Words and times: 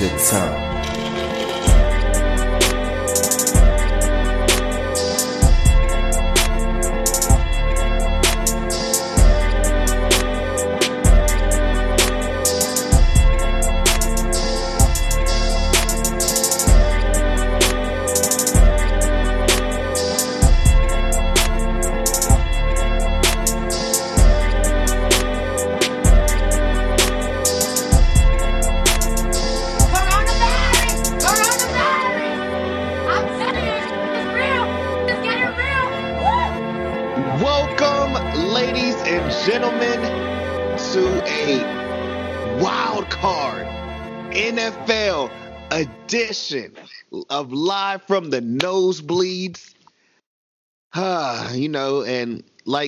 Ratchet 0.00 0.20
Son. 0.20 0.47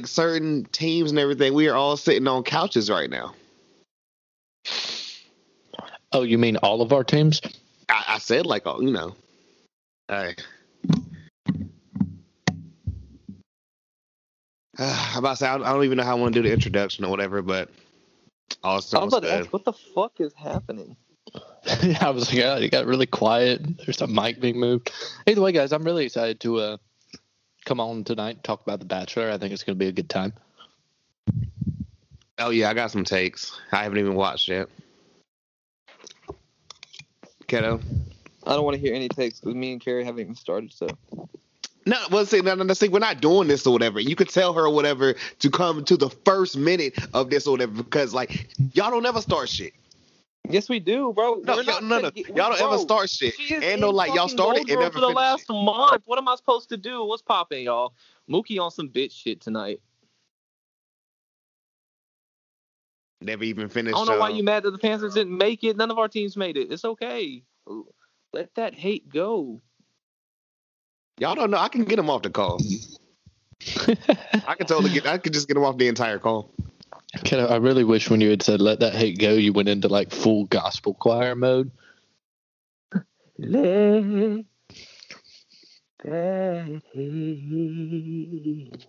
Like 0.01 0.07
certain 0.07 0.65
teams 0.73 1.11
and 1.11 1.19
everything, 1.19 1.53
we 1.53 1.69
are 1.69 1.77
all 1.77 1.97
sitting 1.97 2.27
on 2.27 2.43
couches 2.43 2.89
right 2.91 3.11
now. 3.11 3.35
Oh, 6.13 6.23
you 6.23 6.39
mean 6.39 6.57
all 6.59 6.81
of 6.81 6.93
our 6.93 7.05
teams? 7.05 7.41
I, 7.89 8.05
I 8.09 8.19
said 8.19 8.47
like, 8.47 8.63
oh, 8.65 8.81
you 8.81 8.91
know, 8.91 9.15
hey. 10.09 10.35
I'm 14.79 15.19
about 15.19 15.33
to 15.33 15.37
say, 15.37 15.47
I 15.47 15.59
don't, 15.59 15.67
I 15.67 15.73
don't 15.73 15.85
even 15.85 15.99
know 15.99 16.05
how 16.05 16.17
I 16.17 16.21
want 16.21 16.33
to 16.35 16.43
do 16.43 16.49
the 16.49 16.55
introduction 16.55 17.05
or 17.05 17.11
whatever, 17.11 17.43
but 17.43 17.69
all 18.65 18.79
I 18.79 18.81
sounds 18.81 19.13
was 19.13 19.19
about 19.19 19.29
to 19.29 19.35
ask, 19.35 19.53
what 19.53 19.65
the 19.65 19.75
fuck 19.75 20.19
is 20.19 20.33
happening? 20.33 20.97
yeah, 21.83 21.99
I 22.01 22.11
was 22.11 22.29
like, 22.29 22.39
yeah, 22.39 22.57
it 22.57 22.71
got 22.71 22.87
really 22.87 23.07
quiet. 23.07 23.61
There's 23.85 24.01
a 24.01 24.07
mic 24.07 24.41
being 24.41 24.59
moved. 24.59 24.91
Either 25.27 25.43
way, 25.43 25.53
guys, 25.53 25.73
I'm 25.73 25.85
really 25.85 26.07
excited 26.07 26.41
to 26.41 26.57
uh, 26.59 26.77
come 27.65 27.81
on 27.81 28.05
tonight 28.05 28.37
and 28.37 28.45
talk 28.45 28.63
about 28.63 28.81
The 28.81 28.87
Bachelor. 28.87 29.31
I 29.31 29.39
think 29.39 29.53
it's 29.53 29.63
going 29.63 29.77
to 29.77 29.79
be 29.79 29.89
a 29.89 29.93
good 29.93 30.09
time. 30.09 30.33
Oh 32.39 32.51
yeah, 32.51 32.71
I 32.71 32.75
got 32.75 32.91
some 32.91 33.05
takes. 33.05 33.59
I 33.73 33.83
haven't 33.83 33.99
even 33.99 34.15
watched 34.15 34.49
yet. 34.49 34.69
Kiddo. 37.47 37.81
I 38.47 38.55
don't 38.55 38.65
want 38.65 38.77
to 38.77 38.81
hear 38.81 38.95
any 38.95 39.09
takes 39.09 39.41
because 39.41 39.55
me 39.55 39.73
and 39.73 39.81
Carrie 39.81 40.05
haven't 40.05 40.21
even 40.21 40.35
started. 40.35 40.73
So 40.73 40.87
No, 41.87 41.97
well, 42.11 42.25
see, 42.25 42.41
no, 42.41 42.55
no, 42.55 42.65
no, 42.65 42.75
see, 42.75 42.89
we're 42.89 42.99
not 42.99 43.21
doing 43.21 43.49
this 43.49 43.67
or 43.67 43.73
whatever. 43.73 44.01
You 44.01 44.17
could 44.17 44.29
tell 44.29 44.53
her 44.55 44.67
or 44.67 44.75
whatever 44.75 45.15
to 45.41 45.51
come 45.51 45.85
to 45.87 45.97
the 45.97 46.11
first 46.11 46.57
minute 46.57 46.95
of 47.15 47.31
this 47.31 47.47
or 47.47 47.53
whatever 47.53 47.73
because, 47.83 48.15
like, 48.15 48.49
y'all 48.73 48.91
don't 48.91 49.07
ever 49.07 49.21
start 49.21 49.49
shit. 49.49 49.73
Yes, 50.49 50.69
we 50.69 50.81
do, 50.81 51.13
bro. 51.13 51.41
No, 51.45 51.57
We're 51.57 51.63
y'all, 51.63 51.81
not 51.81 51.83
no, 51.85 51.99
no, 52.01 52.11
get- 52.11 52.29
y'all 52.29 52.51
don't 52.51 52.59
bro, 52.59 52.69
ever 52.73 52.79
start 52.79 53.11
shit. 53.11 53.35
she 53.35 53.55
And 53.55 53.81
no, 53.81 53.91
like, 53.91 54.09
y'all 54.09 54.29
fucking 54.29 54.37
started 54.39 54.59
and 54.61 54.69
doldrums 54.69 54.81
never 54.81 54.93
for 54.95 55.01
the 55.01 55.09
last 55.09 55.51
it. 55.51 55.53
month. 55.53 56.03
What 56.07 56.19
am 56.19 56.29
I 56.29 56.37
supposed 56.37 56.69
to 56.71 56.77
do? 56.77 57.05
What's 57.05 57.23
popping, 57.23 57.65
y'all? 57.65 57.95
Mookie 58.29 58.61
on 58.61 58.71
some 58.71 58.89
bitch 58.89 59.13
shit 59.13 59.41
tonight. 59.41 59.81
Never 63.23 63.45
even 63.45 63.69
finished. 63.69 63.97
I 63.97 63.99
don't 63.99 64.15
know 64.15 64.21
why 64.21 64.31
uh, 64.31 64.35
you 64.35 64.43
mad 64.43 64.63
that 64.63 64.71
the 64.71 64.79
Panthers 64.79 65.15
didn't 65.15 65.37
make 65.37 65.63
it. 65.63 65.77
None 65.77 65.91
of 65.91 65.99
our 65.99 66.09
teams 66.09 66.37
made 66.37 66.57
it. 66.57 66.73
It's 66.73 66.85
okay. 66.85 67.43
Let 68.33 68.55
that 68.55 68.75
hate 68.75 69.09
go. 69.09 69.61
Y'all 71.19 71.35
don't 71.35 71.51
know. 71.51 71.59
I 71.59 71.69
can 71.69 71.85
get 71.85 71.99
him 71.99 72.09
off 72.09 72.23
the 72.23 72.31
call. 72.31 72.59
I 74.47 74.55
can 74.55 74.67
totally 74.67 74.91
get. 74.91 75.07
I 75.07 75.19
could 75.19 75.35
just 75.35 75.49
get 75.49 75.57
him 75.59 75.65
off 75.65 75.77
the 75.77 75.87
entire 75.89 76.19
call. 76.19 76.51
Kiddo, 77.19 77.47
I 77.47 77.57
really 77.57 77.85
wish 77.85 78.09
when 78.09 78.21
you 78.21 78.31
had 78.31 78.43
said 78.43 78.61
"let 78.61 78.81
that 78.81 78.95
hate 78.95 79.19
go," 79.19 79.33
you 79.33 79.53
went 79.53 79.69
into 79.69 79.89
like 79.89 80.13
full 80.13 80.45
gospel 80.45 80.95
choir 80.95 81.35
mode. 81.35 81.71
Let 83.39 84.45
that 86.05 86.83
hate 86.93 88.87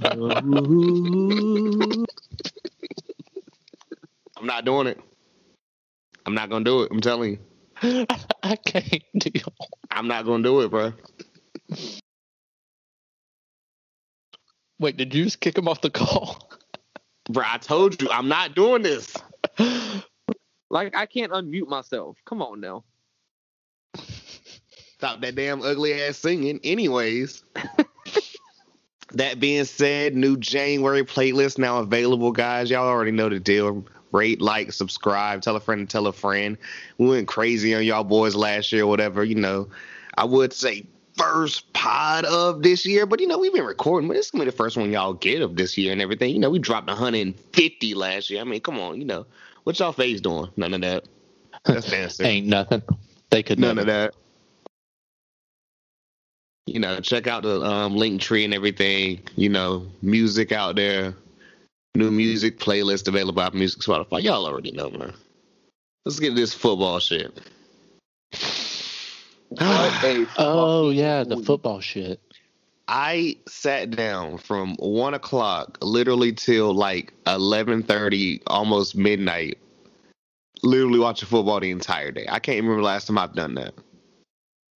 go. 0.00 1.96
I'm 4.36 4.46
not 4.46 4.64
doing 4.64 4.86
it. 4.86 5.00
I'm 6.24 6.34
not 6.34 6.50
gonna 6.50 6.64
do 6.64 6.82
it. 6.82 6.92
I'm 6.92 7.00
telling 7.00 7.32
you. 7.82 8.06
I 8.42 8.56
can't 8.56 9.02
deal. 9.18 9.52
I'm 9.90 10.06
not 10.08 10.24
gonna 10.24 10.42
do 10.44 10.60
it, 10.60 10.70
bro. 10.70 10.92
Wait, 14.78 14.96
did 14.96 15.14
you 15.14 15.24
just 15.24 15.40
kick 15.40 15.58
him 15.58 15.66
off 15.68 15.80
the 15.80 15.90
call? 15.90 16.47
Bro, 17.28 17.44
I 17.46 17.58
told 17.58 18.00
you, 18.00 18.08
I'm 18.10 18.28
not 18.28 18.54
doing 18.54 18.82
this. 18.82 19.14
Like 20.70 20.94
I 20.94 21.06
can't 21.06 21.32
unmute 21.32 21.68
myself. 21.68 22.18
Come 22.26 22.42
on 22.42 22.60
now. 22.60 22.84
Stop 23.94 25.20
that 25.20 25.34
damn 25.34 25.62
ugly 25.62 25.94
ass 25.94 26.18
singing. 26.18 26.60
Anyways, 26.64 27.42
that 29.12 29.40
being 29.40 29.64
said, 29.64 30.14
new 30.14 30.36
January 30.36 31.04
playlist 31.04 31.56
now 31.56 31.78
available, 31.78 32.32
guys. 32.32 32.70
Y'all 32.70 32.86
already 32.86 33.12
know 33.12 33.28
the 33.28 33.40
deal. 33.40 33.84
Rate, 34.12 34.40
like, 34.40 34.72
subscribe, 34.72 35.42
tell 35.42 35.56
a 35.56 35.60
friend 35.60 35.80
and 35.80 35.90
tell 35.90 36.06
a 36.06 36.12
friend. 36.12 36.56
We 36.96 37.08
went 37.08 37.28
crazy 37.28 37.74
on 37.74 37.84
y'all 37.84 38.04
boys 38.04 38.34
last 38.34 38.72
year, 38.72 38.86
whatever. 38.86 39.22
You 39.22 39.36
know, 39.36 39.68
I 40.16 40.24
would 40.24 40.52
say 40.52 40.86
first 41.18 41.72
pod 41.72 42.24
of 42.24 42.62
this 42.62 42.86
year, 42.86 43.04
but 43.04 43.20
you 43.20 43.26
know, 43.26 43.38
we've 43.38 43.52
been 43.52 43.64
recording, 43.64 44.08
but 44.08 44.16
it's 44.16 44.30
gonna 44.30 44.44
be 44.44 44.50
the 44.50 44.56
first 44.56 44.76
one 44.76 44.90
y'all 44.92 45.12
get 45.12 45.42
of 45.42 45.56
this 45.56 45.76
year 45.76 45.92
and 45.92 46.00
everything. 46.00 46.32
You 46.32 46.38
know, 46.38 46.50
we 46.50 46.58
dropped 46.58 46.86
150 46.88 47.94
last 47.94 48.30
year. 48.30 48.40
I 48.40 48.44
mean, 48.44 48.60
come 48.60 48.78
on, 48.78 48.98
you 48.98 49.04
know, 49.04 49.26
what 49.64 49.78
y'all 49.78 49.92
face 49.92 50.20
doing? 50.20 50.50
None 50.56 50.74
of 50.74 50.80
that. 50.82 51.04
That's 51.64 51.90
dancing. 51.90 52.26
Ain't 52.26 52.46
nothing. 52.46 52.82
They 53.30 53.42
could 53.42 53.58
None 53.58 53.76
never. 53.76 53.80
of 53.80 53.86
that. 53.86 54.14
You 56.66 56.80
know, 56.80 57.00
check 57.00 57.26
out 57.26 57.42
the 57.42 57.62
um, 57.62 57.96
link 57.96 58.20
tree 58.20 58.44
and 58.44 58.54
everything. 58.54 59.20
You 59.36 59.48
know, 59.48 59.86
music 60.02 60.52
out 60.52 60.76
there, 60.76 61.14
new 61.94 62.10
music 62.10 62.58
playlist 62.58 63.08
available 63.08 63.42
on 63.42 63.58
Music 63.58 63.80
Spotify. 63.82 64.22
Y'all 64.22 64.46
already 64.46 64.70
know, 64.72 64.90
man. 64.90 65.14
Let's 66.04 66.20
get 66.20 66.34
this 66.34 66.54
football 66.54 67.00
shit. 67.00 67.38
Oh 70.38 70.90
yeah, 70.90 71.24
the 71.24 71.36
week. 71.36 71.46
football 71.46 71.80
shit. 71.80 72.20
I 72.86 73.36
sat 73.46 73.90
down 73.90 74.38
from 74.38 74.74
one 74.76 75.14
o'clock, 75.14 75.78
literally 75.82 76.32
till 76.32 76.72
like 76.74 77.12
eleven 77.26 77.82
thirty, 77.82 78.40
almost 78.46 78.96
midnight. 78.96 79.58
Literally 80.62 80.98
watching 80.98 81.28
football 81.28 81.60
the 81.60 81.70
entire 81.70 82.10
day. 82.10 82.26
I 82.28 82.38
can't 82.38 82.56
remember 82.56 82.80
the 82.80 82.86
last 82.86 83.06
time 83.06 83.18
I've 83.18 83.34
done 83.34 83.54
that. 83.54 83.74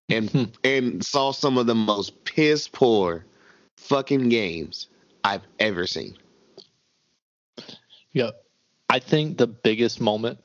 And 0.09 0.31
Hmm. 0.31 0.45
and 0.65 1.05
saw 1.05 1.33
some 1.33 1.59
of 1.59 1.67
the 1.67 1.75
most 1.75 2.25
piss 2.25 2.69
poor 2.69 3.25
fucking 3.79 4.29
games 4.29 4.89
I've 5.25 5.43
ever 5.59 5.87
seen. 5.87 6.17
Yeah. 8.13 8.31
I 8.91 8.99
think 8.99 9.39
the 9.39 9.47
biggest 9.47 10.01
moment 10.01 10.39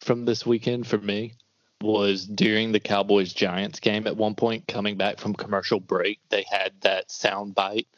from 0.00 0.24
this 0.24 0.46
weekend 0.46 0.86
for 0.86 0.98
me 0.98 1.34
was 1.82 2.26
during 2.26 2.72
the 2.72 2.80
Cowboys 2.80 3.32
Giants 3.32 3.80
game. 3.80 4.06
At 4.06 4.16
one 4.16 4.34
point, 4.34 4.68
coming 4.68 4.96
back 4.96 5.18
from 5.18 5.34
commercial 5.34 5.80
break, 5.80 6.20
they 6.28 6.44
had 6.50 6.72
that 6.80 7.10
sound 7.10 7.54
bite 7.54 7.88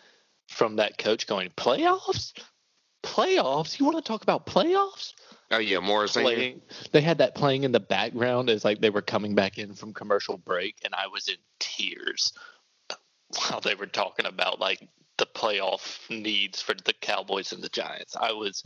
from 0.48 0.76
that 0.76 0.98
coach 0.98 1.26
going, 1.26 1.50
Playoffs? 1.56 2.32
Playoffs? 3.02 3.78
You 3.78 3.84
want 3.84 3.96
to 3.96 4.02
talk 4.02 4.22
about 4.22 4.46
playoffs? 4.46 5.14
Oh 5.50 5.58
yeah, 5.58 5.80
Mora's 5.80 6.12
Playing. 6.12 6.62
They 6.92 7.02
had 7.02 7.18
that 7.18 7.34
playing 7.34 7.64
in 7.64 7.72
the 7.72 7.80
background 7.80 8.48
as 8.48 8.64
like 8.64 8.80
they 8.80 8.90
were 8.90 9.02
coming 9.02 9.34
back 9.34 9.58
in 9.58 9.74
from 9.74 9.92
commercial 9.92 10.38
break, 10.38 10.76
and 10.84 10.94
I 10.94 11.08
was 11.08 11.28
in 11.28 11.36
tears 11.58 12.32
while 13.50 13.60
they 13.60 13.74
were 13.74 13.86
talking 13.86 14.24
about 14.24 14.60
like 14.60 14.88
the 15.18 15.26
playoff 15.26 15.98
needs 16.08 16.62
for 16.62 16.74
the 16.74 16.94
Cowboys 16.94 17.52
and 17.52 17.62
the 17.62 17.68
Giants. 17.68 18.16
I 18.18 18.32
was 18.32 18.62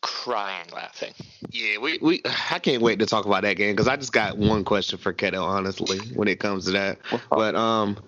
crying 0.00 0.66
laughing. 0.72 1.12
Yeah, 1.50 1.78
we, 1.78 1.98
we 2.00 2.22
I 2.50 2.58
can't 2.58 2.82
wait 2.82 2.98
to 3.00 3.06
talk 3.06 3.26
about 3.26 3.42
that 3.42 3.56
game 3.56 3.74
because 3.74 3.88
I 3.88 3.96
just 3.96 4.12
got 4.12 4.38
one 4.38 4.64
question 4.64 4.98
for 4.98 5.12
Keto, 5.12 5.42
honestly, 5.44 5.98
when 6.14 6.28
it 6.28 6.40
comes 6.40 6.66
to 6.66 6.72
that. 6.72 6.98
But 7.30 7.54
um 7.54 7.98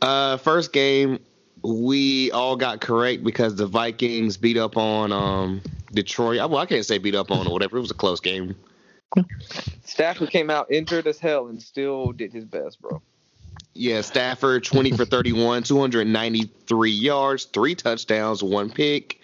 uh 0.00 0.36
first 0.38 0.72
game 0.72 1.18
we 1.62 2.30
all 2.30 2.56
got 2.56 2.80
correct 2.80 3.22
because 3.22 3.54
the 3.56 3.66
Vikings 3.66 4.36
beat 4.36 4.56
up 4.56 4.76
on 4.76 5.12
um 5.12 5.60
Detroit. 5.92 6.38
Well, 6.38 6.58
I 6.58 6.66
can't 6.66 6.86
say 6.86 6.98
beat 6.98 7.14
up 7.14 7.30
on 7.30 7.46
or 7.46 7.52
whatever. 7.52 7.76
It 7.76 7.80
was 7.80 7.90
a 7.90 7.94
close 7.94 8.20
game. 8.20 8.56
Stafford 9.84 10.30
came 10.30 10.50
out 10.50 10.70
injured 10.70 11.06
as 11.06 11.18
hell 11.18 11.48
and 11.48 11.60
still 11.60 12.12
did 12.12 12.32
his 12.32 12.44
best, 12.44 12.80
bro. 12.80 13.02
Yeah, 13.74 14.00
Stafford 14.00 14.64
20 14.64 14.92
for 14.92 15.04
31, 15.04 15.62
293 15.62 16.90
yards, 16.90 17.44
three 17.46 17.74
touchdowns, 17.74 18.42
one 18.42 18.68
pick. 18.68 19.20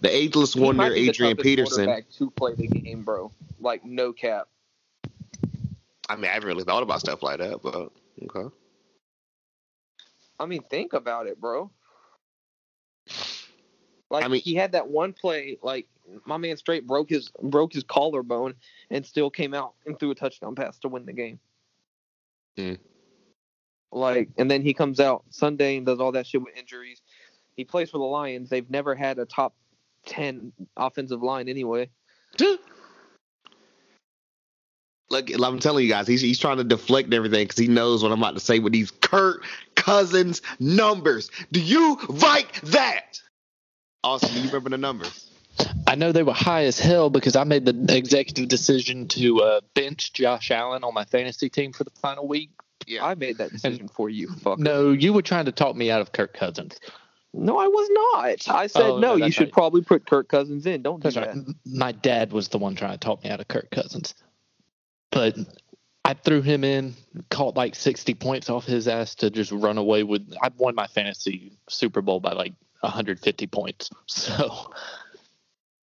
The 0.00 0.14
ageless 0.14 0.56
wonder 0.56 0.92
Adrian 0.92 1.36
Peterson. 1.36 2.02
to 2.18 2.30
play 2.30 2.54
the 2.54 2.66
game, 2.66 3.02
bro. 3.02 3.30
Like 3.60 3.84
no 3.84 4.12
cap. 4.12 4.48
I 6.08 6.16
mean, 6.16 6.24
I 6.24 6.34
haven't 6.34 6.48
really 6.48 6.64
thought 6.64 6.82
about 6.82 7.00
stuff 7.00 7.22
like 7.22 7.38
that, 7.38 7.62
but 7.62 7.92
okay. 8.24 8.54
I 10.40 10.46
mean, 10.46 10.62
think 10.62 10.92
about 10.94 11.26
it, 11.26 11.40
bro. 11.40 11.70
Like 14.10 14.24
I 14.24 14.28
mean- 14.28 14.40
he 14.40 14.54
had 14.54 14.72
that 14.72 14.88
one 14.88 15.12
play, 15.12 15.58
like 15.62 15.86
my 16.24 16.36
man 16.36 16.56
straight 16.56 16.86
broke 16.86 17.10
his 17.10 17.30
broke 17.42 17.72
his 17.72 17.84
collarbone 17.84 18.54
and 18.90 19.06
still 19.06 19.30
came 19.30 19.54
out 19.54 19.74
and 19.86 19.98
threw 19.98 20.10
a 20.10 20.14
touchdown 20.14 20.54
pass 20.54 20.78
to 20.80 20.88
win 20.88 21.06
the 21.06 21.12
game. 21.12 21.38
Hmm. 22.56 22.74
Like, 23.92 24.30
and 24.38 24.50
then 24.50 24.62
he 24.62 24.72
comes 24.74 25.00
out 25.00 25.24
Sunday 25.30 25.76
and 25.76 25.84
does 25.86 25.98
all 25.98 26.12
that 26.12 26.26
shit 26.26 26.42
with 26.42 26.56
injuries. 26.56 27.02
He 27.56 27.64
plays 27.64 27.90
for 27.90 27.98
the 27.98 28.04
Lions. 28.04 28.48
They've 28.48 28.70
never 28.70 28.94
had 28.94 29.18
a 29.18 29.24
top 29.24 29.54
ten 30.06 30.52
offensive 30.76 31.22
line 31.22 31.48
anyway. 31.48 31.90
Look, 35.10 35.28
I'm 35.34 35.58
telling 35.58 35.84
you 35.84 35.90
guys, 35.90 36.06
he's 36.06 36.20
he's 36.20 36.38
trying 36.38 36.58
to 36.58 36.64
deflect 36.64 37.12
everything 37.12 37.42
because 37.44 37.58
he 37.58 37.66
knows 37.66 38.02
what 38.02 38.12
I'm 38.12 38.20
about 38.20 38.34
to 38.34 38.40
say 38.40 38.60
with 38.60 38.72
these 38.72 38.92
Kirk 38.92 39.44
Cousins 39.74 40.40
numbers. 40.60 41.32
Do 41.50 41.60
you 41.60 41.98
like 42.08 42.60
that? 42.60 43.20
Austin, 44.04 44.30
do 44.30 44.40
you 44.40 44.46
remember 44.46 44.70
the 44.70 44.78
numbers? 44.78 45.30
I 45.86 45.96
know 45.96 46.12
they 46.12 46.22
were 46.22 46.32
high 46.32 46.64
as 46.64 46.78
hell 46.78 47.10
because 47.10 47.34
I 47.34 47.42
made 47.44 47.66
the 47.66 47.96
executive 47.96 48.48
decision 48.48 49.08
to 49.08 49.42
uh, 49.42 49.60
bench 49.74 50.12
Josh 50.12 50.52
Allen 50.52 50.84
on 50.84 50.94
my 50.94 51.04
fantasy 51.04 51.50
team 51.50 51.72
for 51.72 51.82
the 51.82 51.90
final 51.90 52.28
week. 52.28 52.50
Yeah. 52.86 53.04
I 53.04 53.14
made 53.14 53.38
that 53.38 53.50
decision 53.52 53.88
for 53.88 54.08
you. 54.10 54.28
Fuck. 54.42 54.58
No, 54.58 54.90
you 54.92 55.12
were 55.12 55.22
trying 55.22 55.44
to 55.46 55.52
talk 55.52 55.76
me 55.76 55.90
out 55.90 56.00
of 56.00 56.12
Kirk 56.12 56.34
Cousins. 56.34 56.78
No, 57.32 57.58
I 57.58 57.66
was 57.68 57.88
not. 57.90 58.54
Oh, 58.54 58.58
I 58.58 58.66
said 58.66 58.82
Oh, 58.82 58.98
no. 58.98 59.14
no, 59.16 59.24
you 59.26 59.30
should 59.30 59.44
right. 59.48 59.52
probably 59.52 59.82
put 59.82 60.04
Kirk 60.06 60.28
Cousins 60.28 60.66
in. 60.66 60.82
Don't 60.82 60.98
do 61.00 61.04
That's 61.10 61.14
that. 61.14 61.26
right. 61.28 61.36
M- 61.36 61.54
My 61.64 61.92
dad 61.92 62.32
was 62.32 62.48
the 62.48 62.58
one 62.58 62.74
trying 62.74 62.92
to 62.92 62.98
talk 62.98 63.22
me 63.22 63.30
out 63.30 63.40
of 63.40 63.46
Kirk 63.48 63.70
Cousins. 63.70 64.14
But 65.12 65.36
I 66.04 66.14
threw 66.14 66.42
him 66.42 66.64
in, 66.64 66.94
caught 67.30 67.56
like 67.56 67.74
60 67.76 68.14
points 68.14 68.50
off 68.50 68.64
his 68.64 68.88
ass 68.88 69.14
to 69.16 69.30
just 69.30 69.52
run 69.52 69.78
away 69.78 70.02
with. 70.02 70.32
I 70.42 70.50
won 70.56 70.74
my 70.74 70.88
fantasy 70.88 71.52
Super 71.68 72.00
Bowl 72.02 72.18
by 72.18 72.32
like 72.32 72.54
150 72.80 73.46
points. 73.46 73.90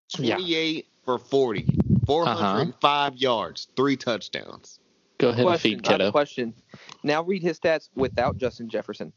So, 0.09 0.23
yeah. 0.23 0.35
28 0.35 0.87
for 1.03 1.17
40, 1.17 1.65
405 2.05 3.15
yards, 3.17 3.67
three 3.75 3.97
touchdowns. 3.97 4.79
Go 5.17 5.29
ahead 5.29 5.39
and 5.39 5.47
question, 5.47 5.71
feed 5.71 5.87
I 5.87 5.91
have 5.91 5.99
a 5.99 6.03
Kiddo. 6.03 6.11
question. 6.11 6.53
Now 7.03 7.23
read 7.23 7.41
his 7.43 7.59
stats 7.59 7.89
without 7.95 8.37
Justin 8.37 8.69
Jefferson. 8.69 9.13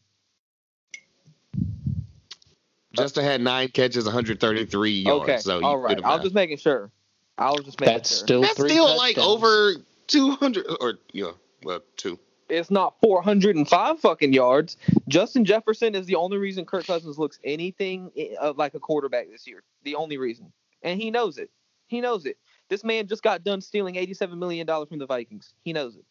Justin 2.92 3.24
had 3.24 3.40
nine 3.40 3.68
catches, 3.68 4.04
133 4.04 4.90
yards. 4.90 5.22
okay, 5.22 5.36
So 5.38 5.58
you 5.60 5.64
all 5.64 5.76
do 5.76 5.82
right. 5.84 5.96
the 5.96 6.04
I 6.04 6.08
was 6.10 6.16
math. 6.18 6.22
just 6.24 6.34
making 6.34 6.56
sure. 6.58 6.90
I 7.38 7.50
was 7.50 7.64
just 7.64 7.80
making 7.80 7.94
That's 7.94 8.10
sure. 8.10 8.18
still 8.18 8.40
That's 8.42 8.54
three 8.54 8.70
still 8.70 8.96
like 8.96 9.16
over 9.18 9.74
200 10.08 10.66
or 10.80 10.94
yeah, 11.12 11.30
well, 11.62 11.80
two. 11.96 12.18
It's 12.48 12.70
not 12.70 12.94
405 13.00 14.00
fucking 14.00 14.32
yards. 14.32 14.76
Justin 15.06 15.44
Jefferson 15.44 15.94
is 15.94 16.06
the 16.06 16.16
only 16.16 16.36
reason 16.36 16.64
Kirk 16.64 16.84
Cousins 16.84 17.16
looks 17.16 17.38
anything 17.44 18.10
uh, 18.40 18.52
like 18.56 18.74
a 18.74 18.80
quarterback 18.80 19.30
this 19.30 19.46
year. 19.46 19.62
The 19.84 19.94
only 19.94 20.18
reason, 20.18 20.52
and 20.82 21.00
he 21.00 21.12
knows 21.12 21.38
it. 21.38 21.48
He 21.86 22.00
knows 22.00 22.26
it. 22.26 22.38
This 22.70 22.84
man 22.84 23.06
just 23.08 23.22
got 23.22 23.42
done 23.44 23.60
stealing 23.60 23.96
87 23.96 24.38
million 24.38 24.66
dollars 24.66 24.88
from 24.88 24.98
the 24.98 25.06
Vikings. 25.06 25.52
He 25.64 25.72
knows 25.72 25.96
it. 25.96 26.04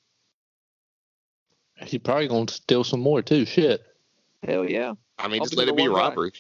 He's 1.88 2.02
probably 2.02 2.28
going 2.28 2.46
to 2.48 2.54
steal 2.54 2.84
some 2.84 3.00
more, 3.00 3.22
too. 3.22 3.46
Shit. 3.46 3.82
Hell 4.46 4.70
yeah. 4.70 4.94
I 5.18 5.30
mean, 5.30 5.40
I'll 5.42 5.46
just 5.46 5.56
let 5.58 5.70
it 5.70 5.76
be 5.78 5.88
one 5.88 5.98
guy. 5.98 6.08
robbery. 6.10 6.32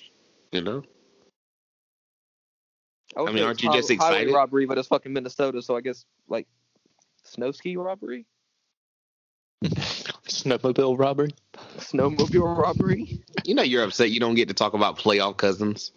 You 0.51 0.62
know? 0.62 0.83
I, 3.16 3.21
I 3.21 3.31
mean, 3.31 3.44
aren't 3.44 3.56
it's 3.56 3.63
you 3.63 3.71
just 3.71 3.88
highway- 3.89 3.98
highway 3.98 4.16
excited? 4.18 4.33
robbery, 4.36 4.66
but 4.66 4.77
it's 4.77 4.88
fucking 4.89 5.13
Minnesota, 5.13 5.62
so 5.62 5.75
I 5.77 5.81
guess 5.81 6.06
like 6.27 6.48
snow 7.24 7.51
ski 7.51 7.75
robbery, 7.77 8.25
Snowmobile 9.66 10.98
robbery. 11.00 11.31
snowmobile 11.77 12.57
robbery. 12.57 13.19
You 13.45 13.56
know 13.56 13.63
you're 13.63 13.83
upset 13.83 14.12
you 14.12 14.19
don't 14.19 14.36
get 14.36 14.48
to 14.50 14.54
talk 14.54 14.74
about 14.74 14.98
playoff 14.98 15.38
cousins. 15.38 15.92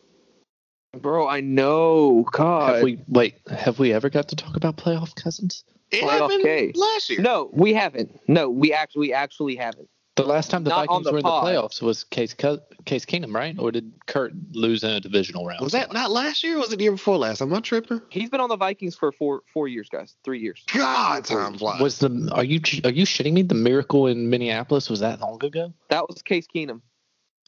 Bro, 0.98 1.28
I 1.28 1.40
know. 1.40 2.26
God. 2.32 2.74
Have 2.74 2.82
we 2.82 3.02
wait? 3.08 3.36
Have 3.50 3.78
we 3.78 3.92
ever 3.92 4.10
got 4.10 4.28
to 4.28 4.36
talk 4.36 4.56
about 4.56 4.76
playoff 4.76 5.14
cousins? 5.14 5.64
It 5.90 6.02
Playoff 6.04 6.20
happened 6.30 6.42
K. 6.42 6.72
last 6.74 7.10
year. 7.10 7.20
No, 7.20 7.50
we 7.52 7.72
haven't. 7.72 8.18
No, 8.28 8.50
we 8.50 8.72
actually 8.72 9.08
we 9.08 9.12
actually 9.12 9.56
haven't. 9.56 9.88
The 10.16 10.24
last 10.24 10.50
time 10.50 10.64
the 10.64 10.68
Not 10.70 10.86
Vikings 10.86 11.06
the 11.06 11.12
were 11.12 11.18
in 11.18 11.24
pod. 11.24 11.46
the 11.46 11.50
playoffs 11.50 11.80
was 11.80 12.04
Case 12.04 12.34
Co- 12.34 12.60
Case 12.84 13.06
Keenum, 13.06 13.34
right? 13.34 13.58
Or 13.58 13.72
did 13.72 13.92
Kurt 14.06 14.34
lose 14.52 14.84
in 14.84 14.90
a 14.90 15.00
divisional 15.00 15.46
round? 15.46 15.62
Was 15.62 15.72
that 15.72 15.90
not 15.94 16.10
last 16.10 16.44
year? 16.44 16.56
Or 16.56 16.60
was 16.60 16.72
it 16.72 16.76
the 16.76 16.82
year 16.82 16.92
before 16.92 17.16
last? 17.16 17.40
I'm 17.40 17.48
not 17.48 17.64
tripping. 17.64 18.02
He's 18.10 18.28
been 18.28 18.40
on 18.40 18.50
the 18.50 18.56
Vikings 18.58 18.94
for 18.94 19.12
four 19.12 19.42
four 19.54 19.68
years, 19.68 19.88
guys. 19.88 20.14
Three 20.24 20.40
years. 20.40 20.62
God, 20.74 21.24
time 21.24 21.56
flies. 21.56 21.80
Was 21.80 21.98
the 22.00 22.30
are 22.34 22.44
you 22.44 22.60
are 22.84 22.90
you 22.90 23.06
shitting 23.06 23.32
me? 23.32 23.40
The 23.42 23.54
miracle 23.54 24.06
in 24.06 24.28
Minneapolis 24.28 24.90
was 24.90 25.00
that 25.00 25.20
long 25.20 25.42
ago? 25.42 25.72
That 25.88 26.06
was 26.06 26.20
Case 26.20 26.46
Keenum. 26.54 26.82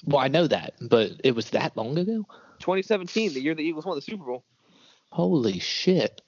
Well, 0.06 0.18
I 0.18 0.28
know 0.28 0.46
that, 0.46 0.74
but 0.80 1.12
it 1.22 1.34
was 1.34 1.50
that 1.50 1.76
long 1.76 1.98
ago. 1.98 2.26
2017, 2.64 3.34
the 3.34 3.40
year 3.42 3.54
the 3.54 3.62
Eagles 3.62 3.84
won 3.84 3.94
the 3.94 4.02
Super 4.02 4.24
Bowl. 4.24 4.44
Holy 5.10 5.58
shit! 5.58 6.22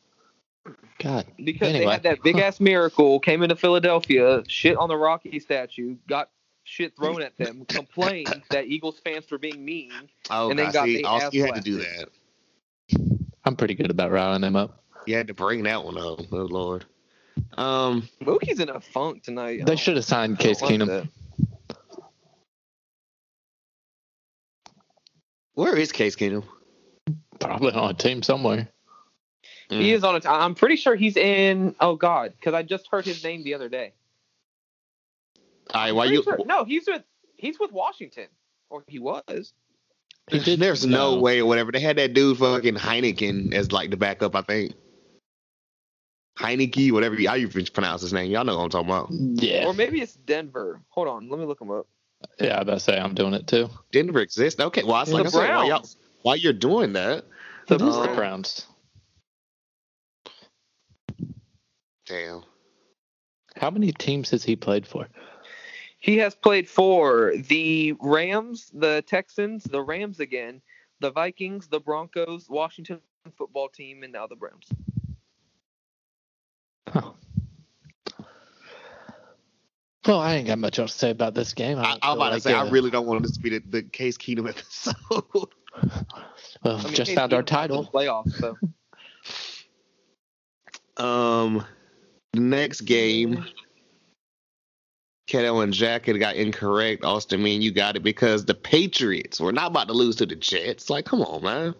God, 0.98 1.26
Because 1.42 1.72
they 1.72 1.86
had 1.86 2.02
that 2.02 2.22
big 2.22 2.38
ass 2.38 2.60
miracle, 2.60 3.20
came 3.20 3.42
into 3.42 3.56
Philadelphia, 3.56 4.44
shit 4.46 4.76
on 4.76 4.88
the 4.88 4.96
Rocky 4.96 5.40
statue, 5.40 5.96
got 6.06 6.28
shit 6.64 6.94
thrown 6.94 7.22
at 7.22 7.36
them, 7.38 7.64
complained 7.68 8.42
that 8.50 8.66
Eagles 8.66 9.00
fans 9.02 9.30
were 9.30 9.38
being 9.38 9.64
mean. 9.64 9.90
oh, 10.30 10.50
and 10.50 10.58
then 10.58 10.66
God, 10.66 10.72
got 10.74 10.84
see, 10.84 10.96
the 10.98 11.06
ass 11.06 11.32
you 11.32 11.44
had 11.44 11.54
to 11.54 11.60
do 11.62 11.78
that. 11.78 12.08
I'm 13.44 13.56
pretty 13.56 13.74
good 13.74 13.90
about 13.90 14.10
riling 14.10 14.42
them 14.42 14.56
up. 14.56 14.82
You 15.06 15.16
had 15.16 15.28
to 15.28 15.34
bring 15.34 15.62
that 15.62 15.84
one 15.84 15.96
up. 15.96 16.20
Oh 16.32 16.36
Lord. 16.36 16.84
Um, 17.56 18.08
Mookie's 18.20 18.60
in 18.60 18.68
a 18.68 18.80
funk 18.80 19.22
tonight. 19.22 19.64
They 19.64 19.76
should 19.76 19.96
have 19.96 20.04
signed 20.04 20.38
Case 20.38 20.60
like 20.60 20.80
Keenum. 20.80 20.86
that. 20.88 21.08
Where 25.56 25.74
is 25.74 25.90
Case 25.90 26.14
Keenum? 26.16 26.44
Probably 27.40 27.72
on 27.72 27.90
a 27.90 27.94
team 27.94 28.22
somewhere. 28.22 28.68
Mm. 29.70 29.80
He 29.80 29.92
is 29.92 30.04
on 30.04 30.14
a. 30.14 30.20
T- 30.20 30.28
I'm 30.28 30.54
pretty 30.54 30.76
sure 30.76 30.94
he's 30.94 31.16
in. 31.16 31.74
Oh 31.80 31.96
God, 31.96 32.34
because 32.38 32.54
I 32.54 32.62
just 32.62 32.86
heard 32.88 33.04
his 33.04 33.24
name 33.24 33.42
the 33.42 33.54
other 33.54 33.68
day. 33.68 33.94
I 35.72 35.92
why 35.92 36.04
you? 36.04 36.22
sure- 36.22 36.38
No, 36.44 36.64
he's 36.64 36.86
with. 36.86 37.02
He's 37.36 37.58
with 37.58 37.72
Washington, 37.72 38.26
or 38.70 38.84
he 38.86 38.98
was. 38.98 39.52
He 40.30 40.38
did- 40.40 40.60
There's 40.60 40.84
no 40.86 41.14
no. 41.14 41.20
way 41.20 41.40
or 41.40 41.46
whatever. 41.46 41.72
They 41.72 41.80
had 41.80 41.96
that 41.96 42.12
dude 42.12 42.38
fucking 42.38 42.74
Heineken 42.76 43.54
as 43.54 43.72
like 43.72 43.90
the 43.90 43.96
backup, 43.96 44.34
I 44.36 44.42
think. 44.42 44.74
Heinicke, 46.38 46.92
whatever 46.92 47.16
how 47.26 47.34
you 47.34 47.48
pronounce 47.48 48.02
his 48.02 48.12
name. 48.12 48.30
Y'all 48.30 48.44
know 48.44 48.56
what 48.58 48.64
I'm 48.64 48.70
talking 48.70 48.90
about. 48.90 49.08
Yeah, 49.10 49.66
Or 49.66 49.72
maybe 49.74 50.02
it's 50.02 50.14
Denver. 50.14 50.82
Hold 50.90 51.08
on, 51.08 51.30
let 51.30 51.40
me 51.40 51.46
look 51.46 51.60
him 51.60 51.70
up. 51.70 51.86
Yeah. 52.38 52.58
I 52.58 52.60
about 52.60 52.74
to 52.74 52.80
say 52.80 52.98
I'm 52.98 53.14
doing 53.14 53.34
it 53.34 53.46
too. 53.46 53.68
Denver 53.92 54.20
exists. 54.20 54.60
Okay, 54.60 54.82
well, 54.82 54.94
I 54.94 55.00
was 55.00 55.10
The 55.10 55.14
like, 55.16 55.26
I 55.26 55.30
said, 55.30 55.54
why, 55.54 55.66
y'all, 55.66 55.88
why 56.22 56.34
you're 56.34 56.52
doing 56.52 56.92
that? 56.94 57.24
The 57.68 57.76
It 57.76 57.82
is 57.82 57.96
the 57.96 58.02
Browns. 58.02 58.16
Browns. 58.16 58.66
Damn. 62.06 62.42
How 63.56 63.70
many 63.70 63.92
teams 63.92 64.30
has 64.30 64.44
he 64.44 64.54
played 64.54 64.86
for? 64.86 65.08
He 65.98 66.18
has 66.18 66.34
played 66.34 66.68
for 66.68 67.32
the 67.36 67.94
Rams, 68.00 68.70
the 68.72 69.02
Texans, 69.06 69.64
the 69.64 69.82
Rams 69.82 70.20
again, 70.20 70.60
the 71.00 71.10
Vikings, 71.10 71.66
the 71.68 71.80
Broncos, 71.80 72.48
Washington 72.48 73.00
football 73.36 73.68
team, 73.68 74.02
and 74.02 74.12
now 74.12 74.26
the 74.26 74.36
Browns. 74.36 74.68
Huh. 76.88 77.12
Well, 80.06 80.20
I 80.20 80.34
ain't 80.34 80.46
got 80.46 80.58
much 80.58 80.78
else 80.78 80.92
to 80.92 80.98
say 80.98 81.10
about 81.10 81.34
this 81.34 81.52
game. 81.52 81.78
I, 81.78 81.82
don't 81.82 81.92
I'm 81.94 82.00
feel 82.00 82.12
about 82.12 82.34
to 82.34 82.40
say, 82.40 82.54
I 82.54 82.60
uh, 82.60 82.70
really 82.70 82.90
don't 82.90 83.06
want 83.06 83.22
this 83.22 83.32
to 83.32 83.40
be 83.40 83.50
the, 83.50 83.62
the 83.68 83.82
Case 83.82 84.16
Keenum 84.16 84.48
episode. 84.48 84.94
well, 86.62 86.76
I 86.76 86.82
mean, 86.84 86.94
just 86.94 87.08
Case 87.08 87.16
found 87.16 87.32
our 87.34 87.42
Keenum's 87.42 87.50
not 87.52 87.70
in 87.70 87.70
title. 87.70 87.82
the 87.82 87.90
playoffs. 87.90 88.56
So 90.96 91.04
um, 91.04 91.64
the 92.32 92.40
next 92.40 92.82
game, 92.82 93.44
Keto 95.28 95.64
and 95.64 95.72
Jack 95.72 96.06
had 96.06 96.20
got 96.20 96.36
incorrect. 96.36 97.04
Austin, 97.04 97.42
me 97.42 97.54
and 97.54 97.64
you 97.64 97.72
got 97.72 97.96
it 97.96 98.04
because 98.04 98.44
the 98.44 98.54
Patriots 98.54 99.40
were 99.40 99.52
not 99.52 99.72
about 99.72 99.88
to 99.88 99.94
lose 99.94 100.16
to 100.16 100.26
the 100.26 100.36
Jets. 100.36 100.88
Like, 100.88 101.04
come 101.04 101.22
on, 101.22 101.42
man. 101.42 101.74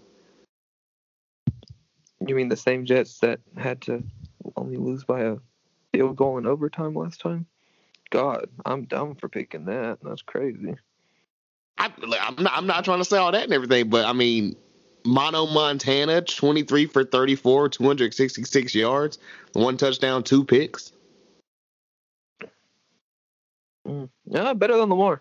you 2.26 2.34
mean 2.34 2.48
the 2.48 2.56
same 2.56 2.86
Jets 2.86 3.20
that 3.20 3.38
had 3.56 3.82
to 3.82 4.02
only 4.56 4.78
lose 4.78 5.04
by 5.04 5.20
a 5.20 5.36
field 5.92 6.16
goal 6.16 6.38
in 6.38 6.46
overtime 6.46 6.94
last 6.94 7.20
time? 7.20 7.46
God, 8.16 8.48
I'm 8.64 8.84
dumb 8.86 9.14
for 9.14 9.28
picking 9.28 9.66
that. 9.66 9.98
That's 10.02 10.22
crazy. 10.22 10.74
I, 11.76 11.92
I'm 12.18 12.42
not. 12.42 12.52
I'm 12.56 12.66
not 12.66 12.82
trying 12.86 12.96
to 13.00 13.04
say 13.04 13.18
all 13.18 13.30
that 13.30 13.44
and 13.44 13.52
everything, 13.52 13.90
but 13.90 14.06
I 14.06 14.14
mean, 14.14 14.56
Mono 15.04 15.44
Montana, 15.44 16.22
23 16.22 16.86
for 16.86 17.04
34, 17.04 17.68
266 17.68 18.74
yards, 18.74 19.18
one 19.52 19.76
touchdown, 19.76 20.22
two 20.22 20.44
picks. 20.44 20.92
Mm. 23.86 24.08
Yeah, 24.24 24.54
better 24.54 24.78
than 24.78 24.88
Lamar. 24.88 25.20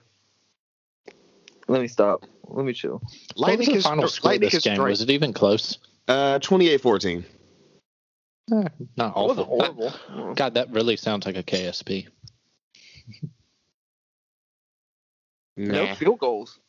Let 1.68 1.82
me 1.82 1.90
stop. 1.90 2.24
Let 2.48 2.66
me 2.66 2.72
chill. 2.72 3.02
What 3.36 3.58
was 3.58 3.68
the 3.68 3.74
is 3.74 3.84
final 3.84 4.08
str- 4.08 4.16
score 4.16 4.30
Lightning 4.32 4.50
this 4.52 4.64
game? 4.64 4.76
straight. 4.76 4.90
Was 4.92 5.02
it 5.02 5.10
even 5.10 5.34
close? 5.34 5.80
Uh, 6.08 6.40
28-14. 6.40 7.26
Eh, 8.54 8.64
not 8.96 9.18
It 9.18 9.20
wasn't 9.20 9.50
awful. 9.50 9.90
horrible. 9.90 10.36
God, 10.36 10.54
that 10.54 10.72
really 10.72 10.96
sounds 10.96 11.26
like 11.26 11.36
a 11.36 11.44
KSP. 11.44 12.08
No 15.58 15.88
Nah. 15.88 15.96
field 15.96 16.20
goals. 16.20 16.60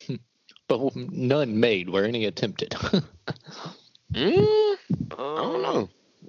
But 0.68 0.96
none 0.96 1.60
made 1.60 1.90
where 1.90 2.04
any 2.06 2.24
attempted. 2.24 2.74
Mm, 4.14 4.76
I 5.12 5.16
don't 5.16 5.62
know. 5.62 5.88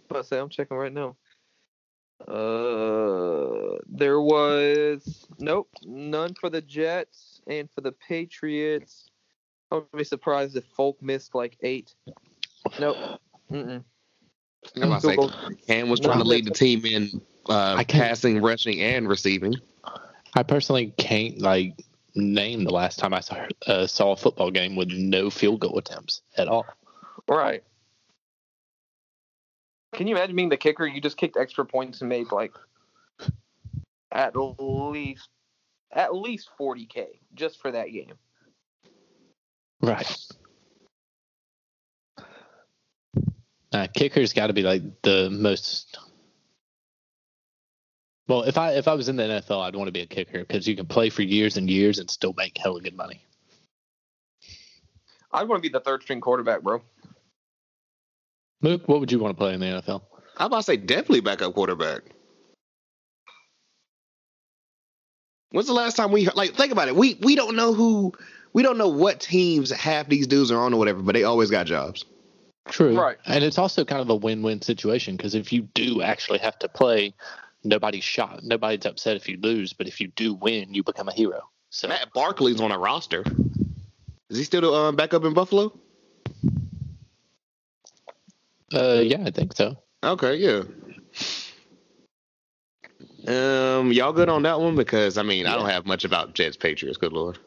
But 0.09 0.25
say 0.25 0.39
I'm 0.39 0.50
checking 0.50 0.77
right 0.77 0.91
now. 0.93 1.15
Uh, 2.27 3.77
there 3.88 4.19
was 4.21 5.27
nope, 5.38 5.69
none 5.85 6.33
for 6.33 6.50
the 6.50 6.62
Jets 6.62 7.41
and 7.47 7.69
for 7.71 7.81
the 7.81 7.91
Patriots. 7.91 9.09
I 9.71 9.75
would 9.75 9.91
be 9.95 10.03
surprised 10.03 10.55
if 10.57 10.65
Folk 10.65 11.01
missed 11.01 11.35
like 11.35 11.57
eight. 11.62 11.93
Nope. 12.79 12.97
Mm-mm. 13.51 13.83
I'm 14.81 14.83
about 14.83 15.01
to 15.01 15.05
say, 15.05 15.15
field 15.15 15.17
goals. 15.17 15.33
Cam 15.67 15.89
was 15.89 16.00
No. 16.00 16.07
trying 16.07 16.19
to 16.19 16.25
lead 16.25 16.45
the 16.45 16.51
team 16.51 16.85
in 16.85 17.21
uh, 17.49 17.83
passing, 17.87 18.41
rushing, 18.41 18.81
and 18.81 19.07
receiving. 19.07 19.55
I 20.35 20.43
personally 20.43 20.93
can't 20.97 21.39
like 21.39 21.81
name 22.15 22.63
the 22.63 22.73
last 22.73 22.99
time 22.99 23.13
I 23.13 23.19
saw, 23.19 23.45
uh, 23.67 23.87
saw 23.87 24.13
a 24.13 24.17
football 24.17 24.51
game 24.51 24.75
with 24.75 24.89
no 24.89 25.29
field 25.29 25.61
goal 25.61 25.77
attempts 25.77 26.21
at 26.37 26.47
all. 26.47 26.65
Right. 27.27 27.63
Can 29.93 30.07
you 30.07 30.15
imagine 30.15 30.35
being 30.35 30.49
the 30.49 30.57
kicker? 30.57 30.85
You 30.85 30.99
just 30.99 31.17
kicked 31.17 31.37
extra 31.37 31.65
points 31.65 32.01
and 32.01 32.09
made 32.09 32.31
like 32.31 32.51
at 34.11 34.33
least 34.35 35.29
at 35.91 36.13
least 36.13 36.49
40k 36.59 37.05
just 37.33 37.61
for 37.61 37.71
that 37.71 37.91
game. 37.91 38.15
Right. 39.81 40.17
Uh, 43.71 43.87
kicker's 43.93 44.33
got 44.33 44.47
to 44.47 44.53
be 44.53 44.63
like 44.63 44.83
the 45.01 45.29
most. 45.29 45.97
Well, 48.27 48.44
if 48.44 48.58
I 48.58 48.72
if 48.72 48.88
I 48.88 48.94
was 48.94 49.08
in 49.08 49.15
the 49.17 49.24
NFL, 49.24 49.62
I'd 49.62 49.75
want 49.75 49.88
to 49.88 49.91
be 49.91 50.01
a 50.01 50.05
kicker 50.05 50.39
because 50.39 50.67
you 50.67 50.75
can 50.75 50.88
play 50.88 51.10
for 51.10 51.22
years 51.22 51.58
and 51.58 51.70
years 51.70 52.00
and 52.00 52.10
still 52.10 52.34
make 52.36 52.58
hella 52.58 52.82
good 52.82 52.96
money. 52.96 53.24
I'd 55.32 55.48
want 55.48 55.62
to 55.62 55.70
be 55.70 55.72
the 55.72 55.82
third 55.82 56.01
string 56.01 56.22
quarterback, 56.22 56.62
bro. 56.62 56.82
Mook, 58.62 58.88
what 58.88 59.00
would 59.00 59.12
you 59.12 59.20
want 59.20 59.38
to 59.38 59.39
play 59.39 59.53
in 59.53 59.60
the 59.60 59.65
NFL? 59.65 60.01
I'm 60.38 60.48
about 60.48 60.58
to 60.58 60.63
say 60.63 60.77
definitely 60.77 61.22
backup 61.22 61.53
quarterback. 61.53 62.01
When's 65.51 65.67
the 65.67 65.74
last 65.74 65.96
time 65.96 66.12
we 66.12 66.27
like 66.29 66.55
think 66.55 66.72
about 66.72 66.88
it? 66.88 66.96
We 66.96 67.20
we 67.22 67.36
don't 67.36 67.55
know 67.55 67.74
who 67.74 68.12
we 68.53 68.63
don't 68.63 68.77
know 68.77 68.89
what 68.89 69.20
teams 69.20 69.70
half 69.72 70.10
these 70.10 70.25
dudes 70.25 70.50
are 70.50 70.60
on 70.60 70.74
or 70.74 70.77
whatever, 70.77 71.01
but 71.01 71.13
they 71.13 71.24
always 71.24 71.51
got 71.51 71.67
jobs. 71.67 72.05
True. 72.70 73.00
Right. 73.00 73.17
And 73.25 73.44
it's 73.44 73.60
also 73.60 73.86
kind 73.86 74.01
of 74.01 74.10
a 74.10 74.15
win-win 74.15 74.62
situation 74.62 75.15
because 75.15 75.36
if 75.36 75.53
you 75.53 75.63
do 75.74 76.01
actually 76.01 76.39
have 76.39 76.58
to 76.60 76.67
play, 76.67 77.13
nobody's 77.65 78.03
shot. 78.03 78.43
Nobody's 78.43 78.86
upset 78.86 79.15
if 79.15 79.27
you 79.27 79.38
lose, 79.41 79.74
but 79.74 79.88
if 79.88 80.00
you 80.00 80.07
do 80.10 80.34
win, 80.34 80.74
you 80.74 80.84
become 80.84 81.07
a 81.07 81.13
hero. 81.13 81.41
So 81.69 81.88
Matt 81.88 82.13
Barkley's 82.13 82.62
on 82.62 82.72
a 82.72 82.77
roster. 82.77 83.24
Is 84.29 84.38
he 84.38 84.43
still 84.43 84.74
uh, 84.74 84.91
back 84.91 85.13
up 85.13 85.25
in 85.25 85.34
Buffalo? 85.34 85.77
uh, 88.74 89.01
yeah, 89.03 89.24
I 89.25 89.31
think 89.31 89.55
so. 89.55 89.77
Okay, 90.03 90.36
yeah. 90.36 90.63
Um, 93.27 93.91
y'all 93.91 94.13
good 94.13 94.29
on 94.29 94.43
that 94.43 94.60
one 94.60 94.75
because 94.75 95.17
I 95.17 95.24
mean 95.24 95.48
I 95.48 95.55
don't 95.55 95.69
have 95.69 95.86
much 95.86 96.05
about 96.05 96.36
Jets 96.36 96.57
Patriots. 96.57 96.98
Good 96.98 97.12
lord. 97.12 97.39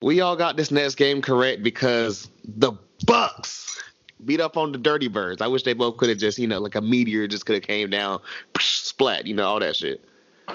We 0.00 0.20
all 0.20 0.36
got 0.36 0.56
this 0.56 0.70
next 0.70 0.94
game 0.94 1.22
correct 1.22 1.62
because 1.62 2.30
the 2.44 2.72
Bucks 3.04 3.82
beat 4.24 4.40
up 4.40 4.56
on 4.56 4.72
the 4.72 4.78
Dirty 4.78 5.08
Birds. 5.08 5.42
I 5.42 5.46
wish 5.46 5.62
they 5.62 5.74
both 5.74 5.96
could 5.96 6.08
have 6.08 6.18
just 6.18 6.38
you 6.38 6.46
know 6.46 6.60
like 6.60 6.74
a 6.74 6.80
meteor 6.80 7.26
just 7.26 7.46
could 7.46 7.54
have 7.54 7.64
came 7.64 7.90
down, 7.90 8.20
splat, 8.58 9.26
you 9.26 9.34
know 9.34 9.46
all 9.46 9.60
that 9.60 9.76
shit. 9.76 10.04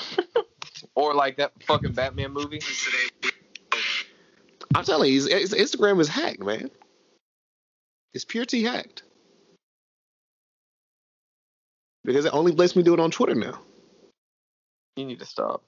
Or 0.96 1.13
like 1.13 1.38
that 1.38 1.51
fucking 1.63 1.94
Batman 1.94 2.34
movie. 2.34 2.60
I'm 4.75 4.84
telling 4.84 5.12
you, 5.12 5.15
his, 5.15 5.51
his 5.51 5.53
Instagram 5.53 6.00
is 6.00 6.08
hacked, 6.08 6.41
man. 6.41 6.70
It's 8.13 8.25
purity 8.25 8.63
hacked. 8.63 9.03
Because 12.03 12.25
it 12.25 12.34
only 12.34 12.51
lets 12.51 12.75
me 12.75 12.84
do 12.84 12.94
it 12.94 13.00
on 13.00 13.12
Twitter 13.12 13.36
now. 13.36 13.60
You 14.96 15.06
need 15.06 15.20
to 15.20 15.25
stop. 15.25 15.63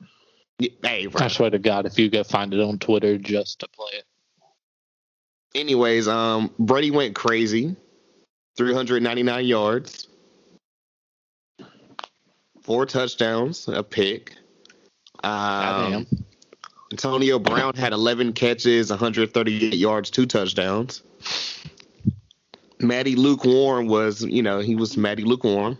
Yeah, 0.60 0.72
Hey, 0.84 1.08
I 1.16 1.28
swear 1.28 1.50
to 1.50 1.60
God, 1.60 1.86
if 1.86 1.98
you 1.98 2.10
go 2.10 2.24
find 2.24 2.54
it 2.54 2.60
on 2.60 2.80
Twitter 2.80 3.18
just 3.18 3.60
to 3.60 3.68
play 3.70 3.92
it. 3.94 4.06
Anyways, 5.56 6.08
um, 6.08 6.52
Brady 6.58 6.92
went 6.92 7.16
crazy. 7.16 7.76
399 8.56 9.46
yards, 9.46 10.08
four 12.62 12.86
touchdowns, 12.86 13.68
a 13.68 13.82
pick. 13.84 14.34
Um. 15.24 16.06
Antonio 16.94 17.40
Brown 17.40 17.74
had 17.74 17.92
11 17.92 18.34
catches, 18.34 18.92
138 18.92 19.74
yards, 19.74 20.12
two 20.12 20.28
touchdowns. 20.28 21.02
Matty 22.80 23.16
Lukewarm 23.16 23.88
was, 23.88 24.22
you 24.22 24.44
know, 24.44 24.60
he 24.60 24.76
was 24.76 24.96
Matty 24.96 25.24
Lukewarm. 25.24 25.80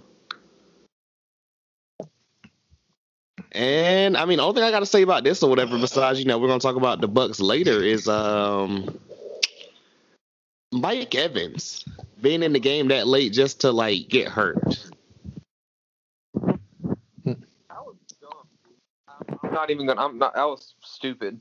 And 3.52 4.18
I 4.18 4.26
mean, 4.26 4.38
the 4.38 4.44
only 4.44 4.56
thing 4.56 4.64
I 4.64 4.72
got 4.72 4.80
to 4.80 4.88
say 4.88 5.04
about 5.04 5.24
this 5.24 5.44
or 5.44 5.52
whatever, 5.52 5.78
besides 5.78 6.18
you 6.18 6.26
know, 6.26 6.40
we're 6.40 6.48
gonna 6.48 6.60
talk 6.60 6.78
about 6.78 7.00
the 7.00 7.08
Bucks 7.08 7.40
later, 7.40 7.84
is 7.84 8.08
um, 8.08 8.98
Mike 10.74 11.16
Evans 11.16 11.86
being 12.22 12.44
in 12.44 12.54
the 12.54 12.60
game 12.60 12.90
that 12.90 13.08
late 13.08 13.32
just 13.32 13.62
to 13.62 13.72
like 13.72 14.10
get 14.10 14.28
hurt. 14.28 14.58
I'm 17.26 17.38
not 19.54 19.70
even 19.70 19.86
gonna. 19.86 20.04
I'm 20.04 20.18
not. 20.18 20.34
That 20.34 20.46
was 20.46 20.74
stupid. 20.82 21.40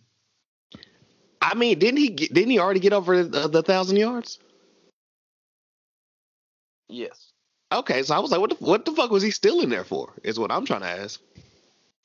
I 1.41 1.55
mean, 1.55 1.79
didn't 1.79 1.99
he 1.99 2.11
get, 2.11 2.33
didn't 2.33 2.51
he 2.51 2.59
already 2.59 2.81
get 2.81 2.93
over 2.93 3.25
the, 3.25 3.49
the 3.49 3.63
thousand 3.63 3.97
yards? 3.97 4.39
Yes. 6.89 7.33
Okay, 7.73 8.03
so 8.03 8.15
I 8.15 8.19
was 8.19 8.31
like, 8.31 8.41
what 8.41 8.51
the 8.51 8.65
what 8.65 8.85
the 8.85 8.93
fuck 8.93 9.11
was 9.11 9.23
he 9.23 9.31
still 9.31 9.61
in 9.61 9.71
there 9.71 9.85
for? 9.85 10.13
Is 10.23 10.39
what 10.39 10.53
I'm 10.53 10.67
trying 10.67 10.83
to 10.83 10.89
ask. 10.89 11.21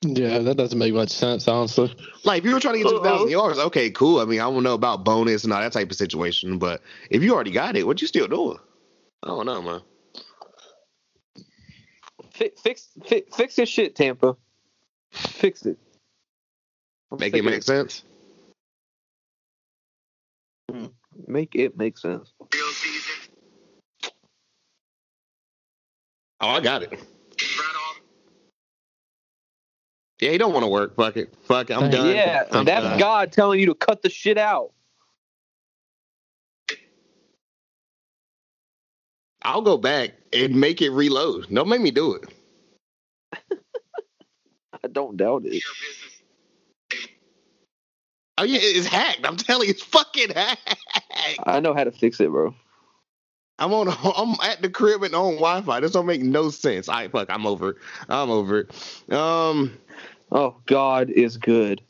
Yeah, 0.02 0.40
that 0.40 0.58
doesn't 0.58 0.78
make 0.78 0.94
much 0.94 1.10
sense, 1.10 1.48
honestly. 1.48 1.94
Like, 2.24 2.40
if 2.40 2.46
you 2.46 2.54
were 2.54 2.60
trying 2.60 2.76
to 2.76 2.80
get 2.80 2.90
to 2.90 2.96
a 2.96 3.00
Uh-oh. 3.00 3.04
thousand 3.04 3.30
yards, 3.30 3.60
okay, 3.60 3.90
cool. 3.92 4.20
I 4.20 4.26
mean, 4.26 4.40
I 4.40 4.44
don't 4.44 4.64
know 4.64 4.76
about 4.76 5.04
bonus 5.04 5.44
and 5.44 5.52
all 5.54 5.62
that 5.62 5.74
type 5.74 5.90
of 5.92 5.98
situation, 5.98 6.60
but 6.60 6.82
if 7.10 7.24
you 7.24 7.34
already 7.34 7.52
got 7.52 7.76
it, 7.76 7.86
what 7.86 8.02
you 8.02 8.08
still 8.08 8.28
doing? 8.28 8.58
I 9.24 9.28
don't 9.28 9.46
know, 9.46 9.62
man. 9.62 9.82
Fi- 12.32 12.52
fix, 12.64 12.90
fi- 13.06 13.26
fix 13.36 13.56
this 13.56 13.70
shit, 13.70 13.96
Tampa. 13.96 14.38
Fix 15.12 15.66
it. 15.66 15.78
I'm 17.12 17.20
Make 17.20 17.34
it 17.36 17.40
of 17.40 17.46
make 17.46 17.64
sense. 17.64 18.04
Make 21.28 21.56
it 21.56 21.78
make 21.78 21.98
sense. 21.98 22.34
Oh, 26.40 26.50
I 26.50 26.60
got 26.62 26.84
it. 26.84 27.00
Yeah, 30.20 30.32
he 30.32 30.38
don't 30.38 30.54
want 30.54 30.64
to 30.64 30.68
work. 30.68 30.96
Fuck 30.96 31.18
it. 31.18 31.34
Fuck 31.44 31.70
it. 31.70 31.78
I'm 31.78 31.92
done. 31.92 32.16
Yeah, 32.16 32.46
I'm 32.52 32.66
that's 32.66 32.84
done. 32.84 33.00
God 33.00 33.32
telling 33.32 33.60
you 33.60 33.68
to 33.68 33.76
cut 33.76 34.02
the 34.02 34.10
shit 34.10 34.38
out. 34.38 34.72
I'll 39.44 39.62
go 39.62 39.78
back 39.78 40.12
and 40.34 40.56
make 40.56 40.82
it 40.82 40.90
reload. 40.90 41.48
Don't 41.54 41.70
make 41.70 41.82
me 41.82 41.92
do 41.92 42.16
it. 42.16 42.34
I 44.84 44.88
don't 44.92 45.16
doubt 45.16 45.44
it. 45.46 45.64
Oh 48.40 48.44
yeah, 48.44 48.60
it's 48.62 48.88
hacked. 48.88 49.26
I'm 49.26 49.38
telling 49.38 49.68
you, 49.68 49.72
it's 49.72 49.84
fucking 49.84 50.32
hacked. 50.32 50.76
I 51.44 51.60
know 51.60 51.74
how 51.74 51.84
to 51.84 51.92
fix 51.92 52.20
it, 52.20 52.30
bro. 52.30 52.54
I'm 53.60 53.74
on. 53.74 53.88
I'm 54.18 54.36
at 54.44 54.62
the 54.62 54.70
crib 54.70 55.04
and 55.04 55.16
on 55.16 55.36
Wi-Fi. 55.36 55.80
This 55.80 55.92
don't 55.92 56.06
make 56.06 56.22
no 56.22 56.50
sense. 56.50 56.88
All 56.90 56.96
right, 56.96 57.12
fuck. 57.12 57.30
I'm 57.30 57.46
over. 57.46 57.72
it. 57.72 57.78
I'm 58.10 58.30
over. 58.30 58.62
it. 58.62 59.14
Um, 59.14 59.78
Oh, 60.32 60.56
God 60.66 61.10
is 61.10 61.38
good. 61.38 61.82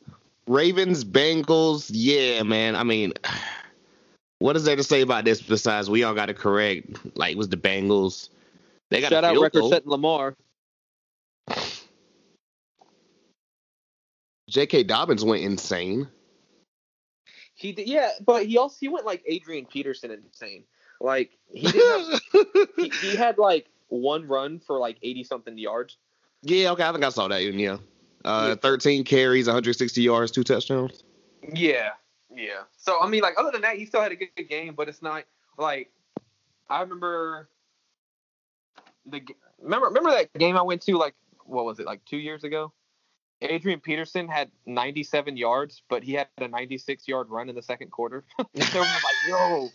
Ravens, 0.46 1.04
Bengals. 1.04 1.90
Yeah, 1.92 2.42
man. 2.42 2.76
I 2.76 2.84
mean, 2.84 3.12
what 4.38 4.56
is 4.56 4.64
there 4.64 4.76
to 4.76 4.84
say 4.84 5.00
about 5.00 5.24
this 5.24 5.42
besides 5.42 5.90
we 5.90 6.04
all 6.04 6.14
got 6.14 6.26
to 6.26 6.34
correct? 6.34 7.16
Like, 7.16 7.32
it 7.32 7.38
was 7.38 7.48
the 7.48 7.56
Bengals? 7.56 8.28
They 8.90 9.00
got 9.00 9.10
Shout 9.10 9.24
a 9.24 9.28
out 9.28 9.40
record 9.40 9.60
goal. 9.60 9.70
setting 9.70 9.90
Lamar. 9.90 10.34
J.K. 14.48 14.84
Dobbins 14.84 15.24
went 15.24 15.42
insane. 15.42 16.08
He 17.54 17.72
did, 17.72 17.88
yeah, 17.88 18.10
but 18.24 18.46
he 18.46 18.56
also 18.56 18.76
he 18.78 18.88
went 18.88 19.04
like 19.04 19.22
Adrian 19.26 19.66
Peterson 19.66 20.10
insane. 20.12 20.64
Like 21.00 21.30
he 21.52 21.66
have, 21.66 22.20
he, 22.76 22.88
he 23.00 23.16
had 23.16 23.38
like 23.38 23.68
one 23.88 24.26
run 24.26 24.58
for 24.58 24.78
like 24.78 24.98
eighty 25.02 25.24
something 25.24 25.56
yards. 25.56 25.96
yeah, 26.42 26.70
okay. 26.72 26.84
I 26.84 26.92
think 26.92 27.04
I 27.04 27.08
saw 27.10 27.28
that. 27.28 27.42
Yeah. 27.42 27.78
Uh, 28.24 28.46
Yeah. 28.48 28.54
13 28.56 29.04
carries, 29.04 29.46
160 29.46 30.02
yards, 30.02 30.32
two 30.32 30.42
touchdowns. 30.42 31.04
Yeah, 31.54 31.90
Yeah. 32.34 32.62
So 32.76 33.00
I 33.00 33.08
mean, 33.08 33.22
like 33.22 33.34
other 33.38 33.50
than 33.52 33.62
that, 33.62 33.76
he 33.76 33.86
still 33.86 34.02
had 34.02 34.12
a 34.12 34.16
good, 34.16 34.28
good 34.36 34.48
game, 34.48 34.74
but 34.74 34.88
it's 34.88 35.02
not 35.02 35.24
like 35.56 35.90
I 36.68 36.80
remember 36.82 37.48
the 39.06 39.22
remember 39.60 39.86
remember 39.86 40.10
that 40.10 40.32
game 40.34 40.56
I 40.56 40.62
went 40.62 40.82
to 40.82 40.96
like 40.98 41.14
what 41.44 41.64
was 41.64 41.78
it 41.80 41.86
like 41.86 42.04
two 42.04 42.18
years 42.18 42.44
ago? 42.44 42.72
Adrian 43.40 43.78
Peterson 43.78 44.26
had 44.26 44.50
97 44.66 45.36
yards, 45.36 45.82
but 45.88 46.02
he 46.02 46.12
had 46.14 46.26
a 46.38 46.48
96 46.48 47.06
yard 47.06 47.28
run 47.30 47.48
in 47.48 47.54
the 47.54 47.62
second 47.62 47.90
quarter. 47.92 48.24
Everyone 48.38 48.88
was 48.88 49.04
like, 49.04 49.28
"Yo, 49.28 49.68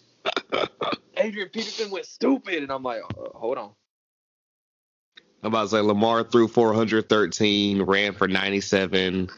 Adrian 1.17 1.50
Peterson 1.50 1.91
went 1.91 2.05
stupid," 2.05 2.63
and 2.63 2.71
I'm 2.71 2.83
like, 2.83 3.01
uh, 3.01 3.38
"Hold 3.38 3.57
on." 3.57 3.71
I'm 5.43 5.47
about 5.47 5.63
to 5.63 5.69
say 5.69 5.81
Lamar 5.81 6.23
threw 6.23 6.47
413, 6.47 7.81
ran 7.81 8.13
for 8.13 8.29
97. 8.29 9.29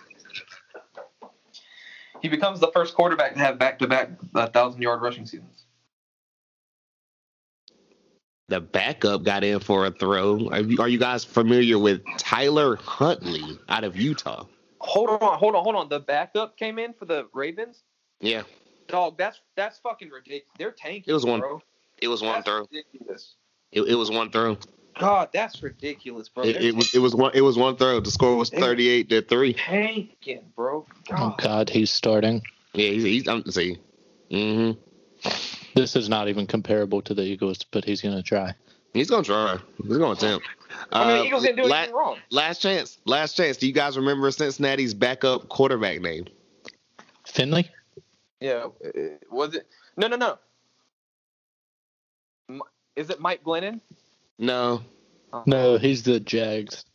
He 2.22 2.28
becomes 2.28 2.60
the 2.60 2.72
first 2.72 2.94
quarterback 2.94 3.34
to 3.34 3.40
have 3.40 3.58
back 3.58 3.80
to 3.80 3.88
back 3.88 4.10
thousand 4.54 4.82
yard 4.82 5.02
rushing 5.02 5.26
seasons. 5.26 5.66
The 8.48 8.62
backup 8.62 9.24
got 9.24 9.44
in 9.44 9.60
for 9.60 9.88
a 9.88 9.92
throw. 9.92 10.50
Are 10.50 10.60
you, 10.60 10.80
are 10.80 10.88
you 10.88 11.00
guys 11.00 11.24
familiar 11.24 11.80
with 11.80 12.02
Tyler 12.18 12.76
Huntley 12.76 13.60
out 13.70 13.84
of 13.84 13.98
Utah? 13.98 14.46
Hold 14.80 15.10
on, 15.10 15.40
hold 15.40 15.56
on, 15.56 15.64
hold 15.64 15.76
on. 15.76 15.90
The 15.90 16.00
backup 16.00 16.56
came 16.56 16.78
in 16.78 16.94
for 16.94 17.06
the 17.06 17.28
Ravens. 17.34 17.84
Yeah, 18.22 18.44
Dog, 18.88 19.18
that's 19.18 19.42
that's 19.56 19.80
fucking 19.80 20.10
ridiculous. 20.10 20.44
They're 20.58 20.72
tanking. 20.72 21.12
It 21.12 21.14
was 21.14 21.26
one- 21.26 21.40
bro. 21.40 21.62
it 22.02 22.08
was 22.08 22.22
one 22.22 22.34
That's 22.36 22.46
throw. 22.46 22.68
Ridiculous. 22.72 23.36
It, 23.72 23.82
it 23.82 23.96
was 23.96 24.12
one 24.12 24.32
throw. 24.32 24.58
God, 24.98 25.30
that's 25.34 25.62
ridiculous, 25.62 26.30
bro. 26.30 26.46
It, 26.46 26.56
it 26.58 26.76
was 26.76 26.94
it 26.96 27.00
was 27.00 27.14
one 27.16 27.32
it 27.34 27.42
was 27.42 27.58
one 27.58 27.76
throw. 27.76 28.00
The 28.00 28.12
score 28.12 28.36
was 28.38 28.50
38 28.50 29.10
to 29.10 29.22
three. 29.24 29.54
tanking, 29.54 30.52
bro. 30.56 30.86
Oh 31.12 31.14
God. 31.16 31.38
God, 31.40 31.70
he's 31.70 31.92
starting. 31.92 32.42
Yeah, 32.74 32.90
he's, 32.90 33.04
he's 33.04 33.28
I'm 33.28 33.44
see. 33.52 33.78
hmm 34.32 34.72
This 35.76 35.96
is 35.96 36.08
not 36.08 36.30
even 36.30 36.48
comparable 36.48 37.02
to 37.04 37.14
the 37.14 37.24
Eagles, 37.24 37.64
but 37.72 37.84
he's 37.84 38.02
gonna 38.02 38.24
try. 38.24 38.54
He's 38.94 39.10
gonna 39.10 39.24
try. 39.24 39.58
He's 39.86 39.98
gonna 39.98 40.12
attempt. 40.14 40.48
I 40.92 41.08
mean, 41.08 41.18
Uh, 41.18 41.24
Eagles 41.26 41.44
didn't 41.44 41.58
do 41.58 41.64
la- 41.68 41.78
anything 41.80 41.96
wrong. 41.96 42.18
Last 42.32 42.62
chance. 42.62 42.98
Last 43.06 43.36
chance. 43.36 43.58
Do 43.58 43.68
you 43.68 43.74
guys 43.74 43.98
remember 43.98 44.32
Cincinnati's 44.32 44.94
backup 44.94 45.50
quarterback 45.50 46.00
name? 46.00 46.26
Finley? 47.28 47.70
Yeah. 48.46 48.68
Was 49.32 49.56
it? 49.56 49.68
No, 49.98 50.08
no, 50.08 50.18
no. 50.18 50.38
Is 52.96 53.10
it 53.10 53.20
Mike 53.20 53.44
Glennon? 53.44 53.82
No. 54.38 54.82
Uh, 55.34 55.42
No, 55.48 55.78
he's 55.78 56.04
the 56.04 56.20
Jags. 56.20 56.86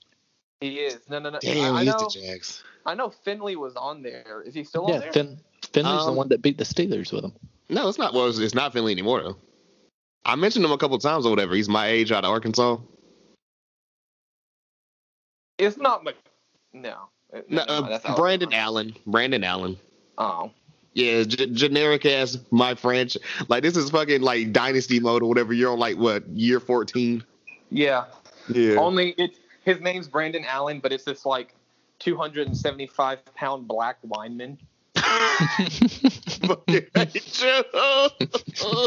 He 0.61 0.77
is. 0.77 1.01
No, 1.09 1.19
no, 1.19 1.31
no. 1.31 1.39
Damn, 1.41 1.75
I, 1.75 1.79
I 1.81 1.85
he's 1.85 1.93
know. 1.93 1.99
the 1.99 2.21
Jags. 2.21 2.63
I 2.87 2.95
know 2.95 3.11
Finley 3.11 3.57
was 3.57 3.75
on 3.77 4.03
there. 4.03 4.43
Is 4.47 4.55
he 4.55 4.63
still 4.63 4.87
on 4.87 4.93
Yeah, 4.93 4.99
there? 5.01 5.13
fin- 5.13 5.41
Finley's 5.73 6.05
the 6.05 6.11
Um, 6.13 6.17
one 6.17 6.29
that 6.29 6.41
beat 6.41 6.57
the 6.57 6.65
Steelers 6.65 7.13
with 7.13 7.25
him. 7.25 7.33
No, 7.69 7.89
it's 7.89 7.99
not. 7.99 8.15
Well, 8.15 8.29
it's, 8.29 8.39
it's 8.39 8.55
not 8.55 8.73
Finley 8.73 8.93
anymore 8.93 9.23
though. 9.23 9.37
I 10.25 10.37
mentioned 10.37 10.65
him 10.65 10.71
a 10.73 10.79
couple 10.79 10.99
times 10.99 11.27
or 11.27 11.31
whatever. 11.31 11.55
He's 11.55 11.69
my 11.69 11.89
age 11.89 12.13
out 12.13 12.25
of 12.25 12.31
Arkansas. 12.31 12.77
It's 15.59 15.77
not. 15.77 16.05
Mc- 16.05 16.17
no. 16.73 17.09
No, 17.49 17.65
no, 17.67 17.99
uh. 18.05 18.17
Brandon 18.17 18.53
Allen. 18.53 18.95
Brandon 19.07 19.43
Allen. 19.45 19.77
Oh. 20.19 20.51
Yeah, 20.95 21.23
g- 21.23 21.47
generic 21.53 22.05
ass 22.05 22.39
my 22.51 22.75
French. 22.75 23.17
Like 23.49 23.63
this 23.63 23.77
is 23.77 23.91
fucking 23.91 24.23
like 24.23 24.53
dynasty 24.53 24.99
mode 25.01 25.23
or 25.23 25.29
whatever. 25.29 25.53
You're 25.53 25.73
on 25.73 25.79
like 25.79 25.97
what 25.97 26.29
year 26.29 26.61
fourteen? 26.61 27.25
Yeah. 27.71 28.07
Yeah. 28.49 28.75
Only 28.75 29.15
it's 29.17 29.39
his 29.65 29.81
name's 29.81 30.09
Brandon 30.09 30.45
Allen, 30.45 30.81
but 30.81 30.93
it's 30.93 31.05
this 31.05 31.25
like 31.25 31.55
275 32.01 33.25
pound 33.35 33.69
black 33.69 33.99
lineman. 34.05 34.59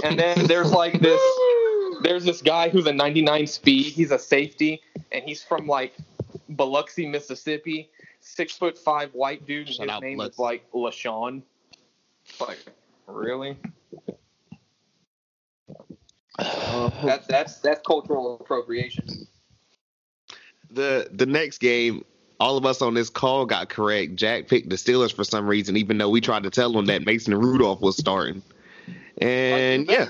And 0.04 0.20
then 0.20 0.46
there's 0.48 0.72
like 0.72 1.00
this 1.00 1.22
there's 2.02 2.26
this 2.26 2.42
guy 2.42 2.70
who's 2.70 2.86
a 2.88 2.94
99 2.94 3.48
speed. 3.48 3.86
He's 3.86 4.12
a 4.12 4.20
safety, 4.20 4.82
and 5.12 5.24
he's 5.24 5.44
from 5.44 5.68
like 5.68 5.94
Biloxi, 6.50 7.08
Mississippi. 7.08 7.90
Six 8.20 8.54
foot 8.58 8.78
five 8.78 9.10
white 9.14 9.46
dude. 9.46 9.70
And 9.80 9.90
his 9.90 10.02
name 10.02 10.22
is 10.22 10.40
like 10.40 10.70
LaShawn. 10.72 11.42
Like, 12.40 12.60
really? 13.08 13.58
Uh, 16.40 16.90
that's 17.06 17.28
that's 17.28 17.60
that's 17.60 17.82
cultural 17.86 18.40
appropriation. 18.42 19.28
the 20.72 21.08
the 21.12 21.26
next 21.26 21.60
game, 21.60 22.04
all 22.40 22.58
of 22.58 22.66
us 22.66 22.82
on 22.82 22.94
this 22.94 23.10
call 23.10 23.46
got 23.46 23.70
correct. 23.70 24.16
Jack 24.16 24.48
picked 24.48 24.70
the 24.70 24.76
Steelers 24.76 25.14
for 25.14 25.24
some 25.24 25.48
reason, 25.48 25.78
even 25.78 25.98
though 25.98 26.10
we 26.10 26.22
tried 26.22 26.44
to 26.44 26.50
tell 26.50 26.78
him 26.78 26.86
that 26.88 27.06
Mason 27.06 27.36
Rudolph 27.36 27.82
was 27.82 27.98
starting. 27.98 28.42
And 29.22 29.88
yeah, 29.88 30.08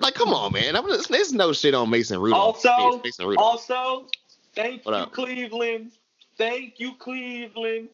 like 0.00 0.14
come 0.14 0.32
on, 0.32 0.52
man. 0.52 0.74
I'm, 0.74 0.88
there's, 0.88 1.06
there's 1.06 1.32
no 1.32 1.52
shit 1.52 1.74
on 1.74 1.90
Mason 1.90 2.18
Rudolph. 2.18 2.64
Also, 2.66 3.00
Mason 3.04 3.26
Rudolph. 3.26 3.70
also, 3.70 4.06
thank 4.54 4.84
What 4.84 4.92
you, 4.94 5.02
up? 5.02 5.12
Cleveland. 5.12 5.92
Thank 6.38 6.80
you, 6.80 6.94
Cleveland. 6.94 7.88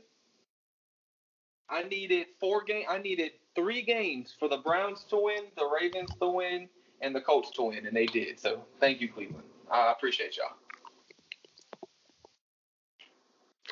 I 1.69 1.83
needed 1.85 2.27
four 2.41 2.63
game. 2.65 2.85
I 2.89 2.99
needed 2.99 3.33
three 3.55 3.83
games 3.83 4.35
for 4.39 4.49
the 4.49 4.59
Browns 4.59 5.05
to 5.11 5.17
win, 5.17 5.45
the 5.57 5.69
Ravens 5.81 6.11
to 6.21 6.29
win, 6.29 6.69
and 7.01 7.15
the 7.15 7.21
Colts 7.21 7.51
to 7.53 7.65
win, 7.65 7.87
and 7.87 7.97
they 7.97 8.07
did. 8.07 8.39
So 8.39 8.63
thank 8.81 9.01
you, 9.01 9.09
Cleveland. 9.09 9.45
I 9.71 9.93
appreciate 9.93 10.37
y'all. 10.37 10.57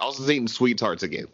I 0.01 0.07
was 0.07 0.31
eating 0.31 0.49
sweet 0.49 0.79
tarts 0.79 1.03
again. 1.03 1.27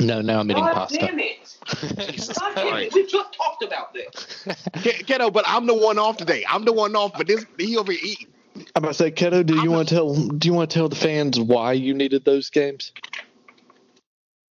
No, 0.00 0.20
now 0.20 0.40
I'm 0.40 0.50
eating 0.50 0.62
God 0.62 0.74
pasta. 0.74 0.98
damn 0.98 1.18
it! 1.18 1.56
Jesus 2.12 2.38
God 2.38 2.54
damn 2.54 2.76
it! 2.76 2.94
We 2.94 3.06
just 3.06 3.32
talked 3.32 3.64
about 3.64 3.92
this. 3.92 4.44
Ke- 4.44 5.04
Keto, 5.06 5.32
but 5.32 5.44
I'm 5.48 5.66
the 5.66 5.74
one 5.74 5.98
off 5.98 6.18
today. 6.18 6.44
I'm 6.48 6.64
the 6.64 6.72
one 6.72 6.94
off, 6.94 7.12
but 7.16 7.26
this 7.26 7.44
he 7.58 7.76
over 7.76 7.90
here 7.90 8.00
eating. 8.04 8.26
I'm 8.74 8.84
about 8.84 8.88
to 8.88 8.94
say, 8.94 9.10
Keto, 9.10 9.44
do 9.44 9.60
you 9.60 9.70
want 9.70 9.88
to 9.88 9.94
tell 9.94 10.14
do 10.14 10.46
you 10.46 10.54
want 10.54 10.70
to 10.70 10.74
tell 10.74 10.88
the 10.88 10.96
fans 10.96 11.40
why 11.40 11.72
you 11.72 11.94
needed 11.94 12.24
those 12.24 12.50
games? 12.50 12.92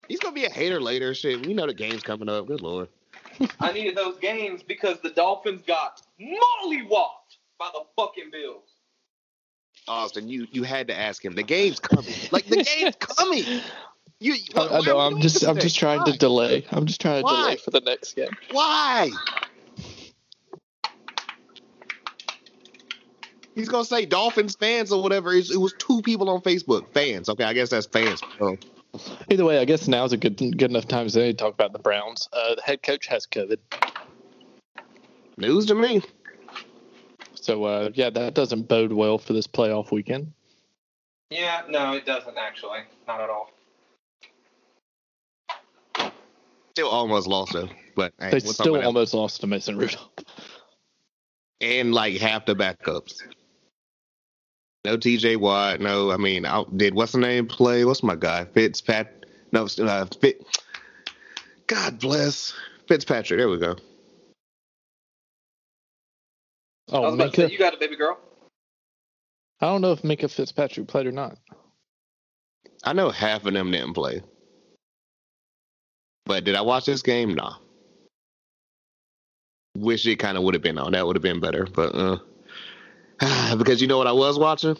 He's 0.08 0.18
gonna 0.20 0.34
be 0.34 0.44
a 0.44 0.50
hater 0.50 0.80
later. 0.80 1.14
Shit, 1.14 1.46
we 1.46 1.54
know 1.54 1.66
the 1.66 1.74
game's 1.74 2.02
coming 2.02 2.28
up. 2.28 2.46
Good 2.46 2.60
lord. 2.60 2.88
I 3.60 3.72
needed 3.72 3.96
those 3.96 4.18
games 4.18 4.62
because 4.62 5.00
the 5.00 5.10
Dolphins 5.10 5.62
got 5.66 6.02
mollywopped 6.20 7.36
by 7.58 7.70
the 7.72 7.80
fucking 7.96 8.30
Bills. 8.30 8.68
Austin, 9.88 10.28
you 10.28 10.46
you 10.52 10.62
had 10.64 10.88
to 10.88 10.98
ask 10.98 11.24
him. 11.24 11.34
The 11.34 11.42
game's 11.42 11.80
coming. 11.80 12.12
Like 12.30 12.46
the 12.46 12.62
game's 12.62 12.96
coming. 12.96 13.44
You, 14.20 14.34
I, 14.54 14.68
I 14.68 14.80
know. 14.82 14.98
I'm 15.00 15.20
just 15.20 15.42
I'm 15.42 15.58
just 15.58 15.76
trying 15.76 16.00
Why? 16.00 16.12
to 16.12 16.18
delay. 16.18 16.64
I'm 16.70 16.86
just 16.86 17.00
trying 17.00 17.20
to 17.20 17.24
Why? 17.24 17.42
delay 17.42 17.56
for 17.56 17.70
the 17.72 17.80
next 17.80 18.14
game. 18.14 18.28
Why? 18.52 19.10
He's 23.54 23.68
gonna 23.68 23.84
say 23.84 24.06
Dolphins 24.06 24.54
fans 24.56 24.92
or 24.92 25.02
whatever. 25.02 25.32
It's- 25.32 25.50
It 25.50 25.58
was 25.58 25.74
two 25.78 26.00
people 26.02 26.30
on 26.30 26.40
Facebook. 26.40 26.86
Fans. 26.94 27.28
Okay, 27.28 27.44
I 27.44 27.52
guess 27.52 27.70
that's 27.70 27.86
fans. 27.86 28.20
Oh. 28.40 28.56
Either 29.30 29.44
way, 29.44 29.58
I 29.58 29.64
guess 29.64 29.88
now's 29.88 30.12
a 30.12 30.16
good 30.16 30.36
good 30.36 30.70
enough 30.70 30.86
time 30.86 31.08
to 31.08 31.32
talk 31.32 31.54
about 31.54 31.72
the 31.72 31.78
Browns. 31.78 32.28
Uh, 32.32 32.54
the 32.56 32.62
head 32.62 32.82
coach 32.82 33.06
has 33.06 33.26
COVID, 33.26 33.56
News 35.38 35.66
to 35.66 35.74
me. 35.74 36.02
so 37.34 37.64
uh, 37.64 37.90
yeah, 37.94 38.10
that 38.10 38.34
doesn't 38.34 38.68
bode 38.68 38.92
well 38.92 39.16
for 39.18 39.32
this 39.32 39.46
playoff 39.46 39.90
weekend. 39.90 40.32
Yeah, 41.30 41.62
no, 41.68 41.94
it 41.94 42.04
doesn't 42.04 42.36
actually. 42.36 42.80
Not 43.08 43.20
at 43.22 43.30
all. 43.30 43.50
Still 46.74 46.88
almost 46.88 47.26
lost 47.26 47.52
though. 47.54 47.68
But 47.96 48.12
hey, 48.20 48.30
They 48.30 48.40
still 48.40 48.82
almost 48.82 49.14
lost 49.14 49.40
to 49.40 49.46
Mason 49.46 49.76
Rudolph. 49.78 50.10
and 51.60 51.94
like 51.94 52.16
half 52.18 52.44
the 52.44 52.54
backups. 52.54 53.22
No 54.84 54.96
TJ 54.96 55.36
Watt. 55.38 55.80
No, 55.80 56.10
I 56.10 56.16
mean, 56.16 56.44
I 56.44 56.64
did 56.76 56.94
what's 56.94 57.12
the 57.12 57.18
name 57.18 57.46
play? 57.46 57.84
What's 57.84 58.02
my 58.02 58.16
guy? 58.16 58.44
Fitzpat. 58.46 59.08
No, 59.52 59.66
uh, 59.84 60.06
Fit. 60.20 60.44
God 61.68 62.00
bless 62.00 62.52
Fitzpatrick. 62.88 63.38
There 63.38 63.48
we 63.48 63.58
go. 63.58 63.76
I 66.92 66.96
Oh, 66.96 67.02
was 67.02 67.14
about 67.14 67.32
to 67.34 67.42
Minkah. 67.42 67.46
say, 67.48 67.52
you 67.52 67.58
got 67.58 67.74
a 67.74 67.78
baby 67.78 67.96
girl. 67.96 68.18
I 69.60 69.66
don't 69.66 69.80
know 69.80 69.92
if 69.92 70.02
Minkah 70.02 70.30
Fitzpatrick 70.30 70.88
played 70.88 71.06
or 71.06 71.12
not. 71.12 71.38
I 72.84 72.92
know 72.92 73.10
half 73.10 73.46
of 73.46 73.52
them 73.54 73.70
didn't 73.70 73.94
play. 73.94 74.22
But 76.26 76.44
did 76.44 76.56
I 76.56 76.62
watch 76.62 76.86
this 76.86 77.02
game? 77.02 77.34
Nah. 77.34 77.54
Wish 79.76 80.06
it 80.06 80.16
kind 80.16 80.36
of 80.36 80.42
would 80.42 80.54
have 80.54 80.62
been 80.62 80.78
on. 80.78 80.92
That 80.92 81.06
would 81.06 81.16
have 81.16 81.22
been 81.22 81.40
better. 81.40 81.66
But 81.66 81.94
uh 81.94 82.18
because 83.56 83.80
you 83.80 83.88
know 83.88 83.98
what 83.98 84.06
I 84.06 84.12
was 84.12 84.38
watching? 84.38 84.76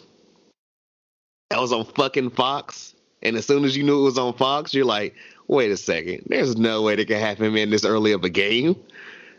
That 1.49 1.59
was 1.59 1.71
on 1.71 1.85
fucking 1.85 2.31
Fox. 2.31 2.95
And 3.21 3.37
as 3.37 3.45
soon 3.45 3.63
as 3.63 3.77
you 3.77 3.83
knew 3.83 4.01
it 4.01 4.03
was 4.03 4.17
on 4.17 4.33
Fox, 4.33 4.73
you're 4.73 4.85
like, 4.85 5.15
wait 5.47 5.71
a 5.71 5.77
second. 5.77 6.23
There's 6.27 6.57
no 6.57 6.81
way 6.81 6.95
they 6.95 7.05
can 7.05 7.19
have 7.19 7.41
him 7.41 7.55
in 7.55 7.69
this 7.69 7.85
early 7.85 8.11
of 8.11 8.23
a 8.23 8.29
game. 8.29 8.75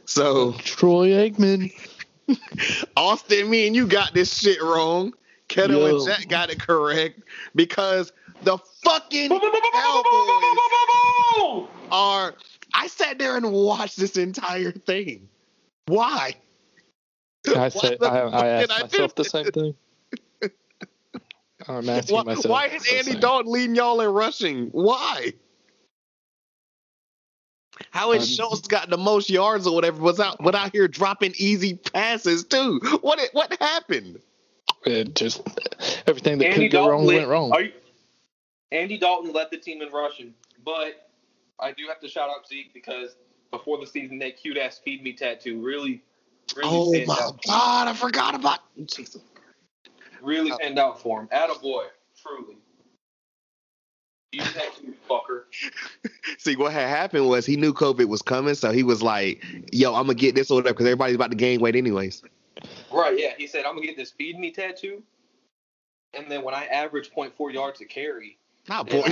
So 0.07 0.53
Troy 0.53 1.09
Aikman. 1.09 1.73
Austin, 2.97 3.51
me 3.51 3.67
and 3.67 3.77
you 3.77 3.87
got 3.87 4.15
this 4.15 4.39
shit 4.39 4.63
wrong. 4.63 5.13
Kettle 5.49 5.81
Yo. 5.81 5.97
and 5.97 6.07
Jack 6.07 6.29
got 6.29 6.51
it 6.51 6.59
correct 6.59 7.21
because 7.55 8.13
the 8.43 8.57
fucking 8.83 9.29
Cowboys 9.29 9.45
are. 11.91 12.35
I 12.73 12.85
I 12.85 12.87
sat 12.89 13.19
there 13.19 13.37
and 13.37 13.53
watched 13.53 13.97
this 13.97 14.17
entire 14.17 14.73
thing. 14.73 15.29
Why? 15.87 16.35
I 17.57 17.69
say 17.69 17.97
I, 18.01 18.07
I 18.07 18.61
did 18.61 18.71
asked 18.71 18.83
myself 18.83 19.15
the 19.15 19.25
same 19.25 19.47
thing. 19.47 19.75
I'm 21.69 21.89
asking 21.89 22.17
Why, 22.17 22.23
myself. 22.23 22.47
why 22.47 22.67
is 22.67 22.87
Andy 22.93 23.13
same. 23.13 23.21
Dalton 23.21 23.53
leading 23.53 23.77
y'all 23.77 24.01
in 24.01 24.11
rushing? 24.11 24.69
Why? 24.69 25.33
How 27.91 28.13
is 28.13 28.23
Um, 28.23 28.29
Schultz 28.29 28.69
got 28.69 28.89
the 28.89 28.99
most 28.99 29.29
yards 29.29 29.67
or 29.67 29.75
whatever 29.75 30.01
was 30.01 30.21
out 30.21 30.37
but 30.41 30.55
out 30.55 30.73
here 30.73 30.89
dropping 30.89 31.35
easy 31.37 31.75
passes 31.75 32.45
too? 32.45 32.81
What 33.01 33.19
it, 33.19 33.31
what 33.33 33.57
happened? 33.61 34.21
It 34.87 35.15
just 35.15 35.43
everything 36.07 36.39
that 36.39 36.49
Andy 36.49 36.67
could 36.67 36.73
go 36.73 36.79
Dalton 36.79 36.93
wrong 36.93 37.07
led, 37.07 37.17
went 37.17 37.29
wrong. 37.29 37.53
Are 37.53 37.63
you, 37.63 37.73
Andy 38.73 38.99
Dalton 38.99 39.33
led 39.33 39.49
the 39.51 39.59
team 39.59 39.83
in 39.83 39.91
rushing, 39.93 40.35
but 40.65 41.09
I 41.61 41.73
do 41.73 41.87
have 41.89 42.01
to 42.01 42.09
shout 42.09 42.29
out 42.29 42.47
Zeke 42.47 42.73
because 42.75 43.17
before 43.51 43.79
the 43.79 43.87
season, 43.87 44.19
that 44.19 44.37
cute 44.37 44.57
ass 44.57 44.81
feed 44.85 45.03
me 45.03 45.13
tattoo 45.13 45.61
really, 45.61 46.03
really 46.57 46.69
Oh 46.71 47.07
my 47.07 47.15
out. 47.21 47.43
god, 47.47 47.89
I 47.89 47.95
forgot 47.95 48.35
about 48.35 48.61
Jesus. 48.87 49.23
Really 50.23 50.53
Oh. 50.53 50.59
panned 50.59 50.79
out 50.79 51.01
for 51.01 51.21
him. 51.21 51.29
Attaboy, 51.29 51.87
truly. 52.21 52.57
You 54.33 54.41
tattoo 54.41 54.95
fucker. 55.09 55.45
See, 56.39 56.57
what 56.57 56.73
had 56.73 56.89
happened 56.89 57.29
was 57.29 57.47
he 57.47 57.57
knew 57.57 57.73
COVID 57.73 58.07
was 58.07 58.23
coming, 58.23 58.55
so 58.55 58.73
he 58.73 58.83
was 58.83 59.01
like, 59.03 59.45
"Yo, 59.73 59.95
I'm 59.95 60.07
gonna 60.07 60.15
get 60.15 60.35
this 60.35 60.51
or 60.51 60.57
whatever," 60.57 60.75
because 60.75 60.87
everybody's 60.87 61.15
about 61.15 61.31
to 61.31 61.37
gain 61.37 61.61
weight 61.61 61.77
anyways. 61.77 62.23
Right, 62.91 63.19
yeah. 63.19 63.35
He 63.37 63.47
said, 63.47 63.65
I'm 63.65 63.75
gonna 63.75 63.87
get 63.87 63.97
this 63.97 64.11
feed 64.11 64.39
me 64.39 64.51
tattoo. 64.51 65.03
And 66.15 66.31
then 66.31 66.43
when 66.43 66.55
I 66.55 66.67
average 66.67 67.11
0.4 67.11 67.53
yards 67.53 67.81
a 67.81 67.85
carry, 67.85 68.39
Not 68.69 68.91
and 68.93 69.05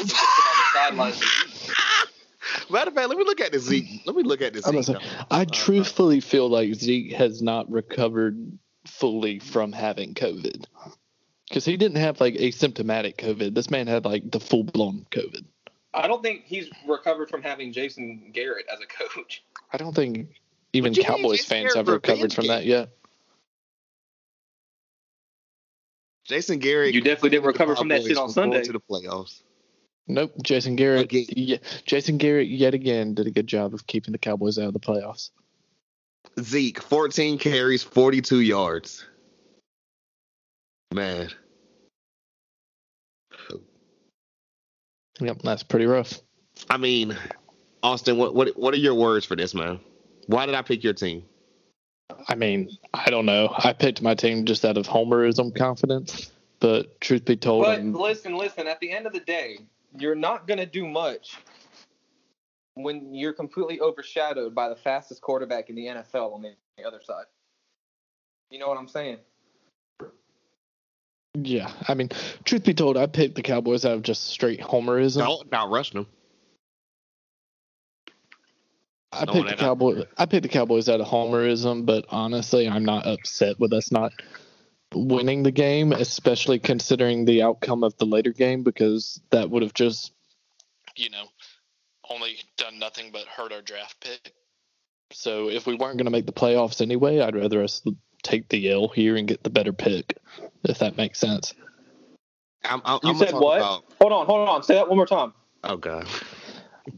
Matter 2.70 2.88
of 2.88 2.94
fact, 2.94 3.08
let 3.08 3.18
me 3.18 3.24
look 3.24 3.40
at 3.40 3.52
this 3.52 3.64
Zeke. 3.64 4.02
Let 4.06 4.16
me 4.16 4.22
look 4.22 4.42
at 4.42 4.52
this 4.52 4.66
I'm 4.66 4.82
Zeke. 4.82 4.96
say, 4.96 5.06
I 5.30 5.44
truthfully 5.44 6.20
feel 6.20 6.48
like 6.48 6.74
Zeke 6.74 7.12
has 7.12 7.42
not 7.42 7.70
recovered 7.70 8.58
fully 8.86 9.38
from 9.38 9.72
having 9.72 10.14
COVID. 10.14 10.64
Because 11.48 11.64
he 11.64 11.76
didn't 11.76 11.98
have 11.98 12.20
like 12.20 12.34
asymptomatic 12.34 13.16
COVID. 13.16 13.54
This 13.54 13.70
man 13.70 13.86
had 13.86 14.04
like 14.04 14.30
the 14.30 14.40
full 14.40 14.64
blown 14.64 15.06
COVID. 15.10 15.44
I 15.94 16.06
don't 16.06 16.22
think 16.22 16.44
he's 16.46 16.70
recovered 16.86 17.28
from 17.28 17.42
having 17.42 17.72
Jason 17.72 18.30
Garrett 18.32 18.66
as 18.72 18.78
a 18.80 18.86
coach. 18.86 19.44
I 19.72 19.76
don't 19.76 19.94
think 19.94 20.28
even 20.72 20.92
What 20.92 20.96
you 20.96 21.02
mean 21.02 21.16
Cowboys 21.16 21.44
fans 21.44 21.74
Garrett 21.74 21.76
have 21.76 21.88
recovered 21.88 22.32
from 22.32 22.44
game? 22.44 22.52
that 22.52 22.64
yet. 22.64 22.90
Jason 26.24 26.58
Garrett. 26.60 26.94
You 26.94 27.00
definitely 27.00 27.30
didn't 27.30 27.46
recover 27.46 27.76
from 27.76 27.88
that 27.88 28.02
shit 28.04 28.16
on 28.16 28.30
Sunday. 28.30 28.62
To 28.62 28.72
the 28.72 28.80
playoffs. 28.80 29.42
Nope. 30.08 30.32
Jason 30.42 30.76
Garrett. 30.76 31.04
Again. 31.04 31.26
Yeah, 31.28 31.56
Jason 31.86 32.18
Garrett 32.18 32.48
yet 32.48 32.74
again 32.74 33.14
did 33.14 33.26
a 33.26 33.30
good 33.30 33.46
job 33.46 33.72
of 33.74 33.86
keeping 33.86 34.12
the 34.12 34.18
Cowboys 34.18 34.58
out 34.58 34.66
of 34.66 34.72
the 34.72 34.80
playoffs. 34.80 35.30
Zeke, 36.40 36.80
14 36.80 37.38
carries, 37.38 37.82
42 37.82 38.40
yards. 38.40 39.04
Man, 40.92 41.30
Yep, 45.20 45.42
that's 45.42 45.62
pretty 45.62 45.86
rough. 45.86 46.20
I 46.68 46.76
mean, 46.76 47.16
Austin, 47.82 48.16
what 48.16 48.34
what 48.34 48.56
what 48.56 48.74
are 48.74 48.78
your 48.78 48.94
words 48.94 49.24
for 49.26 49.36
this, 49.36 49.54
man? 49.54 49.80
Why 50.26 50.46
did 50.46 50.54
I 50.54 50.62
pick 50.62 50.82
your 50.84 50.94
team? 50.94 51.24
I 52.28 52.34
mean, 52.34 52.70
I 52.92 53.10
don't 53.10 53.26
know. 53.26 53.54
I 53.56 53.72
picked 53.72 54.02
my 54.02 54.14
team 54.14 54.44
just 54.44 54.64
out 54.64 54.76
of 54.76 54.86
homerism 54.86 55.56
confidence, 55.56 56.30
but 56.60 57.00
truth 57.00 57.24
be 57.24 57.36
told, 57.36 57.64
But 57.64 57.78
I'm- 57.78 57.94
listen, 57.94 58.36
listen, 58.36 58.66
at 58.66 58.80
the 58.80 58.90
end 58.90 59.06
of 59.06 59.12
the 59.12 59.20
day, 59.20 59.58
you're 59.98 60.14
not 60.14 60.46
going 60.46 60.59
to 60.59 60.66
do 60.66 60.87
much 60.87 61.38
when 62.74 63.14
you're 63.14 63.33
completely 63.33 63.81
overshadowed 63.81 64.55
by 64.55 64.68
the 64.68 64.76
fastest 64.76 65.20
quarterback 65.20 65.68
in 65.68 65.76
the 65.76 65.87
NFL 65.87 66.35
on 66.35 66.42
the 66.42 66.55
the 66.78 66.85
other 66.85 67.00
side. 67.02 67.24
You 68.50 68.59
know 68.59 68.68
what 68.68 68.78
I'm 68.78 68.88
saying? 68.88 69.18
yeah. 71.35 71.72
I 71.88 71.94
mean, 71.94 72.11
truth 72.44 72.64
be 72.64 72.74
told, 72.74 72.96
I 72.96 73.07
picked 73.07 73.35
the 73.35 73.42
Cowboys 73.42 73.85
out 73.85 73.94
of 73.94 74.02
just 74.02 74.24
straight 74.24 74.61
homerism. 74.61 75.18
Dalton 75.18 75.48
not 75.50 75.70
rushing 75.70 76.00
them. 76.00 76.07
I 79.12 79.24
No, 79.26 79.33
picked 79.33 79.48
the. 79.48 79.57
Cowboys. 79.57 80.05
I 80.16 80.26
picked 80.26 80.42
the 80.42 80.48
Cowboys 80.48 80.88
out 80.88 81.00
of 81.00 81.07
homerism, 81.07 81.85
but 81.85 82.07
honestly, 82.09 82.68
I'm 82.68 82.85
not 82.85 83.07
upset 83.07 83.61
with 83.61 83.72
us 83.72 83.92
not 83.92 84.12
winning 84.94 85.42
the 85.42 85.50
game, 85.50 85.92
especially 85.92 86.59
considering 86.59 87.24
the 87.24 87.42
outcome 87.42 87.85
of 87.85 87.96
the 87.98 88.07
later 88.07 88.33
game, 88.33 88.62
because 88.62 89.20
that 89.31 89.50
would 89.50 89.62
have 89.62 89.74
just, 89.74 90.12
you 90.96 91.11
know, 91.11 91.24
only 92.11 92.37
done 92.57 92.78
nothing 92.78 93.11
but 93.12 93.24
hurt 93.26 93.52
our 93.52 93.62
draft 93.62 94.00
pick. 94.00 94.35
So 95.12 95.48
if 95.50 95.66
we 95.66 95.74
weren't 95.74 95.98
going 95.98 96.07
to 96.07 96.11
make 96.11 96.26
the 96.26 96.33
playoffs 96.33 96.81
anyway, 96.81 97.20
I'd 97.20 97.37
rather 97.37 97.62
us 97.62 97.83
take 98.22 98.48
the 98.48 98.70
L 98.70 98.88
here 98.88 99.16
and 99.16 99.28
get 99.28 99.42
the 99.42 99.50
better 99.50 99.72
pick, 99.72 100.16
if 100.64 100.78
that 100.78 100.96
makes 100.96 101.18
sense. 101.18 101.55
I'm, 102.64 102.81
I'm, 102.85 103.00
You 103.02 103.11
I'm 103.11 103.16
said 103.16 103.35
what? 103.35 103.59
About, 103.59 103.85
Hold 104.00 104.12
on, 104.12 104.26
hold 104.26 104.48
on. 104.48 104.62
Say 104.62 104.74
that 104.74 104.88
one 104.88 104.96
more 104.96 105.07
time. 105.07 105.35
oh 105.64 105.76
god, 105.76 106.07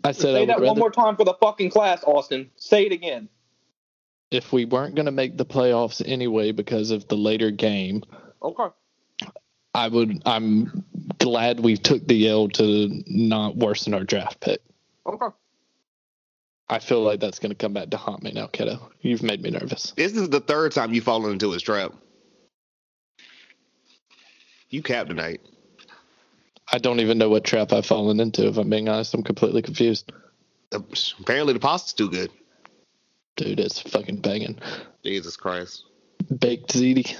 I 0.05 0.13
said 0.13 0.23
Say 0.23 0.41
would 0.41 0.49
that 0.51 0.61
rather, 0.61 0.67
one 0.67 0.79
more 0.79 0.91
time 0.91 1.17
for 1.17 1.25
the 1.25 1.35
fucking 1.41 1.71
class, 1.71 2.05
Austin. 2.05 2.51
Say 2.57 2.87
it 2.87 2.93
again. 2.93 3.29
If 4.35 4.53
we 4.53 4.65
weren't 4.65 4.95
going 4.95 5.07
to 5.07 5.13
make 5.13 5.37
the 5.37 5.47
playoffs 5.47 6.03
anyway 6.05 6.53
because 6.53 6.91
of 6.91 7.07
the 7.09 7.17
later 7.17 7.51
game, 7.51 8.03
Okay. 8.43 8.67
I 9.75 9.89
would. 9.89 10.23
I'm 10.27 10.85
glad 11.19 11.61
we 11.61 11.77
took 11.77 12.07
the 12.07 12.29
L 12.29 12.49
to 12.51 13.03
not 13.07 13.57
worsen 13.57 13.95
our 13.95 14.05
draft 14.05 14.39
pick. 14.41 14.61
Okay. 15.07 15.35
I 16.69 16.79
feel 16.79 17.03
like 17.03 17.21
that's 17.21 17.39
going 17.39 17.51
to 17.51 17.57
come 17.57 17.73
back 17.73 17.91
to 17.91 17.97
haunt 17.97 18.23
me 18.23 18.33
now, 18.33 18.47
kiddo. 18.47 18.91
You've 19.01 19.23
made 19.23 19.43
me 19.43 19.51
nervous. 19.51 19.93
this 19.97 20.13
is 20.13 20.29
the 20.31 20.41
third 20.41 20.73
time 20.73 20.93
you've 20.95 21.05
fallen 21.05 21.33
into 21.33 21.51
his 21.51 21.63
trap. 21.63 21.93
You 24.71 24.83
capped 24.83 25.11
tonight. 25.11 25.41
I 26.73 26.79
don't 26.79 27.01
even 27.01 27.19
know 27.19 27.29
what 27.29 27.45
trap 27.45 27.73
I've 27.73 27.87
fallen 27.87 28.21
into. 28.21 28.47
If 28.47 28.57
I'm 28.57 28.71
being 28.71 28.89
honest, 28.89 29.15
I'm 29.15 29.23
completely 29.23 29.63
confused. 29.63 30.11
Apparently, 30.73 31.53
the 31.53 31.61
pasta's 31.61 31.93
too 31.93 32.11
good. 32.11 32.31
Dude, 33.37 33.61
it's 33.61 33.81
fucking 33.81 34.19
banging. 34.19 34.59
Jesus 35.05 35.37
Christ. 35.37 35.85
Baked 36.39 36.73
ziti. 36.73 37.17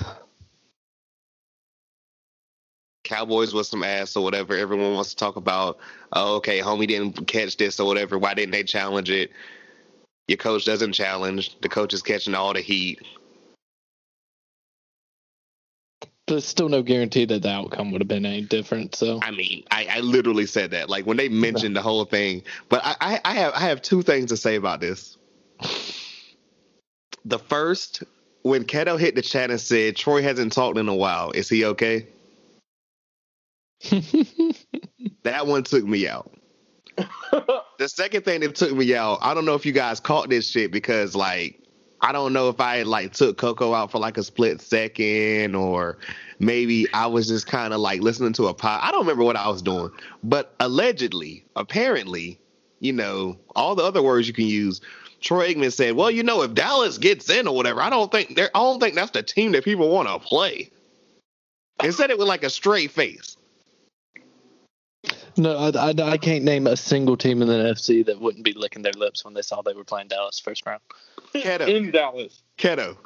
Cowboys 3.03 3.53
was 3.53 3.69
some 3.69 3.83
ass 3.83 4.17
or 4.17 4.25
whatever. 4.25 4.57
Everyone 4.57 4.95
wants 4.95 5.11
to 5.11 5.17
talk 5.17 5.37
about, 5.37 5.79
oh, 6.13 6.37
okay, 6.37 6.61
homie 6.61 6.89
didn't 6.89 7.27
catch 7.27 7.57
this 7.57 7.79
or 7.79 7.87
whatever. 7.87 8.19
Why 8.19 8.35
didn't 8.35 8.53
they 8.53 8.63
challenge 8.63 9.11
it? 9.11 9.31
Your 10.27 10.39
coach 10.39 10.65
doesn't 10.65 10.93
challenge. 10.93 11.61
The 11.61 11.69
coach 11.69 11.93
is 11.93 12.03
catching 12.03 12.35
all 12.35 12.55
the 12.55 12.61
heat. 12.61 13.03
There's 16.27 16.47
still 16.47 16.71
no 16.71 16.83
guarantee 16.83 17.27
that 17.27 17.43
the 17.43 17.51
outcome 17.51 17.93
would 17.93 18.01
have 18.01 18.09
been 18.09 18.25
any 18.25 18.41
different. 18.41 18.95
So 18.95 19.21
I 19.23 19.31
mean, 19.31 19.65
I, 19.71 19.87
I 19.91 20.01
literally 20.01 20.47
said 20.47 20.71
that. 20.71 20.89
Like 20.89 21.05
when 21.05 21.19
they 21.19 21.29
mentioned 21.29 21.77
the 21.77 21.83
whole 21.83 22.07
thing. 22.07 22.45
But 22.71 22.81
I, 22.83 22.97
I, 22.99 23.21
I 23.23 23.35
have 23.35 23.53
I 23.53 23.61
have 23.61 23.83
two 23.83 24.01
things 24.01 24.31
to 24.31 24.39
say 24.39 24.55
about 24.55 24.81
this. 24.81 25.19
The 27.25 27.39
first, 27.39 28.03
when 28.43 28.65
Keto 28.65 28.99
hit 28.99 29.15
the 29.15 29.23
chat 29.23 29.51
and 29.51 29.61
said 29.61 29.97
Troy 29.97 30.23
hasn't 30.23 30.53
talked 30.53 30.79
in 30.79 30.89
a 30.89 30.95
while, 30.95 31.31
is 31.31 31.49
he 31.49 31.65
okay? 31.65 32.07
That 35.25 35.47
one 35.47 35.63
took 35.65 35.85
me 35.85 36.07
out. 36.07 36.31
the 36.99 37.89
second 37.89 38.25
thing 38.25 38.41
that 38.41 38.55
took 38.55 38.73
me 38.73 38.95
out, 38.95 39.19
I 39.23 39.35
don't 39.35 39.47
know 39.47 39.55
if 39.55 39.67
you 39.67 39.73
guys 39.73 39.99
caught 40.01 40.29
this 40.29 40.49
shit 40.49 40.71
because 40.71 41.17
like 41.17 41.61
I 42.03 42.13
don't 42.13 42.35
know 42.35 42.51
if 42.51 42.61
I 42.61 42.83
like 42.83 43.15
took 43.15 43.39
Coco 43.39 43.73
out 43.73 43.91
for 43.91 43.99
like 43.99 44.19
a 44.19 44.23
split 44.23 44.61
second 44.61 45.55
or 45.55 45.99
maybe 46.39 46.87
I 46.93 47.07
was 47.07 47.27
just 47.27 47.47
kind 47.47 47.73
of 47.73 47.81
like 47.81 48.03
listening 48.03 48.35
to 48.35 48.49
a 48.49 48.55
pod. 48.55 48.81
I 48.83 48.91
don't 48.91 49.01
remember 49.01 49.25
what 49.25 49.37
I 49.37 49.49
was 49.49 49.63
doing, 49.63 49.91
but 50.23 50.55
allegedly, 50.61 51.45
apparently, 51.57 52.39
you 52.81 52.93
know, 52.93 53.39
all 53.57 53.75
the 53.75 53.83
other 53.83 54.03
words 54.03 54.29
you 54.29 54.35
can 54.35 54.47
use. 54.47 54.83
Troy 55.25 55.55
Aikman 55.55 55.73
said, 55.73 55.97
"Well, 55.97 56.11
you 56.11 56.23
know, 56.23 56.43
if 56.43 56.53
Dallas 56.55 56.99
gets 56.99 57.31
in 57.31 57.49
or 57.49 57.57
whatever, 57.57 57.81
I 57.81 57.89
don't 57.91 58.13
think 58.13 58.37
they're. 58.37 58.51
I 58.55 58.61
don't 58.61 58.79
think 58.79 58.95
that's 58.95 59.11
the 59.11 59.23
team 59.23 59.53
that 59.53 59.65
people 59.65 59.89
want 59.89 60.07
to 60.07 60.19
play." 60.19 60.71
And 61.83 61.93
said 61.93 62.11
it 62.11 62.19
with 62.19 62.29
like 62.29 62.45
a 62.45 62.51
straight 62.51 62.91
face. 62.91 63.37
no, 65.37 65.57
I, 65.57 65.71
I, 65.71 65.95
I 66.13 66.19
can't 66.19 66.45
name 66.45 66.67
a 66.67 66.77
single 66.77 67.17
team 67.17 67.43
in 67.43 67.49
the 67.49 67.55
NFC 67.55 68.05
that 68.07 68.21
wouldn't 68.21 68.45
be 68.45 68.53
licking 68.53 68.83
their 68.83 68.93
lips 68.93 69.25
when 69.25 69.35
they 69.35 69.43
saw 69.43 69.63
they 69.63 69.73
were 69.73 69.85
playing 69.85 70.09
Dallas 70.09 70.39
first 70.39 70.65
round. 70.67 70.81
Keto. 71.35 71.67
In 71.69 71.91
Dallas. 71.91 72.43
Keto, 72.59 72.97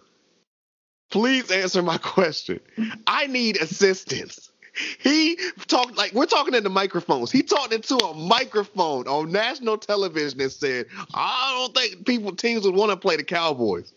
please 1.10 1.50
answer 1.50 1.82
my 1.82 1.98
question. 1.98 2.60
I 3.06 3.28
need 3.28 3.56
assistance. 3.56 4.50
He 4.98 5.38
talked 5.66 5.96
like 5.96 6.12
we're 6.12 6.26
talking 6.26 6.54
into 6.54 6.70
microphones. 6.70 7.30
He 7.32 7.42
talked 7.42 7.72
into 7.72 7.96
a 7.96 8.14
microphone 8.14 9.06
on 9.06 9.32
national 9.32 9.78
television 9.78 10.40
and 10.40 10.52
said, 10.52 10.86
"I 11.14 11.54
don't 11.58 11.74
think 11.74 12.06
people 12.06 12.34
teams 12.34 12.64
would 12.64 12.74
want 12.74 12.90
to 12.90 12.96
play 12.96 13.16
the 13.16 13.24
Cowboys." 13.24 13.92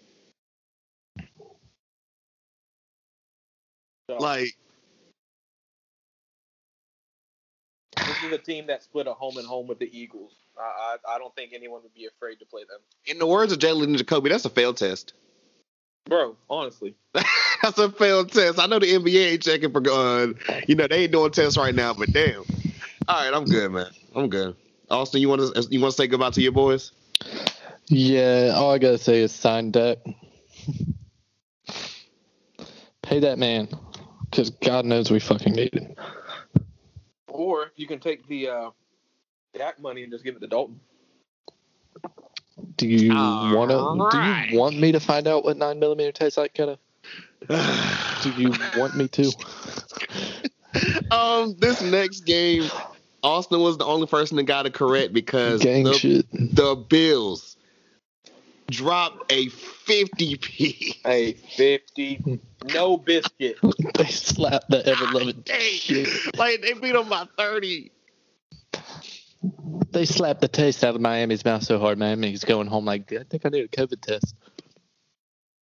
Like, 4.09 4.55
This 7.97 8.23
is 8.23 8.31
a 8.33 8.37
team 8.37 8.67
that 8.67 8.83
split 8.83 9.07
a 9.07 9.13
home 9.13 9.37
and 9.37 9.47
home 9.47 9.67
with 9.67 9.79
the 9.79 9.89
Eagles. 9.97 10.33
I, 10.59 10.97
I 11.07 11.15
I 11.15 11.17
don't 11.17 11.33
think 11.35 11.53
anyone 11.53 11.81
would 11.83 11.93
be 11.93 12.07
afraid 12.07 12.39
to 12.39 12.45
play 12.45 12.63
them, 12.63 12.79
In 13.05 13.19
the 13.19 13.27
words 13.27 13.51
of 13.53 13.59
Jalen 13.59 13.95
Jacoby, 13.97 14.29
that's 14.29 14.45
a 14.45 14.49
failed 14.49 14.77
test. 14.77 15.13
Bro. 16.05 16.35
Honestly, 16.49 16.95
that's 17.13 17.77
a 17.77 17.91
failed 17.91 18.31
test. 18.31 18.59
I 18.59 18.65
know 18.67 18.79
the 18.79 18.93
NBA 18.93 19.31
ain't 19.33 19.43
checking 19.43 19.71
for 19.71 19.81
uh, 19.89 20.27
you 20.67 20.75
know, 20.75 20.87
they 20.87 21.03
ain't 21.03 21.11
doing 21.11 21.31
tests 21.31 21.57
right 21.57 21.75
now, 21.75 21.93
but 21.93 22.11
damn. 22.11 22.43
All 23.07 23.23
right, 23.23 23.33
I'm 23.33 23.45
good, 23.45 23.71
man. 23.71 23.87
I'm 24.15 24.29
good. 24.29 24.55
Austin, 24.89 25.21
you 25.21 25.29
want 25.29 25.41
to 25.41 25.67
you 25.69 25.79
want 25.79 25.93
to 25.93 25.97
say 25.97 26.07
goodbye 26.07 26.31
to 26.31 26.41
your 26.41 26.51
boys? 26.51 26.91
Yeah, 27.87 28.53
all 28.55 28.71
I 28.71 28.77
gotta 28.77 28.97
say 28.97 29.19
is 29.21 29.31
sign 29.31 29.71
Dak. 29.71 29.97
Pay 33.01 33.19
that 33.19 33.37
man, 33.39 33.67
because 34.29 34.49
God 34.49 34.85
knows 34.85 35.11
we 35.11 35.19
fucking 35.19 35.53
need 35.53 35.73
it. 35.73 35.97
or 37.27 37.71
you 37.75 37.87
can 37.87 37.99
take 37.99 38.27
the 38.27 38.47
uh, 38.47 38.69
Dak 39.53 39.79
money 39.81 40.03
and 40.03 40.11
just 40.11 40.23
give 40.23 40.35
it 40.35 40.39
to 40.39 40.47
Dalton. 40.47 40.79
Do 42.87 42.95
you 42.95 43.55
want 43.55 43.71
to? 43.71 44.17
right. 44.17 44.47
Do 44.47 44.53
you 44.53 44.59
want 44.59 44.77
me 44.77 44.91
to 44.91 44.99
find 44.99 45.27
out 45.27 45.43
what 45.43 45.57
nine 45.57 45.79
millimeter 45.79 46.11
tastes 46.11 46.37
like, 46.37 46.53
Ketta? 46.53 46.77
Do 48.23 48.31
you 48.31 48.53
want 48.77 48.95
me 48.95 49.07
to? 49.09 49.31
um, 51.11 51.55
this 51.57 51.81
next 51.81 52.21
game, 52.21 52.69
Austin 53.23 53.59
was 53.59 53.77
the 53.77 53.85
only 53.85 54.07
person 54.07 54.37
that 54.37 54.43
got 54.43 54.65
it 54.65 54.73
correct 54.73 55.13
because 55.13 55.61
Gang 55.61 55.83
the, 55.83 55.93
shit. 55.93 56.25
the 56.31 56.75
Bills 56.75 57.57
dropped 58.69 59.31
a 59.31 59.47
50p. 59.47 60.97
A 61.05 61.33
fifty, 61.33 62.39
no 62.73 62.97
biscuit. 62.97 63.57
They 63.95 64.05
slapped 64.05 64.69
the 64.69 64.85
ever 64.87 65.05
loving 65.07 65.41
Dang. 65.45 65.59
shit. 65.59 66.37
Like 66.37 66.61
they 66.61 66.73
beat 66.73 66.93
them 66.93 67.09
by 67.09 67.25
30. 67.37 67.91
They 69.91 70.05
slapped 70.05 70.41
the 70.41 70.47
taste 70.47 70.83
out 70.83 70.95
of 70.95 71.01
Miami's 71.01 71.43
mouth 71.43 71.63
so 71.63 71.79
hard, 71.79 71.97
Miami's 71.97 72.43
going 72.43 72.67
home 72.67 72.85
like, 72.85 73.11
I 73.11 73.23
think 73.29 73.45
I 73.45 73.49
need 73.49 73.65
a 73.65 73.67
COVID 73.67 74.01
test. 74.01 74.35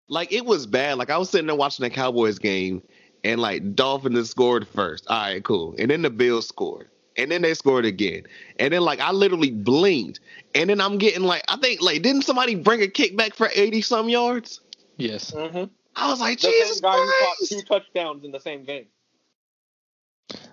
Like 0.09 0.33
it 0.33 0.45
was 0.45 0.67
bad. 0.67 0.99
Like 0.99 1.11
I 1.11 1.17
was 1.17 1.31
sitting 1.31 1.47
there 1.47 1.57
watching 1.57 1.85
the 1.85 1.91
Cowboys 1.91 2.39
game, 2.39 2.83
and 3.25 3.41
like 3.41 3.75
Dolphins 3.75 4.29
scored 4.29 4.69
first. 4.69 5.07
All 5.09 5.19
right, 5.19 5.43
cool. 5.43 5.75
And 5.79 5.91
then 5.91 6.03
the 6.03 6.11
Bills 6.11 6.47
scored, 6.47 6.89
and 7.17 7.31
then 7.31 7.41
they 7.41 7.55
scored 7.55 7.87
again, 7.87 8.25
and 8.59 8.75
then 8.75 8.83
like 8.83 9.01
I 9.01 9.13
literally 9.13 9.51
blinked, 9.51 10.21
and 10.55 10.69
then 10.69 10.83
I'm 10.83 10.99
getting 10.99 11.23
like 11.23 11.43
I 11.49 11.57
think 11.57 11.81
like 11.81 12.03
didn't 12.03 12.23
somebody 12.23 12.57
bring 12.57 12.83
a 12.83 12.89
kickback 12.89 13.35
for 13.35 13.49
80 13.55 13.81
some 13.81 14.09
yards? 14.11 14.61
Yes. 14.99 15.31
Mm-hmm. 15.31 15.65
I 15.97 16.11
was 16.11 16.21
like 16.21 16.41
The 16.41 16.49
Jesus 16.49 16.79
same 16.79 16.83
guy 16.83 16.97
who 16.97 17.07
caught 17.07 17.37
Christ. 17.39 17.53
two 17.53 17.63
touchdowns 17.63 18.25
in 18.25 18.33
the 18.33 18.41
same 18.41 18.65
game. 18.65 18.87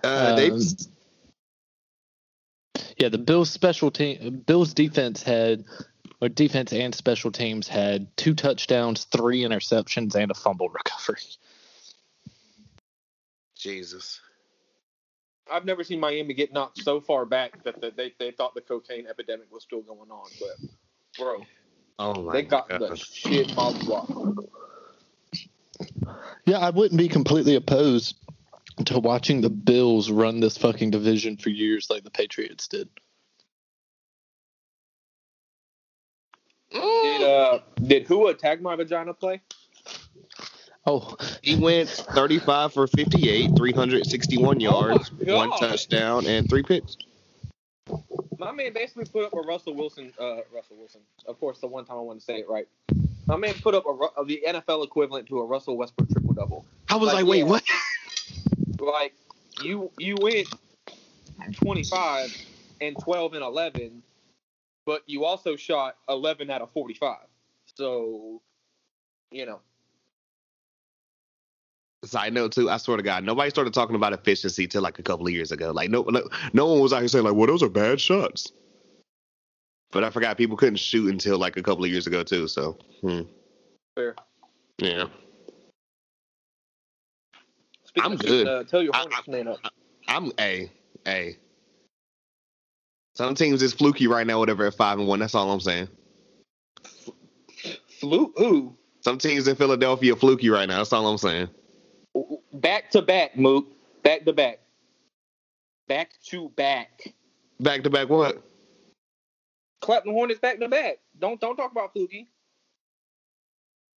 Uh, 0.02 0.36
they 0.36 0.50
Um, 0.50 0.60
Yeah, 2.98 3.08
the 3.08 3.18
Bills 3.18 3.50
special 3.50 3.90
team, 3.90 4.42
Bills 4.46 4.74
defense 4.74 5.22
had, 5.22 5.64
or 6.20 6.28
defense 6.28 6.72
and 6.72 6.94
special 6.94 7.32
teams 7.32 7.68
had 7.68 8.14
two 8.16 8.34
touchdowns, 8.34 9.04
three 9.04 9.42
interceptions, 9.42 10.14
and 10.14 10.30
a 10.30 10.34
fumble 10.34 10.68
recovery. 10.84 11.22
Jesus. 13.56 14.20
I've 15.50 15.64
never 15.64 15.82
seen 15.82 16.00
Miami 16.00 16.34
get 16.34 16.52
knocked 16.52 16.82
so 16.82 17.00
far 17.00 17.26
back 17.26 17.62
that 17.64 17.80
that 17.80 17.96
they, 17.96 18.14
they 18.18 18.30
thought 18.30 18.54
the 18.54 18.60
cocaine 18.60 19.06
epidemic 19.08 19.52
was 19.52 19.64
still 19.64 19.82
going 19.82 20.10
on. 20.10 20.28
But, 20.38 20.68
bro, 21.18 21.44
Oh 21.98 22.22
my 22.22 22.32
they 22.32 22.42
got 22.42 22.68
God. 22.68 22.80
the 22.80 22.96
shit 22.96 23.48
mollywopped. 23.48 24.46
Yeah, 26.46 26.58
I 26.58 26.70
wouldn't 26.70 26.98
be 26.98 27.08
completely 27.08 27.56
opposed 27.56 28.16
to 28.86 28.98
watching 28.98 29.40
the 29.40 29.50
Bills 29.50 30.10
run 30.10 30.40
this 30.40 30.56
fucking 30.58 30.90
division 30.90 31.36
for 31.36 31.50
years 31.50 31.88
like 31.90 32.04
the 32.04 32.10
Patriots 32.10 32.68
did. 32.68 32.88
Did 36.72 37.22
uh 37.22 37.58
did 37.82 38.06
Hua 38.06 38.34
tag 38.34 38.62
my 38.62 38.76
vagina 38.76 39.12
play? 39.14 39.40
Oh, 40.86 41.14
He 41.42 41.56
went 41.56 41.88
35 41.90 42.72
for 42.72 42.86
58, 42.86 43.50
361 43.56 44.60
yards, 44.60 45.10
my 45.12 45.32
one 45.34 45.50
God. 45.50 45.58
touchdown, 45.60 46.26
and 46.26 46.48
three 46.48 46.62
picks. 46.62 46.96
My 48.38 48.50
man 48.52 48.72
basically 48.72 49.04
put 49.04 49.24
up 49.26 49.34
a 49.34 49.40
Russell 49.40 49.74
Wilson. 49.74 50.12
Uh, 50.18 50.36
Russell 50.54 50.76
Wilson. 50.78 51.02
Of 51.26 51.38
course, 51.38 51.58
the 51.58 51.66
one 51.66 51.84
time 51.84 51.96
I 51.98 52.00
want 52.00 52.20
to 52.20 52.24
say 52.24 52.38
it 52.38 52.48
right. 52.48 52.66
My 53.26 53.36
man 53.36 53.54
put 53.62 53.74
up 53.74 53.84
a 53.86 53.92
Ru- 53.92 54.24
the 54.26 54.42
NFL 54.48 54.84
equivalent 54.84 55.28
to 55.28 55.40
a 55.40 55.44
Russell 55.44 55.76
Westbrook 55.76 56.08
triple 56.08 56.32
double. 56.32 56.64
I 56.88 56.96
was 56.96 57.08
Like, 57.08 57.16
like, 57.16 57.26
wait, 57.26 57.38
yeah. 57.40 57.44
what? 57.44 57.62
Like 58.80 59.14
you 59.62 59.90
you 59.98 60.16
went 60.20 60.48
twenty 61.54 61.84
five 61.84 62.34
and 62.80 62.96
twelve 62.98 63.34
and 63.34 63.42
eleven, 63.42 64.02
but 64.86 65.02
you 65.06 65.24
also 65.24 65.56
shot 65.56 65.96
eleven 66.08 66.50
out 66.50 66.62
of 66.62 66.70
forty 66.72 66.94
five. 66.94 67.26
So, 67.76 68.42
you 69.30 69.46
know, 69.46 69.60
Side 72.02 72.32
note 72.32 72.52
too, 72.52 72.70
I 72.70 72.78
swear 72.78 72.96
to 72.96 73.02
God, 73.02 73.24
nobody 73.24 73.50
started 73.50 73.74
talking 73.74 73.94
about 73.94 74.14
efficiency 74.14 74.66
till 74.66 74.80
like 74.80 74.98
a 74.98 75.02
couple 75.02 75.26
of 75.26 75.34
years 75.34 75.52
ago. 75.52 75.70
Like 75.70 75.90
no, 75.90 76.02
no, 76.04 76.26
no 76.54 76.66
one 76.66 76.80
was 76.80 76.94
out 76.94 77.00
here 77.00 77.08
saying 77.08 77.26
like, 77.26 77.34
"Well, 77.34 77.46
those 77.46 77.62
are 77.62 77.68
bad 77.68 78.00
shots." 78.00 78.50
But 79.92 80.04
I 80.04 80.08
forgot 80.08 80.38
people 80.38 80.56
couldn't 80.56 80.78
shoot 80.78 81.10
until 81.10 81.36
like 81.36 81.58
a 81.58 81.62
couple 81.62 81.84
of 81.84 81.90
years 81.90 82.06
ago 82.06 82.22
too. 82.22 82.48
So, 82.48 82.78
hmm. 83.02 83.22
fair. 83.94 84.14
yeah, 84.78 85.08
Speaking 87.90 88.12
I'm 88.12 88.16
good. 88.18 88.28
shooting, 88.28 88.46
Uh, 88.46 88.62
tell 88.62 88.82
your 88.82 88.94
I- 88.94 89.00
Hornets 89.00 89.28
man 89.28 89.48
up. 89.48 89.58
I'm 90.06 90.32
a 90.38 90.70
a. 91.08 91.36
Some 93.16 93.34
teams 93.34 93.62
is 93.62 93.72
fluky 93.72 94.06
right 94.06 94.24
now, 94.26 94.38
whatever 94.38 94.64
at 94.66 94.74
five 94.74 94.98
and 95.00 95.08
one. 95.08 95.18
That's 95.18 95.34
all 95.34 95.50
I'm 95.50 95.58
saying. 95.60 95.88
Flu 97.98 98.32
who? 98.36 98.76
Some 99.00 99.18
teams 99.18 99.48
in 99.48 99.56
Philadelphia 99.56 100.14
fluky 100.14 100.50
right 100.50 100.68
now. 100.68 100.78
That's 100.78 100.92
all 100.92 101.06
I'm 101.08 101.18
saying. 101.18 101.48
Back 102.52 102.92
to 102.92 103.02
back, 103.02 103.36
Mook. 103.36 103.66
Back 104.04 104.24
to 104.24 104.32
back. 104.32 104.60
Back 105.88 106.10
to 106.26 106.48
back. 106.50 107.12
Back 107.58 107.82
to 107.82 107.90
back, 107.90 108.08
what? 108.08 108.40
Clapton 109.80 110.12
Hornets 110.12 110.38
back 110.38 110.60
to 110.60 110.68
back. 110.68 110.98
Don't 111.18 111.40
don't 111.40 111.56
talk 111.56 111.72
about 111.72 111.92
Fluky. 111.92 112.28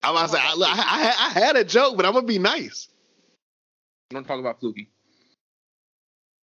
I'm 0.04 0.14
about 0.14 0.30
to 0.30 0.36
say 0.36 0.38
I, 0.40 0.52
I, 0.52 0.54
I, 0.54 1.26
I 1.26 1.30
had 1.30 1.56
a 1.56 1.64
joke, 1.64 1.96
but 1.96 2.06
I'm 2.06 2.12
gonna 2.12 2.26
be 2.26 2.38
nice. 2.38 2.88
Don't 4.10 4.26
talk 4.26 4.40
about 4.40 4.60
Fluky. 4.60 4.88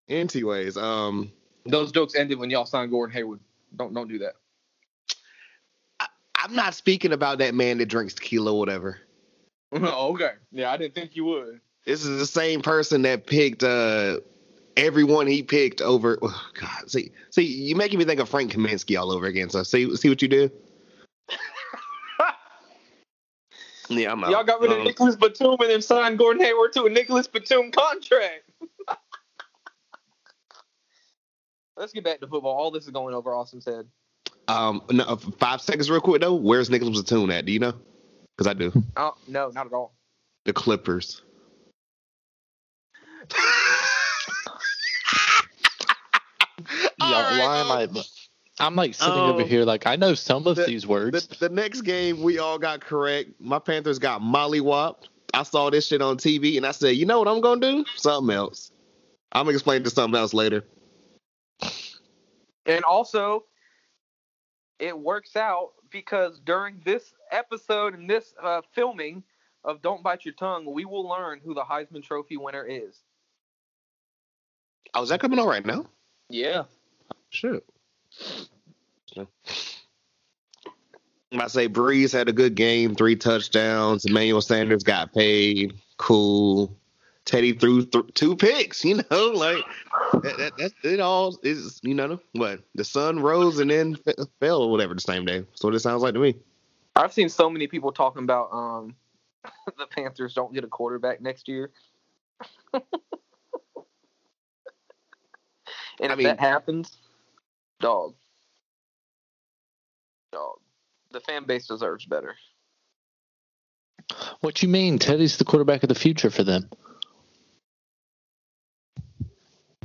Anyways, 0.10 0.78
um, 0.78 1.32
Those 1.66 1.92
jokes 1.92 2.16
ended 2.16 2.40
when 2.40 2.50
y'all 2.50 2.66
signed 2.66 2.92
Gordon 2.92 3.14
Hayward. 3.14 3.42
Don't 3.76 3.94
don't 3.94 4.08
do 4.08 4.20
that. 4.20 4.36
I'm 6.40 6.56
not 6.56 6.76
speaking 6.76 7.12
about 7.12 7.40
that 7.40 7.54
man 7.56 7.80
that 7.80 7.88
drinks 7.88 8.14
tequila 8.14 8.54
or 8.54 8.60
whatever. 8.60 9.00
oh, 9.74 10.10
okay. 10.14 10.32
Yeah, 10.52 10.72
I 10.72 10.78
didn't 10.78 10.96
think 10.96 11.16
you 11.16 11.26
would. 11.26 11.60
This 11.86 12.06
is 12.06 12.20
the 12.20 12.26
same 12.26 12.62
person 12.62 13.02
that 13.02 13.26
picked 13.26 13.64
uh 13.64 14.20
everyone 14.78 15.28
he 15.28 15.44
picked 15.44 15.82
over. 15.82 16.18
Oh, 16.22 16.50
God, 16.54 16.90
see, 16.90 17.12
see, 17.32 17.44
you 17.44 17.76
making 17.76 18.00
me 18.00 18.06
think 18.06 18.22
of 18.22 18.30
Frank 18.30 18.54
Kaminsky 18.54 18.98
all 19.00 19.12
over 19.12 19.26
again. 19.26 19.50
So 19.50 19.64
see, 19.64 19.94
see 19.98 20.08
what 20.08 20.22
you 20.22 20.28
do. 20.30 20.50
Yeah, 23.90 24.12
I'm 24.12 24.24
out. 24.24 24.32
Y'all 24.32 24.44
got 24.44 24.62
rid 24.62 24.72
of 24.72 24.80
Um, 24.80 24.84
Nicolas 24.84 25.16
Batum 25.16 25.58
and 25.60 25.70
then 25.70 25.82
signed 25.82 26.18
Gordon 26.18 26.44
Hayward 26.44 26.74
to 26.74 26.84
a 26.86 26.90
Nicolas 26.90 27.28
Batum 27.28 27.72
contract. 27.72 28.50
Let's 31.78 31.94
get 31.94 32.04
back 32.04 32.20
to 32.22 32.28
football. 32.28 32.56
All 32.56 32.72
this 32.72 32.86
is 32.86 32.90
going 32.92 33.14
over 33.14 33.34
Austin's 33.34 33.66
head. 33.66 33.88
Um, 34.48 34.82
no, 34.92 35.04
uh, 35.04 35.16
five 35.16 35.62
seconds, 35.62 35.90
real 35.90 36.02
quick 36.02 36.22
though. 36.22 36.34
Where's 36.34 36.70
Nicolas 36.70 37.02
Batum 37.02 37.30
at? 37.32 37.46
Do 37.46 37.52
you 37.52 37.60
know? 37.60 37.74
Because 38.36 38.48
I 38.48 38.54
do. 38.54 38.72
Oh 38.98 39.16
no, 39.28 39.50
not 39.50 39.68
at 39.68 39.74
all. 39.74 39.94
The 40.46 40.54
Clippers. 40.54 41.22
All 47.00 47.10
yeah, 47.12 47.46
why 47.46 47.58
am 47.60 47.72
I? 47.72 47.88
I'm 48.60 48.76
like 48.76 48.94
sitting 48.96 49.14
um, 49.14 49.32
over 49.32 49.44
here 49.44 49.64
like 49.64 49.86
I 49.86 49.96
know 49.96 50.14
some 50.14 50.48
of 50.48 50.56
the- 50.56 50.66
these 50.66 50.88
words. 50.88 51.28
The, 51.28 51.48
the 51.48 51.54
next 51.54 51.82
game 51.82 52.22
we 52.24 52.40
all 52.40 52.58
got 52.58 52.82
correct. 52.82 53.32
My 53.40 53.60
Panthers 53.60 54.00
got 54.00 54.22
mollywopped. 54.22 55.08
I 55.34 55.44
saw 55.44 55.70
this 55.70 55.88
shit 55.88 56.02
on 56.02 56.18
TV 56.18 56.58
and 56.58 56.66
I 56.66 56.72
said, 56.72 56.96
you 56.96 57.06
know 57.06 57.20
what 57.20 57.28
I'm 57.28 57.42
gonna 57.42 57.62
do? 57.62 57.86
Something 57.96 58.36
else. 58.36 58.72
I'm 59.32 59.46
gonna 59.46 59.56
explain 59.56 59.84
to 59.84 59.90
something 59.90 60.20
else 60.20 60.34
later. 60.34 60.64
And 62.66 62.84
also, 62.84 63.46
it 64.80 64.98
works 64.98 65.36
out 65.36 65.72
because 65.92 66.40
during 66.40 66.82
this 66.84 67.14
episode 67.32 67.94
and 67.94 68.10
this 68.10 68.34
uh, 68.42 68.62
filming 68.74 69.24
of 69.64 69.82
Don't 69.82 70.02
Bite 70.04 70.26
Your 70.26 70.34
Tongue, 70.34 70.66
we 70.72 70.86
will 70.86 71.08
learn 71.08 71.40
who 71.44 71.54
the 71.54 71.62
Heisman 71.64 72.04
Trophy 72.04 72.38
winner 72.38 72.66
is. 72.66 73.02
Oh, 74.94 75.04
is 75.04 75.10
that 75.10 75.20
coming 75.20 75.40
on 75.40 75.48
right 75.48 75.66
now? 75.66 75.86
Yeah. 76.30 76.64
Sure. 77.30 77.62
To 81.32 81.50
say 81.50 81.68
Brees 81.68 82.14
had 82.14 82.30
a 82.30 82.34
good 82.34 82.56
game, 82.56 82.96
three 82.96 83.16
touchdowns. 83.16 84.06
Emmanuel 84.06 84.42
Sanders 84.42 84.84
got 84.84 85.14
paid. 85.14 85.74
Cool. 85.98 86.76
Teddy 87.26 87.52
threw 87.52 87.86
th- 87.86 88.14
two 88.14 88.36
picks. 88.38 88.86
You 88.86 89.02
know, 89.12 89.26
like 89.36 89.64
that, 90.14 90.38
that, 90.38 90.58
that 90.58 90.74
it 90.84 91.00
all 91.02 91.38
is. 91.44 91.82
You 91.84 91.94
know 91.96 92.20
what? 92.32 92.62
The 92.76 92.86
sun 92.86 93.20
rose 93.20 93.60
and 93.60 93.70
then 93.70 93.98
f- 94.08 94.16
fell, 94.40 94.62
or 94.62 94.72
whatever 94.72 94.94
the 94.94 95.02
same 95.02 95.26
day. 95.26 95.40
That's 95.40 95.64
what 95.64 95.76
it 95.76 95.80
sounds 95.80 96.02
like 96.02 96.14
to 96.14 96.20
me. 96.22 96.36
I've 96.96 97.12
seen 97.12 97.28
so 97.30 97.50
many 97.50 97.68
people 97.68 97.92
talking 97.92 98.24
about 98.24 98.50
um 98.54 98.96
the 99.78 99.88
Panthers 99.88 100.34
don't 100.34 100.54
get 100.54 100.64
a 100.64 100.68
quarterback 100.68 101.22
next 101.22 101.50
year. 101.50 101.72
and 102.74 102.84
I 106.02 106.12
if 106.14 106.18
mean- 106.18 106.28
that 106.28 106.40
happens, 106.40 106.98
dog. 107.80 108.16
Dog. 110.32 110.60
The 111.12 111.20
fan 111.22 111.46
base 111.46 111.68
deserves 111.68 112.06
better. 112.06 112.36
What 114.42 114.62
you 114.62 114.70
mean? 114.70 115.00
Teddy's 115.00 115.38
the 115.38 115.46
quarterback 115.46 115.84
of 115.84 115.90
the 115.90 115.96
future 115.96 116.30
for 116.30 116.44
them. 116.44 116.70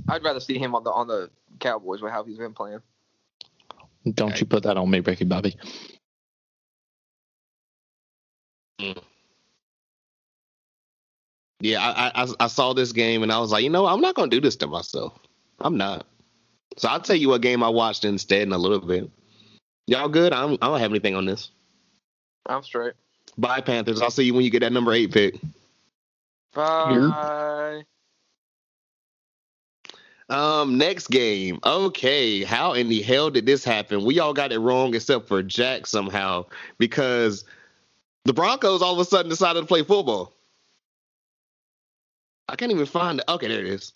I'd 0.09 0.25
rather 0.25 0.41
see 0.41 0.59
him 0.59 0.75
on 0.75 0.85
the 0.85 0.91
on 0.91 1.07
the 1.07 1.31
Cowboys 1.61 2.03
with 2.03 2.13
how 2.13 2.25
he's 2.25 2.39
been 2.39 2.53
playing. 2.53 2.81
Don't 4.15 4.39
you 4.41 4.47
put 4.47 4.65
that 4.65 4.77
on 4.77 4.91
me, 4.91 5.01
Ricky 5.01 5.25
Bobby. 5.25 5.57
Yeah, 11.61 11.81
I, 11.81 12.23
I 12.23 12.29
I 12.41 12.47
saw 12.49 12.73
this 12.73 12.91
game 12.91 13.23
and 13.23 13.31
I 13.31 13.39
was 13.39 13.53
like, 13.53 13.63
you 13.63 13.71
know, 13.71 13.87
I'm 13.87 14.01
not 14.01 14.17
gonna 14.17 14.29
do 14.29 14.41
this 14.41 14.57
to 14.57 14.67
myself. 14.67 15.13
I'm 15.61 15.77
not. 15.77 16.07
So 16.77 16.89
I'll 16.89 17.01
tell 17.01 17.17
you 17.17 17.29
what 17.29 17.43
game 17.43 17.63
I 17.63 17.69
watched 17.69 18.05
instead 18.05 18.43
in 18.43 18.53
a 18.53 18.59
little 18.59 18.81
bit. 18.81 19.11
Y'all 19.87 20.09
good? 20.09 20.33
I'm, 20.33 20.55
I 20.63 20.69
don't 20.69 20.81
have 20.81 20.91
anything 20.91 21.15
on 21.15 21.27
this. 21.27 21.51
I'm 22.47 22.63
straight. 22.63 22.95
Bye 23.39 23.61
Panthers. 23.61 24.03
I'll 24.03 24.11
see 24.11 24.25
you 24.25 24.35
when 24.35 24.45
you 24.45 24.51
get 24.51 24.61
that 24.61 24.73
number 24.73 24.93
eight 24.93 25.13
pick. 25.13 25.39
Bye. 26.55 27.85
Um, 30.29 30.79
next 30.79 31.09
game. 31.09 31.61
Okay, 31.65 32.43
how 32.43 32.73
in 32.73 32.89
the 32.89 33.03
hell 33.03 33.31
did 33.31 33.45
this 33.45 33.65
happen? 33.65 34.05
We 34.05 34.19
all 34.19 34.33
got 34.33 34.53
it 34.53 34.59
wrong 34.59 34.95
except 34.95 35.29
for 35.29 35.43
Jack 35.43 35.87
somehow 35.87 36.47
because 36.79 37.45
the 38.25 38.33
Broncos 38.33 38.83
all 38.83 38.95
of 38.95 38.99
a 38.99 39.05
sudden 39.05 39.29
decided 39.29 39.61
to 39.61 39.67
play 39.67 39.83
football. 39.83 40.33
I 42.49 42.57
can't 42.57 42.73
even 42.73 42.87
find 42.87 43.19
it. 43.19 43.25
Okay, 43.29 43.49
there 43.49 43.61
it 43.61 43.67
is. 43.67 43.93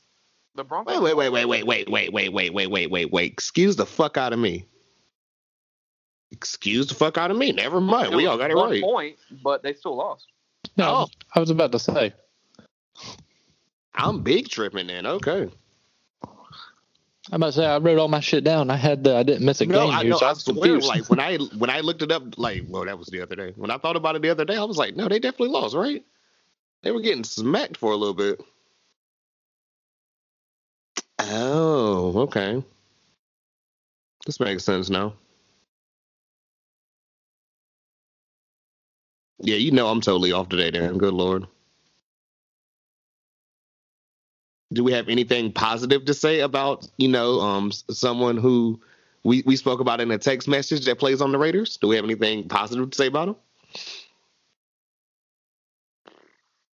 The 0.57 0.64
Broncos. 0.64 1.01
Wait, 1.01 1.14
wait, 1.16 1.31
wait, 1.31 1.45
wait, 1.47 1.64
wait, 1.66 1.66
wait, 1.66 1.88
wait, 1.90 2.12
wait, 2.12 2.33
wait, 2.33 2.53
wait, 2.53 2.71
wait, 2.71 2.87
wait, 2.90 3.12
wait. 3.12 3.33
Excuse 3.33 3.77
the 3.77 3.87
fuck 3.87 4.16
out 4.16 4.33
of 4.33 4.38
me. 4.38 4.64
Excuse 6.33 6.87
the 6.88 6.95
fuck 6.95 7.19
out 7.19 7.31
of 7.31 7.37
me. 7.37 7.53
Never 7.53 7.81
mind. 7.81 8.14
We 8.14 8.27
all 8.27 8.37
got 8.38 8.51
it 8.51 8.57
one 8.57 8.71
right. 8.71 8.83
point, 8.83 9.16
but 9.42 9.62
they 9.62 9.75
still 9.75 9.97
lost. 9.97 10.27
No, 10.77 10.85
Oh. 10.88 11.09
I 11.35 11.40
was 11.40 11.51
about 11.51 11.73
to 11.73 11.79
say. 11.79 12.12
I'm 13.95 14.23
big 14.23 14.49
tripping 14.49 14.87
then. 14.88 15.07
Okay. 15.07 15.49
I'm 17.33 17.42
about 17.42 17.47
to 17.47 17.53
say 17.53 17.66
I 17.66 17.79
wrote 17.79 17.99
all 17.99 18.09
my 18.09 18.21
shit 18.21 18.45
down. 18.45 18.71
I 18.71 18.77
had 18.77 19.03
the 19.05 19.16
I 19.16 19.23
didn't 19.25 19.45
miss 19.45 19.61
a 19.61 19.66
No, 19.66 19.87
game 19.87 19.95
I 19.95 20.01
here, 20.03 20.11
know. 20.11 20.19
so 20.19 20.27
I 20.27 20.29
I 20.29 20.33
was 20.33 20.45
swear, 20.45 20.55
confused. 20.55 20.87
like 20.88 21.11
when 21.11 21.21
I 21.21 21.37
when 21.59 21.71
I 21.71 21.81
looked 21.81 22.03
it 22.03 22.12
up, 22.12 22.38
like, 22.38 22.64
well, 22.69 22.85
that 22.85 22.99
was 22.99 23.09
the 23.09 23.21
other 23.21 23.35
day. 23.37 23.53
When 23.57 23.71
I 23.71 23.79
thought 23.79 23.97
about 23.97 24.14
it 24.16 24.23
the 24.23 24.31
other 24.31 24.45
day, 24.45 24.57
I 24.57 24.62
was 24.64 24.77
like, 24.77 24.95
no, 24.97 25.09
they 25.09 25.19
definitely 25.19 25.49
lost, 25.49 25.75
right? 25.75 26.05
They 26.83 26.92
were 26.92 27.01
getting 27.01 27.25
smacked 27.25 27.77
for 27.79 27.90
a 27.92 27.97
little 27.97 28.14
bit. 28.14 28.40
Oh, 31.27 32.15
okay. 32.23 32.65
This 34.27 34.41
makes 34.41 34.65
sense 34.65 34.91
now. 34.91 35.15
Yeah, 39.41 39.57
you 39.57 39.73
know 39.73 39.89
I'm 39.89 40.01
totally 40.01 40.33
off 40.33 40.49
today, 40.49 40.71
Dan. 40.71 40.99
Good 40.99 41.15
lord. 41.15 41.47
Do 44.73 44.85
we 44.85 44.93
have 44.93 45.09
anything 45.09 45.53
positive 45.53 46.05
to 46.07 46.15
say 46.15 46.41
about, 46.41 46.89
you 46.99 47.09
know, 47.09 47.41
um 47.41 47.73
someone 47.73 48.37
who 48.37 48.81
we, 49.25 49.43
we 49.47 49.57
spoke 49.57 49.81
about 49.81 50.01
in 50.01 50.11
a 50.11 50.19
text 50.19 50.49
message 50.49 50.85
that 50.87 50.99
plays 50.99 51.21
on 51.21 51.33
the 51.33 51.39
Raiders? 51.39 51.77
Do 51.79 51.89
we 51.89 51.97
have 51.97 52.05
anything 52.05 52.49
positive 52.49 52.91
to 52.91 52.97
say 52.97 53.07
about 53.09 53.29
him? 53.29 53.37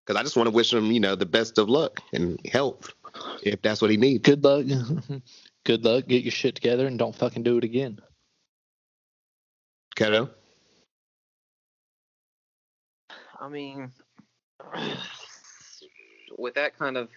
Because 0.07 0.21
I 0.21 0.25
just 0.25 0.37
want 0.37 0.49
to 0.49 0.55
wish 0.55 0.73
him, 0.73 0.93
you 0.93 1.01
know, 1.01 1.17
the 1.17 1.27
best 1.27 1.59
of 1.59 1.69
luck 1.69 2.01
and 2.13 2.41
health, 2.47 2.93
if 3.43 3.63
that's 3.63 3.81
what 3.81 3.91
he 3.91 3.97
needs. 3.97 4.23
Good 4.23 4.45
luck. 4.45 4.67
Good 5.65 5.85
luck. 5.85 6.07
Get 6.07 6.23
your 6.25 6.33
shit 6.33 6.55
together 6.55 6.87
and 6.87 6.99
don't 6.99 7.15
fucking 7.15 7.43
do 7.43 7.59
it 7.59 7.65
again. 7.65 8.01
Keto? 9.97 10.31
I 13.41 13.49
mean, 13.49 13.91
with 16.39 16.55
that 16.55 16.79
kind 16.79 16.97
of 16.97 17.09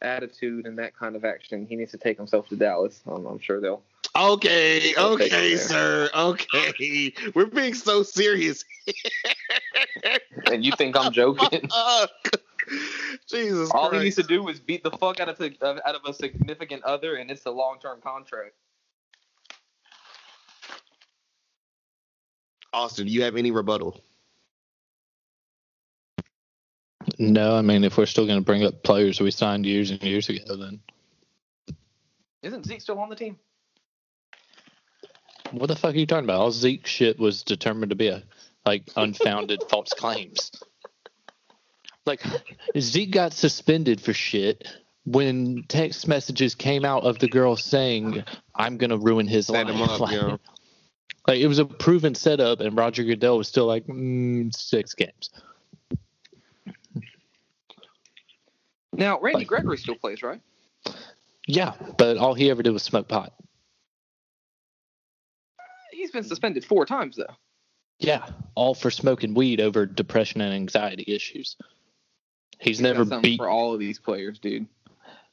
attitude 0.00 0.66
and 0.66 0.78
that 0.78 0.96
kind 0.96 1.16
of 1.16 1.24
action, 1.24 1.66
he 1.66 1.76
needs 1.76 1.92
to 1.92 1.98
take 1.98 2.16
himself 2.16 2.48
to 2.48 2.56
Dallas. 2.56 3.02
I'm, 3.06 3.26
I'm 3.26 3.38
sure 3.38 3.60
they'll. 3.60 3.82
Okay, 4.14 4.94
I'll 4.96 5.12
okay, 5.14 5.56
sir. 5.56 6.10
Okay. 6.14 7.14
We're 7.34 7.46
being 7.46 7.74
so 7.74 8.02
serious. 8.02 8.64
And 10.50 10.64
you 10.64 10.72
think 10.72 10.96
I'm 10.96 11.12
joking? 11.12 11.62
Jesus 13.28 13.70
All 13.70 13.90
he 13.90 13.98
needs 13.98 14.16
to 14.16 14.22
do 14.22 14.48
is 14.48 14.60
beat 14.60 14.82
the 14.82 14.90
fuck 14.90 15.20
out 15.20 15.28
of, 15.28 15.40
of 15.40 15.52
uh, 15.60 15.80
out 15.86 15.94
of 15.94 16.02
a 16.04 16.12
significant 16.12 16.82
other, 16.84 17.16
and 17.16 17.30
it's 17.30 17.46
a 17.46 17.50
long 17.50 17.78
term 17.80 18.00
contract. 18.00 18.54
Austin, 22.72 23.06
do 23.06 23.12
you 23.12 23.22
have 23.22 23.36
any 23.36 23.50
rebuttal? 23.50 24.00
No, 27.18 27.56
I 27.56 27.62
mean 27.62 27.84
if 27.84 27.98
we're 27.98 28.06
still 28.06 28.26
going 28.26 28.38
to 28.38 28.44
bring 28.44 28.64
up 28.64 28.82
players 28.82 29.20
we 29.20 29.30
signed 29.30 29.66
years 29.66 29.90
and 29.90 30.02
years 30.02 30.28
ago, 30.28 30.56
then 30.56 30.80
Isn't 32.42 32.64
Zeke 32.64 32.80
still 32.80 32.98
on 32.98 33.08
the 33.08 33.16
team? 33.16 33.38
what 35.52 35.66
the 35.66 35.76
fuck 35.76 35.94
are 35.94 35.98
you 35.98 36.06
talking 36.06 36.24
about? 36.24 36.40
All 36.40 36.50
Zeke 36.50 36.86
shit 36.86 37.18
was 37.18 37.42
determined 37.42 37.90
to 37.90 37.96
be 37.96 38.08
a 38.08 38.22
like 38.64 38.84
unfounded 38.96 39.62
false 39.68 39.92
claims. 39.92 40.50
Like 42.04 42.22
Zeke 42.78 43.10
got 43.12 43.32
suspended 43.32 44.00
for 44.00 44.12
shit 44.12 44.66
when 45.04 45.64
text 45.68 46.08
messages 46.08 46.54
came 46.54 46.84
out 46.84 47.04
of 47.04 47.18
the 47.18 47.28
girl 47.28 47.56
saying, 47.56 48.24
"I'm 48.54 48.76
gonna 48.76 48.98
ruin 48.98 49.26
his 49.28 49.46
Set 49.46 49.66
life." 49.66 49.74
him 49.74 49.82
up, 49.82 50.00
like, 50.00 50.12
yeah. 50.20 50.36
like, 51.28 51.38
it 51.40 51.46
was 51.46 51.58
a 51.60 51.64
proven 51.64 52.14
setup, 52.14 52.60
and 52.60 52.76
Roger 52.76 53.04
Goodell 53.04 53.38
was 53.38 53.46
still 53.48 53.66
like 53.66 53.86
mm, 53.86 54.52
six 54.54 54.94
games. 54.94 55.30
Now 58.92 59.20
Randy 59.20 59.40
Like- 59.40 59.46
Gregory 59.48 59.78
still 59.78 59.94
plays, 59.94 60.22
right? 60.22 60.40
Yeah, 61.46 61.72
but 61.98 62.18
all 62.18 62.34
he 62.34 62.50
ever 62.50 62.62
did 62.62 62.70
was 62.70 62.82
smoke 62.82 63.08
pot. 63.08 63.32
He's 65.92 66.10
been 66.10 66.24
suspended 66.24 66.64
four 66.64 66.86
times 66.86 67.16
though. 67.16 67.34
Yeah, 67.98 68.26
all 68.54 68.74
for 68.74 68.90
smoking 68.90 69.34
weed 69.34 69.60
over 69.60 69.86
depression 69.86 70.40
and 70.40 70.52
anxiety 70.52 71.04
issues. 71.06 71.56
He's 72.62 72.78
He's 72.78 72.80
never 72.80 73.00
something 73.00 73.22
beat 73.22 73.38
for 73.38 73.48
all 73.48 73.74
of 73.74 73.80
these 73.80 73.98
players, 73.98 74.38
dude. 74.38 74.66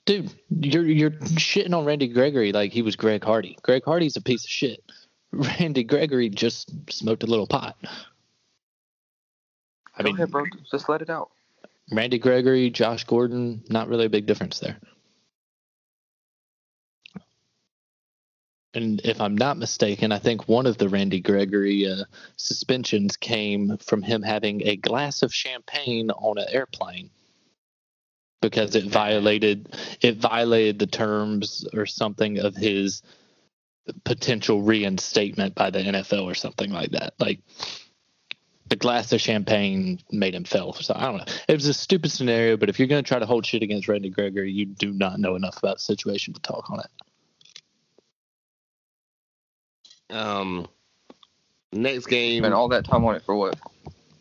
dude. 0.08 0.34
You're 0.50 0.86
you're 0.86 1.12
shitting 1.12 1.78
on 1.78 1.86
Randy 1.86 2.08
Gregory 2.08 2.52
like 2.52 2.72
he 2.72 2.82
was 2.82 2.96
Greg 2.96 3.24
Hardy. 3.24 3.56
Greg 3.62 3.84
Hardy's 3.86 4.16
a 4.16 4.22
piece 4.22 4.44
of 4.46 4.50
shit. 4.50 4.84
Randy 5.32 5.84
Gregory 5.84 6.30
just 6.30 6.72
smoked 6.92 7.22
a 7.22 7.28
little 7.28 7.46
pot. 7.46 7.78
I 9.96 10.02
Go 10.02 10.06
mean, 10.06 10.16
ahead, 10.16 10.32
bro. 10.32 10.46
Just 10.72 10.90
let 10.90 11.04
it 11.04 11.12
out. 11.12 11.30
Randy 11.92 12.18
Gregory, 12.18 12.72
Josh 12.72 13.04
Gordon, 13.04 13.64
not 13.70 13.90
really 13.90 14.06
a 14.06 14.10
big 14.10 14.26
difference 14.26 14.60
there. 14.60 14.78
And 18.74 19.02
if 19.04 19.22
I'm 19.22 19.38
not 19.38 19.58
mistaken, 19.58 20.12
I 20.12 20.18
think 20.18 20.48
one 20.48 20.66
of 20.66 20.80
the 20.80 20.90
Randy 20.90 21.20
Gregory 21.20 21.88
uh, 21.88 22.06
suspensions 22.38 23.18
came 23.18 23.78
from 23.78 24.02
him 24.02 24.24
having 24.24 24.66
a 24.68 24.76
glass 24.78 25.22
of 25.22 25.34
champagne 25.34 26.10
on 26.10 26.40
an 26.40 26.46
airplane 26.50 27.12
because 28.42 28.76
it 28.76 28.86
violated 28.86 29.76
it 30.02 30.18
violated 30.18 30.80
the 30.80 30.88
terms 30.88 31.68
or 31.74 31.86
something 31.86 32.40
of 32.40 32.56
his 32.56 33.02
potential 34.04 34.62
reinstatement 34.62 35.56
by 35.56 35.70
the 35.70 35.80
NFL 35.80 36.24
or 36.24 36.36
something 36.36 36.72
like 36.72 36.92
that. 36.92 37.14
Like 37.20 37.40
the 38.70 38.76
glass 38.76 39.12
of 39.12 39.20
champagne 39.20 40.00
made 40.12 40.36
him 40.36 40.44
fail. 40.44 40.74
So 40.74 40.94
I 40.96 41.06
don't 41.06 41.18
know. 41.18 41.34
It 41.48 41.54
was 41.54 41.68
a 41.68 41.74
stupid 41.74 42.12
scenario, 42.12 42.56
but 42.56 42.70
if 42.70 42.78
you're 42.78 42.88
going 42.88 43.04
to 43.04 43.08
try 43.08 43.20
to 43.20 43.26
hold 43.26 43.46
shit 43.46 43.64
against 43.64 43.88
Randy 43.88 44.10
Gregory, 44.10 44.52
you 44.52 44.66
do 44.66 44.92
not 44.92 45.20
know 45.20 45.36
enough 45.36 45.58
about 45.58 45.78
the 45.78 45.84
situation 45.84 46.34
to 46.36 46.42
talk 46.42 46.70
on 46.70 46.82
it. 46.82 46.90
Um, 50.16 50.68
next 51.72 52.08
game, 52.08 52.42
Spent 52.42 52.54
all 52.54 52.70
that 52.70 52.86
time 52.86 53.06
on 53.06 53.16
it 53.16 53.24
for 53.24 53.36
what? 53.36 53.58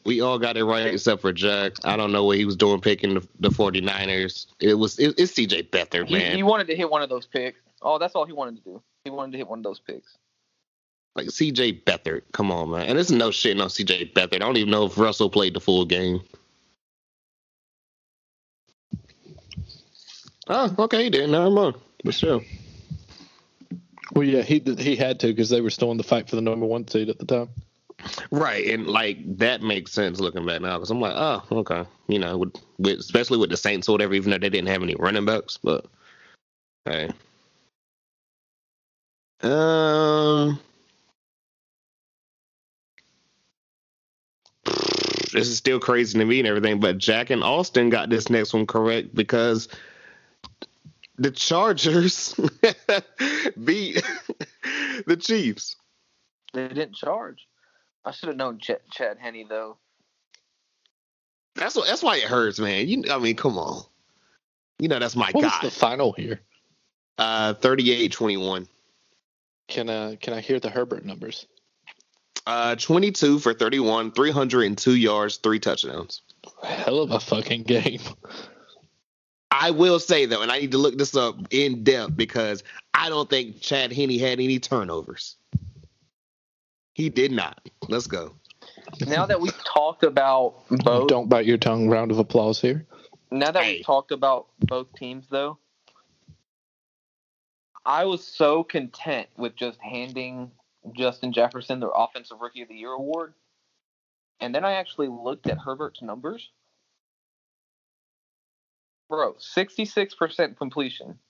We 0.08 0.22
all 0.22 0.38
got 0.38 0.56
it 0.56 0.64
right 0.64 0.86
except 0.86 1.20
for 1.20 1.34
Jack. 1.34 1.74
I 1.84 1.94
don't 1.94 2.12
know 2.12 2.24
what 2.24 2.38
he 2.38 2.46
was 2.46 2.56
doing 2.56 2.80
picking 2.80 3.12
the, 3.12 3.28
the 3.40 3.50
49ers. 3.50 4.46
It 4.58 4.72
was 4.72 4.98
it, 4.98 5.14
it's 5.18 5.32
CJ 5.32 5.68
Beathard, 5.68 6.10
man. 6.10 6.34
he 6.34 6.42
wanted 6.42 6.66
to 6.68 6.74
hit 6.74 6.90
one 6.90 7.02
of 7.02 7.10
those 7.10 7.26
picks. 7.26 7.60
Oh, 7.82 7.98
that's 7.98 8.14
all 8.14 8.24
he 8.24 8.32
wanted 8.32 8.56
to 8.56 8.62
do. 8.62 8.82
He 9.04 9.10
wanted 9.10 9.32
to 9.32 9.38
hit 9.38 9.46
one 9.46 9.58
of 9.58 9.62
those 9.64 9.80
picks. 9.80 10.16
like 11.14 11.26
CJ 11.26 11.84
Beathard. 11.84 12.22
Come 12.32 12.50
on, 12.50 12.70
man. 12.70 12.86
And 12.86 12.98
this 12.98 13.10
is 13.10 13.16
no 13.16 13.30
shit 13.30 13.60
on 13.60 13.68
CJ 13.68 14.14
Beathard. 14.14 14.36
I 14.36 14.38
don't 14.38 14.56
even 14.56 14.70
know 14.70 14.86
if 14.86 14.96
Russell 14.96 15.28
played 15.28 15.54
the 15.54 15.60
full 15.60 15.84
game. 15.84 16.22
Oh, 20.48 20.74
okay, 20.78 21.04
he 21.04 21.10
did. 21.10 21.28
Never 21.28 21.50
mind. 21.50 21.74
But 22.02 22.14
still. 22.14 22.42
Well, 24.14 24.24
yeah, 24.24 24.40
he 24.40 24.60
he 24.78 24.96
had 24.96 25.20
to 25.20 25.26
because 25.26 25.50
they 25.50 25.60
were 25.60 25.68
still 25.68 25.90
in 25.90 25.98
the 25.98 26.02
fight 26.02 26.30
for 26.30 26.36
the 26.36 26.42
number 26.42 26.64
one 26.64 26.88
seed 26.88 27.10
at 27.10 27.18
the 27.18 27.26
time. 27.26 27.50
Right, 28.30 28.66
and 28.66 28.86
like 28.86 29.18
that 29.38 29.62
makes 29.62 29.92
sense 29.92 30.20
looking 30.20 30.46
back 30.46 30.60
now 30.60 30.76
because 30.76 30.90
I'm 30.90 31.00
like, 31.00 31.14
oh, 31.16 31.42
okay, 31.50 31.84
you 32.06 32.18
know, 32.18 32.38
with, 32.38 32.54
with 32.78 33.00
especially 33.00 33.38
with 33.38 33.50
the 33.50 33.56
Saints 33.56 33.88
or 33.88 33.92
whatever, 33.92 34.14
even 34.14 34.30
though 34.30 34.38
they 34.38 34.50
didn't 34.50 34.68
have 34.68 34.82
any 34.82 34.94
running 34.94 35.24
backs, 35.24 35.58
but 35.62 35.86
hey, 36.84 37.10
um, 39.42 40.60
this 45.32 45.48
is 45.48 45.56
still 45.58 45.80
crazy 45.80 46.18
to 46.18 46.24
me 46.24 46.38
and 46.38 46.48
everything, 46.48 46.80
but 46.80 46.98
Jack 46.98 47.30
and 47.30 47.42
Austin 47.42 47.90
got 47.90 48.10
this 48.10 48.30
next 48.30 48.54
one 48.54 48.66
correct 48.66 49.14
because 49.14 49.68
the 51.16 51.30
Chargers 51.30 52.34
beat 53.64 54.02
the 55.06 55.16
Chiefs. 55.16 55.76
They 56.54 56.68
didn't 56.68 56.94
charge. 56.94 57.46
I 58.04 58.10
should 58.12 58.28
have 58.28 58.36
known 58.36 58.58
Ch- 58.58 58.70
Chad 58.90 59.18
Henne 59.18 59.46
though. 59.48 59.76
That's 61.54 61.74
what, 61.74 61.86
that's 61.88 62.02
why 62.02 62.16
it 62.16 62.22
hurts, 62.24 62.58
man. 62.60 62.86
You, 62.86 63.04
I 63.10 63.18
mean, 63.18 63.34
come 63.36 63.58
on. 63.58 63.82
You 64.78 64.88
know 64.88 64.98
that's 64.98 65.16
my 65.16 65.30
What 65.32 65.42
was 65.44 65.52
guy. 65.52 65.58
the 65.62 65.70
final 65.70 66.12
here? 66.12 66.40
Uh, 67.18 67.54
38-21. 67.54 68.68
Can 69.66 69.90
uh 69.90 70.14
can 70.20 70.32
I 70.32 70.40
hear 70.40 70.60
the 70.60 70.70
Herbert 70.70 71.04
numbers? 71.04 71.46
Uh, 72.46 72.74
22 72.76 73.38
for 73.40 73.52
31, 73.52 74.12
302 74.12 74.94
yards, 74.94 75.36
three 75.36 75.58
touchdowns. 75.58 76.22
Hell 76.62 77.00
of 77.00 77.10
a 77.10 77.20
fucking 77.20 77.64
game. 77.64 78.00
I 79.50 79.70
will 79.72 79.98
say 79.98 80.24
though, 80.26 80.40
and 80.42 80.50
I 80.52 80.58
need 80.60 80.70
to 80.70 80.78
look 80.78 80.96
this 80.96 81.14
up 81.16 81.36
in 81.50 81.82
depth 81.84 82.16
because 82.16 82.62
I 82.94 83.08
don't 83.10 83.28
think 83.28 83.60
Chad 83.60 83.92
Henne 83.92 84.18
had 84.18 84.40
any 84.40 84.58
turnovers. 84.58 85.36
He 86.98 87.08
did 87.10 87.30
not. 87.30 87.60
Let's 87.88 88.08
go. 88.08 88.34
Now 89.06 89.24
that 89.26 89.40
we've 89.40 89.56
talked 89.62 90.02
about 90.02 90.68
both, 90.68 91.06
Don't 91.08 91.28
bite 91.28 91.46
your 91.46 91.56
tongue. 91.56 91.88
Round 91.88 92.10
of 92.10 92.18
applause 92.18 92.60
here. 92.60 92.88
now 93.30 93.52
that 93.52 93.62
Hey. 93.62 93.76
we've 93.76 93.86
talked 93.86 94.10
about 94.10 94.48
both 94.58 94.92
teams 94.94 95.28
though, 95.30 95.58
I 97.86 98.04
was 98.06 98.26
so 98.26 98.64
content 98.64 99.28
with 99.36 99.54
just 99.54 99.78
handing 99.80 100.50
Justin 100.92 101.32
Jefferson 101.32 101.78
the 101.78 101.88
Offensive 101.88 102.40
Rookie 102.40 102.62
of 102.62 102.68
the 102.68 102.74
Year 102.74 102.90
award, 102.90 103.34
and 104.40 104.52
then 104.52 104.64
I 104.64 104.72
actually 104.72 105.06
looked 105.08 105.46
at 105.46 105.56
Herbert's 105.58 106.02
numbers. 106.02 106.50
Bro, 109.08 109.36
sixty-six 109.38 110.16
percent 110.16 110.58
completion, 110.58 111.20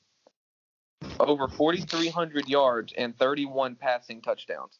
over 1.20 1.46
forty-three 1.46 2.08
hundred 2.08 2.48
yards, 2.48 2.94
and 2.96 3.14
thirty-one 3.18 3.76
passing 3.76 4.22
touchdowns. 4.22 4.78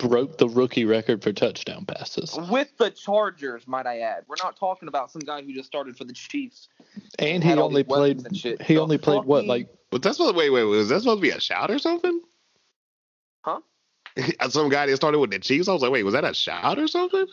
Broke 0.00 0.38
the 0.38 0.48
rookie 0.48 0.84
record 0.84 1.22
for 1.22 1.32
touchdown 1.32 1.84
passes. 1.84 2.38
with 2.50 2.76
the 2.78 2.90
Chargers, 2.90 3.66
might 3.66 3.86
I 3.86 4.00
add. 4.00 4.24
We're 4.26 4.36
not 4.42 4.56
talking 4.56 4.88
about 4.88 5.10
some 5.10 5.20
guy 5.20 5.42
who 5.42 5.52
just 5.52 5.66
started 5.66 5.96
for 5.96 6.04
the 6.04 6.12
Chiefs. 6.12 6.68
And 7.18 7.44
he 7.44 7.52
only 7.52 7.84
played 7.84 8.24
and 8.24 8.36
he 8.36 8.56
The 8.56 8.78
only 8.78 8.98
played 8.98 9.24
what 9.24 9.46
like 9.46 9.68
But 9.90 10.02
that's 10.02 10.18
what. 10.18 10.34
Wait, 10.34 10.50
wait, 10.50 10.64
was 10.64 10.88
that 10.88 11.00
supposed 11.00 11.18
to 11.18 11.22
be 11.22 11.30
a 11.30 11.40
shout 11.40 11.70
or 11.70 11.78
something? 11.78 12.20
Huh? 13.42 13.60
Some 14.48 14.68
guy 14.68 14.86
that 14.86 14.96
started 14.96 15.18
with 15.18 15.30
the 15.30 15.38
Chiefs. 15.38 15.68
I 15.68 15.72
was 15.72 15.82
like, 15.82 15.92
wait, 15.92 16.02
was 16.02 16.14
that 16.14 16.24
a 16.24 16.34
shout 16.34 16.78
or 16.78 16.88
something? 16.88 17.26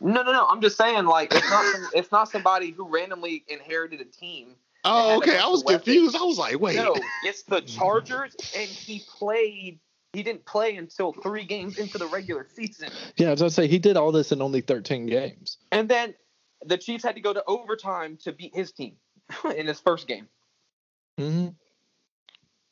No, 0.00 0.22
no, 0.22 0.32
no. 0.32 0.46
I'm 0.46 0.60
just 0.60 0.76
saying, 0.76 1.06
like, 1.06 1.32
it's 1.34 1.50
not 1.50 1.64
some, 1.72 1.88
it's 1.94 2.12
not 2.12 2.30
somebody 2.30 2.70
who 2.70 2.88
randomly 2.88 3.44
inherited 3.48 4.00
a 4.00 4.04
team. 4.04 4.54
Oh, 4.84 5.18
okay. 5.18 5.36
I 5.36 5.44
of 5.44 5.50
was 5.50 5.64
weapons. 5.64 5.84
confused. 5.84 6.16
I 6.16 6.22
was 6.22 6.38
like, 6.38 6.60
wait. 6.60 6.76
No, 6.76 6.94
it's 7.24 7.42
the 7.42 7.60
Chargers, 7.62 8.36
and 8.56 8.68
he 8.68 9.02
played. 9.08 9.78
He 10.12 10.22
didn't 10.22 10.44
play 10.46 10.76
until 10.76 11.12
three 11.12 11.44
games 11.44 11.76
into 11.78 11.98
the 11.98 12.06
regular 12.06 12.46
season, 12.54 12.88
Yeah, 13.16 13.32
I 13.38 13.48
say, 13.48 13.66
he 13.66 13.78
did 13.78 13.96
all 13.96 14.10
this 14.10 14.32
in 14.32 14.40
only 14.40 14.60
thirteen 14.62 15.06
games. 15.06 15.58
and 15.70 15.88
then 15.88 16.14
the 16.64 16.78
Chiefs 16.78 17.04
had 17.04 17.14
to 17.14 17.20
go 17.20 17.32
to 17.32 17.44
overtime 17.46 18.16
to 18.24 18.32
beat 18.32 18.54
his 18.54 18.72
team 18.72 18.96
in 19.56 19.66
his 19.66 19.80
first 19.80 20.08
game. 20.08 20.26
hmm 21.18 21.48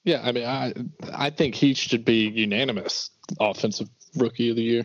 Yeah, 0.05 0.22
I 0.24 0.32
mean, 0.32 0.47
I 0.47 0.72
I 1.12 1.30
think 1.30 1.55
he 1.55 1.74
should 1.74 2.05
be 2.05 2.28
unanimous 2.28 3.11
offensive 3.39 3.89
rookie 4.16 4.51
of 4.51 4.57
the 4.57 4.62
year. 4.62 4.84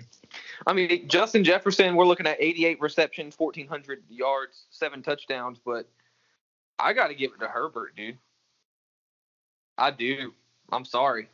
I 0.68 0.74
mean, 0.74 1.08
Justin 1.08 1.44
Jefferson, 1.44 1.96
we're 1.96 2.06
looking 2.06 2.28
at 2.28 2.38
88 2.40 2.80
receptions, 2.82 3.36
1,400 3.38 4.04
yards, 4.10 4.66
seven 4.70 5.02
touchdowns, 5.02 5.60
but 5.66 5.90
I 6.78 6.94
got 6.94 7.08
to 7.08 7.16
give 7.16 7.32
it 7.34 7.40
to 7.40 7.48
Herbert, 7.48 7.96
dude. 7.96 8.18
I 9.78 9.92
do. 9.92 10.34
I'm 10.72 10.86
sorry. 10.86 11.28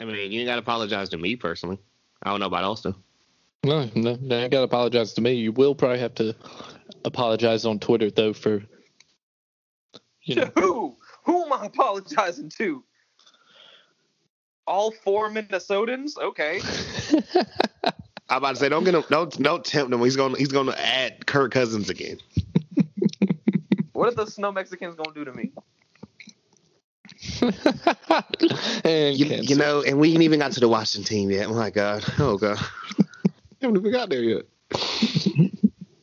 I 0.00 0.04
mean, 0.04 0.30
you 0.32 0.40
ain't 0.40 0.48
got 0.48 0.56
to 0.56 0.60
apologize 0.60 1.08
to 1.10 1.18
me 1.18 1.36
personally. 1.36 1.78
I 2.22 2.30
don't 2.30 2.40
know 2.40 2.46
about 2.46 2.64
Austin. 2.64 2.94
No, 3.64 3.88
no, 3.94 4.16
no, 4.20 4.42
you 4.42 4.48
got 4.48 4.58
to 4.58 4.62
apologize 4.64 5.14
to 5.14 5.20
me. 5.20 5.32
You 5.34 5.52
will 5.52 5.74
probably 5.74 5.98
have 5.98 6.14
to 6.16 6.34
apologize 7.04 7.64
on 7.64 7.78
Twitter 7.78 8.10
though 8.10 8.32
for 8.32 8.62
you 10.22 10.34
To 10.36 10.40
know. 10.42 10.52
who? 10.56 10.96
Who 11.24 11.44
am 11.44 11.52
I 11.52 11.66
apologizing 11.66 12.50
to? 12.50 12.84
All 14.66 14.90
four 14.90 15.30
Minnesotans? 15.30 16.18
Okay. 16.18 16.60
I'm 18.28 18.38
about 18.38 18.50
to 18.50 18.56
say, 18.56 18.68
don't 18.68 18.84
get 18.84 18.94
him. 18.94 19.04
Don't 19.08 19.30
don't 19.42 19.64
tempt 19.64 19.92
him. 19.92 20.00
He's 20.02 20.16
gonna 20.16 20.36
he's 20.36 20.50
gonna 20.52 20.74
add 20.76 21.26
Kirk 21.26 21.52
Cousins 21.52 21.90
again. 21.90 22.18
What 23.92 24.08
are 24.12 24.24
the 24.24 24.30
snow 24.30 24.52
Mexicans 24.52 24.94
going 24.96 25.14
to 25.14 25.14
do 25.14 25.24
to 25.24 25.32
me? 25.32 25.52
and 28.84 29.16
You, 29.16 29.26
you 29.26 29.56
know, 29.56 29.82
and 29.82 29.98
we 29.98 30.12
ain't 30.12 30.22
even 30.22 30.40
got 30.40 30.52
to 30.52 30.60
the 30.60 30.68
Washington 30.68 31.08
team 31.08 31.30
yet. 31.30 31.48
Oh, 31.48 31.54
my 31.54 31.70
God. 31.70 32.04
Oh 32.18 32.36
God. 32.38 32.58
haven't 33.60 33.76
even 33.76 33.92
got 33.92 34.08
there 34.08 34.22
yet. 34.22 34.42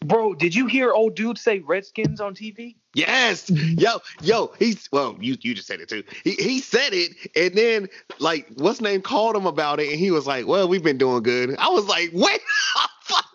Bro, 0.01 0.35
did 0.35 0.53
you 0.53 0.67
hear 0.67 0.91
old 0.91 1.15
dude 1.15 1.37
say 1.37 1.59
Redskins 1.59 2.19
on 2.19 2.35
TV? 2.35 2.75
Yes, 2.93 3.49
yo, 3.49 3.99
yo, 4.21 4.53
he's 4.59 4.87
well, 4.91 5.17
you 5.19 5.35
you 5.41 5.55
just 5.55 5.67
said 5.67 5.79
it 5.79 5.89
too. 5.89 6.03
He 6.23 6.33
he 6.33 6.59
said 6.59 6.93
it, 6.93 7.13
and 7.35 7.55
then 7.55 7.89
like 8.19 8.47
what's 8.55 8.81
name 8.81 9.01
called 9.01 9.35
him 9.35 9.47
about 9.47 9.79
it, 9.79 9.89
and 9.89 9.99
he 9.99 10.11
was 10.11 10.27
like, 10.27 10.45
"Well, 10.45 10.67
we've 10.67 10.83
been 10.83 10.99
doing 10.99 11.23
good." 11.23 11.55
I 11.57 11.69
was 11.69 11.85
like, 11.87 12.11
"Wait, 12.13 12.41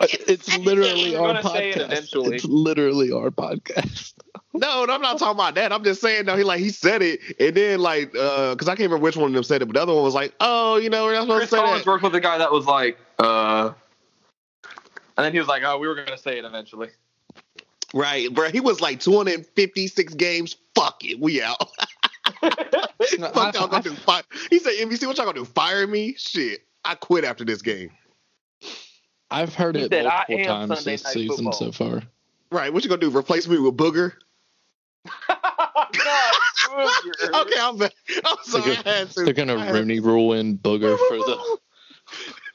it's 0.01 0.57
literally 0.59 1.17
our 1.17 1.35
gonna 1.35 1.41
it 1.41 1.77
podcast. 1.77 2.33
It's 2.33 2.45
literally 2.45 3.13
our 3.13 3.31
podcast. 3.31 4.15
no, 4.55 4.85
no, 4.85 4.95
I'm 4.95 5.01
not 5.01 5.19
talking 5.19 5.37
about 5.37 5.55
that. 5.57 5.73
I'm 5.73 5.85
just 5.85 6.01
saying 6.01 6.27
no. 6.27 6.37
He 6.37 6.45
like 6.45 6.61
he 6.61 6.71
said 6.71 7.03
it, 7.03 7.21
and 7.39 7.55
then 7.55 7.81
like 7.81 8.15
uh, 8.17 8.55
because 8.55 8.69
I 8.69 8.73
can't 8.73 8.91
remember 8.91 9.03
which 9.05 9.17
one 9.17 9.29
of 9.29 9.35
them 9.35 9.43
said 9.43 9.63
it, 9.63 9.67
but 9.67 9.75
the 9.75 9.83
other 9.83 9.95
one 9.95 10.05
was 10.05 10.15
like, 10.15 10.35
"Oh, 10.41 10.77
you 10.77 10.91
know, 10.91 11.05
we're 11.05 11.15
not 11.15 11.23
supposed 11.23 11.39
Chris 11.39 11.51
to 11.51 11.57
say 11.57 11.63
Collins 11.63 11.85
that." 11.85 11.91
worked 11.91 12.03
with 12.05 12.15
a 12.15 12.21
guy 12.21 12.39
that 12.39 12.53
was 12.53 12.67
like, 12.67 12.99
uh, 13.19 13.73
and 15.17 15.25
then 15.25 15.33
he 15.33 15.39
was 15.39 15.49
like, 15.49 15.63
"Oh, 15.65 15.79
we 15.79 15.89
were 15.89 15.95
gonna 15.95 16.19
say 16.19 16.39
it 16.39 16.45
eventually." 16.45 16.89
Right, 17.95 18.33
bro. 18.35 18.51
He 18.51 18.61
was 18.61 18.81
like 18.81 19.01
256 19.01 20.15
games. 20.15 20.57
Fuck 20.75 21.05
it, 21.05 21.19
we 21.21 21.43
out. 21.43 21.57
No, 23.19 23.29
Fuck 23.31 23.57
I- 23.57 23.59
y'all 23.59 23.69
gonna 23.69 23.83
do? 23.83 23.95
Fire. 23.95 24.23
He 24.51 24.59
said, 24.59 24.73
"NBC, 24.75 25.07
what 25.07 25.17
y'all 25.17 25.27
gonna 25.27 25.39
do? 25.39 25.45
Fire 25.45 25.87
me? 25.87 26.15
Shit, 26.19 26.61
I 26.85 26.95
quit 26.95 27.25
after 27.25 27.45
this 27.45 27.63
game." 27.63 27.91
I've 29.31 29.55
heard 29.55 29.77
He 29.77 29.83
it 29.83 29.91
said, 29.91 30.07
"I 30.07 30.25
multiple 30.29 30.39
am 30.39 30.47
times 30.47 30.69
Sunday 30.79 30.93
this 30.93 31.03
season 31.05 31.37
Football." 31.37 31.53
so 31.53 31.73
far. 31.73 32.03
Right, 32.51 32.73
what 32.73 32.83
you 32.83 32.89
gonna 32.89 33.01
do? 33.01 33.17
Replace 33.17 33.47
me 33.47 33.59
with 33.59 33.77
Booger? 33.77 34.15
God, 35.29 36.35
Okay, 37.35 37.61
I'm 37.61 37.77
back. 37.77 37.93
I'm 38.25 38.37
sorry, 38.43 38.73
I 38.73 38.83
had 38.89 39.11
to. 39.13 39.25
They're 39.25 39.35
gonna 39.35 39.57
I 39.57 39.67
had- 39.67 39.75
Rooney 39.75 40.01
rule 40.01 40.33
in 40.33 40.59
Booger 40.59 40.97
for 41.09 41.17
the. 41.19 41.59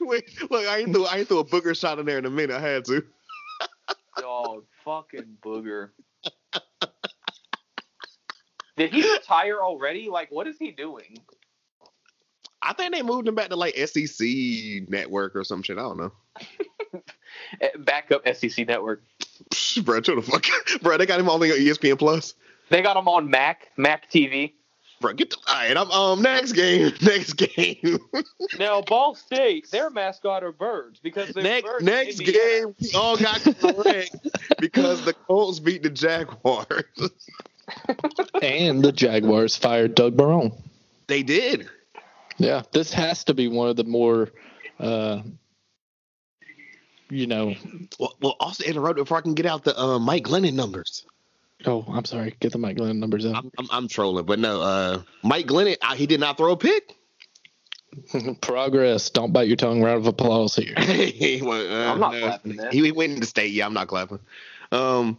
Wait, 0.00 0.50
look, 0.50 0.66
I 0.66 0.78
ain't 0.78 0.92
threw 0.92 1.06
I 1.06 1.18
ain't 1.18 1.28
threw 1.28 1.38
a 1.38 1.44
booger 1.44 1.78
shot 1.78 1.98
in 2.00 2.06
there 2.06 2.18
in 2.18 2.24
a 2.26 2.30
minute. 2.30 2.56
I 2.56 2.60
had 2.60 2.84
to. 2.86 3.04
dog, 4.20 4.64
fucking 4.84 5.38
booger. 5.42 5.90
Did 8.76 8.92
he 8.92 9.08
retire 9.12 9.60
already? 9.62 10.08
Like, 10.08 10.32
what 10.32 10.48
is 10.48 10.56
he 10.58 10.72
doing? 10.72 11.18
I 12.64 12.72
think 12.72 12.94
they 12.94 13.02
moved 13.02 13.28
him 13.28 13.34
back 13.34 13.50
to 13.50 13.56
like 13.56 13.76
SEC 13.76 14.26
network 14.88 15.36
or 15.36 15.44
some 15.44 15.62
shit. 15.62 15.78
I 15.78 15.82
don't 15.82 15.98
know. 15.98 16.12
Eh, 17.60 17.68
Backup 17.78 18.22
SEC 18.36 18.66
network. 18.68 19.02
Psh, 19.50 19.84
bro, 19.84 20.00
chill 20.00 20.16
the 20.16 20.22
fuck. 20.22 20.44
bro, 20.82 20.96
they 20.96 21.04
got 21.06 21.18
him 21.18 21.28
only 21.28 21.50
on 21.50 21.58
ESPN 21.58 21.98
Plus. 21.98 22.34
They 22.70 22.80
got 22.80 22.96
him 22.96 23.08
on 23.08 23.28
Mac, 23.28 23.68
Mac 23.76 24.08
TV. 24.10 24.52
Bro, 25.00 25.14
get 25.14 25.30
the 25.30 25.36
all 25.48 25.54
right. 25.54 25.76
I'm 25.76 25.90
um 25.90 26.22
next 26.22 26.52
game. 26.52 26.92
Next 27.02 27.32
game. 27.34 27.98
Now, 28.58 28.80
Ball 28.82 29.16
State, 29.16 29.68
their 29.72 29.90
mascot 29.90 30.44
are 30.44 30.52
birds 30.52 31.00
because 31.00 31.30
they're 31.30 31.42
next 31.42 31.66
birds 31.66 31.84
next 31.84 32.20
Indiana. 32.20 32.38
game. 32.66 32.74
We 32.80 32.92
all 32.94 33.16
got 33.16 33.40
correct 33.42 34.16
because 34.60 35.04
the 35.04 35.12
Colts 35.12 35.58
beat 35.58 35.82
the 35.82 35.90
Jaguars. 35.90 36.84
and 38.42 38.82
the 38.82 38.92
Jaguars 38.92 39.56
fired 39.56 39.94
Doug 39.96 40.16
Marrone. 40.16 40.56
they 41.08 41.22
did. 41.24 41.68
Yeah, 42.38 42.62
this 42.72 42.92
has 42.92 43.24
to 43.24 43.34
be 43.34 43.48
one 43.48 43.68
of 43.68 43.76
the 43.76 43.84
more 43.84 44.30
uh, 44.78 45.22
you 47.10 47.26
know. 47.26 47.54
Well, 47.98 48.16
well, 48.20 48.36
also 48.40 48.64
interrupt 48.64 48.96
before 48.96 49.18
I 49.18 49.20
can 49.20 49.34
get 49.34 49.46
out 49.46 49.64
the 49.64 49.78
uh, 49.78 49.98
Mike 49.98 50.24
Glennon 50.24 50.54
numbers. 50.54 51.06
Oh, 51.66 51.84
I'm 51.88 52.04
sorry. 52.04 52.34
Get 52.40 52.52
the 52.52 52.58
Mike 52.58 52.76
Glenn 52.76 53.00
numbers 53.00 53.24
out. 53.24 53.36
I'm, 53.36 53.50
I'm, 53.58 53.68
I'm 53.70 53.88
trolling, 53.88 54.26
but 54.26 54.38
no, 54.38 54.60
uh, 54.60 55.02
Mike 55.22 55.46
Glennon, 55.46 55.76
uh, 55.80 55.94
he 55.94 56.06
did 56.06 56.20
not 56.20 56.36
throw 56.36 56.52
a 56.52 56.56
pick. 56.56 56.94
Progress. 58.40 59.08
Don't 59.10 59.32
bite 59.32 59.46
your 59.46 59.56
tongue. 59.56 59.80
Round 59.82 59.98
of 59.98 60.06
applause 60.06 60.56
here. 60.56 60.74
he 60.78 61.40
went, 61.42 61.70
uh, 61.70 61.92
I'm 61.92 62.00
not 62.00 62.12
no. 62.12 62.20
clapping 62.20 62.56
that. 62.56 62.72
He, 62.72 62.82
he 62.82 62.92
went 62.92 63.12
into 63.12 63.26
state. 63.26 63.52
Yeah, 63.52 63.66
I'm 63.66 63.74
not 63.74 63.86
clapping. 63.86 64.18
Um, 64.72 65.18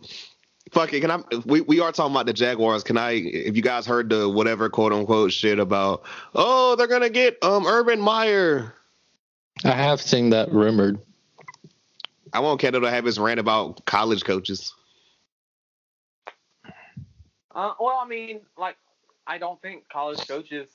fuck 0.72 0.94
it. 0.94 1.02
Can 1.02 1.12
I? 1.12 1.20
We 1.46 1.62
we 1.62 1.80
are 1.80 1.92
talking 1.92 2.14
about 2.14 2.26
the 2.26 2.34
Jaguars. 2.34 2.84
Can 2.84 2.98
I? 2.98 3.12
If 3.12 3.56
you 3.56 3.62
guys 3.62 3.86
heard 3.86 4.10
the 4.10 4.30
whatever 4.30 4.70
quote 4.70 4.94
unquote 4.94 5.32
shit 5.32 5.60
about, 5.60 6.04
oh, 6.34 6.76
they're 6.76 6.88
gonna 6.88 7.10
get 7.10 7.44
um 7.44 7.66
Urban 7.66 8.00
Meyer. 8.00 8.74
I 9.64 9.72
have 9.72 10.02
seen 10.02 10.32
that 10.32 10.52
rumored. 10.52 11.00
I 12.34 12.40
want 12.40 12.60
Kendall 12.60 12.82
to 12.82 12.90
have 12.90 13.06
his 13.06 13.18
rant 13.18 13.40
about 13.40 13.86
college 13.86 14.26
coaches. 14.26 14.74
Uh, 17.54 17.74
well, 17.80 17.98
I 18.04 18.06
mean, 18.06 18.42
like, 18.58 18.76
I 19.26 19.38
don't 19.38 19.62
think 19.62 19.88
college 19.88 20.28
coaches. 20.28 20.68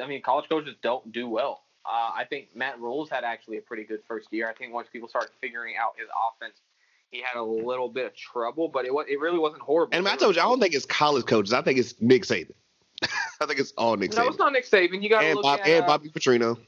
I 0.00 0.06
mean, 0.06 0.22
college 0.22 0.48
coaches 0.48 0.76
don't 0.80 1.10
do 1.10 1.28
well. 1.28 1.64
Uh, 1.84 2.12
I 2.14 2.24
think 2.30 2.54
Matt 2.54 2.80
Rhule 2.80 3.06
had 3.10 3.24
actually 3.24 3.58
a 3.58 3.60
pretty 3.60 3.82
good 3.82 4.00
first 4.06 4.32
year. 4.32 4.48
I 4.48 4.54
think 4.54 4.72
once 4.72 4.86
people 4.92 5.08
start 5.08 5.32
figuring 5.40 5.74
out 5.76 5.94
his 5.98 6.06
offense, 6.30 6.60
he 7.12 7.20
had 7.20 7.38
a 7.38 7.42
little 7.42 7.90
bit 7.90 8.06
of 8.06 8.16
trouble, 8.16 8.68
but 8.68 8.86
it 8.86 8.92
was 8.92 9.06
it 9.08 9.20
really 9.20 9.38
wasn't 9.38 9.62
horrible. 9.62 9.94
And 9.94 10.08
I 10.08 10.16
told 10.16 10.34
you, 10.34 10.40
I 10.40 10.46
don't 10.46 10.58
think 10.58 10.74
it's 10.74 10.86
college 10.86 11.26
coaches. 11.26 11.52
I 11.52 11.60
think 11.62 11.78
it's 11.78 11.94
Nick 12.00 12.22
Saban. 12.24 12.52
I 13.40 13.46
think 13.46 13.60
it's 13.60 13.72
all 13.76 13.96
Nick 13.96 14.12
No, 14.12 14.22
Saban 14.22 14.28
it's 14.28 14.38
not 14.38 14.52
Nick 14.52 14.68
Saban. 14.68 15.02
You 15.02 15.10
got 15.10 15.22
and, 15.22 15.34
look 15.36 15.44
Bob, 15.44 15.60
at 15.60 15.68
and 15.68 15.84
uh, 15.84 15.86
Bobby 15.86 16.08
Petrino. 16.08 16.58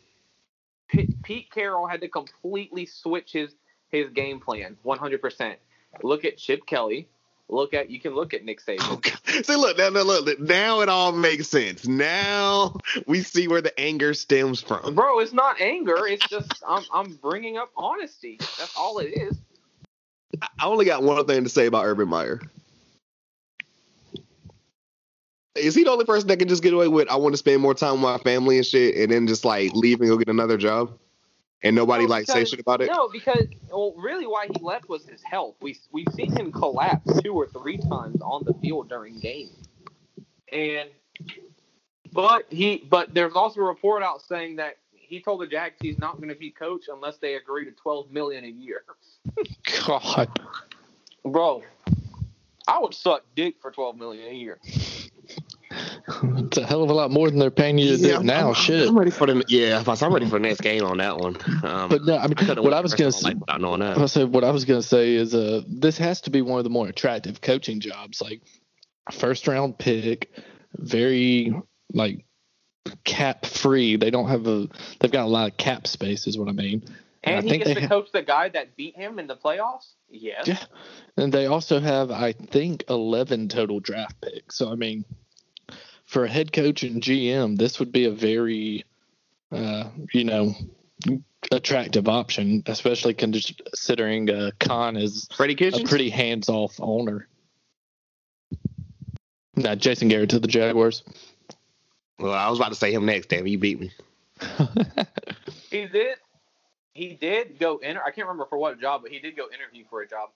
Pete, 0.88 1.22
Pete 1.22 1.51
Carroll 1.51 1.86
had 1.86 2.03
to 2.03 2.09
completely 2.09 2.86
switch 2.86 3.32
his 3.32 3.55
his 3.90 4.11
game 4.11 4.38
plan 4.40 4.76
100%. 4.84 5.57
Look 6.03 6.24
at 6.24 6.36
Chip 6.36 6.66
Kelly. 6.66 7.09
Look 7.49 7.72
at 7.72 7.88
you 7.88 8.01
can 8.01 8.14
look 8.14 8.34
at 8.34 8.45
Nick 8.45 8.62
Saban. 8.62 8.92
Okay. 8.95 9.14
See, 9.45 9.57
look, 9.57 9.78
now, 9.78 9.88
now, 9.88 10.03
look, 10.03 10.38
now 10.40 10.80
it 10.80 10.90
all 10.90 11.12
makes 11.12 11.49
sense. 11.49 11.86
Now 11.86 12.76
we 13.07 13.22
see 13.22 13.49
where 13.49 13.62
the 13.62 13.78
anger 13.80 14.12
stems 14.12 14.61
from. 14.61 14.95
Bro, 14.95 15.20
it's 15.20 15.32
not 15.32 15.61
anger. 15.61 16.07
It's 16.07 16.26
just 16.28 16.62
I'm 16.68 16.84
I'm 16.92 17.14
bringing 17.14 17.57
up 17.57 17.70
honesty. 17.76 18.36
That's 18.38 18.74
all 18.76 18.99
it 18.99 19.07
is. 19.07 19.38
I 20.43 20.66
only 20.66 20.85
got 20.85 21.03
one 21.03 21.24
thing 21.26 21.45
to 21.45 21.51
say 21.51 21.66
about 21.66 21.85
Urban 21.85 22.09
Meyer. 22.09 22.41
Is 25.55 25.74
he 25.74 25.85
the 25.85 25.91
only 25.91 26.05
person 26.05 26.28
that 26.28 26.39
can 26.39 26.49
just 26.49 26.62
get 26.62 26.72
away 26.74 26.89
with 26.89 27.09
I 27.09 27.16
want 27.16 27.32
to 27.32 27.37
spend 27.37 27.62
more 27.62 27.74
time 27.74 27.95
with 27.95 28.03
my 28.03 28.18
family 28.18 28.57
and 28.57 28.66
shit, 28.66 28.97
and 28.97 29.12
then 29.12 29.26
just 29.26 29.45
like 29.45 29.72
leave 29.72 30.01
and 30.01 30.11
go 30.11 30.16
get 30.16 30.28
another 30.28 30.57
job, 30.57 30.99
and 31.62 31.76
nobody 31.76 32.05
No, 32.05 32.11
like 32.11 32.26
say 32.26 32.45
shit 32.45 32.59
about 32.59 32.80
it? 32.80 32.91
No, 32.91 33.09
because 33.09 33.47
well, 33.70 33.95
really, 33.97 34.26
why 34.26 34.49
he 34.53 34.61
left 34.61 34.89
was 34.89 35.07
his 35.07 35.22
health. 35.22 35.55
We 35.61 35.78
we've 35.93 36.12
seen 36.12 36.37
him 36.37 36.51
collapse 36.51 37.20
two 37.20 37.35
or 37.35 37.47
three 37.47 37.78
times 37.78 38.20
on 38.20 38.45
the 38.45 38.55
field 38.55 38.89
during 38.89 39.20
games, 39.20 39.68
and 40.53 40.89
but 42.12 42.47
he 42.51 42.78
but 42.91 43.14
there's 43.14 43.35
also 43.35 43.61
a 43.61 43.64
report 43.64 44.03
out 44.03 44.22
saying 44.22 44.57
that 44.57 44.76
he 45.09 45.20
told 45.20 45.40
the 45.40 45.46
Jags 45.46 45.76
he's 45.80 45.98
not 45.98 46.16
going 46.16 46.28
to 46.28 46.34
be 46.34 46.50
coach 46.50 46.84
unless 46.92 47.18
they 47.18 47.34
agree 47.34 47.64
to 47.64 47.70
12 47.72 48.11
million 48.11 48.44
a 48.44 48.48
year. 48.48 48.82
God. 49.86 50.28
Bro, 51.24 51.62
I 52.68 52.78
would 52.78 52.94
suck 52.94 53.24
dick 53.34 53.57
for 53.61 53.70
12 53.70 53.96
million 53.96 54.28
a 54.28 54.34
year. 54.34 54.59
It's 56.22 56.59
a 56.59 56.66
hell 56.66 56.82
of 56.82 56.90
a 56.90 56.94
lot 56.94 57.11
more 57.11 57.30
than 57.30 57.38
they're 57.38 57.50
paying 57.50 57.78
you 57.78 57.96
to 57.96 58.02
do 58.02 58.12
I'm- 58.12 58.26
now. 58.26 58.48
I'm, 58.48 58.55
Shit. 58.55 58.88
I'm 58.88 58.96
ready 58.96 59.11
for 59.11 59.26
the 59.26 59.42
yeah. 59.48 59.82
I'm 59.86 60.12
ready 60.12 60.26
for 60.26 60.32
the 60.32 60.40
next 60.40 60.61
game 60.61 60.84
on 60.84 60.98
that 60.98 61.16
one. 61.18 61.36
Um, 61.64 61.88
But 61.88 62.05
no, 62.05 62.16
I 62.18 62.26
mean, 62.26 62.34
could've 62.34 62.62
what 62.62 62.72
I 62.74 62.80
was 62.80 62.94
gonna 62.94 63.07
rest 63.09 63.18
of 63.18 63.24
my 63.24 63.30
say, 63.30 63.34
life 63.34 63.40
without 63.59 63.78
that. 63.80 63.98
I 63.98 64.07
said 64.07 64.32
what 64.32 64.44
I 64.44 64.50
was 64.50 64.64
gonna 64.64 64.82
say 64.82 65.14
is 65.14 65.34
uh 65.34 65.62
this 65.66 65.98
has 65.98 66.20
to 66.22 66.30
be 66.30 66.42
one 66.42 66.59
of 66.59 66.64
the 66.64 66.70
more 66.70 66.86
attractive 66.88 67.40
coaching 67.40 67.80
jobs. 67.80 68.20
Like 68.20 68.42
first 69.11 69.48
round 69.48 69.78
pick, 69.78 70.30
very 70.76 71.55
like 71.92 72.24
cap 73.05 73.47
free. 73.47 73.97
They 73.97 74.11
don't 74.11 74.28
have 74.28 74.47
a 74.47 74.68
they've 75.01 75.11
got 75.11 75.24
a 75.24 75.28
lot 75.28 75.51
of 75.51 75.57
cap 75.57 75.87
space 75.87 76.26
is 76.26 76.39
what 76.39 76.49
I 76.49 76.53
mean. 76.53 76.82
And 77.22 77.39
I 77.39 77.41
he 77.43 77.49
think 77.49 77.64
gets 77.64 77.80
to 77.80 77.80
ha- 77.82 77.89
coach 77.89 78.12
the 78.12 78.22
guy 78.22 78.51
that 78.51 78.76
beat 78.76 78.97
him 78.97 79.18
in 79.18 79.26
the 79.26 79.37
playoffs? 79.37 79.93
Yes. 80.11 80.47
Yeah. 80.47 80.62
And 81.16 81.32
they 81.32 81.47
also 81.47 81.80
have 81.80 82.11
I 82.11 82.32
think 82.32 82.85
eleven 82.89 83.49
total 83.49 83.80
draft 83.80 84.20
picks. 84.20 84.57
So 84.57 84.70
I 84.70 84.74
mean 84.74 85.05
for 86.05 86.24
a 86.24 86.28
head 86.28 86.53
coach 86.53 86.82
and 86.82 87.03
GM, 87.03 87.57
this 87.57 87.78
would 87.78 87.93
be 87.93 88.05
a 88.05 88.11
very 88.11 88.85
uh, 89.55 89.89
you 90.12 90.24
know, 90.24 90.55
attractive 91.53 92.09
option, 92.09 92.62
especially 92.66 93.14
considering 93.14 94.28
uh, 94.30 94.51
Khan 94.59 94.97
is 94.97 95.28
Freddie 95.35 95.68
a 95.68 95.85
pretty 95.85 96.11
hands 96.11 96.49
off 96.49 96.74
owner. 96.80 97.28
Nah, 99.57 99.76
Jason 99.76 100.09
Garrett 100.09 100.30
to 100.30 100.41
the 100.41 100.49
Jaguars. 100.49 101.05
Well, 102.18 102.32
I 102.32 102.48
was 102.48 102.58
about 102.58 102.70
to 102.70 102.74
say 102.74 102.92
him 102.92 103.06
next. 103.06 103.28
Damn, 103.28 103.46
you 103.46 103.58
beat 103.58 103.80
me. 103.80 103.90
He 105.74 105.86
did. 105.86 106.18
He 106.92 107.14
did 107.14 107.58
go 107.58 107.78
enter. 107.78 108.00
I 108.00 108.12
can't 108.12 108.28
remember 108.28 108.46
for 108.48 108.58
what 108.58 108.80
job, 108.80 109.02
but 109.02 109.10
he 109.10 109.18
did 109.18 109.36
go 109.36 109.46
interview 109.52 109.84
for 109.90 110.02
a 110.02 110.08
job. 110.08 110.28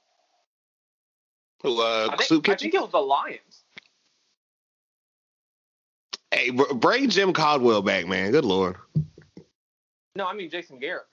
Who, 1.62 1.80
uh, 1.80 2.08
I 2.10 2.16
think, 2.16 2.22
Soup 2.28 2.48
I 2.48 2.56
think 2.56 2.74
it 2.74 2.80
was 2.80 2.90
the 2.90 2.98
Lions. 2.98 3.62
Hey, 6.32 6.50
bring 6.50 7.08
Jim 7.08 7.32
Caldwell 7.32 7.82
back, 7.82 8.08
man. 8.08 8.32
Good 8.32 8.44
lord. 8.44 8.76
No, 10.16 10.26
I 10.26 10.34
mean 10.34 10.50
Jason 10.50 10.80
Garrett. 10.80 11.06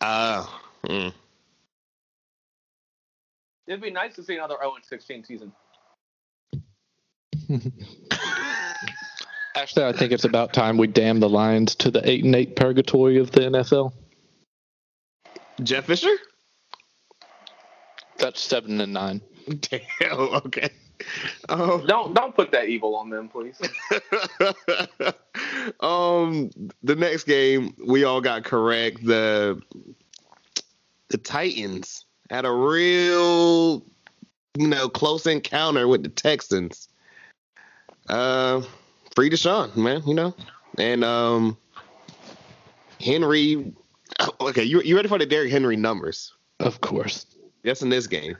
Uh, 0.00 0.46
mm. 0.86 1.12
It'd 3.66 3.82
be 3.82 3.90
nice 3.90 4.14
to 4.14 4.22
see 4.22 4.36
another 4.36 4.56
0 4.58 4.76
16 4.82 5.24
season. 5.24 5.52
Actually, 9.56 9.86
I 9.86 9.92
think 9.92 10.12
it's 10.12 10.24
about 10.24 10.52
time 10.52 10.76
we 10.78 10.86
damn 10.86 11.20
the 11.20 11.28
Lions 11.28 11.74
to 11.76 11.90
the 11.90 12.08
eight 12.08 12.24
and 12.24 12.34
eight 12.34 12.56
purgatory 12.56 13.18
of 13.18 13.32
the 13.32 13.40
NFL. 13.40 13.92
Jeff 15.62 15.86
Fisher. 15.86 16.14
That's 18.18 18.40
seven 18.40 18.80
and 18.80 18.92
nine. 18.92 19.20
Damn. 19.48 19.80
Okay. 20.12 20.70
Um, 21.48 21.86
Don't 21.86 22.14
don't 22.14 22.34
put 22.34 22.52
that 22.52 22.68
evil 22.68 22.94
on 22.94 23.08
them, 23.08 23.28
please. 23.28 23.58
um, 25.80 26.50
the 26.82 26.94
next 26.94 27.24
game 27.24 27.74
we 27.86 28.04
all 28.04 28.20
got 28.20 28.44
correct. 28.44 29.04
The 29.04 29.60
the 31.08 31.18
Titans 31.18 32.04
had 32.28 32.44
a 32.44 32.52
real, 32.52 33.82
you 34.58 34.68
know, 34.68 34.88
close 34.88 35.26
encounter 35.26 35.88
with 35.88 36.02
the 36.02 36.10
Texans. 36.10 36.88
Uh, 38.08 38.62
free 39.14 39.30
Deshaun, 39.30 39.74
man, 39.76 40.02
you 40.06 40.14
know, 40.14 40.34
and 40.78 41.04
um, 41.04 41.56
Henry. 43.00 43.72
Okay, 44.40 44.64
you 44.64 44.82
you 44.82 44.96
ready 44.96 45.08
for 45.08 45.18
the 45.18 45.26
Derrick 45.26 45.50
Henry 45.50 45.76
numbers? 45.76 46.34
Of 46.58 46.80
course. 46.80 47.26
That's 47.62 47.82
in 47.82 47.88
this 47.88 48.06
game. 48.06 48.36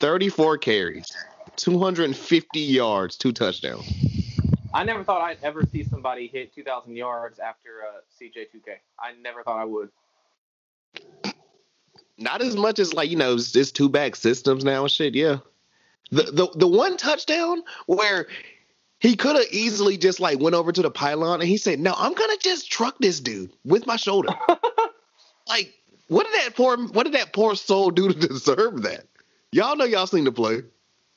34 0.00 0.58
carries, 0.58 1.16
250 1.56 2.60
yards, 2.60 3.16
two 3.16 3.32
touchdowns. 3.32 3.90
I 4.74 4.84
never 4.84 5.02
thought 5.02 5.22
I'd 5.22 5.38
ever 5.42 5.64
see 5.64 5.84
somebody 5.84 6.26
hit 6.26 6.54
2,000 6.54 6.94
yards 6.96 7.38
after 7.38 7.82
uh, 7.82 8.00
CJ2K. 8.20 8.76
I 9.00 9.12
never 9.22 9.42
thought 9.42 9.58
I 9.58 9.64
would. 9.64 9.88
Not 12.18 12.42
as 12.42 12.56
much 12.56 12.78
as 12.78 12.92
like 12.92 13.10
you 13.10 13.16
know, 13.16 13.34
it's, 13.34 13.54
it's 13.56 13.70
two 13.70 13.88
back 13.88 14.16
systems 14.16 14.64
now 14.64 14.82
and 14.82 14.90
shit. 14.90 15.14
Yeah, 15.14 15.38
the 16.10 16.22
the 16.24 16.48
the 16.54 16.66
one 16.66 16.96
touchdown 16.96 17.62
where 17.86 18.26
he 19.00 19.16
could 19.16 19.36
have 19.36 19.46
easily 19.50 19.96
just 19.96 20.20
like 20.20 20.40
went 20.40 20.54
over 20.54 20.72
to 20.72 20.82
the 20.82 20.90
pylon 20.90 21.40
and 21.40 21.48
he 21.48 21.56
said, 21.56 21.78
"No, 21.80 21.94
I'm 21.96 22.14
gonna 22.14 22.36
just 22.40 22.70
truck 22.70 22.96
this 22.98 23.20
dude 23.20 23.52
with 23.64 23.86
my 23.86 23.96
shoulder." 23.96 24.30
like, 25.48 25.74
what 26.08 26.26
did 26.26 26.34
that 26.42 26.56
poor 26.56 26.76
what 26.88 27.04
did 27.04 27.14
that 27.14 27.32
poor 27.32 27.54
soul 27.54 27.90
do 27.90 28.08
to 28.08 28.14
deserve 28.14 28.82
that? 28.82 29.06
Y'all 29.52 29.76
know 29.76 29.84
y'all 29.84 30.06
seen 30.06 30.24
the 30.24 30.32
play. 30.32 30.62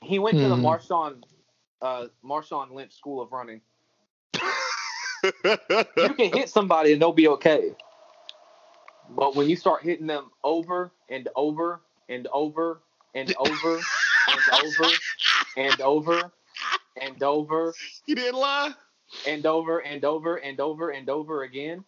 He 0.01 0.19
went 0.19 0.37
to 0.39 0.47
the 0.47 0.55
Hmm. 0.55 0.65
Marshawn 0.65 1.23
uh, 1.81 2.07
Marshawn 2.23 2.71
Lynch 2.71 2.93
School 2.93 3.21
of 3.21 3.31
Running. 3.31 3.61
You 5.23 6.13
can 6.13 6.31
hit 6.31 6.49
somebody 6.49 6.93
and 6.93 7.01
they'll 7.01 7.11
be 7.11 7.27
okay. 7.27 7.75
But 9.09 9.35
when 9.35 9.49
you 9.49 9.57
start 9.57 9.83
hitting 9.83 10.07
them 10.07 10.31
over 10.45 10.91
and 11.09 11.27
over 11.35 11.81
and 12.07 12.25
over 12.33 12.81
and 13.15 13.33
over 13.37 13.79
and 14.29 14.39
over 14.63 14.89
and 15.57 15.81
over 15.81 16.31
and 17.01 17.21
over 17.23 17.73
you 18.05 18.15
didn't 18.15 18.39
lie. 18.39 18.71
and 19.27 19.45
over 19.45 19.79
and 19.79 20.03
over 20.05 20.37
and 20.37 20.59
over 20.59 20.89
and 20.91 21.09
over 21.09 21.43
again, 21.43 21.83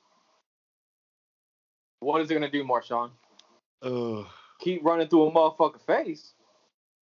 what 1.99 2.21
is 2.21 2.31
it 2.31 2.33
going 2.33 2.49
to 2.49 2.49
do, 2.49 2.63
Marshawn? 2.63 3.11
Oh. 3.81 4.27
Keep 4.59 4.83
running 4.83 5.07
through 5.07 5.27
a 5.27 5.31
motherfucker 5.31 5.81
face. 5.85 6.33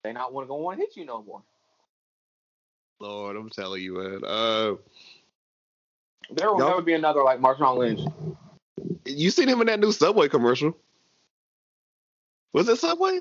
They 0.03 0.13
not 0.13 0.33
want 0.33 0.45
to 0.45 0.47
go 0.49 0.55
want 0.55 0.77
to 0.79 0.85
hit 0.85 0.95
you 0.95 1.05
no 1.05 1.23
more. 1.23 1.41
Lord, 2.99 3.35
I'm 3.35 3.49
telling 3.49 3.81
you, 3.81 3.97
man. 3.97 4.21
Uh, 4.25 4.75
There 6.31 6.51
will 6.51 6.59
never 6.59 6.81
be 6.81 6.93
another 6.93 7.23
like 7.23 7.39
Marshawn 7.39 7.77
Lynch. 7.77 8.01
you 9.05 9.31
seen 9.31 9.47
him 9.47 9.61
in 9.61 9.67
that 9.67 9.79
new 9.79 9.91
Subway 9.91 10.27
commercial? 10.27 10.75
Was 12.53 12.67
it 12.67 12.77
Subway? 12.77 13.19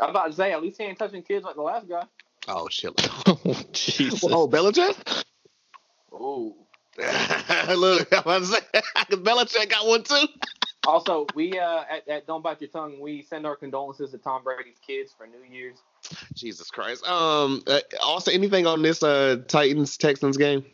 I'm 0.00 0.10
about 0.10 0.26
to 0.28 0.32
say, 0.32 0.52
at 0.52 0.62
least 0.62 0.78
he 0.78 0.84
ain't 0.84 0.98
touching 0.98 1.22
kids 1.22 1.44
like 1.44 1.54
the 1.54 1.62
last 1.62 1.88
guy. 1.88 2.02
Oh 2.48 2.68
shit! 2.68 2.92
Oh, 3.26 3.60
Jesus. 3.72 4.24
Oh, 4.24 4.48
Belichick. 4.48 5.24
Oh. 6.12 6.54
Look, 7.74 8.12
I'm 8.12 8.18
about 8.20 8.40
to 8.40 8.46
say, 8.46 8.58
Belichick 9.10 9.70
got 9.70 9.86
one 9.86 10.02
too. 10.02 10.26
Also, 10.86 11.26
we 11.34 11.58
uh 11.58 11.84
at, 11.88 12.08
at 12.08 12.26
Don't 12.26 12.42
Bite 12.42 12.60
Your 12.60 12.68
Tongue, 12.68 13.00
we 13.00 13.22
send 13.22 13.46
our 13.46 13.56
condolences 13.56 14.10
to 14.10 14.18
Tom 14.18 14.42
Brady's 14.42 14.78
kids 14.84 15.14
for 15.16 15.26
New 15.26 15.42
Year's. 15.50 15.78
Jesus 16.34 16.70
Christ. 16.70 17.06
Um. 17.06 17.62
Uh, 17.66 17.80
also, 18.02 18.30
anything 18.30 18.66
on 18.66 18.82
this 18.82 19.02
uh 19.02 19.36
Titans 19.48 19.96
Texans 19.96 20.36
game? 20.36 20.64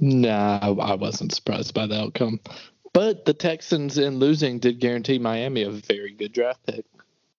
Nah, 0.00 0.58
I 0.60 0.94
wasn't 0.94 1.32
surprised 1.32 1.74
by 1.74 1.86
the 1.86 2.00
outcome. 2.00 2.40
But 2.92 3.24
the 3.24 3.32
Texans 3.32 3.96
in 3.96 4.18
losing 4.18 4.58
did 4.58 4.80
guarantee 4.80 5.18
Miami 5.18 5.62
a 5.62 5.70
very 5.70 6.12
good 6.12 6.32
draft 6.32 6.66
pick. 6.66 6.84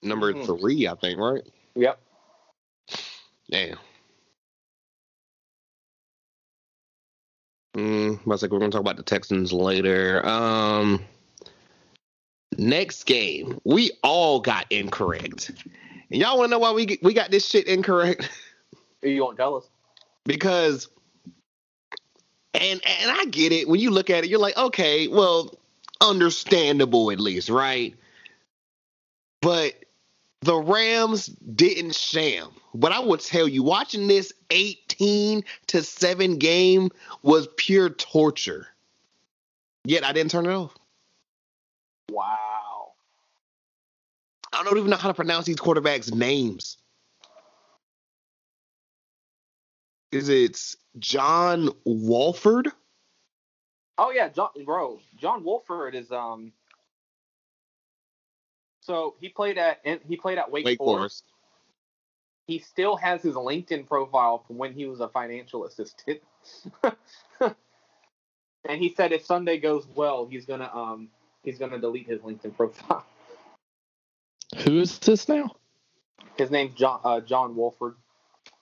Number 0.01 0.33
Mhm. 0.33 0.45
three, 0.45 0.87
I 0.87 0.95
think. 0.95 1.19
Right? 1.19 1.43
Yep. 1.75 1.99
Damn. 3.53 3.77
Mm, 7.77 8.17
I 8.17 8.21
was 8.25 8.41
like, 8.41 8.49
we're 8.51 8.57
gonna 8.57 8.71
talk 8.71 8.81
about 8.81 8.97
the 8.97 9.03
Texans 9.03 9.53
later. 9.53 10.25
Um, 10.25 11.03
next 12.57 13.03
game, 13.03 13.59
we 13.63 13.91
all 14.01 14.39
got 14.39 14.65
incorrect, 14.71 15.51
and 16.09 16.19
y'all 16.19 16.39
want 16.39 16.47
to 16.47 16.51
know 16.51 16.57
why 16.57 16.71
we 16.71 16.97
we 17.03 17.13
got 17.13 17.29
this 17.29 17.47
shit 17.47 17.67
incorrect? 17.67 18.27
You 19.03 19.21
won't 19.21 19.35
tell 19.35 19.57
us. 19.57 19.69
because 20.23 20.87
and 22.53 22.81
and 22.85 23.11
I 23.11 23.25
get 23.25 23.51
it 23.51 23.67
when 23.67 23.81
you 23.81 23.91
look 23.91 24.09
at 24.09 24.23
it 24.23 24.29
you're 24.29 24.39
like 24.39 24.55
okay 24.55 25.09
well 25.09 25.53
understandable 25.99 27.11
at 27.11 27.19
least 27.19 27.49
right 27.49 27.93
but 29.41 29.73
the 30.43 30.55
Rams 30.55 31.27
didn't 31.27 31.95
sham 31.95 32.49
but 32.73 32.91
I 32.91 32.99
will 32.99 33.17
tell 33.17 33.47
you 33.47 33.63
watching 33.63 34.07
this 34.07 34.33
18 34.49 35.43
to 35.67 35.83
7 35.83 36.37
game 36.37 36.89
was 37.21 37.47
pure 37.57 37.89
torture 37.89 38.67
yet 39.85 40.03
I 40.03 40.11
didn't 40.11 40.31
turn 40.31 40.45
it 40.45 40.53
off 40.53 40.75
Wow. 42.11 42.91
I 44.51 44.63
don't 44.63 44.77
even 44.77 44.89
know 44.89 44.97
how 44.97 45.07
to 45.07 45.13
pronounce 45.13 45.45
these 45.45 45.55
quarterbacks 45.55 46.13
names 46.13 46.77
is 50.11 50.29
it 50.29 50.75
John 50.99 51.69
Wolford 51.85 52.71
Oh 53.97 54.11
yeah, 54.11 54.27
John 54.29 54.49
bro. 54.65 54.99
John 55.17 55.43
Wolford 55.43 55.93
is 55.95 56.11
um 56.11 56.51
so 58.83 59.15
he 59.19 59.29
played 59.29 59.57
at 59.57 59.79
and 59.85 59.99
he 60.07 60.17
played 60.17 60.37
at 60.37 60.51
Wake, 60.51 60.65
Wake 60.65 60.77
Forest. 60.77 60.97
Forest. 60.97 61.23
He 62.45 62.59
still 62.59 62.97
has 62.97 63.21
his 63.21 63.35
LinkedIn 63.35 63.87
profile 63.87 64.43
from 64.45 64.57
when 64.57 64.73
he 64.73 64.85
was 64.85 64.99
a 64.99 65.07
financial 65.07 65.65
assistant. 65.65 66.19
and 67.41 68.81
he 68.81 68.93
said 68.93 69.13
if 69.13 69.25
Sunday 69.25 69.57
goes 69.57 69.87
well, 69.95 70.27
he's 70.29 70.45
gonna 70.45 70.69
um 70.73 71.07
he's 71.43 71.57
gonna 71.57 71.79
delete 71.79 72.07
his 72.07 72.19
LinkedIn 72.19 72.55
profile. 72.55 73.05
Who 74.65 74.79
is 74.79 74.99
this 74.99 75.29
now? 75.29 75.55
His 76.37 76.51
name's 76.51 76.73
John 76.73 76.99
uh, 77.03 77.21
John 77.21 77.55
Wolford. 77.55 77.95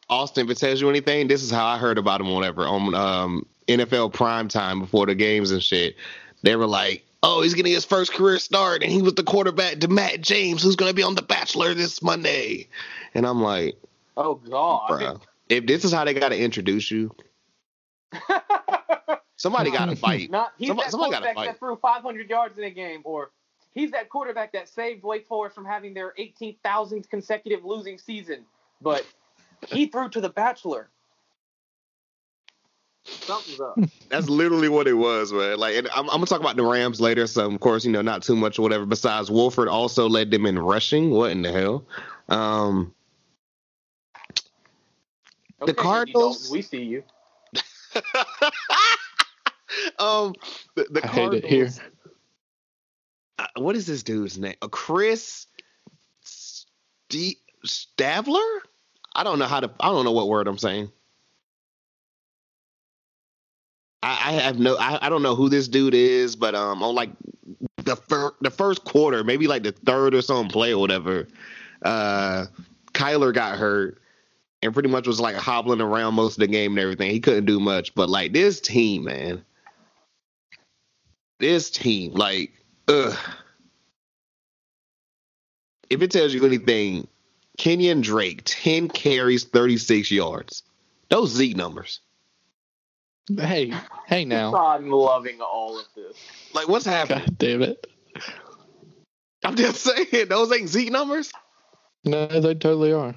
Austin, 0.10 0.46
if 0.46 0.52
it 0.52 0.60
tells 0.60 0.82
you 0.82 0.90
anything, 0.90 1.28
this 1.28 1.42
is 1.42 1.50
how 1.50 1.66
I 1.66 1.78
heard 1.78 1.98
about 1.98 2.22
him. 2.22 2.30
Whatever 2.30 2.68
on 2.68 2.94
um, 2.94 3.46
NFL 3.68 4.14
prime 4.14 4.48
time 4.48 4.80
before 4.80 5.08
the 5.08 5.16
games 5.16 5.52
and 5.52 5.64
shit, 5.64 5.96
they 6.44 6.56
were 6.56 6.68
like, 6.68 7.04
"Oh, 7.24 7.42
he's 7.42 7.54
getting 7.54 7.72
his 7.74 7.86
first 7.86 8.14
career 8.14 8.40
start, 8.40 8.84
and 8.84 8.92
he 8.92 9.02
was 9.02 9.14
the 9.16 9.24
quarterback 9.24 9.80
to 9.80 9.88
Matt 9.88 10.22
James, 10.22 10.64
who's 10.64 10.76
going 10.76 10.90
to 10.90 10.96
be 10.96 11.04
on 11.04 11.16
The 11.16 11.22
Bachelor 11.22 11.74
this 11.74 12.02
Monday." 12.02 12.68
And 13.14 13.26
I'm 13.26 13.42
like, 13.42 13.76
Oh 14.18 14.36
god. 14.36 14.90
"Bruh, 14.90 15.22
if 15.50 15.66
this 15.66 15.86
is 15.86 15.92
how 15.94 16.06
they 16.06 16.14
got 16.14 16.30
to 16.30 16.40
introduce 16.40 16.90
you, 16.92 17.16
somebody 19.36 19.72
got 19.72 19.86
to 19.88 19.96
fight." 20.08 20.30
Not 20.32 20.54
he's 20.58 20.68
Somebody- 20.70 20.86
that 20.88 20.92
somebody 20.92 21.12
quarterback 21.12 21.36
fight. 21.36 21.46
that 21.48 21.60
threw 21.60 21.76
500 21.76 22.30
yards 22.30 22.58
in 22.58 22.64
a 22.64 22.70
game, 22.72 23.02
or 23.04 23.32
he's 23.74 23.92
that 23.92 24.10
quarterback 24.10 24.54
that 24.54 24.68
saved 24.70 25.04
Wake 25.04 25.28
Forest 25.28 25.56
from 25.56 25.66
having 25.66 25.94
their 25.94 26.14
18,000th 26.20 27.10
consecutive 27.10 27.64
losing 27.64 27.98
season, 27.98 28.46
but 28.82 29.06
he 29.68 29.86
threw 29.88 30.10
to 30.10 30.22
the 30.22 30.30
Bachelor. 30.30 30.90
Something's 33.04 33.60
up. 33.60 33.78
That's 34.10 34.30
literally 34.30 34.70
what 34.70 34.88
it 34.88 34.94
was, 34.94 35.34
man. 35.34 35.58
Like, 35.58 35.76
and 35.76 35.88
I'm, 35.90 36.10
I'm 36.10 36.18
gonna 36.18 36.26
talk 36.26 36.40
about 36.40 36.56
the 36.56 36.64
Rams 36.64 37.02
later. 37.02 37.28
So, 37.28 37.50
of 37.52 37.60
course, 37.60 37.84
you 37.86 37.92
know, 37.92 38.02
not 38.02 38.24
too 38.24 38.36
much 38.36 38.60
or 38.60 38.62
whatever. 38.62 38.86
Besides, 38.86 39.32
Wolford 39.32 39.68
also 39.68 40.08
led 40.08 40.32
them 40.32 40.46
in 40.46 40.60
rushing. 40.60 41.12
What 41.12 41.32
in 41.32 41.42
the 41.42 41.52
hell? 41.52 41.86
Um, 42.30 42.94
Okay, 45.62 45.70
Andy 45.72 45.82
Cardinals- 45.82 46.50
we 46.52 46.62
see 46.64 46.82
you. 46.82 47.04
um, 50.00 50.34
the, 50.76 50.88
the 50.90 51.02
I 51.04 51.08
hate 51.08 51.34
it 51.34 51.46
here. 51.46 51.66
Cardinals- 51.66 51.82
uh, 53.38 53.48
what 53.58 53.76
is 53.76 53.86
this 53.86 54.02
dude's 54.04 54.38
name? 54.40 54.56
Uh, 54.62 54.68
Chris 54.68 55.48
St- 56.22 57.38
Stavler? 57.66 58.60
I 59.14 59.24
don't 59.24 59.40
know 59.40 59.46
how 59.46 59.60
to. 59.60 59.72
I 59.80 59.90
don't 59.90 60.06
know 60.06 60.12
what 60.14 60.28
word 60.30 60.48
I'm 60.48 60.58
saying. 60.58 60.92
I, 64.04 64.32
have 64.34 64.60
no. 64.60 64.78
I, 64.78 65.06
I 65.06 65.10
don't 65.10 65.22
know 65.22 65.36
who 65.36 65.48
this 65.48 65.68
dude 65.68 65.94
is, 65.94 66.36
but 66.36 66.56
um, 66.56 66.82
on 66.82 66.96
like 66.96 67.12
the 67.78 67.96
fir- 67.96 68.34
the 68.42 68.50
first 68.50 68.84
quarter, 68.84 69.24
maybe 69.24 69.48
like 69.48 69.64
the 69.64 69.72
third 69.72 70.16
or 70.16 70.22
some 70.22 70.48
play 70.48 70.74
or 70.74 70.80
whatever, 70.80 71.28
uh, 71.84 72.46
Kyler 72.94 73.34
got 73.34 73.58
hurt 73.58 74.02
and 74.62 74.74
pretty 74.74 74.90
much 74.90 75.08
was 75.08 75.20
like 75.20 75.36
hobbling 75.36 75.82
around 75.82 76.14
most 76.16 76.36
of 76.36 76.40
the 76.40 76.48
game 76.48 76.72
and 76.72 76.80
everything. 76.80 77.12
He 77.12 77.20
couldn't 77.20 77.46
do 77.46 77.60
much, 77.60 77.94
but 77.96 78.10
like 78.10 78.34
this 78.34 78.60
team, 78.62 79.06
man, 79.06 79.44
this 81.40 81.70
team, 81.70 82.14
like, 82.14 82.54
ugh. 82.88 83.18
If 85.90 86.02
it 86.02 86.12
tells 86.12 86.34
you 86.34 86.46
anything, 86.46 87.08
Kenyan 87.58 88.02
Drake, 88.02 88.44
10 88.46 88.88
carries, 88.88 89.44
36 89.44 90.10
yards. 90.10 90.64
Those 91.10 91.32
Z 91.32 91.54
numbers. 91.56 92.00
Hey, 93.30 93.74
hey 94.08 94.26
now. 94.26 94.56
I'm 94.56 94.90
loving 94.90 95.42
all 95.42 95.80
of 95.80 95.86
this. 95.96 96.18
Like, 96.54 96.68
what's 96.68 96.86
happening? 96.86 97.26
God 97.26 97.38
damn 97.38 97.62
it. 97.62 97.88
I'm 99.44 99.56
just 99.56 99.82
saying, 99.82 100.28
those 100.28 100.52
ain't 100.52 100.70
Z 100.70 100.90
numbers. 100.90 101.32
No, 102.04 102.28
they 102.28 102.56
totally 102.56 102.94
are. 102.94 103.16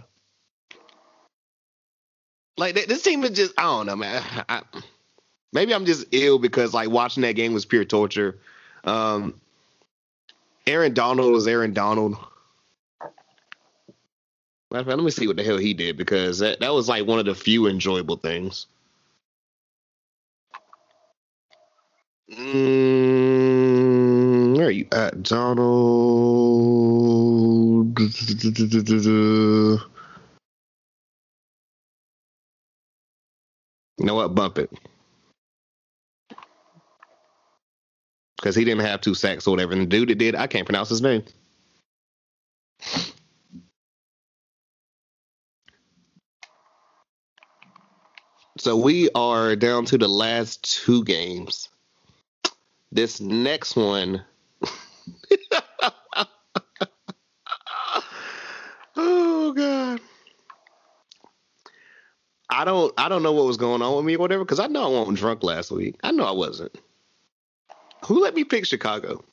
Like, 2.56 2.74
this 2.74 3.02
team 3.02 3.24
is 3.24 3.30
just, 3.30 3.52
I 3.58 3.62
don't 3.62 3.86
know, 3.86 3.96
man. 3.96 4.22
I, 4.48 4.62
maybe 5.52 5.74
I'm 5.74 5.86
just 5.86 6.06
ill 6.12 6.38
because, 6.38 6.72
like, 6.72 6.90
watching 6.90 7.22
that 7.22 7.32
game 7.32 7.52
was 7.52 7.64
pure 7.64 7.84
torture. 7.84 8.38
Um, 8.84 9.40
Aaron 10.66 10.94
Donald 10.94 11.32
was 11.32 11.46
Aaron 11.46 11.72
Donald. 11.72 12.16
Matter 14.70 14.80
of 14.80 14.86
fact, 14.86 14.96
Let 14.98 15.04
me 15.04 15.10
see 15.10 15.26
what 15.26 15.36
the 15.36 15.42
hell 15.44 15.58
he 15.58 15.74
did 15.74 15.96
because 15.96 16.38
that, 16.38 16.60
that 16.60 16.72
was 16.72 16.88
like 16.88 17.06
one 17.06 17.18
of 17.18 17.26
the 17.26 17.34
few 17.34 17.66
enjoyable 17.66 18.16
things. 18.16 18.66
Mm, 22.30 22.38
where 24.56 24.66
are 24.66 24.70
you 24.70 24.86
at, 24.92 25.22
Donald? 25.22 25.64
You 33.98 34.06
know 34.06 34.14
what? 34.16 34.34
Bump 34.34 34.58
it. 34.58 34.70
Because 38.38 38.56
he 38.56 38.64
didn't 38.64 38.84
have 38.84 39.00
two 39.00 39.14
sacks 39.14 39.46
or 39.46 39.52
whatever. 39.52 39.72
And 39.72 39.82
the 39.82 39.86
dude 39.86 40.08
that 40.10 40.18
did, 40.18 40.34
I 40.34 40.46
can't 40.46 40.66
pronounce 40.66 40.88
his 40.88 41.02
name. 41.02 41.22
So 48.58 48.76
we 48.76 49.10
are 49.14 49.56
down 49.56 49.84
to 49.86 49.98
the 49.98 50.08
last 50.08 50.64
two 50.64 51.04
games. 51.04 51.68
This 52.94 53.20
next 53.20 53.74
one. 53.74 54.24
oh 58.96 59.52
god. 59.52 60.00
I 62.48 62.64
don't 62.64 62.94
I 62.96 63.08
don't 63.08 63.24
know 63.24 63.32
what 63.32 63.46
was 63.46 63.56
going 63.56 63.82
on 63.82 63.96
with 63.96 64.04
me 64.04 64.14
or 64.14 64.20
whatever 64.20 64.44
because 64.44 64.60
I 64.60 64.68
know 64.68 64.84
I 64.84 64.88
wasn't 65.00 65.18
drunk 65.18 65.42
last 65.42 65.72
week. 65.72 65.96
I 66.04 66.12
know 66.12 66.22
I 66.24 66.30
wasn't. 66.30 66.78
Who 68.06 68.22
let 68.22 68.36
me 68.36 68.44
pick 68.44 68.64
Chicago? 68.64 69.24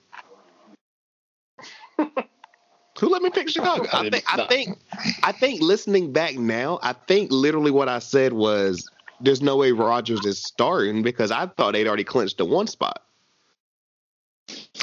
Who 1.97 3.09
let 3.09 3.21
me 3.21 3.29
pick 3.29 3.47
Chicago? 3.47 3.87
I 3.93 4.09
think 4.09 4.23
I 4.27 4.47
think 4.47 4.79
I 5.21 5.31
think 5.31 5.61
listening 5.61 6.11
back 6.11 6.35
now, 6.35 6.79
I 6.81 6.93
think 6.93 7.31
literally 7.31 7.69
what 7.69 7.89
I 7.89 7.99
said 7.99 8.33
was 8.33 8.89
there's 9.19 9.43
no 9.43 9.55
way 9.55 9.71
Rodgers 9.71 10.25
is 10.25 10.41
starting 10.41 11.03
because 11.03 11.29
I 11.29 11.45
thought 11.45 11.73
they'd 11.73 11.87
already 11.87 12.03
clinched 12.03 12.39
the 12.39 12.45
one 12.45 12.65
spot. 12.65 13.03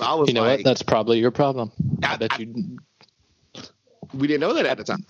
I 0.01 0.14
was 0.14 0.28
You 0.28 0.34
know 0.34 0.42
like, 0.42 0.59
what? 0.59 0.64
That's 0.64 0.82
probably 0.82 1.18
your 1.18 1.30
problem. 1.30 1.72
I, 2.03 2.14
I- 2.14 2.16
bet 2.16 2.32
I- 2.32 2.38
you. 2.38 2.78
we 4.14 4.26
didn't 4.26 4.40
know 4.40 4.55
that 4.55 4.66
at 4.66 4.78
the 4.78 4.84
time. 4.84 5.05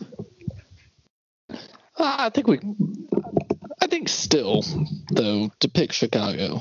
I 1.96 2.30
think 2.30 2.46
we. 2.46 2.60
I 3.82 3.86
think 3.88 4.08
still, 4.08 4.62
though, 5.10 5.50
to 5.60 5.68
pick 5.68 5.92
Chicago. 5.92 6.60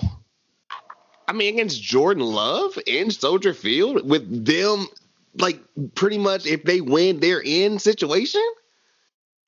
I 1.28 1.34
mean, 1.34 1.53
against 1.53 1.82
Jordan 1.82 2.23
Love 2.23 2.78
in 2.88 3.11
Soldier 3.11 3.53
Field 3.53 4.07
with 4.09 4.45
them, 4.45 4.88
like 5.38 5.59
pretty 5.93 6.17
much 6.17 6.45
if 6.47 6.63
they 6.63 6.82
win, 6.82 7.19
they're 7.19 7.41
in 7.43 7.80
situation. 7.80 8.41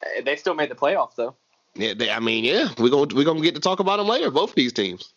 Uh, 0.06 0.22
They 0.24 0.36
still 0.36 0.54
made 0.54 0.70
the 0.70 0.76
playoffs 0.76 1.16
though. 1.16 1.36
Yeah, 1.76 1.94
they, 1.94 2.12
I 2.12 2.20
mean, 2.20 2.44
yeah, 2.44 2.70
we're 2.78 2.90
gonna 2.90 3.16
we're 3.16 3.26
gonna 3.26 3.42
get 3.42 3.56
to 3.56 3.62
talk 3.62 3.80
about 3.80 3.98
them 3.98 4.08
later. 4.08 4.30
Both 4.30 4.50
of 4.52 4.56
these 4.56 4.74
teams. 4.74 5.14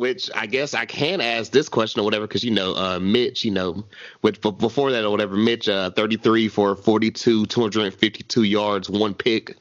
Which 0.00 0.30
I 0.34 0.46
guess 0.46 0.72
I 0.72 0.86
can 0.86 1.20
ask 1.20 1.52
this 1.52 1.68
question 1.68 2.00
or 2.00 2.04
whatever 2.04 2.26
because 2.26 2.42
you 2.42 2.50
know 2.52 2.74
uh, 2.74 2.98
Mitch, 2.98 3.44
you 3.44 3.50
know, 3.50 3.84
with 4.22 4.40
b- 4.40 4.50
before 4.50 4.90
that 4.92 5.04
or 5.04 5.10
whatever, 5.10 5.36
Mitch, 5.36 5.68
uh, 5.68 5.90
thirty 5.90 6.16
three 6.16 6.48
for 6.48 6.74
forty 6.74 7.10
two, 7.10 7.44
two 7.44 7.60
hundred 7.60 7.84
and 7.84 7.92
fifty 7.92 8.22
two 8.22 8.44
yards, 8.44 8.88
one 8.88 9.12
pick, 9.12 9.58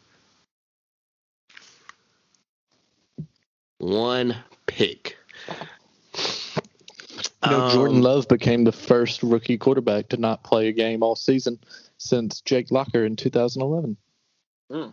one 3.79 4.33
pick. 4.65 5.17
You 7.43 7.49
know, 7.49 7.69
Jordan 7.69 7.97
Um, 7.97 8.03
Love 8.03 8.29
became 8.29 8.63
the 8.63 8.71
first 8.71 9.21
rookie 9.21 9.57
quarterback 9.57 10.07
to 10.07 10.17
not 10.17 10.45
play 10.45 10.69
a 10.69 10.71
game 10.71 11.03
all 11.03 11.17
season 11.17 11.59
since 11.97 12.39
Jake 12.39 12.71
Locker 12.71 13.03
in 13.03 13.17
2011. 13.17 13.97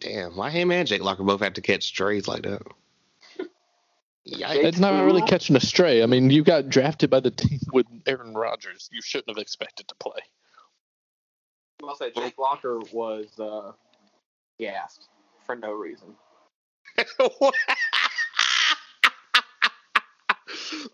Damn, 0.00 0.36
why 0.36 0.50
him 0.50 0.72
and 0.72 0.88
Jake 0.88 1.02
Locker 1.02 1.22
both 1.22 1.40
have 1.40 1.54
to 1.54 1.60
catch 1.60 1.84
strays 1.84 2.26
like 2.26 2.42
that? 2.42 2.62
Yikes. 4.26 4.64
It's 4.64 4.78
not 4.78 5.04
really 5.04 5.22
catching 5.22 5.54
a 5.54 5.60
stray. 5.60 6.02
I 6.02 6.06
mean, 6.06 6.30
you 6.30 6.42
got 6.42 6.68
drafted 6.68 7.10
by 7.10 7.20
the 7.20 7.30
team 7.30 7.60
with 7.72 7.86
Aaron 8.06 8.34
Rodgers. 8.34 8.88
You 8.92 9.00
shouldn't 9.00 9.28
have 9.28 9.38
expected 9.38 9.86
to 9.88 9.94
play. 9.96 10.20
I'll 11.86 11.94
say 11.94 12.10
Jake 12.10 12.38
Locker 12.38 12.80
was 12.92 13.26
uh, 13.38 13.72
gassed 14.58 15.08
for 15.44 15.54
no 15.54 15.72
reason. 15.72 16.08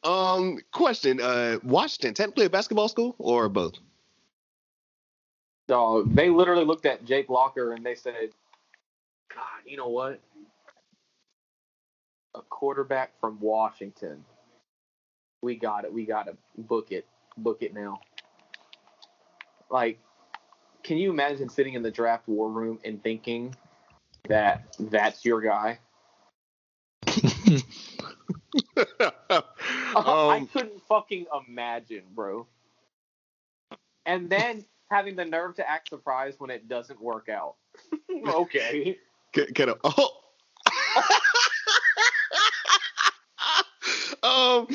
um, 0.05 0.59
question: 0.73 1.21
uh, 1.21 1.59
Washington 1.63 2.15
technically 2.15 2.47
a 2.47 2.51
basketball 2.51 2.89
school 2.89 3.15
or 3.19 3.49
both? 3.49 3.75
Dog, 5.69 6.13
they 6.15 6.29
literally 6.29 6.65
looked 6.65 6.85
at 6.85 7.05
Jake 7.05 7.29
Locker 7.29 7.73
and 7.73 7.87
they 7.87 7.95
said, 7.95 8.31
"God, 9.33 9.63
you 9.65 9.77
know 9.77 9.89
what? 9.89 10.21
A 12.35 12.43
quarterback 12.43 13.19
from 13.21 13.39
Washington. 13.41 14.25
We 15.43 15.57
got 15.57 15.85
it. 15.85 15.93
We 15.93 16.07
got 16.07 16.27
to 16.27 16.37
book 16.57 16.93
it. 16.93 17.07
Book 17.37 17.59
it 17.63 17.75
now." 17.75 18.01
Like, 19.71 19.99
can 20.83 20.99
you 20.99 21.11
imagine 21.11 21.49
sitting 21.49 21.75
in 21.75 21.83
the 21.83 21.91
draft 21.91 22.29
war 22.29 22.49
room 22.51 22.79
and 22.85 23.03
thinking 23.03 23.55
that 24.29 24.77
that's 24.79 25.25
your 25.25 25.41
guy? 25.41 25.79
I 29.97 30.39
um, 30.39 30.47
couldn't 30.49 30.83
fucking 30.89 31.27
imagine, 31.49 32.05
bro. 32.15 32.47
And 34.05 34.29
then 34.29 34.65
having 34.91 35.17
the 35.17 35.25
nerve 35.25 35.57
to 35.57 35.69
act 35.69 35.89
surprised 35.89 36.41
when 36.41 36.51
it 36.51 36.69
doesn't 36.69 37.01
work 37.01 37.29
out. 37.29 37.55
okay. 38.27 38.99
can 39.33 39.71
I- 39.71 39.75
oh. 39.85 40.22
Um, 44.43 44.67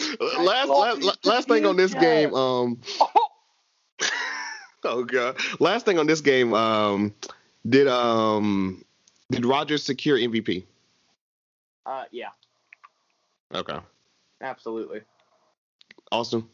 last, 0.45 0.70
last 0.70 1.26
last 1.26 1.47
thing 1.47 1.65
on 1.65 1.76
this 1.78 1.93
game. 1.93 2.34
Um, 2.38 2.80
oh 4.84 5.03
god, 5.03 5.38
last 5.59 5.86
thing 5.86 5.99
on 5.99 6.07
this 6.07 6.22
game. 6.22 6.53
Um, 6.53 7.13
did 7.68 7.88
um 7.88 8.84
did 9.32 9.45
Rodgers 9.45 9.84
secure 9.84 10.18
MVP? 10.18 10.63
Uh, 11.86 12.03
yeah, 12.11 12.30
Okay, 13.53 13.78
absolutely. 14.41 15.01
Austin. 16.11 16.47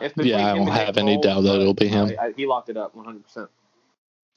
It's 0.00 0.14
between 0.14 0.26
Yeah, 0.38 0.52
I 0.52 0.56
don't 0.56 0.66
have 0.68 0.96
any 0.96 1.16
Foles, 1.16 1.22
doubt 1.22 1.40
that 1.42 1.60
it'll 1.60 1.74
be 1.74 1.88
him. 1.88 2.08
uh, 2.18 2.22
I- 2.22 2.32
he 2.36 2.46
locked 2.46 2.68
it 2.70 2.76
up 2.76 2.94
100%. 2.96 3.48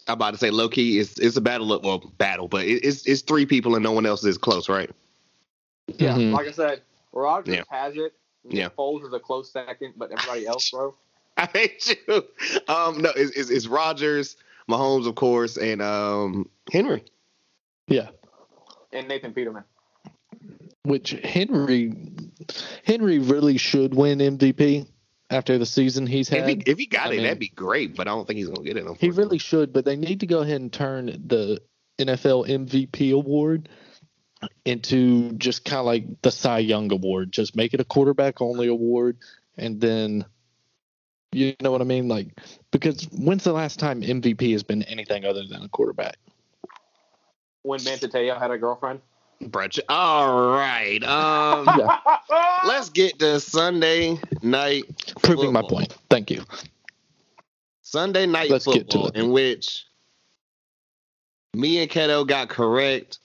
I'm 0.08 0.14
about 0.14 0.32
to 0.32 0.38
say 0.38 0.52
low 0.52 0.70
key. 0.70 1.00
It's 1.00 1.18
it's 1.18 1.36
a 1.38 1.42
battle. 1.42 1.74
Of, 1.74 1.84
well, 1.84 1.98
battle, 2.18 2.48
but 2.48 2.66
it, 2.66 2.84
it's 2.86 3.08
it's 3.08 3.22
three 3.22 3.46
people 3.46 3.74
and 3.76 3.84
no 3.84 3.92
one 3.92 4.06
else 4.06 4.24
is 4.24 4.38
close, 4.38 4.70
right? 4.70 4.90
Yeah, 5.88 6.16
Mhm. 6.16 6.34
like 6.34 6.48
I 6.48 6.52
said, 6.52 6.82
Rodgers 7.14 7.56
Yeah. 7.56 7.64
has 7.70 7.96
it. 7.96 8.14
Yeah. 8.48 8.70
Foles 8.78 9.06
is 9.06 9.14
a 9.14 9.20
close 9.20 9.52
second, 9.52 9.94
but 9.98 10.12
everybody 10.12 10.46
else, 10.48 10.70
bro. 10.72 10.96
I 11.38 11.46
hate 11.48 11.98
you. 12.08 12.24
Um, 12.68 13.02
no, 13.02 13.12
it's, 13.16 13.32
it's, 13.36 13.50
it's 13.50 13.68
Rodgers, 13.68 14.38
Mahomes, 14.70 15.08
of 15.08 15.16
course, 15.16 15.58
and 15.58 15.82
um 15.82 16.50
Henry. 16.72 17.04
Yeah. 17.88 18.10
And 18.92 19.08
Nathan 19.08 19.34
Peterman. 19.34 19.64
Which 20.84 21.12
Henry 21.24 21.94
Henry 22.86 23.20
really 23.20 23.58
should 23.58 23.94
win 23.96 24.20
MVP 24.20 24.88
after 25.32 25.58
the 25.58 25.66
season 25.66 26.06
he's 26.06 26.32
If 26.32 26.40
had. 26.46 26.50
he 26.50 26.72
if 26.72 26.78
he 26.78 26.86
got 26.86 27.08
I 27.08 27.10
it, 27.10 27.12
mean- 27.16 27.24
that'd 27.24 27.40
be 27.40 27.50
great. 27.50 27.96
But 27.96 28.08
I 28.08 28.12
don't 28.12 28.26
think 28.28 28.38
he's 28.38 28.48
gonna 28.50 28.64
get 28.64 28.78
it. 28.78 28.86
He 29.00 29.10
really 29.10 29.40
should, 29.40 29.74
but 29.74 29.84
they 29.86 29.96
need 29.96 30.20
to 30.22 30.28
go 30.28 30.42
ahead 30.42 30.62
and 30.62 30.72
turn 30.72 31.08
the 31.28 31.60
NFL 32.00 32.48
MVP 32.48 33.12
award 33.14 33.68
into 34.66 35.32
just 35.34 35.66
kind 35.66 35.80
of 35.80 35.86
like 35.86 36.22
the 36.22 36.32
Cy 36.32 36.60
Young 36.60 36.92
award. 36.92 37.32
Just 37.32 37.56
make 37.56 37.74
it 37.74 37.80
a 37.80 37.86
quarterback 37.86 38.42
only 38.42 38.68
award, 38.68 39.18
and 39.58 39.80
then 39.82 40.26
you 41.32 41.54
know 41.62 41.72
what 41.72 41.82
I 41.82 41.86
mean? 41.86 42.08
Like, 42.08 42.28
because 42.72 43.08
when's 43.12 43.44
the 43.44 43.52
last 43.54 43.80
time 43.80 44.02
MVP 44.02 44.52
has 44.54 44.64
been 44.64 44.84
anything 44.84 45.26
other 45.26 45.44
than 45.46 45.64
a 45.64 45.70
quarterback? 45.70 46.18
When 47.64 47.84
Manti 47.84 48.08
Te'o 48.08 48.40
had 48.40 48.52
a 48.52 48.58
girlfriend. 48.58 49.02
Brett. 49.42 49.78
All 49.90 50.52
right. 50.52 51.04
Um, 51.04 51.68
Yeah. 51.78 52.00
let's 52.66 52.90
get 52.90 53.20
to 53.20 53.40
Sunday 53.42 54.18
night. 54.42 54.86
Proving 55.24 55.52
my 55.52 55.62
point. 55.62 55.96
Thank 56.10 56.32
you. 56.32 56.44
Sunday 57.82 58.26
night 58.26 58.50
Let's 58.50 58.66
get 58.66 58.90
to 58.92 58.98
football, 58.98 59.08
it. 59.10 59.16
in 59.18 59.32
which 59.32 59.86
me 61.54 61.80
and 61.82 61.90
Keto 61.92 62.26
got 62.26 62.50
correct. 62.50 63.20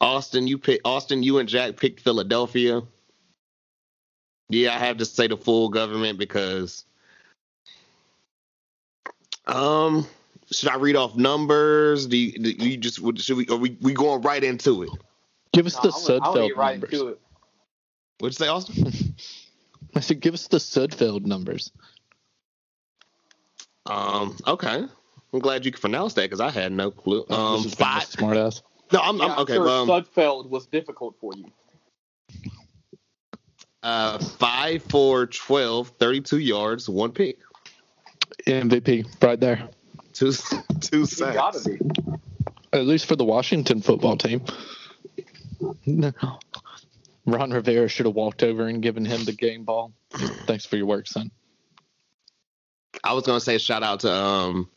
Austin, 0.00 0.46
you 0.46 0.58
pick 0.58 0.80
Austin. 0.84 1.22
You 1.22 1.38
and 1.38 1.48
Jack 1.48 1.76
picked 1.76 2.00
Philadelphia. 2.00 2.82
Yeah, 4.48 4.74
I 4.74 4.78
have 4.78 4.98
to 4.98 5.04
say 5.04 5.26
the 5.26 5.36
full 5.36 5.68
government 5.68 6.18
because. 6.18 6.84
Um, 9.46 10.06
should 10.50 10.68
I 10.70 10.76
read 10.76 10.96
off 10.96 11.16
numbers? 11.16 12.06
Do 12.06 12.16
you, 12.16 12.32
do 12.32 12.50
you 12.68 12.76
just 12.76 12.96
should 13.22 13.36
we? 13.36 13.46
Are 13.48 13.56
we 13.56 13.76
we 13.80 13.92
going 13.94 14.22
right 14.22 14.42
into 14.42 14.82
it? 14.82 14.90
Give 15.52 15.66
us 15.66 15.74
No, 15.76 15.90
the 15.90 15.96
I'm 15.96 16.02
gonna- 16.02 16.14
I'm 16.14 16.50
Sudfeld 16.50 16.56
right 16.56 16.70
numbers. 16.72 16.92
into 16.92 17.08
it. 17.08 17.20
What'd 18.18 18.38
you 18.40 18.44
say, 18.44 18.48
Austin? 18.50 19.14
I 19.96 20.00
said, 20.00 20.20
give 20.20 20.34
us 20.34 20.48
the 20.48 20.56
Sudfeld 20.56 21.24
numbers. 21.24 21.70
Um, 23.86 24.36
okay. 24.46 24.84
I'm 25.32 25.38
glad 25.40 25.64
you 25.64 25.70
can 25.72 25.80
pronounce 25.80 26.14
that 26.14 26.22
because 26.22 26.40
I 26.40 26.50
had 26.50 26.72
no 26.72 26.90
clue. 26.90 27.24
Um, 27.28 27.62
This 27.62 27.64
has 27.64 27.74
been 27.74 27.86
a 27.86 27.90
five. 27.90 28.04
smart 28.04 28.36
ass. 28.36 28.62
No, 28.94 29.00
I'm, 29.00 29.18
Yeah, 29.18 29.24
I'm 29.24 29.38
okay. 29.40 29.54
sure 29.54 29.68
Um, 29.68 29.88
Sudfeld 29.88 30.48
was 30.48 30.66
difficult 30.66 31.16
for 31.20 31.32
you. 31.36 31.50
uh, 33.82 34.18
five 34.18 34.82
for 34.84 35.26
12, 35.26 35.88
32 35.98 36.38
yards, 36.38 36.88
one 36.88 37.10
pick, 37.12 37.38
MVP 38.46 39.04
right 39.22 39.38
there. 39.40 39.68
two 40.12 40.32
two 40.80 41.04
sacks. 41.06 41.34
gotta 41.36 41.68
be. 41.68 41.78
At 42.72 42.86
least 42.86 43.06
for 43.06 43.16
the 43.16 43.24
Washington 43.24 43.82
football 43.82 44.16
team. 44.16 44.42
No. 45.86 46.12
Ron 47.26 47.50
Rivera 47.50 47.88
should 47.88 48.06
have 48.06 48.14
walked 48.14 48.42
over 48.42 48.66
and 48.66 48.82
given 48.82 49.04
him 49.04 49.24
the 49.24 49.32
game 49.32 49.64
ball. 49.64 49.92
Thanks 50.46 50.66
for 50.66 50.76
your 50.76 50.86
work, 50.86 51.06
son. 51.06 51.30
I 53.02 53.12
was 53.12 53.24
gonna 53.24 53.40
say 53.40 53.58
shout 53.58 53.82
out 53.82 54.00
to 54.00 54.12
um, 54.12 54.68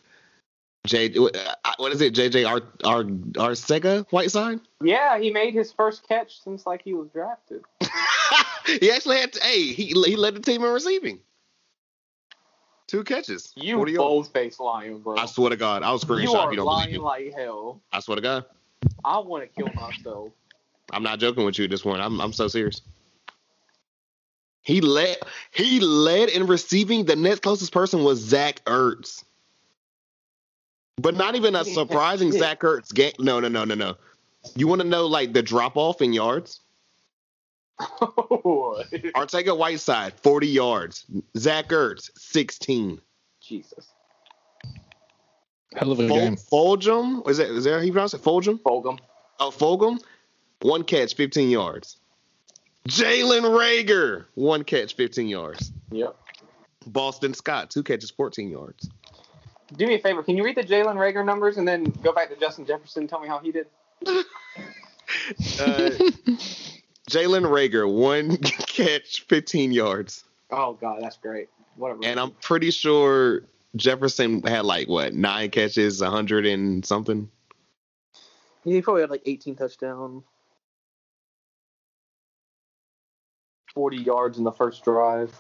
J. 0.88 1.14
uh, 1.18 1.54
What 1.78 1.92
is 1.92 2.02
it? 2.02 2.14
JJ 2.14 2.48
Ar 2.48 2.62
Ar 2.84 3.04
Arcega 3.04 4.06
Whiteside. 4.12 4.60
Yeah, 4.82 5.20
he 5.20 5.32
made 5.32 5.54
his 5.54 5.72
first 5.72 6.08
catch 6.08 6.42
since 6.42 6.66
like 6.66 6.82
he 6.82 6.94
was 6.94 7.10
drafted. 7.10 7.64
he 8.80 8.92
actually 8.92 9.18
had. 9.18 9.36
hey, 9.42 9.64
he 9.74 9.86
he 9.88 10.16
led 10.16 10.36
the 10.36 10.40
team 10.40 10.64
in 10.64 10.72
receiving. 10.72 11.20
Two 12.88 13.04
catches. 13.04 13.52
You 13.58 13.76
40 13.76 13.92
yards. 13.92 14.04
bold 14.04 14.32
faced 14.34 14.60
lion, 14.62 15.00
bro. 15.00 15.18
I 15.18 15.26
swear 15.26 15.50
to 15.50 15.58
God, 15.58 15.84
I'll 15.84 16.00
screenshot 16.00 16.24
you 16.24 16.36
are 16.38 16.52
you 16.52 16.58
don't 16.58 16.66
lying 16.66 16.90
believe 16.92 17.02
me. 17.02 17.06
like 17.06 17.34
hell. 17.36 17.82
I 17.92 18.00
swear 18.00 18.16
to 18.16 18.22
God, 18.22 18.46
I 19.04 19.18
want 19.20 19.44
to 19.44 19.48
kill 19.50 19.74
myself. 19.74 20.32
I'm 20.94 21.04
not 21.04 21.20
joking 21.20 21.44
with 21.44 21.60
you 21.60 21.68
this 21.68 21.84
one. 21.84 22.00
I'm 22.00 22.22
I'm 22.22 22.32
so 22.32 22.48
serious. 22.48 22.82
He 24.62 24.80
led 24.82 25.18
he 25.52 25.80
led 25.82 26.30
in 26.30 26.48
receiving. 26.48 27.06
The 27.06 27.16
next 27.16 27.42
closest 27.42 27.72
person 27.74 28.04
was 28.04 28.20
Zach 28.20 28.64
Ertz. 28.66 29.24
But 30.98 31.16
not 31.16 31.36
even 31.36 31.56
a 31.56 31.64
surprising 31.80 32.32
Zach 32.32 32.62
Ertz 32.62 32.94
game. 32.94 33.14
No, 33.20 33.40
no, 33.40 33.48
no, 33.48 33.64
no, 33.64 33.76
no. 33.76 33.96
You 34.56 34.68
want 34.68 34.82
to 34.82 34.88
know 34.88 35.06
like 35.06 35.34
the 35.34 35.42
drop 35.42 35.78
off 35.78 36.02
in 36.02 36.14
yards? 36.14 36.62
Oh. 37.80 38.84
Arcega 39.16 39.58
Whiteside, 39.58 40.14
40 40.20 40.48
yards. 40.48 41.06
Zach 41.38 41.70
Ertz, 41.70 42.10
16. 42.18 43.00
Jesus. 43.42 43.88
Hell 45.76 45.92
of 45.92 46.00
a 46.00 46.08
Fol- 46.08 46.18
game. 46.18 46.36
Fulgham, 46.36 47.30
is 47.30 47.38
that, 47.38 47.50
is 47.50 47.66
that 47.66 47.74
how 47.74 47.80
you 47.82 47.92
pronounce 47.92 48.14
it? 48.14 48.22
Fulgham? 48.24 48.60
Fulgham. 48.62 48.98
Oh, 49.40 49.52
Fulgham, 49.52 50.00
one 50.62 50.84
catch, 50.84 51.16
15 51.16 51.50
yards. 51.50 51.98
Jalen 52.90 53.44
Reagor, 53.44 54.26
one 54.34 54.64
catch, 54.64 54.96
15 54.96 55.28
yards. 55.28 55.72
Yep. 55.92 56.16
Boston 56.88 57.34
Scott, 57.34 57.70
two 57.70 57.84
catches, 57.84 58.10
14 58.10 58.50
yards. 58.50 58.90
Do 59.76 59.86
me 59.86 59.96
a 59.96 60.00
favor. 60.00 60.24
Can 60.24 60.38
you 60.38 60.44
read 60.44 60.56
the 60.56 60.64
Jalen 60.64 60.96
Reagor 60.96 61.26
numbers 61.26 61.58
and 61.58 61.68
then 61.68 61.84
go 62.02 62.14
back 62.14 62.30
to 62.30 62.36
Justin 62.36 62.66
Jefferson? 62.66 63.04
and 63.04 63.10
Tell 63.10 63.20
me 63.20 63.28
how 63.28 63.40
he 63.40 63.52
did. 63.52 63.68
Uh, 65.60 65.90
Jalen 67.10 67.46
Reagor, 67.46 67.90
one 67.92 68.36
catch, 68.38 69.22
15 69.22 69.72
yards. 69.72 70.26
Oh 70.52 70.74
God, 70.74 71.02
that's 71.02 71.18
great. 71.18 71.48
Whatever. 71.78 72.02
And 72.04 72.20
I'm 72.20 72.32
pretty 72.32 72.72
sure 72.72 73.44
Jefferson 73.78 74.42
had 74.44 74.66
like, 74.66 74.90
what, 74.90 75.14
nine 75.14 75.50
catches, 75.50 76.02
100 76.02 76.46
and 76.46 76.86
something? 76.86 77.30
He 78.64 78.82
probably 78.82 79.02
had 79.02 79.10
like 79.10 79.24
18 79.26 79.56
touchdowns. 79.56 80.24
40 83.74 83.98
yards 83.98 84.38
in 84.38 84.44
the 84.44 84.52
first 84.52 84.84
drive. 84.84 85.40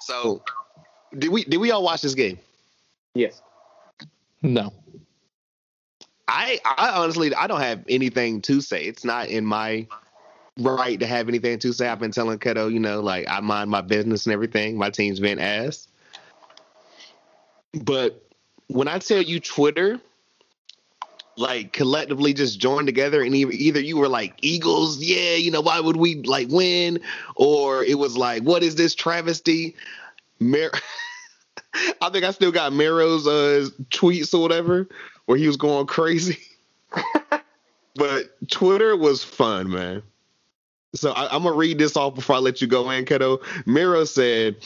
So, 0.00 0.42
did 1.16 1.30
we 1.30 1.44
did 1.44 1.58
we 1.58 1.70
all 1.70 1.82
watch 1.82 2.02
this 2.02 2.14
game? 2.14 2.38
yes. 3.14 3.42
No. 4.42 4.72
I 6.28 6.60
I 6.64 6.90
honestly 6.96 7.34
I 7.34 7.46
don't 7.46 7.60
have 7.60 7.84
anything 7.88 8.42
to 8.42 8.60
say. 8.60 8.84
It's 8.84 9.04
not 9.04 9.28
in 9.28 9.44
my 9.46 9.86
right 10.58 10.98
to 11.00 11.06
have 11.06 11.28
anything 11.28 11.58
to 11.60 11.72
say. 11.72 11.88
I've 11.88 11.98
been 11.98 12.10
telling 12.10 12.38
Keto, 12.38 12.72
you 12.72 12.80
know, 12.80 13.00
like 13.00 13.26
I 13.28 13.40
mind 13.40 13.70
my 13.70 13.80
business 13.80 14.26
and 14.26 14.32
everything. 14.32 14.76
My 14.76 14.90
team's 14.90 15.20
been 15.20 15.38
ass. 15.38 15.88
But 17.72 18.22
when 18.68 18.88
I 18.88 18.98
tell 18.98 19.22
you 19.22 19.40
Twitter, 19.40 20.00
like 21.36 21.72
collectively 21.72 22.32
just 22.32 22.58
joined 22.58 22.86
together 22.86 23.22
and 23.22 23.34
either, 23.34 23.52
either 23.52 23.80
you 23.80 23.98
were 23.98 24.08
like 24.08 24.34
Eagles, 24.40 25.02
yeah, 25.02 25.34
you 25.34 25.50
know, 25.50 25.60
why 25.60 25.78
would 25.78 25.96
we 25.96 26.16
like 26.22 26.48
win? 26.48 27.00
Or 27.34 27.84
it 27.84 27.98
was 27.98 28.16
like, 28.16 28.42
what 28.42 28.62
is 28.62 28.74
this 28.74 28.94
travesty? 28.94 29.76
Mar- 30.38 30.72
I 32.00 32.10
think 32.10 32.24
I 32.24 32.30
still 32.30 32.52
got 32.52 32.72
Maro's 32.72 33.26
uh, 33.26 33.68
tweets 33.90 34.34
or 34.34 34.40
whatever 34.40 34.88
where 35.26 35.38
he 35.38 35.46
was 35.46 35.56
going 35.56 35.86
crazy. 35.86 36.38
but 37.94 38.48
Twitter 38.50 38.96
was 38.96 39.22
fun, 39.22 39.70
man. 39.70 40.02
So 40.94 41.12
I, 41.12 41.34
I'm 41.34 41.42
gonna 41.42 41.56
read 41.56 41.78
this 41.78 41.96
off 41.96 42.14
before 42.14 42.36
I 42.36 42.38
let 42.38 42.62
you 42.62 42.66
go 42.66 42.90
in, 42.90 43.04
Keto. 43.04 43.42
Miro 43.66 44.04
said, 44.04 44.56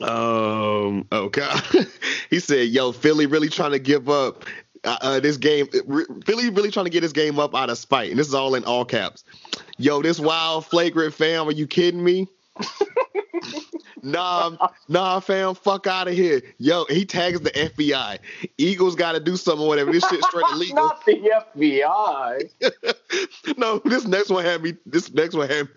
um, 0.00 1.06
oh 1.10 1.30
he 2.30 2.38
said, 2.38 2.68
"Yo, 2.68 2.92
Philly 2.92 3.26
really 3.26 3.48
trying 3.48 3.72
to 3.72 3.78
give 3.78 4.08
up 4.08 4.44
uh, 4.84 4.98
uh, 5.00 5.20
this 5.20 5.36
game. 5.36 5.68
Re- 5.86 6.04
Philly 6.24 6.50
really 6.50 6.70
trying 6.70 6.86
to 6.86 6.90
get 6.90 7.00
this 7.00 7.12
game 7.12 7.38
up 7.38 7.54
out 7.54 7.70
of 7.70 7.78
spite, 7.78 8.10
and 8.10 8.18
this 8.18 8.28
is 8.28 8.34
all 8.34 8.54
in 8.54 8.64
all 8.64 8.84
caps. 8.84 9.24
Yo, 9.78 10.02
this 10.02 10.20
wild 10.20 10.66
flagrant 10.66 11.14
fam, 11.14 11.48
are 11.48 11.52
you 11.52 11.66
kidding 11.66 12.04
me?" 12.04 12.28
Nah, 14.02 14.68
nah, 14.88 15.20
fam, 15.20 15.54
fuck 15.54 15.86
out 15.86 16.08
of 16.08 16.14
here. 16.14 16.42
Yo, 16.58 16.84
he 16.88 17.04
tags 17.04 17.40
the 17.40 17.50
FBI. 17.50 18.18
Eagles 18.58 18.94
got 18.94 19.12
to 19.12 19.20
do 19.20 19.36
something, 19.36 19.64
or 19.64 19.68
whatever. 19.68 19.92
This 19.92 20.06
shit 20.08 20.22
straight 20.24 20.44
illegal. 20.52 20.76
Not 20.76 21.04
the 21.04 21.30
FBI. 21.56 23.56
no, 23.58 23.80
this 23.84 24.06
next 24.06 24.30
one 24.30 24.44
had 24.44 24.62
me. 24.62 24.74
This 24.86 25.12
next 25.12 25.34
one 25.34 25.48
had 25.48 25.66
me. 25.66 25.72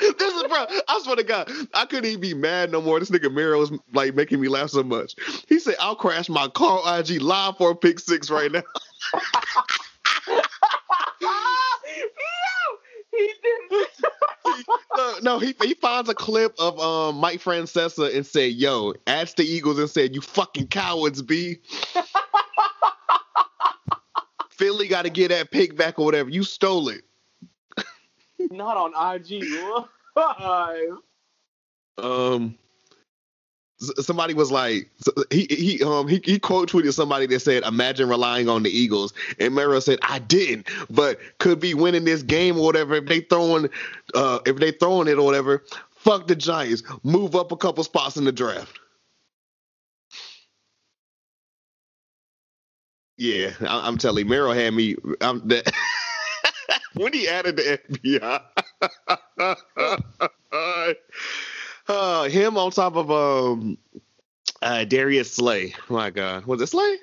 this 0.00 0.34
is 0.34 0.42
bro. 0.44 0.66
I 0.88 1.00
swear 1.02 1.16
to 1.16 1.22
God, 1.22 1.50
I 1.74 1.84
couldn't 1.86 2.06
even 2.06 2.20
be 2.20 2.34
mad 2.34 2.72
no 2.72 2.80
more. 2.80 2.98
This 2.98 3.10
nigga 3.10 3.32
Miro 3.32 3.58
was 3.58 3.72
like 3.92 4.14
making 4.14 4.40
me 4.40 4.48
laugh 4.48 4.70
so 4.70 4.82
much. 4.82 5.14
He 5.48 5.58
said, 5.58 5.76
"I'll 5.80 5.96
crash 5.96 6.28
my 6.28 6.48
car 6.48 6.98
IG 6.98 7.20
live 7.20 7.56
for 7.56 7.70
a 7.70 7.76
pick 7.76 7.98
six 7.98 8.30
right 8.30 8.50
now." 8.50 8.62
he 13.10 13.32
didn't. 13.42 13.88
No, 15.22 15.38
he 15.38 15.54
he 15.62 15.74
finds 15.74 16.08
a 16.08 16.14
clip 16.14 16.54
of 16.58 16.78
um 16.80 17.16
Mike 17.16 17.40
Francesa 17.40 18.14
and 18.14 18.26
said, 18.26 18.52
"Yo," 18.52 18.94
adds 19.06 19.34
the 19.34 19.44
Eagles 19.44 19.78
and 19.78 19.88
said, 19.90 20.14
"You 20.14 20.20
fucking 20.20 20.68
cowards, 20.68 21.22
b." 21.22 21.58
Philly 24.50 24.88
got 24.88 25.02
to 25.02 25.10
get 25.10 25.28
that 25.28 25.50
pick 25.50 25.76
back 25.76 25.98
or 25.98 26.04
whatever. 26.04 26.28
You 26.28 26.42
stole 26.42 26.88
it. 26.90 27.02
Not 28.50 28.76
on 28.76 29.16
IG 29.16 29.44
um 31.98 32.58
somebody 33.80 34.34
was 34.34 34.50
like 34.52 34.90
he 35.30 35.46
he 35.50 35.82
um 35.84 36.06
he, 36.08 36.20
he 36.24 36.38
quote 36.38 36.70
tweeted 36.70 36.92
somebody 36.92 37.26
that 37.26 37.40
said 37.40 37.62
imagine 37.64 38.08
relying 38.08 38.48
on 38.48 38.62
the 38.62 38.70
Eagles. 38.70 39.12
And 39.38 39.54
Mero 39.54 39.80
said 39.80 39.98
I 40.02 40.18
didn't 40.18 40.68
but 40.90 41.18
could 41.38 41.60
be 41.60 41.74
winning 41.74 42.04
this 42.04 42.22
game 42.22 42.58
or 42.58 42.64
whatever. 42.64 42.94
If 42.96 43.06
they 43.06 43.20
throwing 43.20 43.68
uh 44.14 44.40
if 44.46 44.56
they 44.56 44.72
throwing 44.72 45.08
it 45.08 45.18
or 45.18 45.24
whatever 45.24 45.64
fuck 45.90 46.26
the 46.26 46.36
Giants. 46.36 46.82
Move 47.02 47.36
up 47.36 47.52
a 47.52 47.56
couple 47.56 47.84
spots 47.84 48.16
in 48.16 48.24
the 48.24 48.32
draft. 48.32 48.78
Yeah 53.16 53.50
I, 53.60 53.86
I'm 53.86 53.98
telling 53.98 54.24
you 54.24 54.30
Mero 54.30 54.52
had 54.52 54.74
me 54.74 54.96
I'm 55.20 55.46
that 55.48 55.72
when 56.94 57.12
he 57.12 57.28
added 57.28 57.56
the 57.56 57.80
FBI 57.90 58.42
uh, 61.90 62.24
him 62.24 62.56
on 62.56 62.70
top 62.70 62.96
of 62.96 63.10
um 63.10 63.76
uh 64.62 64.84
Darius 64.84 65.32
Slay. 65.32 65.74
My 65.88 66.10
God, 66.10 66.46
was 66.46 66.62
it 66.62 66.68
Slay? 66.68 66.96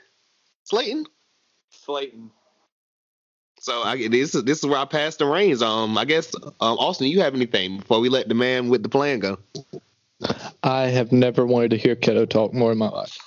Slayton. 0.63 1.05
Slayton. 1.69 2.31
So 3.59 3.81
I 3.83 4.07
this 4.07 4.35
is 4.35 4.43
this 4.43 4.59
is 4.59 4.65
where 4.65 4.79
I 4.79 4.85
passed 4.85 5.19
the 5.19 5.25
reins. 5.25 5.61
Um, 5.61 5.97
I 5.97 6.05
guess 6.05 6.33
um, 6.35 6.77
Austin, 6.77 7.07
you 7.07 7.21
have 7.21 7.35
anything 7.35 7.77
before 7.79 7.99
we 7.99 8.09
let 8.09 8.27
the 8.27 8.35
man 8.35 8.69
with 8.69 8.83
the 8.83 8.89
plan 8.89 9.19
go? 9.19 9.37
I 10.63 10.83
have 10.83 11.11
never 11.11 11.45
wanted 11.45 11.71
to 11.71 11.77
hear 11.77 11.95
Keto 11.95 12.29
talk 12.29 12.53
more 12.53 12.71
in 12.71 12.77
my 12.77 12.89
life. 12.89 13.17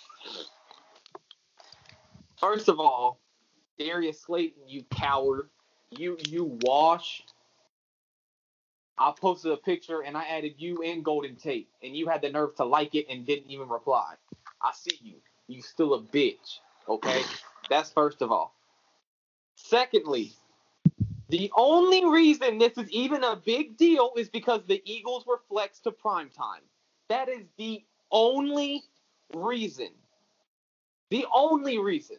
First 2.38 2.68
of 2.68 2.80
all, 2.80 3.20
Darius 3.78 4.22
Slayton, 4.22 4.62
you 4.66 4.84
coward. 4.90 5.48
You 5.90 6.16
you 6.28 6.58
wash. 6.62 7.22
I 9.00 9.14
posted 9.18 9.50
a 9.50 9.56
picture 9.56 10.02
and 10.02 10.14
I 10.14 10.24
added 10.24 10.56
you 10.58 10.82
and 10.82 11.02
Golden 11.02 11.34
Tate, 11.34 11.70
and 11.82 11.96
you 11.96 12.06
had 12.06 12.20
the 12.20 12.28
nerve 12.28 12.54
to 12.56 12.66
like 12.66 12.94
it 12.94 13.06
and 13.08 13.26
didn't 13.26 13.50
even 13.50 13.70
reply. 13.70 14.14
I 14.60 14.72
see 14.74 14.98
you. 15.02 15.14
You 15.48 15.62
still 15.62 15.94
a 15.94 16.02
bitch. 16.02 16.58
Okay? 16.86 17.22
That's 17.70 17.90
first 17.90 18.20
of 18.20 18.30
all. 18.30 18.54
Secondly, 19.56 20.32
the 21.30 21.50
only 21.56 22.04
reason 22.04 22.58
this 22.58 22.76
is 22.76 22.90
even 22.90 23.24
a 23.24 23.36
big 23.36 23.78
deal 23.78 24.12
is 24.16 24.28
because 24.28 24.60
the 24.66 24.82
Eagles 24.84 25.24
were 25.26 25.40
flexed 25.48 25.84
to 25.84 25.92
prime 25.92 26.28
time. 26.28 26.62
That 27.08 27.30
is 27.30 27.46
the 27.56 27.82
only 28.10 28.82
reason. 29.34 29.88
The 31.08 31.24
only 31.34 31.78
reason. 31.78 32.16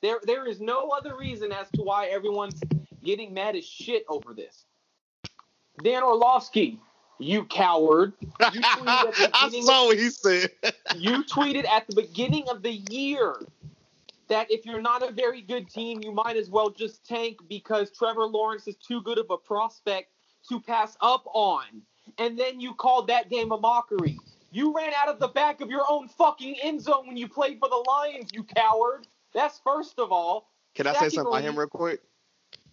There, 0.00 0.20
there 0.22 0.46
is 0.46 0.60
no 0.60 0.88
other 0.88 1.16
reason 1.16 1.52
as 1.52 1.68
to 1.72 1.82
why 1.82 2.06
everyone's 2.06 2.60
getting 3.04 3.34
mad 3.34 3.56
as 3.56 3.66
shit 3.66 4.04
over 4.08 4.32
this. 4.32 4.64
Dan 5.82 6.02
Orlovsky, 6.02 6.78
you 7.18 7.44
coward. 7.44 8.12
You 8.20 8.60
tweeted 8.60 8.88
at 8.88 9.14
the 9.14 9.30
I 9.34 9.60
saw 9.62 9.86
what 9.86 9.98
he 9.98 10.10
said. 10.10 10.50
you 10.96 11.24
tweeted 11.24 11.68
at 11.68 11.86
the 11.86 11.94
beginning 11.94 12.48
of 12.48 12.62
the 12.62 12.72
year 12.90 13.36
that 14.28 14.50
if 14.50 14.64
you're 14.64 14.80
not 14.80 15.02
a 15.06 15.12
very 15.12 15.40
good 15.40 15.68
team, 15.68 16.00
you 16.02 16.12
might 16.12 16.36
as 16.36 16.48
well 16.48 16.70
just 16.70 17.04
tank 17.06 17.38
because 17.48 17.90
Trevor 17.90 18.26
Lawrence 18.26 18.66
is 18.68 18.76
too 18.76 19.02
good 19.02 19.18
of 19.18 19.26
a 19.30 19.36
prospect 19.36 20.12
to 20.48 20.60
pass 20.60 20.96
up 21.00 21.24
on. 21.34 21.64
And 22.18 22.38
then 22.38 22.60
you 22.60 22.74
called 22.74 23.08
that 23.08 23.28
game 23.28 23.52
a 23.52 23.58
mockery. 23.58 24.18
You 24.52 24.74
ran 24.74 24.92
out 25.00 25.08
of 25.08 25.20
the 25.20 25.28
back 25.28 25.60
of 25.60 25.68
your 25.68 25.84
own 25.88 26.08
fucking 26.08 26.56
end 26.62 26.80
zone 26.80 27.06
when 27.06 27.16
you 27.16 27.28
played 27.28 27.58
for 27.58 27.68
the 27.68 27.84
Lions, 27.88 28.30
you 28.32 28.44
coward. 28.44 29.06
That's 29.32 29.60
first 29.62 29.98
of 29.98 30.10
all. 30.10 30.50
Can 30.74 30.86
I 30.86 30.92
say 30.94 31.08
something 31.08 31.32
about 31.32 31.42
him 31.42 31.58
real 31.58 31.68
quick? 31.68 32.00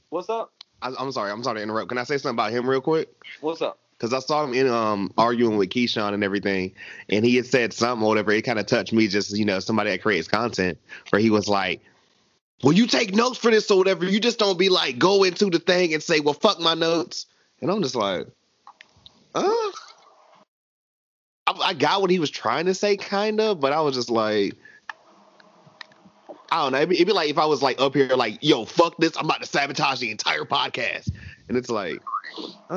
What's 0.09 0.29
up? 0.29 0.53
I, 0.81 0.93
I'm 0.97 1.11
sorry, 1.11 1.31
I'm 1.31 1.43
sorry 1.43 1.57
to 1.57 1.63
interrupt. 1.63 1.89
Can 1.89 1.97
I 1.97 2.03
say 2.03 2.17
something 2.17 2.35
about 2.35 2.51
him 2.51 2.69
real 2.69 2.81
quick? 2.81 3.09
What's 3.41 3.61
up? 3.61 3.79
Because 3.97 4.13
I 4.13 4.19
saw 4.19 4.43
him 4.43 4.53
in 4.53 4.67
um 4.67 5.11
arguing 5.17 5.57
with 5.57 5.69
Keyshawn 5.69 6.13
and 6.13 6.23
everything, 6.23 6.73
and 7.09 7.25
he 7.25 7.35
had 7.35 7.45
said 7.47 7.73
something 7.73 8.03
or 8.05 8.09
whatever. 8.09 8.31
It 8.31 8.43
kind 8.43 8.59
of 8.59 8.67
touched 8.67 8.93
me, 8.93 9.07
just 9.07 9.35
you 9.35 9.45
know, 9.45 9.59
somebody 9.59 9.89
that 9.89 10.01
creates 10.01 10.27
content, 10.27 10.77
where 11.09 11.21
he 11.21 11.31
was 11.31 11.47
like, 11.47 11.81
"Well, 12.63 12.73
you 12.73 12.85
take 12.85 13.15
notes 13.15 13.39
for 13.39 13.49
this 13.49 13.71
or 13.71 13.77
whatever. 13.77 14.05
You 14.05 14.19
just 14.19 14.37
don't 14.37 14.59
be 14.59 14.69
like 14.69 14.99
go 14.99 15.23
into 15.23 15.49
the 15.49 15.59
thing 15.59 15.93
and 15.93 16.03
say, 16.03 16.19
well, 16.19 16.35
fuck 16.35 16.59
my 16.59 16.75
notes." 16.75 17.25
And 17.61 17.71
I'm 17.71 17.81
just 17.81 17.95
like, 17.95 18.27
uh. 19.33 19.71
I, 21.47 21.53
I 21.69 21.73
got 21.73 22.01
what 22.01 22.11
he 22.11 22.19
was 22.19 22.29
trying 22.29 22.65
to 22.65 22.73
say, 22.73 22.97
kind 22.97 23.39
of, 23.39 23.59
but 23.61 23.71
I 23.73 23.81
was 23.81 23.95
just 23.95 24.09
like, 24.09 24.55
I 26.51 26.63
don't 26.63 26.71
know. 26.71 26.77
It'd 26.77 26.89
be, 26.89 26.95
it'd 26.95 27.07
be 27.07 27.13
like 27.13 27.29
if 27.29 27.37
I 27.37 27.45
was 27.45 27.61
like 27.61 27.79
up 27.79 27.93
here, 27.93 28.07
like, 28.15 28.39
yo, 28.41 28.65
fuck 28.65 28.95
this. 28.97 29.17
I'm 29.17 29.25
about 29.25 29.41
to 29.41 29.47
sabotage 29.47 29.99
the 29.99 30.11
entire 30.11 30.43
podcast. 30.43 31.11
And 31.47 31.57
it's 31.57 31.69
like, 31.69 32.01
uh, 32.69 32.75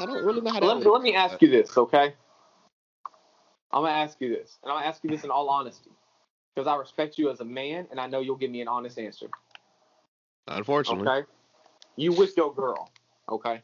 I 0.00 0.04
don't 0.06 0.24
really 0.24 0.40
know 0.40 0.52
how 0.52 0.60
to. 0.60 0.66
Let, 0.66 0.86
let 0.86 1.02
me 1.02 1.14
ask 1.14 1.40
you 1.42 1.48
this, 1.48 1.76
okay? 1.76 2.14
I'm 3.72 3.82
gonna 3.84 3.94
ask 3.94 4.20
you 4.20 4.28
this, 4.28 4.58
and 4.62 4.72
I'm 4.72 4.78
gonna 4.78 4.88
ask 4.88 5.02
you 5.04 5.10
this 5.10 5.22
in 5.22 5.30
all 5.30 5.48
honesty, 5.48 5.90
because 6.54 6.66
I 6.66 6.74
respect 6.76 7.18
you 7.18 7.30
as 7.30 7.40
a 7.40 7.44
man, 7.44 7.86
and 7.90 8.00
I 8.00 8.08
know 8.08 8.20
you'll 8.20 8.36
give 8.36 8.50
me 8.50 8.60
an 8.60 8.68
honest 8.68 8.98
answer. 8.98 9.28
Unfortunately. 10.48 11.06
Okay? 11.06 11.26
You 11.96 12.12
with 12.12 12.36
your 12.36 12.52
girl, 12.52 12.90
okay? 13.28 13.62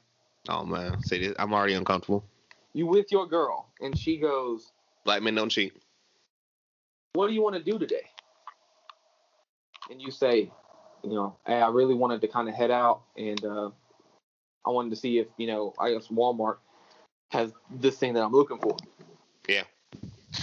Oh 0.49 0.64
man, 0.64 1.03
see, 1.03 1.26
this, 1.26 1.34
I'm 1.38 1.53
already 1.53 1.74
uncomfortable. 1.74 2.24
You 2.72 2.86
with 2.86 3.11
your 3.11 3.26
girl, 3.26 3.68
and 3.80 3.99
she 3.99 4.16
goes, 4.16 4.70
Black 5.05 5.22
men 5.22 5.34
don't 5.34 5.49
cheat. 5.49 5.72
"What 7.14 7.26
do 7.26 7.34
you 7.34 7.42
want 7.42 7.57
to 7.57 7.62
do 7.62 7.76
today?" 7.76 8.09
And 9.91 10.01
you 10.01 10.11
say, 10.11 10.51
"You 11.03 11.11
know, 11.11 11.37
hey, 11.47 11.61
I 11.61 11.68
really 11.68 11.95
wanted 11.95 12.20
to 12.22 12.28
kind 12.28 12.49
of 12.49 12.55
head 12.55 12.70
out, 12.70 13.03
and 13.16 13.45
uh, 13.45 13.70
I 14.66 14.70
wanted 14.70 14.91
to 14.91 14.97
see 14.97 15.18
if 15.18 15.28
you 15.37 15.47
know, 15.47 15.74
I 15.78 15.93
guess 15.93 16.09
Walmart 16.09 16.57
has 17.30 17.53
this 17.70 17.99
thing 17.99 18.14
that 18.14 18.24
I'm 18.24 18.32
looking 18.32 18.59
for." 18.59 18.76
Yeah. 19.49 19.64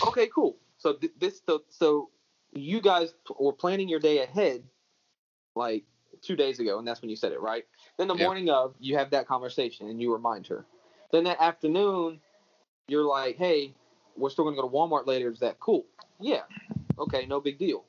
Okay, 0.07 0.27
cool. 0.27 0.57
So 0.77 0.93
th- 0.93 1.13
this, 1.19 1.41
so, 1.45 1.63
so 1.69 2.09
you 2.51 2.81
guys 2.81 3.13
were 3.39 3.53
planning 3.53 3.87
your 3.87 3.99
day 3.99 4.19
ahead, 4.23 4.63
like 5.55 5.83
two 6.21 6.35
days 6.35 6.59
ago, 6.59 6.79
and 6.79 6.87
that's 6.87 7.01
when 7.01 7.09
you 7.09 7.15
said 7.15 7.31
it, 7.31 7.41
right? 7.41 7.65
Then 7.97 8.07
the 8.07 8.15
Yeah. 8.15 8.25
morning 8.25 8.49
of, 8.49 8.75
you 8.79 8.97
have 8.97 9.11
that 9.11 9.27
conversation 9.27 9.87
and 9.87 10.01
you 10.01 10.11
remind 10.11 10.47
her. 10.47 10.65
Then 11.11 11.23
that 11.25 11.39
afternoon, 11.41 12.19
you're 12.87 13.05
like, 13.05 13.37
"Hey, 13.37 13.75
we're 14.17 14.29
still 14.29 14.45
gonna 14.45 14.55
go 14.55 14.63
to 14.63 14.67
Walmart 14.67 15.05
later. 15.05 15.31
Is 15.31 15.39
that 15.39 15.59
cool?" 15.59 15.85
Yeah. 16.19 16.43
Okay, 16.97 17.25
no 17.25 17.39
big 17.39 17.57
deal. 17.57 17.85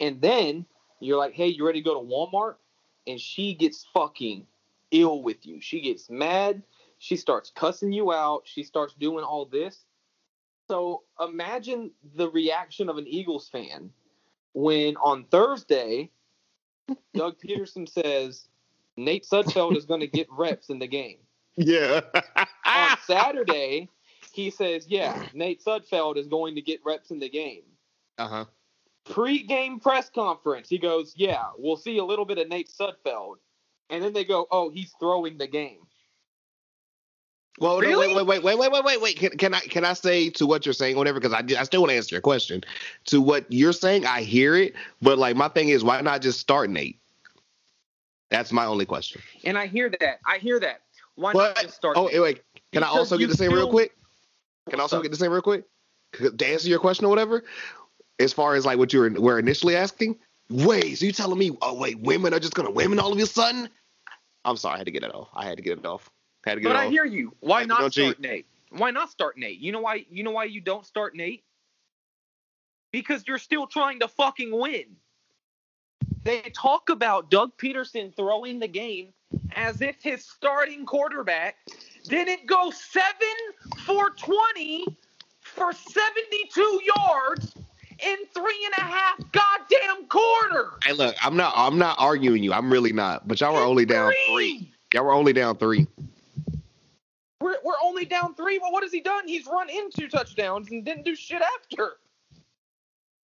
And 0.00 0.20
then 0.20 0.66
you're 1.00 1.18
like, 1.18 1.34
"Hey, 1.34 1.48
you 1.48 1.66
ready 1.66 1.80
to 1.80 1.84
go 1.84 2.00
to 2.00 2.06
Walmart?" 2.06 2.56
And 3.06 3.20
she 3.20 3.54
gets 3.54 3.86
fucking 3.94 4.46
ill 4.90 5.22
with 5.22 5.46
you. 5.46 5.60
She 5.60 5.80
gets 5.80 6.10
mad. 6.10 6.62
She 6.98 7.16
starts 7.16 7.50
cussing 7.50 7.92
you 7.92 8.12
out. 8.12 8.42
She 8.44 8.62
starts 8.62 8.94
doing 8.94 9.24
all 9.24 9.44
this. 9.44 9.84
So 10.68 11.02
imagine 11.20 11.92
the 12.14 12.30
reaction 12.30 12.88
of 12.88 12.98
an 12.98 13.06
Eagles 13.06 13.48
fan 13.48 13.90
when 14.52 14.96
on 14.96 15.24
Thursday, 15.24 16.10
Doug 17.14 17.36
Pederson 17.46 17.88
says 17.88 18.48
Nate 18.96 19.24
Sudfeld 19.24 19.76
is 19.76 19.84
going 19.84 20.00
to 20.00 20.06
get 20.06 20.26
reps 20.30 20.70
in 20.70 20.78
the 20.78 20.86
game. 20.86 21.18
Yeah. 21.56 22.00
On 22.64 22.96
Saturday, 23.06 23.88
he 24.32 24.50
says, 24.50 24.86
yeah, 24.88 25.26
Nate 25.34 25.62
Sudfeld 25.62 26.16
is 26.16 26.26
going 26.26 26.54
to 26.54 26.62
get 26.62 26.80
reps 26.84 27.10
in 27.10 27.18
the 27.18 27.28
game. 27.28 27.62
uh 28.18 28.28
huh. 28.28 28.44
Pre-game 29.10 29.78
press 29.80 30.10
conference, 30.10 30.68
he 30.68 30.78
goes, 30.78 31.14
yeah, 31.16 31.44
we'll 31.58 31.76
see 31.76 31.98
a 31.98 32.04
little 32.04 32.24
bit 32.24 32.38
of 32.38 32.48
Nate 32.48 32.68
Sudfeld. 32.68 33.36
And 33.88 34.02
then 34.02 34.12
they 34.12 34.24
go, 34.24 34.48
oh, 34.50 34.68
he's 34.68 34.92
throwing 34.98 35.38
the 35.38 35.46
game. 35.46 35.78
Well, 37.58 37.80
no, 37.80 37.86
Really? 37.86 38.14
wait, 38.14 38.26
wait, 38.26 38.42
wait, 38.42 38.58
wait, 38.58 38.70
wait, 38.70 38.84
wait, 38.84 39.00
wait. 39.00 39.16
Can, 39.16 39.30
can 39.30 39.54
I 39.54 39.60
can 39.60 39.84
I 39.84 39.94
say 39.94 40.28
to 40.30 40.46
what 40.46 40.66
you're 40.66 40.74
saying, 40.74 40.96
whatever? 40.96 41.18
Because 41.18 41.32
I, 41.32 41.42
I 41.58 41.62
still 41.62 41.80
want 41.80 41.90
to 41.90 41.96
answer 41.96 42.14
your 42.14 42.20
question. 42.20 42.62
To 43.06 43.20
what 43.22 43.46
you're 43.48 43.72
saying, 43.72 44.04
I 44.04 44.22
hear 44.22 44.54
it, 44.56 44.74
but 45.00 45.16
like 45.16 45.36
my 45.36 45.48
thing 45.48 45.70
is, 45.70 45.82
why 45.82 46.00
not 46.02 46.20
just 46.20 46.38
start 46.38 46.68
Nate? 46.68 47.00
That's 48.28 48.52
my 48.52 48.66
only 48.66 48.84
question. 48.84 49.22
And 49.44 49.56
I 49.56 49.68
hear 49.68 49.88
that. 50.00 50.20
I 50.26 50.38
hear 50.38 50.60
that. 50.60 50.82
Why 51.14 51.32
But 51.32 51.54
not 51.54 51.62
just 51.64 51.76
start 51.76 51.96
oh, 51.96 52.08
Nate? 52.08 52.20
wait, 52.20 52.42
can 52.72 52.82
I 52.82 52.88
also 52.88 53.16
get 53.16 53.28
the 53.30 53.36
same 53.36 53.52
real 53.52 53.70
quick? 53.70 53.96
Can 54.68 54.78
I 54.78 54.82
also 54.82 55.00
get 55.00 55.10
the 55.10 55.16
same 55.16 55.32
real 55.32 55.42
quick? 55.42 55.64
To 56.20 56.46
answer 56.46 56.68
your 56.68 56.78
question 56.78 57.06
or 57.06 57.08
whatever, 57.08 57.44
as 58.18 58.32
far 58.32 58.54
as 58.54 58.64
like 58.64 58.78
what 58.78 58.92
you 58.92 59.00
were, 59.00 59.10
were 59.10 59.38
initially 59.38 59.76
asking. 59.76 60.16
Wait, 60.48 60.96
so 60.98 61.06
you 61.06 61.12
telling 61.12 61.38
me? 61.38 61.50
Oh 61.62 61.74
wait, 61.74 61.98
women 62.00 62.32
are 62.32 62.38
just 62.38 62.54
gonna 62.54 62.70
women 62.70 62.98
all 62.98 63.12
of 63.12 63.18
a 63.18 63.26
sudden? 63.26 63.68
I'm 64.44 64.56
sorry, 64.56 64.74
I 64.74 64.78
had 64.78 64.86
to 64.86 64.92
get 64.92 65.02
it 65.02 65.14
off. 65.14 65.28
I 65.34 65.44
had 65.44 65.56
to 65.56 65.62
get 65.62 65.78
it 65.78 65.86
off. 65.86 66.08
I 66.46 66.50
had 66.50 66.54
to 66.56 66.60
get 66.60 66.68
But 66.68 66.76
it 66.76 66.78
I 66.78 66.86
off. 66.86 66.92
hear 66.92 67.04
you. 67.04 67.34
Why 67.40 67.64
not 67.64 67.78
start 67.78 67.92
cheat. 67.92 68.20
Nate? 68.20 68.46
Why 68.70 68.90
not 68.90 69.10
start 69.10 69.36
Nate? 69.36 69.58
You 69.58 69.72
know 69.72 69.80
why? 69.80 70.06
You 70.08 70.22
know 70.22 70.30
why 70.30 70.44
you 70.44 70.60
don't 70.60 70.86
start 70.86 71.16
Nate? 71.16 71.42
Because 72.92 73.24
you're 73.26 73.38
still 73.38 73.66
trying 73.66 74.00
to 74.00 74.08
fucking 74.08 74.56
win. 74.56 74.84
They 76.22 76.42
talk 76.54 76.88
about 76.90 77.30
Doug 77.30 77.56
Pederson 77.56 78.14
throwing 78.14 78.58
the 78.58 78.68
game 78.68 79.12
as 79.54 79.80
if 79.80 79.96
his 80.00 80.24
starting 80.24 80.86
quarterback 80.86 81.56
didn't 82.04 82.46
go 82.46 82.70
seven 82.70 83.36
for 83.84 84.10
twenty 84.10 84.86
for 85.40 85.72
seventy-two 85.72 86.80
yards 86.96 87.54
in 87.98 88.16
three 88.34 88.66
and 88.66 88.74
a 88.78 88.90
half 88.90 89.18
goddamn 89.32 90.06
quarters. 90.08 90.72
Hey, 90.84 90.92
look, 90.92 91.14
I'm 91.22 91.36
not. 91.36 91.52
I'm 91.56 91.78
not 91.78 91.96
arguing 91.98 92.42
you. 92.42 92.52
I'm 92.52 92.70
really 92.72 92.92
not. 92.92 93.26
But 93.26 93.40
y'all 93.40 93.54
were 93.54 93.60
In 93.60 93.66
only 93.66 93.86
down 93.86 94.12
three. 94.28 94.72
Y'all 94.94 95.04
were 95.04 95.12
only 95.12 95.32
down 95.32 95.56
three. 95.56 95.86
We're, 97.40 97.56
we're 97.64 97.74
only 97.82 98.04
down 98.04 98.34
three. 98.34 98.58
Well, 98.58 98.72
what 98.72 98.82
has 98.82 98.92
he 98.92 99.00
done? 99.00 99.28
He's 99.28 99.46
run 99.46 99.68
into 99.68 100.08
touchdowns 100.08 100.70
and 100.70 100.84
didn't 100.84 101.04
do 101.04 101.14
shit 101.14 101.42
after. 101.42 101.92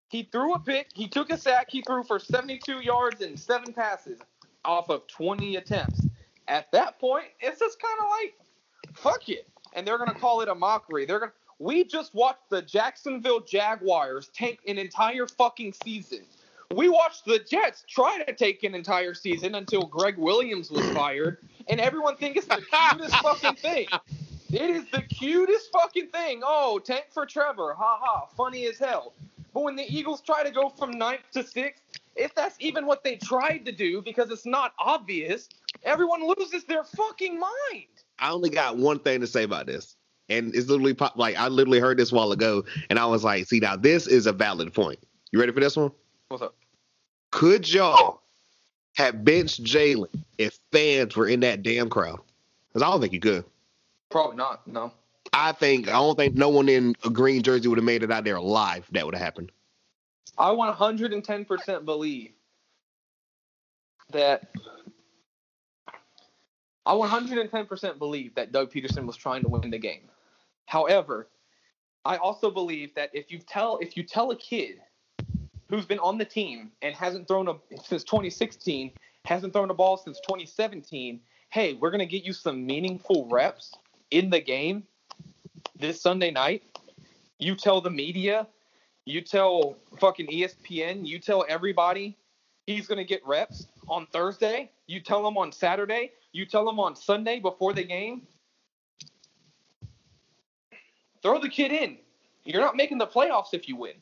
He 0.08 0.28
threw 0.30 0.54
a 0.54 0.58
pick. 0.58 0.88
He 0.94 1.08
took 1.08 1.30
a 1.30 1.38
sack. 1.38 1.68
He 1.70 1.80
threw 1.80 2.02
for 2.02 2.18
72 2.18 2.80
yards 2.80 3.22
and 3.22 3.38
seven 3.38 3.72
passes 3.72 4.18
off 4.64 4.90
of 4.90 5.06
20 5.06 5.56
attempts. 5.56 6.00
At 6.48 6.70
that 6.72 6.98
point, 6.98 7.26
it's 7.40 7.60
just 7.60 7.80
kind 7.80 7.98
of 7.98 8.06
like, 8.20 8.34
fuck 8.94 9.28
it. 9.30 9.48
And 9.72 9.86
they're 9.86 9.96
gonna 9.96 10.12
call 10.12 10.42
it 10.42 10.48
a 10.48 10.54
mockery. 10.54 11.06
They're 11.06 11.20
gonna. 11.20 11.32
We 11.62 11.84
just 11.84 12.12
watched 12.12 12.50
the 12.50 12.60
Jacksonville 12.60 13.38
Jaguars 13.38 14.30
tank 14.34 14.58
an 14.66 14.78
entire 14.78 15.28
fucking 15.28 15.74
season. 15.84 16.22
We 16.74 16.88
watched 16.88 17.24
the 17.24 17.38
Jets 17.38 17.84
try 17.88 18.20
to 18.24 18.32
take 18.32 18.64
an 18.64 18.74
entire 18.74 19.14
season 19.14 19.54
until 19.54 19.82
Gregg 19.82 20.18
Williams 20.18 20.72
was 20.72 20.84
fired, 20.94 21.38
and 21.68 21.78
everyone 21.78 22.16
thinks 22.16 22.38
it's 22.38 22.48
the 22.48 22.62
cutest 22.62 23.14
fucking 23.18 23.54
thing. 23.54 23.86
It 24.52 24.70
is 24.70 24.90
the 24.90 25.02
cutest 25.02 25.70
fucking 25.72 26.08
thing. 26.08 26.40
Oh, 26.44 26.80
tank 26.80 27.06
for 27.10 27.26
Trevor. 27.26 27.74
Ha 27.74 27.98
ha. 28.02 28.26
Funny 28.36 28.66
as 28.66 28.80
hell. 28.80 29.12
But 29.54 29.62
when 29.62 29.76
the 29.76 29.86
Eagles 29.88 30.20
try 30.20 30.42
to 30.42 30.50
go 30.50 30.68
from 30.68 30.90
ninth 30.90 31.30
to 31.30 31.44
sixth, 31.44 31.84
if 32.16 32.34
that's 32.34 32.56
even 32.58 32.86
what 32.86 33.04
they 33.04 33.14
tried 33.14 33.64
to 33.66 33.72
do 33.72 34.02
because 34.02 34.32
it's 34.32 34.46
not 34.46 34.72
obvious, 34.80 35.48
everyone 35.84 36.26
loses 36.26 36.64
their 36.64 36.82
fucking 36.82 37.38
mind. 37.38 37.86
I 38.18 38.30
only 38.30 38.50
got 38.50 38.76
one 38.76 38.98
thing 38.98 39.20
to 39.20 39.28
say 39.28 39.44
about 39.44 39.66
this, 39.66 39.96
and 40.32 40.54
it's 40.54 40.68
literally 40.68 40.94
pop, 40.94 41.16
like 41.16 41.36
I 41.36 41.48
literally 41.48 41.80
heard 41.80 41.98
this 41.98 42.12
a 42.12 42.14
while 42.14 42.32
ago, 42.32 42.64
and 42.90 42.98
I 42.98 43.06
was 43.06 43.24
like, 43.24 43.46
see, 43.46 43.60
now 43.60 43.76
this 43.76 44.06
is 44.06 44.26
a 44.26 44.32
valid 44.32 44.72
point. 44.72 44.98
You 45.30 45.40
ready 45.40 45.52
for 45.52 45.60
this 45.60 45.76
one? 45.76 45.92
What's 46.28 46.42
up? 46.42 46.54
Could 47.30 47.70
y'all 47.72 48.22
have 48.96 49.24
benched 49.24 49.62
Jalen 49.64 50.22
if 50.38 50.58
fans 50.70 51.16
were 51.16 51.28
in 51.28 51.40
that 51.40 51.62
damn 51.62 51.88
crowd? 51.88 52.20
Because 52.68 52.82
I 52.82 52.90
don't 52.90 53.00
think 53.00 53.12
you 53.12 53.20
could. 53.20 53.44
Probably 54.10 54.36
not. 54.36 54.66
No. 54.66 54.92
I 55.32 55.52
think 55.52 55.88
I 55.88 55.92
don't 55.92 56.16
think 56.16 56.34
no 56.34 56.50
one 56.50 56.68
in 56.68 56.94
a 57.04 57.10
green 57.10 57.42
jersey 57.42 57.68
would 57.68 57.78
have 57.78 57.84
made 57.84 58.02
it 58.02 58.10
out 58.10 58.24
there 58.24 58.36
alive. 58.36 58.86
That 58.92 59.06
would 59.06 59.14
have 59.14 59.22
happened. 59.22 59.50
I 60.36 60.50
110% 60.50 61.84
believe 61.84 62.32
that. 64.10 64.50
I 66.84 66.94
110% 66.94 67.98
believe 67.98 68.34
that 68.34 68.50
Doug 68.50 68.72
Pederson 68.72 69.06
was 69.06 69.16
trying 69.16 69.42
to 69.42 69.48
win 69.48 69.70
the 69.70 69.78
game. 69.78 70.08
However, 70.72 71.28
I 72.06 72.16
also 72.16 72.50
believe 72.50 72.94
that 72.94 73.10
if 73.12 73.30
you 73.30 73.40
tell 73.40 73.76
if 73.82 73.94
you 73.94 74.02
tell 74.02 74.30
a 74.30 74.36
kid 74.36 74.80
who's 75.68 75.84
been 75.84 75.98
on 75.98 76.16
the 76.16 76.24
team 76.24 76.72
and 76.80 76.94
hasn't 76.94 77.28
thrown 77.28 77.46
a 77.46 77.56
since 77.84 78.04
2016, 78.04 78.90
hasn't 79.26 79.52
thrown 79.52 79.68
a 79.68 79.74
ball 79.74 79.98
since 79.98 80.18
2017, 80.20 81.20
hey, 81.50 81.74
we're 81.74 81.90
gonna 81.90 82.06
get 82.06 82.24
you 82.24 82.32
some 82.32 82.64
meaningful 82.64 83.28
reps 83.30 83.74
in 84.10 84.30
the 84.30 84.40
game 84.40 84.84
this 85.78 86.00
Sunday 86.00 86.30
night. 86.30 86.62
You 87.38 87.54
tell 87.54 87.82
the 87.82 87.90
media, 87.90 88.48
you 89.04 89.20
tell 89.20 89.76
fucking 90.00 90.28
ESPN, 90.28 91.06
you 91.06 91.18
tell 91.18 91.44
everybody 91.50 92.16
he's 92.64 92.86
gonna 92.86 93.04
get 93.04 93.20
reps 93.26 93.66
on 93.88 94.06
Thursday. 94.06 94.70
You 94.86 95.00
tell 95.00 95.22
them 95.22 95.36
on 95.36 95.52
Saturday. 95.52 96.12
You 96.32 96.46
tell 96.46 96.64
them 96.64 96.80
on 96.80 96.96
Sunday 96.96 97.40
before 97.40 97.74
the 97.74 97.84
game. 97.84 98.26
Throw 101.22 101.40
the 101.40 101.48
kid 101.48 101.72
in. 101.72 101.98
You're 102.44 102.60
not 102.60 102.76
making 102.76 102.98
the 102.98 103.06
playoffs 103.06 103.52
if 103.52 103.68
you 103.68 103.76
win. 103.76 103.94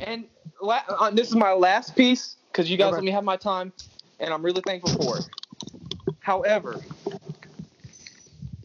And 0.00 0.24
la- 0.60 0.82
uh, 0.88 1.10
this 1.10 1.28
is 1.28 1.36
my 1.36 1.52
last 1.52 1.94
piece 1.94 2.36
because 2.50 2.70
you 2.70 2.76
guys 2.76 2.88
Okay. 2.88 2.96
let 2.96 3.04
me 3.04 3.10
have 3.10 3.24
my 3.24 3.36
time, 3.36 3.72
and 4.20 4.32
I'm 4.32 4.42
really 4.42 4.62
thankful 4.62 4.90
for 4.92 5.18
it. 5.18 5.28
However, 6.20 6.80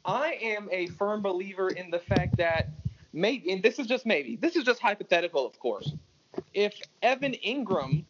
I 0.05 0.37
am 0.41 0.69
a 0.71 0.87
firm 0.87 1.21
believer 1.21 1.69
in 1.69 1.89
the 1.89 1.99
fact 1.99 2.37
that 2.37 2.69
maybe, 3.13 3.51
and 3.51 3.61
this 3.63 3.79
is 3.79 3.87
just 3.87 4.05
maybe, 4.05 4.35
this 4.35 4.55
is 4.55 4.63
just 4.63 4.79
hypothetical, 4.81 5.45
of 5.45 5.57
course. 5.59 5.93
If 6.53 6.73
Evan 7.01 7.35
Engram 7.45 8.03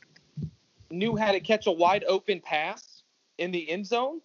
knew 0.92 1.16
how 1.16 1.32
to 1.32 1.40
catch 1.40 1.68
a 1.68 1.72
wide 1.72 2.04
open 2.08 2.40
pass 2.42 3.04
in 3.38 3.52
the 3.52 3.70
end 3.70 3.86
zone, 3.86 4.22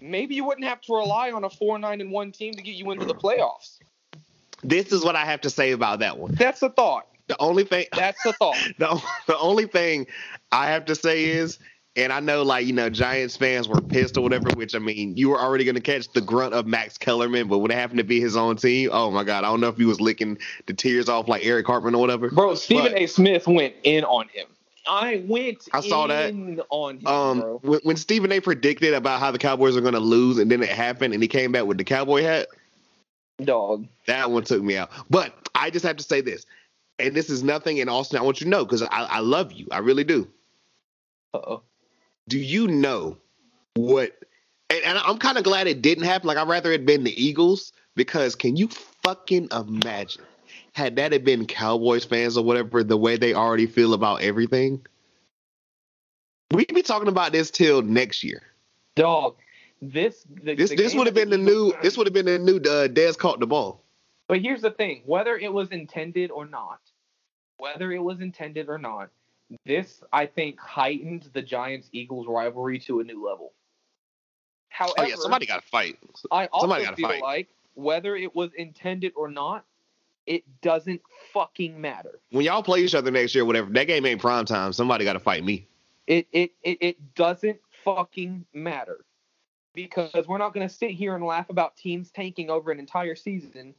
maybe 0.00 0.34
you 0.34 0.44
wouldn't 0.44 0.66
have 0.66 0.80
to 0.82 0.94
rely 0.94 1.30
on 1.30 1.44
a 1.44 1.50
four 1.50 1.78
nine 1.78 2.00
and 2.00 2.10
one 2.10 2.32
team 2.32 2.54
to 2.54 2.62
get 2.62 2.74
you 2.74 2.90
into 2.90 3.04
the 3.04 3.14
playoffs. 3.14 3.78
This 4.62 4.92
is 4.92 5.04
what 5.04 5.16
I 5.16 5.24
have 5.24 5.40
to 5.42 5.50
say 5.50 5.72
about 5.72 6.00
that 6.00 6.18
one. 6.18 6.34
That's 6.34 6.62
a 6.62 6.70
thought. 6.70 7.06
The 7.28 7.36
only 7.40 7.64
thing 7.64 7.86
That's 7.92 8.22
the 8.22 8.32
thought. 8.32 8.56
the, 8.78 9.02
the 9.26 9.38
only 9.38 9.66
thing 9.66 10.06
I 10.50 10.66
have 10.66 10.86
to 10.86 10.94
say 10.94 11.26
is, 11.26 11.58
and 11.96 12.12
I 12.12 12.20
know 12.20 12.42
like 12.42 12.66
you 12.66 12.72
know 12.72 12.90
Giants 12.90 13.36
fans 13.36 13.68
were 13.68 13.80
pissed 13.80 14.16
or 14.16 14.22
whatever, 14.22 14.50
which 14.54 14.74
I 14.74 14.78
mean 14.78 15.16
you 15.16 15.30
were 15.30 15.40
already 15.40 15.64
gonna 15.64 15.80
catch 15.80 16.12
the 16.12 16.20
grunt 16.20 16.54
of 16.54 16.66
Max 16.66 16.98
Kellerman, 16.98 17.48
but 17.48 17.58
when 17.58 17.70
it 17.70 17.74
happened 17.74 17.98
to 17.98 18.04
be 18.04 18.20
his 18.20 18.36
own 18.36 18.56
team, 18.56 18.90
oh 18.92 19.10
my 19.10 19.24
god, 19.24 19.44
I 19.44 19.48
don't 19.48 19.60
know 19.60 19.68
if 19.68 19.76
he 19.76 19.84
was 19.84 20.00
licking 20.00 20.38
the 20.66 20.74
tears 20.74 21.08
off 21.08 21.28
like 21.28 21.44
Eric 21.44 21.66
Hartman 21.66 21.94
or 21.94 22.00
whatever. 22.00 22.30
Bro, 22.30 22.56
Stephen 22.56 22.92
But- 22.92 23.00
A. 23.00 23.06
Smith 23.06 23.46
went 23.46 23.74
in 23.82 24.04
on 24.04 24.28
him. 24.28 24.46
I 24.88 25.22
went 25.26 25.68
I 25.72 25.80
saw 25.80 26.06
that. 26.06 26.32
on 26.70 26.98
him, 26.98 27.06
Um, 27.06 27.40
when, 27.62 27.80
when 27.82 27.96
Stephen 27.96 28.32
A. 28.32 28.40
predicted 28.40 28.94
about 28.94 29.20
how 29.20 29.30
the 29.30 29.38
Cowboys 29.38 29.76
are 29.76 29.80
gonna 29.82 30.00
lose, 30.00 30.38
and 30.38 30.50
then 30.50 30.62
it 30.62 30.70
happened, 30.70 31.12
and 31.14 31.22
he 31.22 31.28
came 31.28 31.52
back 31.52 31.66
with 31.66 31.76
the 31.78 31.84
cowboy 31.84 32.22
hat, 32.22 32.48
Dog. 33.44 33.86
that 34.06 34.30
one 34.30 34.42
took 34.44 34.62
me 34.62 34.76
out. 34.76 34.90
But 35.10 35.34
I 35.54 35.70
just 35.70 35.84
have 35.84 35.96
to 35.98 36.02
say 36.04 36.20
this, 36.22 36.46
and 36.98 37.14
this 37.14 37.28
is 37.30 37.42
nothing 37.42 37.76
in 37.78 37.88
Austin. 37.88 38.18
I 38.18 38.22
want 38.22 38.40
you 38.40 38.44
to 38.46 38.50
know 38.50 38.64
because 38.64 38.82
I, 38.82 38.88
I 38.88 39.18
love 39.20 39.52
you, 39.52 39.68
I 39.70 39.78
really 39.78 40.04
do. 40.04 40.26
Uh-oh. 41.34 41.62
do 42.28 42.38
you 42.38 42.66
know 42.66 43.18
what? 43.74 44.12
And, 44.70 44.82
and 44.84 44.98
I'm 44.98 45.18
kind 45.18 45.36
of 45.38 45.44
glad 45.44 45.66
it 45.66 45.82
didn't 45.82 46.04
happen. 46.04 46.26
Like 46.26 46.38
I'd 46.38 46.48
rather 46.48 46.72
it 46.72 46.86
been 46.86 47.04
the 47.04 47.22
Eagles 47.22 47.72
because 47.94 48.34
can 48.34 48.56
you 48.56 48.68
fucking 48.68 49.48
imagine 49.52 50.22
had 50.78 50.96
that 50.96 51.12
had 51.12 51.24
been 51.24 51.44
Cowboys 51.44 52.04
fans 52.04 52.38
or 52.38 52.44
whatever 52.44 52.82
the 52.84 52.96
way 52.96 53.16
they 53.16 53.34
already 53.34 53.66
feel 53.66 53.92
about 53.92 54.22
everything? 54.22 54.86
We'd 56.52 56.72
be 56.72 56.82
talking 56.82 57.08
about 57.08 57.32
this 57.32 57.50
till 57.50 57.82
next 57.82 58.24
year. 58.24 58.42
Dog. 58.94 59.36
This 59.82 60.24
the, 60.42 60.54
This 60.54 60.70
the 60.70 60.76
this 60.76 60.94
would 60.94 61.06
have 61.06 61.14
been 61.14 61.30
the 61.30 61.38
new. 61.38 61.72
This 61.82 61.96
would 61.96 62.06
have 62.06 62.14
been 62.14 62.26
the 62.26 62.38
new. 62.38 62.56
Uh, 62.56 62.88
Dez 62.88 63.18
caught 63.18 63.38
the 63.38 63.46
ball. 63.46 63.82
But 64.28 64.40
here's 64.40 64.62
the 64.62 64.70
thing: 64.70 65.02
whether 65.04 65.36
it 65.36 65.52
was 65.52 65.70
intended 65.70 66.30
or 66.30 66.46
not, 66.46 66.80
whether 67.58 67.92
it 67.92 68.02
was 68.02 68.20
intended 68.20 68.68
or 68.68 68.78
not, 68.78 69.10
this 69.66 70.02
I 70.12 70.26
think 70.26 70.58
heightened 70.58 71.28
the 71.32 71.42
Giants 71.42 71.88
Eagles 71.92 72.26
rivalry 72.28 72.78
to 72.80 73.00
a 73.00 73.04
new 73.04 73.24
level. 73.24 73.52
However, 74.68 74.94
Oh 74.98 75.04
yeah, 75.04 75.14
somebody 75.16 75.46
got 75.46 75.62
to 75.62 75.68
fight. 75.68 75.98
I 76.30 76.46
also 76.46 76.64
somebody 76.64 76.84
gotta 76.84 76.96
feel 76.96 77.08
fight. 77.08 77.22
like 77.22 77.48
whether 77.74 78.16
it 78.16 78.34
was 78.34 78.50
intended 78.56 79.12
or 79.14 79.28
not, 79.28 79.64
it 80.28 80.44
doesn't 80.60 81.00
fucking 81.32 81.80
matter. 81.80 82.20
When 82.30 82.44
y'all 82.44 82.62
play 82.62 82.80
each 82.80 82.94
other 82.94 83.10
next 83.10 83.34
year, 83.34 83.44
whatever, 83.44 83.70
that 83.72 83.84
game 83.86 84.04
ain't 84.06 84.20
prime 84.20 84.44
time. 84.44 84.72
Somebody 84.72 85.04
got 85.04 85.14
to 85.14 85.20
fight 85.20 85.42
me. 85.44 85.66
It 86.06 86.28
it 86.32 86.52
it, 86.62 86.78
it 86.80 87.14
doesn't 87.14 87.58
fucking 87.84 88.44
matter 88.52 89.04
because 89.74 90.26
we're 90.26 90.38
not 90.38 90.52
going 90.54 90.66
to 90.68 90.74
sit 90.74 90.90
here 90.90 91.14
and 91.14 91.24
laugh 91.24 91.48
about 91.50 91.76
teams 91.76 92.10
tanking 92.10 92.50
over 92.50 92.70
an 92.70 92.78
entire 92.78 93.14
season, 93.14 93.74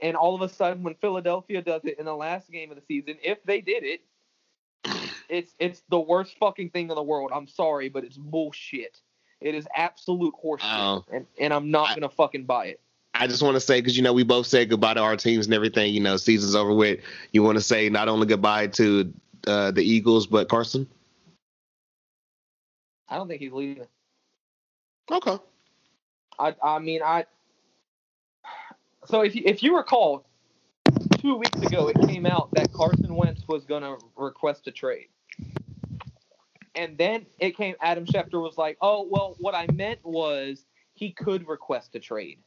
and 0.00 0.16
all 0.16 0.34
of 0.34 0.40
a 0.42 0.48
sudden 0.48 0.82
when 0.82 0.94
Philadelphia 0.94 1.60
does 1.62 1.84
it 1.84 1.98
in 1.98 2.04
the 2.06 2.14
last 2.16 2.50
game 2.50 2.70
of 2.70 2.76
the 2.76 2.82
season, 2.82 3.16
if 3.22 3.42
they 3.44 3.60
did 3.60 3.84
it, 3.84 4.00
it's 5.28 5.54
it's 5.58 5.82
the 5.90 6.00
worst 6.00 6.36
fucking 6.38 6.70
thing 6.70 6.88
in 6.88 6.94
the 6.94 7.02
world. 7.02 7.30
I'm 7.34 7.46
sorry, 7.46 7.88
but 7.88 8.04
it's 8.04 8.16
bullshit. 8.16 9.00
It 9.40 9.54
is 9.54 9.66
absolute 9.76 10.34
horseshit, 10.42 10.60
Oh. 10.78 11.04
and 11.12 11.26
and 11.38 11.52
I'm 11.52 11.70
not 11.70 11.90
I- 11.90 11.94
gonna 11.94 12.08
fucking 12.08 12.44
buy 12.44 12.66
it. 12.66 12.80
I 13.22 13.28
just 13.28 13.40
want 13.40 13.54
to 13.54 13.60
say 13.60 13.80
because 13.80 13.96
you 13.96 14.02
know 14.02 14.12
we 14.12 14.24
both 14.24 14.48
said 14.48 14.68
goodbye 14.68 14.94
to 14.94 15.00
our 15.00 15.16
teams 15.16 15.46
and 15.46 15.54
everything. 15.54 15.94
You 15.94 16.00
know, 16.00 16.16
season's 16.16 16.56
over 16.56 16.74
with. 16.74 16.98
You 17.30 17.44
want 17.44 17.56
to 17.56 17.62
say 17.62 17.88
not 17.88 18.08
only 18.08 18.26
goodbye 18.26 18.66
to 18.66 19.14
uh, 19.46 19.70
the 19.70 19.84
Eagles 19.84 20.26
but 20.26 20.48
Carson. 20.48 20.88
I 23.08 23.14
don't 23.14 23.28
think 23.28 23.40
he's 23.40 23.52
leaving. 23.52 23.86
Okay. 25.08 25.38
I 26.36 26.56
I 26.60 26.80
mean 26.80 27.00
I. 27.04 27.26
So 29.04 29.20
if 29.20 29.36
you, 29.36 29.42
if 29.46 29.62
you 29.62 29.76
recall, 29.76 30.26
two 31.18 31.36
weeks 31.36 31.62
ago 31.62 31.86
it 31.86 32.08
came 32.08 32.26
out 32.26 32.50
that 32.54 32.72
Carson 32.72 33.14
Wentz 33.14 33.46
was 33.46 33.64
gonna 33.64 33.98
request 34.16 34.66
a 34.66 34.72
trade, 34.72 35.10
and 36.74 36.98
then 36.98 37.26
it 37.38 37.56
came. 37.56 37.76
Adam 37.80 38.04
Schefter 38.04 38.42
was 38.42 38.58
like, 38.58 38.78
"Oh 38.80 39.06
well, 39.08 39.36
what 39.38 39.54
I 39.54 39.68
meant 39.72 40.00
was 40.02 40.64
he 40.94 41.12
could 41.12 41.46
request 41.46 41.94
a 41.94 42.00
trade." 42.00 42.40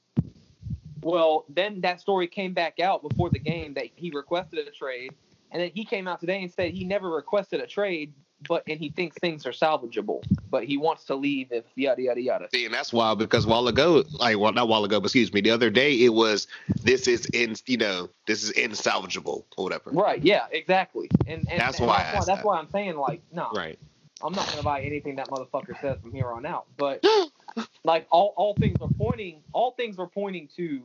Well, 1.06 1.45
then 1.49 1.82
that 1.82 2.01
story 2.01 2.28
came 2.28 2.53
back 2.53 2.80
out 2.80 3.08
before 3.08 3.30
the 3.30 3.38
game 3.38 3.76
that 3.76 3.89
he 3.95 4.10
requested 4.10 4.68
a 4.68 4.72
trade, 4.72 5.14
and 5.51 5.62
then 5.62 5.70
he 5.76 5.86
came 5.86 6.08
out 6.08 6.20
today 6.20 6.41
and 6.41 6.51
said 6.51 6.72
he 6.74 6.84
never 6.84 7.12
requested 7.12 7.62
a 7.62 7.68
trade, 7.68 8.12
but 8.47 8.64
and 8.68 8.80
he 8.80 8.89
thinks 8.89 9.16
things 9.20 9.45
are 9.45 9.51
salvageable, 9.51 10.24
but 10.49 10.64
he 10.64 10.78
wants 10.78 11.06
to 11.06 11.16
leave 11.16 11.51
if 11.51 11.64
yada 11.76 12.01
yada 12.01 12.20
yada. 12.22 12.49
See, 12.51 12.66
and 12.66 12.74
that's 12.74 12.91
wild 12.91 13.20
because 13.20 13.45
while 13.45 13.68
ago, 13.68 14.03
like 14.14 14.39
well, 14.39 14.51
not 14.51 14.68
while 14.68 14.84
ago, 14.84 14.99
but 14.99 15.06
excuse 15.06 15.32
me, 15.32 15.41
the 15.41 15.51
other 15.51 15.70
day 15.70 15.93
it 15.93 16.10
was 16.10 16.47
this 16.82 17.08
is 17.08 17.28
in 17.28 17.56
you 17.68 17.78
know 17.78 18.10
this 18.26 18.41
is 18.43 18.51
insalvageable 18.53 19.43
or 19.58 19.64
whatever. 19.64 19.91
Right. 19.91 20.24
Yeah. 20.24 20.47
Exactly. 20.51 21.12
And, 21.28 21.47
and 21.51 21.60
That's 21.60 21.78
and 21.78 21.88
why 21.88 21.97
I 21.97 22.03
that's, 22.03 22.18
asked 22.18 22.28
that's 22.28 22.39
that. 22.39 22.45
why 22.45 22.58
I'm 22.58 22.70
saying 22.72 22.97
like, 22.97 23.22
no, 23.32 23.51
Right. 23.53 23.78
I'm 24.24 24.34
not 24.34 24.47
gonna 24.49 24.64
buy 24.64 24.82
anything 24.82 25.18
that 25.18 25.28
motherfucker 25.28 25.80
says 25.82 25.99
from 26.01 26.14
here 26.14 26.32
on 26.32 26.47
out. 26.47 26.66
But 26.78 27.03
like 27.84 28.08
all 28.10 28.34
all 28.38 28.56
things 28.56 28.78
are 28.82 28.89
pointing, 28.97 29.43
all 29.53 29.72
things 29.72 29.99
are 29.99 30.08
pointing 30.08 30.49
to 30.56 30.82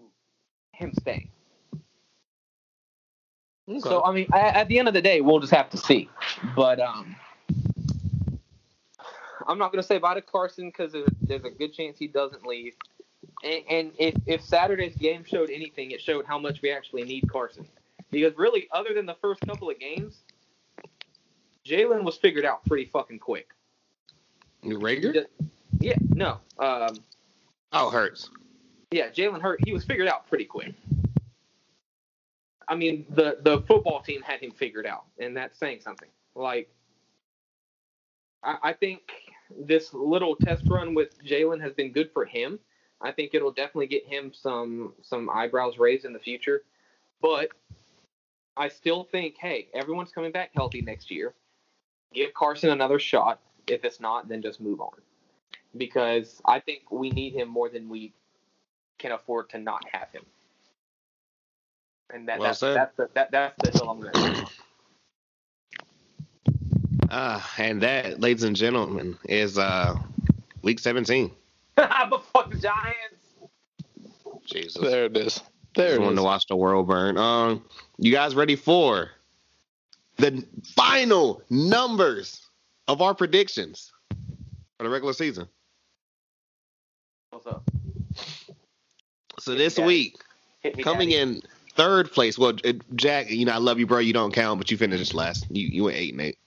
him 0.81 0.93
staying. 0.99 1.31
So 3.79 4.03
I 4.05 4.13
mean, 4.13 4.27
I, 4.33 4.41
at 4.49 4.69
the 4.69 4.81
end 4.81 4.89
of 4.89 4.95
the 4.95 5.03
day, 5.03 5.21
we'll 5.21 5.39
just 5.39 5.53
have 5.53 5.71
to 5.71 5.77
see. 5.77 6.09
But 6.57 6.81
um, 6.81 7.15
I'm 9.47 9.59
not 9.59 9.71
gonna 9.71 9.85
say 9.85 9.99
bye 9.99 10.15
to 10.15 10.23
Carson 10.23 10.69
because 10.69 10.93
there's, 10.93 11.09
there's 11.23 11.45
a 11.45 11.51
good 11.51 11.73
chance 11.73 11.97
he 11.97 12.09
doesn't 12.09 12.45
leave. 12.45 12.75
And, 13.45 13.63
and 13.71 13.93
if, 13.99 14.15
if 14.27 14.43
Saturday's 14.43 14.97
game 14.97 15.25
showed 15.25 15.51
anything, 15.51 15.93
it 15.93 16.01
showed 16.01 16.27
how 16.27 16.39
much 16.39 16.63
we 16.63 16.73
actually 16.73 17.05
need 17.05 17.31
Carson. 17.31 17.67
Because 18.11 18.37
really, 18.37 18.67
other 18.73 18.93
than 18.93 19.07
the 19.07 19.17
first 19.23 19.41
couple 19.43 19.71
of 19.71 19.79
games, 19.79 20.19
Jalen 21.65 22.03
was 22.03 22.17
figured 22.17 22.45
out 22.45 22.65
pretty 22.67 22.87
fucking 22.87 23.21
quick. 23.21 23.51
Reagor? 24.65 25.27
Yeah, 25.79 25.95
no, 26.13 26.39
um, 26.59 26.99
Oh, 27.73 27.89
hurts. 27.91 28.31
Yeah, 28.91 29.09
Jalen 29.09 29.41
Hurt, 29.41 29.61
he 29.65 29.73
was 29.73 29.85
figured 29.85 30.09
out 30.09 30.29
pretty 30.29 30.45
quick. 30.45 30.75
I 32.69 32.77
mean, 32.77 33.05
the 33.11 33.39
the 33.43 33.63
football 33.63 34.01
team 34.01 34.23
had 34.23 34.41
him 34.41 34.53
figured 34.53 34.87
out, 34.87 35.05
and 35.19 35.37
that's 35.37 35.59
saying 35.59 35.81
something. 35.81 36.09
Like, 36.35 36.71
I, 38.43 38.57
I 38.63 38.73
think 38.73 39.01
this 39.59 39.93
little 39.93 40.37
test 40.37 40.65
run 40.69 40.95
with 40.95 41.23
Jalen 41.25 41.61
has 41.61 41.73
been 41.73 41.93
good 41.93 42.11
for 42.13 42.25
him. 42.25 42.59
I 43.01 43.13
think 43.13 43.35
it'll 43.35 43.53
definitely 43.53 43.89
get 43.89 44.07
him 44.07 44.33
some 44.33 44.93
some 45.03 45.29
eyebrows 45.31 45.79
raised 45.79 46.05
in 46.05 46.13
the 46.13 46.19
future. 46.19 46.63
But 47.21 47.51
I 48.57 48.69
still 48.69 49.05
think, 49.05 49.37
hey, 49.39 49.69
everyone's 49.75 50.13
coming 50.13 50.33
back 50.33 50.51
healthy 50.55 50.81
next 50.81 51.11
year. 51.11 51.35
Give 52.13 52.33
Carson 52.35 52.71
another 52.71 52.99
shot. 52.99 53.41
If 53.67 53.85
it's 53.85 54.01
not, 54.01 54.29
then 54.29 54.43
just 54.43 54.61
move 54.61 54.81
on. 54.81 55.01
Because 55.77 56.41
I 56.45 56.61
think 56.61 56.91
we 56.91 57.11
need 57.11 57.35
him 57.35 57.49
more 57.49 57.69
than 57.69 57.89
we 57.89 58.13
can 59.01 59.13
afford 59.13 59.49
to 59.51 59.59
not 59.59 59.83
have 59.91 60.11
him. 60.13 60.23
And 62.13 62.29
that, 62.29 62.39
Well 62.39 62.49
that's, 62.49 62.59
said. 62.59 62.77
that's 62.77 62.97
the 62.97 63.09
that, 63.15 63.31
that's 63.31 63.57
the 63.63 63.79
hill 63.79 63.91
I'm 63.91 64.01
gonna 64.01 64.47
Ah, 67.13 67.55
and 67.59 67.81
that, 67.83 68.21
ladies 68.21 68.45
and 68.45 68.55
gentlemen, 68.55 69.19
is 69.25 69.59
uh 69.59 69.97
week 70.63 70.79
17. 70.79 71.31
but 71.77 72.25
fuck 72.33 72.51
the 72.51 72.59
Giants. 72.59 73.35
Jesus. 74.45 74.83
There 74.83 75.07
it 75.07 75.17
is. 75.17 75.41
There 75.75 75.97
Just 75.97 76.11
it 76.11 76.15
to 76.15 76.23
watch 76.23 76.47
the 76.47 76.57
world 76.57 76.89
burn. 76.89 77.17
Um, 77.17 77.65
you 77.99 78.13
guys 78.13 78.35
ready 78.35 78.57
for 78.57 79.11
the 80.17 80.45
final 80.75 81.43
numbers 81.49 82.49
of 82.89 83.01
our 83.01 83.15
predictions 83.15 83.93
for 84.77 84.85
the 84.85 84.91
regular 84.91 85.13
season? 85.13 85.49
What's 87.31 87.47
up? 87.47 87.70
So 89.41 89.55
this 89.55 89.79
Yeah. 89.79 89.87
week, 89.87 90.17
me, 90.65 90.83
coming 90.83 91.11
Daddy. 91.11 91.35
in 91.35 91.43
third 91.75 92.13
place. 92.13 92.39
Well, 92.39 92.53
Jack, 92.95 93.31
you 93.31 93.45
know 93.47 93.53
I 93.53 93.59
love 93.59 93.79
you, 93.79 93.87
bro. 93.87 93.99
You 93.99 94.13
don't 94.13 94.33
count, 94.33 94.59
but 94.59 94.71
you 94.71 94.77
finished 94.77 95.15
last. 95.15 95.47
You 95.51 95.67
you 95.67 95.85
went 95.85 95.97
eight 95.97 96.13
and 96.13 96.21
eight. 96.21 96.39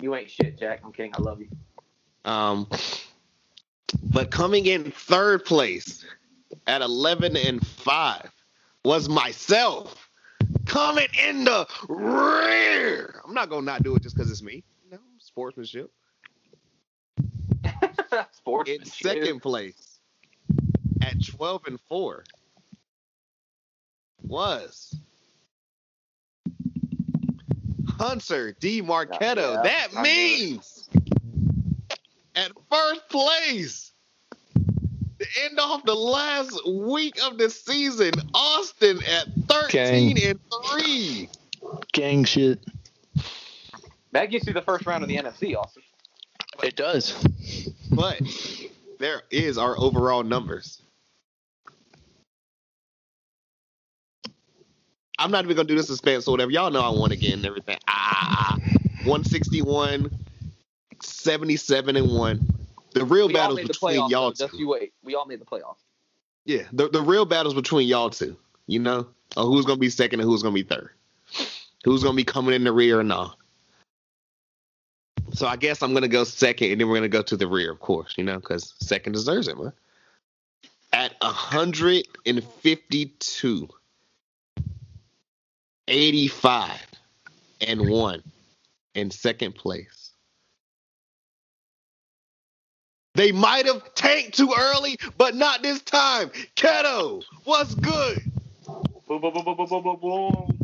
You 0.00 0.14
ain't 0.14 0.30
shit, 0.30 0.58
Jack. 0.58 0.80
I'm 0.84 0.92
kidding. 0.92 1.14
I 1.14 1.18
love 1.18 1.40
you. 1.40 1.48
Um, 2.24 2.68
but 4.02 4.30
coming 4.30 4.66
in 4.66 4.90
third 4.90 5.44
place 5.44 6.04
at 6.66 6.82
11 6.82 7.36
and 7.36 7.64
5 7.64 8.30
was 8.84 9.08
myself 9.08 10.08
coming 10.66 11.08
in 11.26 11.44
the 11.44 11.66
rear. 11.88 13.20
I'm 13.24 13.34
not 13.34 13.48
going 13.48 13.62
to 13.62 13.66
not 13.66 13.82
do 13.82 13.94
it 13.94 14.02
just 14.02 14.16
because 14.16 14.30
it's 14.30 14.42
me. 14.42 14.64
No, 14.90 14.98
sportsmanship. 15.18 15.90
Sports. 18.32 18.70
In 18.70 18.84
second 18.84 19.40
place 19.40 19.91
at 21.02 21.24
12 21.24 21.66
and 21.66 21.80
4 21.88 22.24
was 24.22 24.96
Hunter 27.98 28.52
D. 28.58 28.80
Marquetto. 28.80 29.54
Yeah, 29.54 29.62
that 29.62 29.88
I 29.96 30.02
knew 30.02 30.08
it. 30.08 30.50
means 30.50 30.88
at 32.34 32.52
first 32.70 33.08
place 33.08 33.92
to 35.18 35.26
end 35.44 35.58
off 35.58 35.84
the 35.84 35.94
last 35.94 36.58
week 36.68 37.16
of 37.24 37.38
the 37.38 37.50
season, 37.50 38.12
Austin 38.34 38.98
at 39.04 39.26
13 39.48 40.18
and 40.24 40.40
3. 40.70 41.28
gang 41.92 42.24
shit. 42.24 42.60
That 44.12 44.26
gets 44.30 44.46
you 44.46 44.52
the 44.52 44.62
first 44.62 44.86
round 44.86 45.02
of 45.02 45.08
the 45.08 45.16
NFC, 45.16 45.56
Austin. 45.56 45.82
It 46.62 46.76
does. 46.76 47.12
But 47.90 48.20
there 48.98 49.22
is 49.30 49.58
our 49.58 49.78
overall 49.78 50.22
numbers. 50.22 50.81
I'm 55.22 55.30
not 55.30 55.44
even 55.44 55.54
gonna 55.54 55.68
do 55.68 55.76
the 55.76 55.84
suspense 55.84 56.26
or 56.26 56.32
whatever. 56.32 56.50
Y'all 56.50 56.72
know 56.72 56.80
I 56.80 56.88
won 56.90 57.12
again 57.12 57.34
and 57.34 57.46
everything. 57.46 57.78
Ah, 57.86 58.56
161, 59.04 60.10
77 61.00 61.96
and 61.96 62.10
one. 62.12 62.44
The 62.92 63.04
real 63.04 63.28
We 63.28 63.34
battles 63.34 63.60
between 63.60 63.98
playoffs. 63.98 64.10
y'all 64.10 64.30
though. 64.30 64.34
Just 64.34 64.54
two. 64.54 64.58
you 64.58 64.66
wait. 64.68 64.92
We 65.04 65.14
all 65.14 65.26
made 65.26 65.40
the 65.40 65.44
playoffs. 65.44 65.76
Yeah, 66.44 66.62
the 66.72 66.88
the 66.88 67.00
real 67.00 67.24
battles 67.24 67.54
between 67.54 67.86
y'all 67.86 68.10
two. 68.10 68.36
You 68.66 68.80
know, 68.80 69.06
of 69.36 69.46
who's 69.46 69.64
gonna 69.64 69.78
be 69.78 69.90
second 69.90 70.18
and 70.18 70.28
who's 70.28 70.42
gonna 70.42 70.54
be 70.54 70.64
third. 70.64 70.90
Who's 71.84 72.02
gonna 72.02 72.16
be 72.16 72.24
coming 72.24 72.54
in 72.54 72.64
the 72.64 72.72
rear 72.72 72.98
or 72.98 73.04
not. 73.04 73.38
So 75.34 75.46
I 75.46 75.54
guess 75.54 75.82
I'm 75.82 75.94
gonna 75.94 76.08
go 76.08 76.24
second, 76.24 76.72
and 76.72 76.80
then 76.80 76.88
we're 76.88 76.96
gonna 76.96 77.08
go 77.08 77.22
to 77.22 77.36
the 77.36 77.46
rear, 77.46 77.70
of 77.70 77.78
course. 77.78 78.14
You 78.16 78.24
know, 78.24 78.40
because 78.40 78.74
second 78.80 79.12
deserves 79.12 79.46
it, 79.46 79.56
man. 79.56 79.72
At 80.92 81.14
152, 81.20 83.68
85, 85.92 86.86
and 87.60 87.86
one 87.86 88.22
in 88.94 89.10
second 89.10 89.54
place. 89.54 90.12
They 93.14 93.30
might 93.30 93.66
have 93.66 93.94
tanked 93.94 94.38
too 94.38 94.54
early, 94.58 94.96
but 95.18 95.34
not 95.34 95.62
this 95.62 95.82
time. 95.82 96.30
Keto, 96.56 97.22
what's 97.44 97.74
good? 97.74 98.22
Boom, 99.06 99.20
boom, 99.20 99.34
boom, 99.34 99.44
boom, 99.44 99.56
boom, 99.56 99.68
boom, 99.68 99.82
boom, 99.82 99.98
boom. 100.00 100.58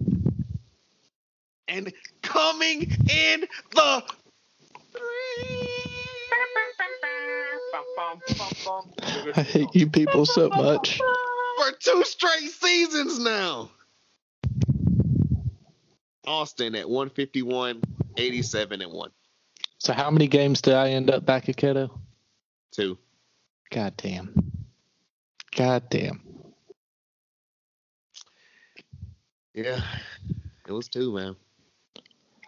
And 1.68 1.92
coming 2.22 2.90
in 3.10 3.44
the 3.72 4.02
I 9.36 9.42
hate 9.42 9.74
you 9.74 9.88
people 9.88 10.24
so 10.24 10.48
much. 10.48 10.98
for 10.98 11.72
two 11.78 12.02
straight 12.04 12.50
seasons 12.50 13.18
now. 13.18 13.70
Austin 16.28 16.74
at 16.74 16.88
151, 16.88 17.80
87 18.16 18.82
and 18.82 18.92
1. 18.92 19.10
So 19.78 19.92
how 19.92 20.10
many 20.10 20.28
games 20.28 20.60
did 20.60 20.74
I 20.74 20.90
end 20.90 21.10
up 21.10 21.24
back 21.24 21.48
at 21.48 21.56
Keto? 21.56 21.90
Two. 22.72 22.98
God 23.70 23.94
damn. 23.96 24.52
God 25.56 25.88
damn. 25.88 26.20
Yeah. 29.54 29.80
It 30.66 30.72
was 30.72 30.88
two, 30.88 31.14
man. 31.14 31.36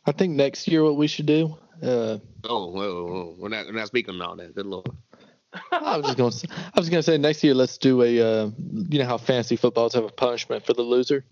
I 0.06 0.12
think 0.12 0.34
next 0.34 0.68
year 0.68 0.84
what 0.84 0.96
we 0.96 1.06
should 1.06 1.26
do. 1.26 1.56
Uh, 1.82 2.18
Oh, 2.44 2.66
whoa, 2.66 2.72
whoa, 2.72 3.04
whoa. 3.06 3.36
We're 3.38 3.48
not, 3.48 3.66
we're 3.66 3.72
not 3.72 3.86
speaking 3.86 4.14
on 4.14 4.22
all 4.22 4.36
that. 4.36 4.54
Good 4.54 4.66
lord. 4.66 4.88
I 5.72 5.96
was 5.96 6.06
just 6.06 6.18
going. 6.18 6.30
to 6.30 6.48
I 6.74 6.78
was 6.80 6.88
going 6.88 7.00
to 7.00 7.02
say 7.02 7.18
next 7.18 7.42
year 7.42 7.54
let's 7.54 7.76
do 7.76 8.02
a. 8.02 8.20
Uh, 8.20 8.50
you 8.88 8.98
know 8.98 9.04
how 9.06 9.18
fantasy 9.18 9.56
footballs 9.56 9.94
have 9.94 10.04
a 10.04 10.08
punishment 10.10 10.64
for 10.64 10.72
the 10.74 10.82
loser. 10.82 11.24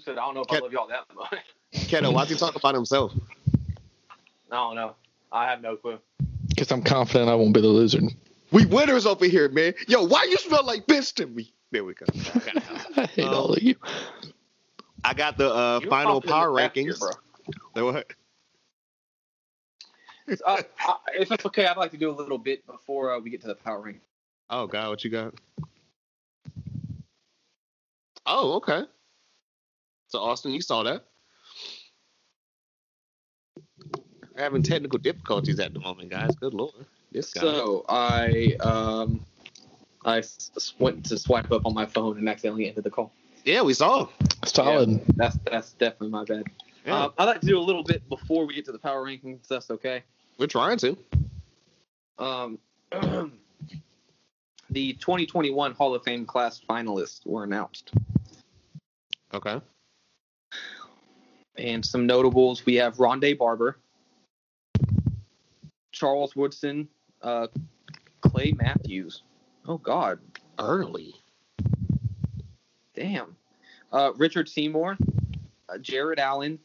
Luke 0.00 0.16
said, 0.16 0.18
I 0.18 0.24
don't 0.24 0.34
know 0.34 0.40
if 0.40 0.50
I 0.50 0.58
love 0.60 0.72
y'all 0.72 0.88
that 0.88 1.04
much. 1.14 1.44
Keto, 1.74 2.14
why'd 2.14 2.28
he 2.28 2.34
talk 2.34 2.56
about 2.56 2.74
himself? 2.74 3.12
I 4.50 4.56
don't 4.56 4.74
know. 4.74 4.94
I 5.30 5.50
have 5.50 5.60
no 5.60 5.76
clue. 5.76 5.98
Because 6.48 6.72
I'm 6.72 6.82
confident 6.82 7.28
I 7.28 7.34
won't 7.34 7.52
be 7.52 7.60
the 7.60 7.68
loser. 7.68 8.00
We 8.50 8.64
winners 8.64 9.04
over 9.04 9.26
here, 9.26 9.48
man. 9.50 9.74
Yo, 9.88 10.06
why 10.06 10.24
you 10.24 10.38
smell 10.38 10.64
like 10.64 10.86
bitch 10.86 11.14
to 11.16 11.26
me? 11.26 11.52
There 11.70 11.84
we 11.84 11.92
go. 11.92 12.06
I 12.96 13.06
hate 13.06 13.26
Um, 13.26 13.34
all 13.34 13.52
of 13.52 13.62
you. 13.62 13.76
I 15.04 15.12
got 15.12 15.36
the 15.36 15.52
uh, 15.52 15.80
final 15.90 16.22
power 16.22 16.50
last 16.50 16.76
year, 16.76 16.94
rankings. 16.94 16.98
bro. 16.98 17.12
Say 17.76 17.82
what? 17.82 18.12
Uh, 20.46 20.62
I, 20.78 20.94
if 21.18 21.30
it's 21.30 21.44
okay, 21.44 21.66
I'd 21.66 21.76
like 21.76 21.90
to 21.90 21.98
do 21.98 22.10
a 22.10 22.12
little 22.12 22.38
bit 22.38 22.66
before 22.66 23.12
uh, 23.12 23.18
we 23.18 23.28
get 23.30 23.42
to 23.42 23.48
the 23.48 23.54
power 23.54 23.80
ranking. 23.80 24.00
Oh 24.48 24.66
God, 24.66 24.88
what 24.88 25.04
you 25.04 25.10
got? 25.10 25.34
Oh, 28.26 28.54
okay. 28.54 28.84
So 30.10 30.18
Austin, 30.20 30.52
you 30.52 30.60
saw 30.60 30.82
that. 30.82 31.04
We're 34.34 34.42
having 34.42 34.62
technical 34.62 34.98
difficulties 34.98 35.58
at 35.60 35.72
the 35.72 35.80
moment, 35.80 36.10
guys. 36.10 36.34
Good 36.34 36.52
lord. 36.54 36.74
This 37.12 37.32
guy. 37.32 37.40
So 37.40 37.84
I 37.88 38.56
um 38.60 39.24
I 40.04 40.18
s- 40.18 40.50
s- 40.56 40.74
went 40.78 41.04
to 41.06 41.18
swipe 41.18 41.50
up 41.52 41.64
on 41.64 41.74
my 41.74 41.86
phone 41.86 42.18
and 42.18 42.28
accidentally 42.28 42.68
ended 42.68 42.84
the 42.84 42.90
call. 42.90 43.12
yeah, 43.44 43.62
we 43.62 43.72
saw. 43.74 44.08
Solid. 44.44 45.00
That's 45.16 45.38
that's 45.44 45.72
definitely 45.74 46.08
my 46.10 46.24
bad. 46.24 46.44
Yeah, 46.86 47.04
Um, 47.04 47.12
I'd 47.18 47.24
like 47.26 47.40
to 47.42 47.46
do 47.46 47.58
a 47.58 47.60
little 47.60 47.84
bit 47.84 48.08
before 48.08 48.46
we 48.46 48.54
get 48.54 48.64
to 48.66 48.72
the 48.72 48.78
power 48.78 49.04
rankings. 49.04 49.46
That's 49.48 49.70
okay. 49.70 50.02
we're 50.38 50.46
trying 50.46 50.78
to. 50.78 50.96
Um, 52.18 52.58
the 54.70 54.94
2021 54.94 55.72
Hall 55.74 55.94
of 55.94 56.02
Fame 56.02 56.24
class 56.26 56.60
finalists 56.68 57.24
were 57.26 57.44
announced, 57.44 57.92
Okay. 59.34 59.60
And 61.60 61.84
some 61.84 62.06
notables. 62.06 62.64
We 62.64 62.76
have 62.76 62.96
Rondé 62.96 63.36
Barber, 63.36 63.76
Charles 65.92 66.34
Woodson, 66.34 66.88
uh, 67.20 67.48
Clay 68.22 68.52
Matthews. 68.52 69.22
Oh 69.66 69.76
God, 69.76 70.18
Early. 70.58 71.14
damn. 72.94 73.36
Uh, 73.92 74.12
Richard 74.16 74.48
Seymour, 74.48 74.96
uh, 75.68 75.78
Jared 75.78 76.18
Allen, 76.18 76.58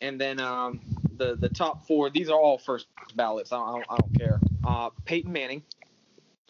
and 0.00 0.18
then 0.18 0.40
um, 0.40 0.80
the 1.18 1.36
the 1.36 1.50
top 1.50 1.86
four. 1.86 2.08
These 2.08 2.30
are 2.30 2.40
all 2.40 2.56
first 2.56 2.86
ballots. 3.16 3.52
I 3.52 3.56
don't, 3.58 3.84
I 3.90 3.96
don't, 3.98 4.18
care. 4.18 4.40
Uh, 4.66 4.90
Peyton 5.04 5.30
Manning, 5.32 5.62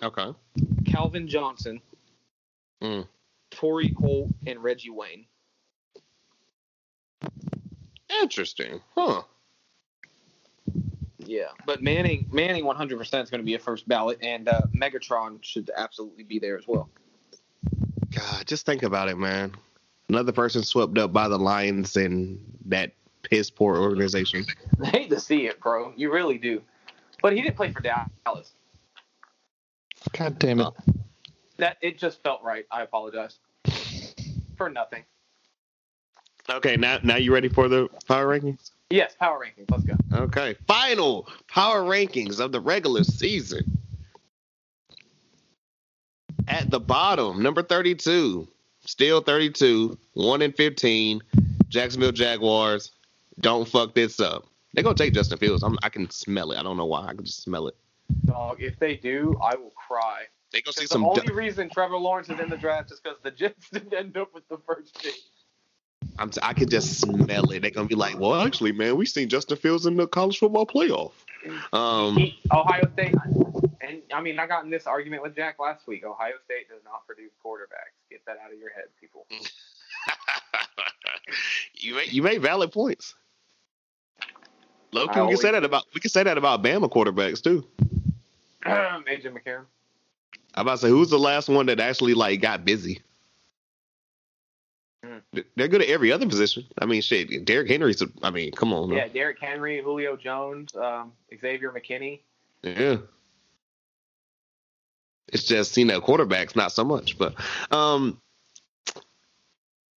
Okay. 0.03 0.33
Calvin 0.85 1.27
Johnson, 1.27 1.81
Mm. 2.81 3.09
Torry 3.51 3.93
Holt, 3.99 4.29
and 4.47 4.63
Reggie 4.63 4.91
Wayne. 4.91 5.27
Interesting. 8.23 8.81
Huh. 8.95 9.23
Yeah, 11.19 11.47
but 11.65 11.83
Manning 11.83 12.29
Manning 12.31 12.65
100% 12.65 13.01
is 13.01 13.09
going 13.09 13.41
to 13.41 13.43
be 13.43 13.55
a 13.55 13.59
first 13.59 13.89
ballot, 13.89 14.19
and 14.23 14.49
uh, 14.49 14.63
Megatron 14.75 15.39
should 15.43 15.71
absolutely 15.77 16.23
be 16.23 16.39
there 16.39 16.57
as 16.57 16.69
well. 16.69 16.89
God, 18.15 18.47
just 18.47 18.65
think 18.65 18.83
about 18.83 19.09
it, 19.09 19.19
man. 19.19 19.53
Another 20.09 20.33
person 20.33 20.63
swept 20.63 20.97
up 20.99 21.13
by 21.13 21.27
the 21.29 21.39
Lions 21.39 21.97
and 21.97 22.39
that 22.67 22.93
piss 23.23 23.51
poor 23.51 23.77
organization. 23.77 24.47
I 24.81 24.87
hate 24.91 25.11
to 25.11 25.19
see 25.19 25.47
it, 25.47 25.61
bro. 25.61 25.93
You 25.97 26.13
really 26.13 26.39
do. 26.39 26.63
But 27.23 27.33
he 27.33 27.43
didn't 27.43 27.57
play 27.57 27.73
for 27.73 27.81
Dallas. 27.81 28.53
God 30.13 30.39
damn 30.39 30.61
it. 30.61 30.69
That 31.57 31.79
it 31.81 31.99
just 31.99 32.23
felt 32.23 32.43
right. 32.43 32.67
I 32.71 32.83
apologize 32.83 33.39
for 34.57 34.71
nothing. 34.71 35.03
Okay, 36.49 36.77
now 36.77 36.99
now 37.03 37.17
you 37.17 37.33
ready 37.33 37.49
for 37.49 37.69
the 37.69 37.89
power 38.07 38.39
rankings? 38.39 38.71
Yes, 38.91 39.15
power 39.19 39.45
rankings. 39.45 39.71
Let's 39.71 39.85
go. 39.85 39.95
Okay, 40.13 40.55
final 40.67 41.29
power 41.49 41.83
rankings 41.83 42.39
of 42.41 42.53
the 42.53 42.61
regular 42.61 43.05
season. 43.05 43.79
At 46.49 46.71
the 46.71 46.79
bottom, 46.79 47.43
number 47.43 47.63
32, 47.63 48.47
still 48.85 49.21
32, 49.21 49.99
1 50.13 50.43
and 50.43 50.55
15, 50.55 51.21
Jacksonville 51.69 52.13
Jaguars. 52.13 52.93
Don't 53.41 53.67
fuck 53.67 53.95
this 53.95 54.21
up. 54.21 54.47
They're 54.73 54.85
going 54.85 54.95
to 54.95 55.03
take 55.03 55.13
Justin 55.13 55.39
Fields. 55.39 55.65
I'm, 55.65 55.77
I 55.83 55.89
can 55.89 56.09
smell 56.11 56.53
it. 56.53 56.59
I 56.59 56.63
don't 56.63 56.77
know 56.77 56.87
why. 56.87 57.07
I 57.07 57.15
can 57.15 57.25
just 57.25 57.43
smell 57.43 57.67
it. 57.67 57.75
Dog, 58.27 58.63
if 58.63 58.79
they 58.79 58.95
do, 58.95 59.37
I 59.43 59.57
will 59.57 59.73
cry. 59.75 60.25
They're 60.53 60.61
going 60.63 60.73
to 60.75 60.81
see 60.81 60.85
the 60.85 60.89
some. 60.89 61.05
only 61.05 61.27
du- 61.27 61.35
reason 61.35 61.69
Trevor 61.69 61.97
Lawrence 61.97 62.29
is 62.29 62.39
in 62.39 62.49
the 62.49 62.57
draft 62.57 62.93
is 62.93 63.01
because 63.01 63.19
the 63.23 63.33
Jets 63.33 63.69
didn't 63.73 63.93
end 63.93 64.17
up 64.17 64.33
with 64.33 64.47
the 64.49 64.59
first 64.67 65.03
pick. 65.03 65.15
I'm 66.19 66.31
t- 66.31 66.41
I 66.43 66.53
can 66.53 66.69
just 66.69 67.01
smell 67.01 67.51
it. 67.51 67.63
They're 67.63 67.71
going 67.71 67.87
to 67.87 67.95
be 67.95 67.95
like, 67.95 68.19
well, 68.19 68.35
actually, 68.35 68.73
man, 68.73 68.97
we 68.97 69.07
seen 69.07 69.29
Justin 69.29 69.57
Fields 69.57 69.87
in 69.87 69.97
the 69.97 70.07
college 70.07 70.39
football 70.39 70.67
playoff. 70.67 71.13
Um, 71.73 72.33
Ohio 72.51 72.91
State, 72.95 73.15
and 73.81 74.03
I 74.13 74.21
mean, 74.21 74.39
I 74.39 74.47
got 74.47 74.65
in 74.65 74.71
this 74.71 74.87
argument 74.87 75.23
with 75.23 75.37
Jack 75.37 75.59
last 75.59 75.87
week. 75.87 76.05
Ohio 76.05 76.35
State 76.45 76.69
does 76.69 76.83
not 76.85 77.07
produce 77.07 77.31
quarterbacks. 77.45 77.95
Get 78.11 78.25
that 78.27 78.39
out 78.45 78.53
of 78.53 78.59
your 78.59 78.71
head, 78.71 78.87
people. 79.01 79.27
you 81.75 81.95
made 81.95 82.13
you 82.13 82.23
made 82.23 82.43
valid 82.43 82.73
points. 82.73 83.15
Loki, 84.93 85.21
we 85.21 85.29
can 85.29 85.37
say 85.37 85.53
that 85.53 85.65
about 85.65 85.85
we 85.95 86.01
can 86.01 86.11
say 86.11 86.23
that 86.23 86.39
about 86.39 86.63
Bama 86.63 86.91
quarterbacks 86.91 87.43
too. 87.43 87.67
AJ 88.65 89.27
McCarron. 89.27 89.67
I'm 90.55 90.63
about 90.63 90.73
to 90.73 90.79
say 90.79 90.89
who's 90.89 91.11
the 91.11 91.19
last 91.19 91.49
one 91.49 91.67
that 91.67 91.81
actually 91.81 92.15
like 92.15 92.41
got 92.41 92.65
busy. 92.65 93.03
They're 95.57 95.69
good 95.69 95.83
at 95.83 95.89
every 95.89 96.13
other 96.13 96.27
position. 96.27 96.65
I 96.79 96.87
mean, 96.87 97.03
shit. 97.03 97.45
Derrick 97.45 97.69
Henry's. 97.69 98.03
A, 98.03 98.07
I 98.23 98.31
mean, 98.31 98.53
come 98.53 98.73
on. 98.73 98.91
Yeah, 98.93 99.09
Derrick 99.09 99.39
Henry, 99.41 99.81
Julio 99.83 100.17
Jones, 100.17 100.75
um, 100.77 101.13
Xavier 101.41 101.73
McKinney. 101.73 102.21
Yeah. 102.63 102.97
It's 105.33 105.45
just 105.45 105.77
you 105.77 105.85
know 105.85 106.01
quarterbacks, 106.01 106.55
not 106.57 106.73
so 106.73 106.85
much. 106.85 107.19
But 107.19 107.35
um, 107.71 108.21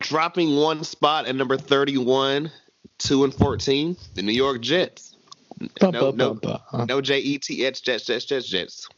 Dropping 0.01 0.57
one 0.57 0.85
spot 0.85 1.27
at 1.27 1.35
number 1.35 1.57
31, 1.57 2.51
2 2.99 3.25
and 3.25 3.35
14, 3.35 3.97
the 4.15 4.23
New 4.23 4.33
York 4.33 4.61
Jets. 4.61 5.17
Ba, 5.81 5.91
No, 5.91 6.13
ba, 6.13 6.17
no, 6.17 6.35
ba, 6.35 6.63
ba. 6.71 6.87
no 6.87 7.01
J 7.01 7.19
E 7.19 7.39
T 7.39 7.65
S 7.67 7.81
Jets, 7.81 8.05
Jets, 8.05 8.27
Jets, 8.27 8.47
Jets. 8.47 8.89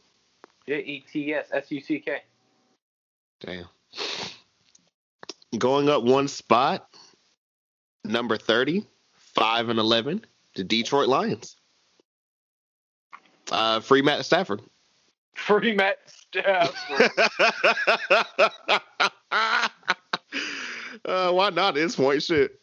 J 0.67 0.79
E 0.79 1.05
T 1.11 1.33
S 1.33 1.47
S 1.53 1.71
U 1.71 1.79
C 1.79 1.99
K. 1.99 2.21
Damn. 3.39 3.65
Going 5.57 5.89
up 5.89 6.03
one 6.03 6.27
spot, 6.27 6.87
number 8.03 8.37
30, 8.37 8.85
5 9.13 9.69
and 9.69 9.79
11, 9.79 10.25
the 10.55 10.63
Detroit 10.63 11.07
Lions. 11.07 11.55
Uh, 13.51 13.79
free 13.79 14.01
Matt 14.03 14.25
Stafford. 14.25 14.61
Free 15.33 15.73
Matt 15.73 15.97
Stafford. 16.05 17.11
uh, 21.05 21.31
why 21.31 21.49
not 21.49 21.75
this 21.75 21.95
point? 21.95 22.21
Shit. 22.21 22.59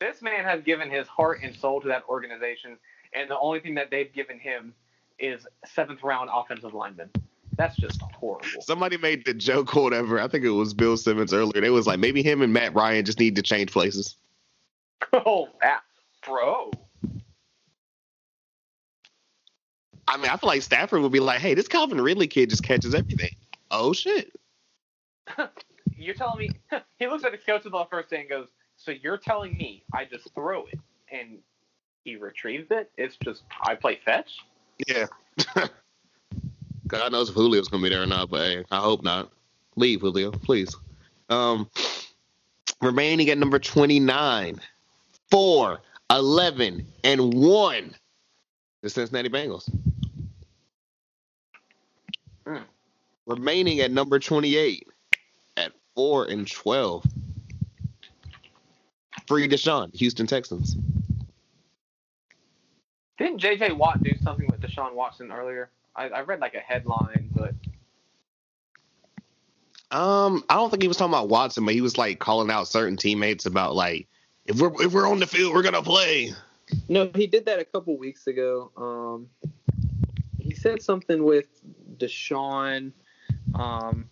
this 0.00 0.20
man 0.22 0.44
has 0.44 0.62
given 0.62 0.90
his 0.90 1.08
heart 1.08 1.40
and 1.42 1.56
soul 1.56 1.80
to 1.80 1.88
that 1.88 2.04
organization, 2.08 2.76
and 3.14 3.30
the 3.30 3.38
only 3.38 3.58
thing 3.58 3.74
that 3.74 3.90
they've 3.90 4.12
given 4.12 4.38
him 4.38 4.74
is 5.18 5.46
seventh 5.64 6.02
round 6.02 6.28
offensive 6.32 6.74
lineman. 6.74 7.10
That's 7.56 7.76
just 7.76 8.00
horrible. 8.00 8.62
Somebody 8.62 8.96
made 8.96 9.24
the 9.24 9.34
joke 9.34 9.76
or 9.76 9.84
whatever. 9.84 10.20
I 10.20 10.28
think 10.28 10.44
it 10.44 10.50
was 10.50 10.74
Bill 10.74 10.96
Simmons 10.96 11.32
earlier. 11.32 11.60
They 11.60 11.70
was 11.70 11.86
like, 11.86 12.00
maybe 12.00 12.22
him 12.22 12.42
and 12.42 12.52
Matt 12.52 12.74
Ryan 12.74 13.04
just 13.04 13.20
need 13.20 13.36
to 13.36 13.42
change 13.42 13.70
places. 13.70 14.16
oh, 15.12 15.48
ah, 15.62 15.82
bro. 16.26 16.72
I 20.08 20.16
mean, 20.16 20.30
I 20.30 20.36
feel 20.36 20.48
like 20.48 20.62
Stafford 20.62 21.00
would 21.00 21.12
be 21.12 21.20
like, 21.20 21.40
hey, 21.40 21.54
this 21.54 21.68
Calvin 21.68 22.00
Ridley 22.00 22.26
kid 22.26 22.50
just 22.50 22.62
catches 22.62 22.94
everything. 22.94 23.30
Oh, 23.70 23.92
shit. 23.92 24.32
You're 25.96 26.14
telling 26.14 26.38
me 26.38 26.50
he 26.98 27.06
looks 27.06 27.24
at 27.24 27.32
the 27.32 27.38
coach 27.38 27.62
the 27.64 27.86
first 27.90 28.10
day 28.10 28.20
and 28.20 28.28
goes, 28.28 28.48
"So 28.76 28.90
you're 28.90 29.18
telling 29.18 29.56
me 29.56 29.84
I 29.92 30.04
just 30.04 30.32
throw 30.34 30.66
it 30.66 30.78
and 31.08 31.38
he 32.04 32.16
retrieves 32.16 32.66
it? 32.70 32.90
It's 32.96 33.16
just 33.16 33.42
I 33.62 33.74
play 33.74 34.00
fetch." 34.04 34.38
Yeah. 34.86 35.06
God 36.94 37.10
knows 37.10 37.28
if 37.28 37.34
Julio's 37.34 37.68
gonna 37.68 37.82
be 37.82 37.88
there 37.88 38.02
or 38.02 38.06
not, 38.06 38.30
but 38.30 38.40
hey, 38.42 38.64
I 38.70 38.78
hope 38.78 39.02
not. 39.02 39.30
Leave 39.74 40.00
Julio, 40.00 40.30
please. 40.30 40.74
Um, 41.28 41.68
remaining 42.80 43.28
at 43.30 43.38
number 43.38 43.58
twenty 43.58 43.98
nine, 43.98 44.60
four, 45.28 45.80
11, 46.10 46.86
and 47.02 47.34
one, 47.34 47.94
the 48.82 48.90
Cincinnati 48.90 49.28
Bengals. 49.28 49.68
Hmm. 52.46 52.58
Remaining 53.26 53.80
at 53.80 53.90
number 53.90 54.20
twenty 54.20 54.56
eight, 54.56 54.86
at 55.56 55.72
four 55.96 56.26
and 56.26 56.48
twelve. 56.48 57.04
Free 59.26 59.48
Deshaun, 59.48 59.92
Houston 59.96 60.28
Texans. 60.28 60.76
Didn't 63.18 63.38
J.J. 63.38 63.72
Watt 63.72 64.00
do 64.02 64.12
something 64.22 64.46
with 64.46 64.60
Deshaun 64.60 64.94
Watson 64.94 65.32
earlier? 65.32 65.70
I, 65.96 66.08
I 66.08 66.20
read 66.22 66.40
like 66.40 66.54
a 66.54 66.60
headline, 66.60 67.30
but 67.34 67.54
Um, 69.94 70.42
I 70.48 70.54
don't 70.54 70.70
think 70.70 70.82
he 70.82 70.88
was 70.88 70.96
talking 70.96 71.12
about 71.12 71.28
Watson, 71.28 71.64
but 71.64 71.74
he 71.74 71.80
was 71.80 71.96
like 71.96 72.18
calling 72.18 72.50
out 72.50 72.66
certain 72.66 72.96
teammates 72.96 73.46
about 73.46 73.76
like 73.76 74.08
if 74.44 74.60
we're 74.60 74.72
if 74.82 74.92
we're 74.92 75.08
on 75.08 75.20
the 75.20 75.26
field, 75.26 75.54
we're 75.54 75.62
gonna 75.62 75.82
play. 75.82 76.32
No, 76.88 77.10
he 77.14 77.28
did 77.28 77.46
that 77.46 77.60
a 77.60 77.64
couple 77.64 77.96
weeks 77.96 78.26
ago. 78.26 78.72
Um, 78.76 79.28
he 80.40 80.52
said 80.52 80.82
something 80.82 81.22
with 81.22 81.46
Deshaun. 81.96 82.90
Um, 83.54 84.10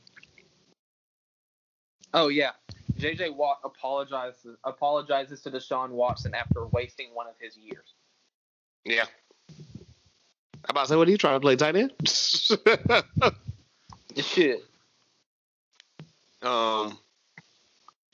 oh 2.14 2.28
yeah, 2.28 2.50
J.J. 2.96 3.30
Watt 3.30 3.58
apologizes 3.64 4.56
apologizes 4.62 5.42
to 5.42 5.50
Deshaun 5.50 5.90
Watson 5.90 6.32
after 6.32 6.66
wasting 6.66 7.08
one 7.12 7.26
of 7.26 7.34
his 7.40 7.56
years. 7.56 7.94
Yeah. 8.84 9.06
I'm 10.64 10.70
about 10.70 10.82
to 10.82 10.88
say, 10.88 10.96
what 10.96 11.08
are 11.08 11.10
you 11.10 11.18
trying 11.18 11.36
to 11.36 11.40
play 11.40 11.56
tight 11.56 11.76
end? 11.76 11.92
shit. 14.16 14.60
um, 16.42 16.98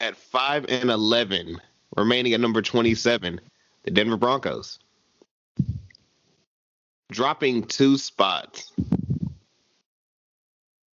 at 0.01 0.17
five 0.17 0.67
and 0.69 0.91
eleven, 0.91 1.61
remaining 1.97 2.33
at 2.35 2.41
number 2.41 2.63
twenty-seven, 2.63 3.41
the 3.85 3.91
Denver 3.91 4.17
Broncos, 4.17 4.79
dropping 7.11 7.65
two 7.65 7.99
spots 7.99 8.73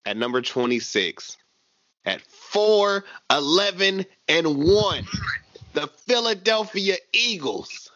at 0.04 0.16
number 0.16 0.42
twenty-six, 0.42 1.36
at 2.04 2.20
four, 2.22 3.04
11, 3.30 4.04
and 4.28 4.56
one, 4.56 5.04
the 5.74 5.86
Philadelphia 6.06 6.96
Eagles. 7.12 7.90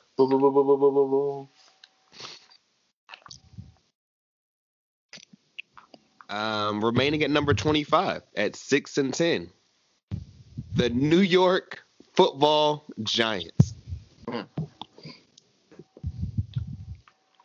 Um, 6.29 6.85
remaining 6.85 7.23
at 7.23 7.31
number 7.31 7.55
25 7.55 8.23
at 8.37 8.55
6 8.55 8.99
and 8.99 9.15
10. 9.15 9.51
The 10.75 10.91
New 10.91 11.21
York 11.21 11.83
Football 12.15 12.85
Giants. 13.03 13.75
Hmm. 14.29 14.43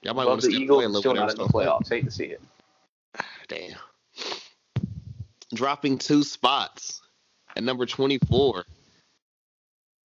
Y'all 0.01 0.13
might 0.13 0.23
Love 0.23 0.27
want 0.27 0.41
to 0.41 0.47
the 0.47 0.55
Eagles 0.55 0.97
still 0.99 1.13
not 1.13 1.31
in 1.31 1.37
the 1.37 1.45
playoffs. 1.45 1.89
Hate 1.89 2.03
to 2.03 2.11
see 2.11 2.25
it. 2.25 2.41
Damn. 3.47 3.77
Dropping 5.53 5.97
two 5.97 6.23
spots 6.23 7.01
at 7.55 7.63
number 7.63 7.85
24. 7.85 8.65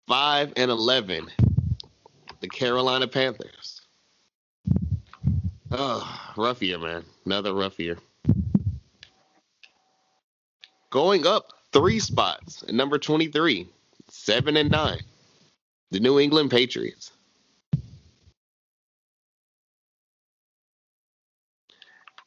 5 0.06 0.52
and 0.56 0.70
11. 0.70 1.28
The 2.40 2.48
Carolina 2.48 3.08
Panthers. 3.08 3.82
Oh, 5.70 6.32
rough 6.36 6.62
year, 6.62 6.78
man. 6.78 7.04
Another 7.26 7.52
rough 7.52 7.78
year. 7.78 7.98
Going 10.90 11.26
up 11.26 11.52
three 11.72 11.98
spots 11.98 12.62
at 12.62 12.74
number 12.74 12.98
23. 12.98 13.68
7 14.10 14.56
and 14.56 14.70
9. 14.70 15.00
The 15.90 16.00
New 16.00 16.18
England 16.18 16.50
Patriots. 16.50 17.12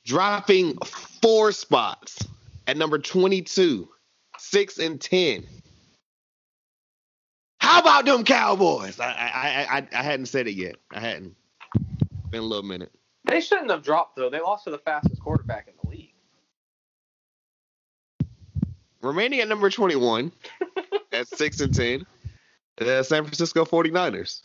dropping 0.06 0.78
four 1.22 1.52
spots 1.52 2.28
at 2.68 2.78
number 2.78 3.00
22, 3.00 3.88
6 4.38 4.78
and 4.80 5.00
10. 5.00 5.48
How 7.60 7.80
about 7.80 8.06
them 8.06 8.24
Cowboys? 8.24 9.00
I 9.00 9.06
I 9.06 9.78
I, 9.78 9.88
I 10.00 10.04
hadn't 10.04 10.26
said 10.26 10.48
it 10.48 10.56
yet. 10.56 10.76
I 10.92 11.00
hadn't. 11.00 11.36
Been 12.30 12.42
a 12.42 12.46
little 12.46 12.64
minute. 12.64 12.92
They 13.24 13.40
shouldn't 13.40 13.70
have 13.70 13.84
dropped 13.84 14.16
though. 14.16 14.30
They 14.30 14.42
lost 14.42 14.64
to 14.66 14.72
the 14.72 14.80
fastest 14.80 15.22
quarterback 15.22 15.68
Remaining 19.02 19.40
at 19.40 19.48
number 19.48 19.70
21 19.70 20.32
at 21.12 21.28
6 21.28 21.60
and 21.62 21.74
10, 21.74 22.06
the 22.78 23.04
San 23.04 23.24
Francisco 23.24 23.66
49ers. 23.66 24.42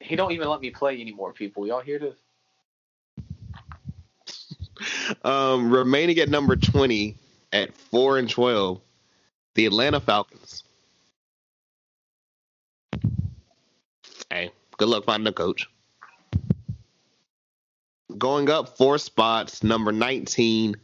He 0.00 0.16
don't 0.16 0.32
even 0.32 0.48
let 0.48 0.60
me 0.60 0.70
play 0.70 1.00
anymore, 1.00 1.32
people. 1.32 1.66
Y'all 1.66 1.80
hear 1.80 1.98
this? 1.98 2.16
Um, 5.24 5.70
remaining 5.70 6.18
at 6.18 6.28
number 6.28 6.56
20 6.56 7.16
at 7.52 7.76
4 7.76 8.18
and 8.18 8.28
12, 8.28 8.80
the 9.54 9.66
Atlanta 9.66 10.00
Falcons. 10.00 10.64
Hey, 14.28 14.50
good 14.78 14.88
luck 14.88 15.04
finding 15.04 15.28
a 15.28 15.32
coach. 15.32 15.68
Going 18.18 18.50
up 18.50 18.76
four 18.76 18.98
spots, 18.98 19.62
number 19.62 19.92
19, 19.92 20.74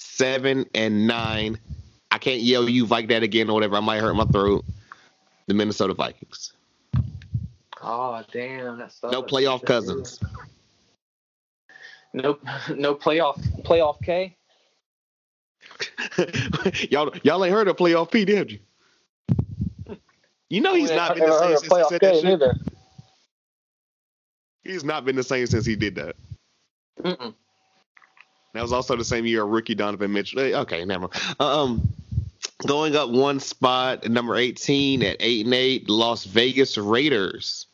7 0.00 0.64
and 0.74 1.06
9. 1.06 1.58
I 2.10 2.18
can't 2.18 2.40
yell 2.40 2.68
you 2.68 2.86
like 2.86 3.08
that 3.08 3.22
again 3.22 3.50
or 3.50 3.54
whatever. 3.54 3.76
I 3.76 3.80
might 3.80 4.00
hurt 4.00 4.14
my 4.14 4.24
throat. 4.24 4.64
The 5.46 5.54
Minnesota 5.54 5.94
Vikings. 5.94 6.52
Oh 7.82 8.22
damn, 8.32 8.78
that's 8.78 9.02
No 9.02 9.22
playoff 9.22 9.64
cousins. 9.64 10.20
No, 12.12 12.38
no 12.74 12.94
playoff 12.94 13.40
playoff 13.62 14.02
K. 14.02 14.36
y'all, 16.90 17.12
y'all 17.22 17.44
ain't 17.44 17.52
heard 17.54 17.68
of 17.68 17.76
playoff 17.76 18.10
P, 18.10 18.24
did 18.24 18.52
you? 18.52 18.58
You 20.48 20.60
know 20.60 20.74
he's 20.74 20.90
not 20.90 21.14
been 21.14 21.24
the 21.24 21.38
same 21.38 21.56
since 21.56 21.72
he 21.72 21.84
said 21.88 22.00
that 22.00 22.14
shit. 22.16 22.24
either. 22.24 22.56
He's 24.64 24.84
not 24.84 25.04
been 25.04 25.16
the 25.16 25.22
same 25.22 25.46
since 25.46 25.64
he 25.64 25.76
did 25.76 25.94
that. 25.96 26.16
Mm-mm. 27.02 27.34
That 28.52 28.62
was 28.62 28.72
also 28.72 28.96
the 28.96 29.04
same 29.04 29.26
year 29.26 29.44
rookie 29.44 29.74
Donovan 29.76 30.12
Mitchell. 30.12 30.40
eh, 30.40 30.58
Okay, 30.60 30.84
never 30.84 31.02
mind. 31.08 31.36
Um, 31.40 31.92
going 32.66 32.96
up 32.96 33.10
one 33.10 33.38
spot, 33.38 34.08
number 34.08 34.34
18 34.36 35.02
at 35.02 35.16
8 35.20 35.44
and 35.46 35.54
8, 35.54 35.88
Las 35.88 36.24
Vegas 36.24 36.76
Raiders. 36.76 37.66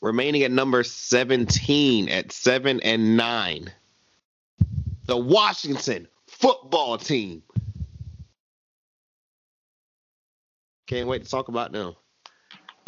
Remaining 0.00 0.42
at 0.44 0.52
number 0.52 0.84
17 0.84 2.08
at 2.08 2.30
7 2.30 2.80
and 2.80 3.16
9, 3.16 3.72
the 5.06 5.16
Washington 5.16 6.06
football 6.28 6.98
team. 6.98 7.42
Can't 10.86 11.08
wait 11.08 11.24
to 11.24 11.30
talk 11.30 11.48
about 11.48 11.72
them. 11.72 11.94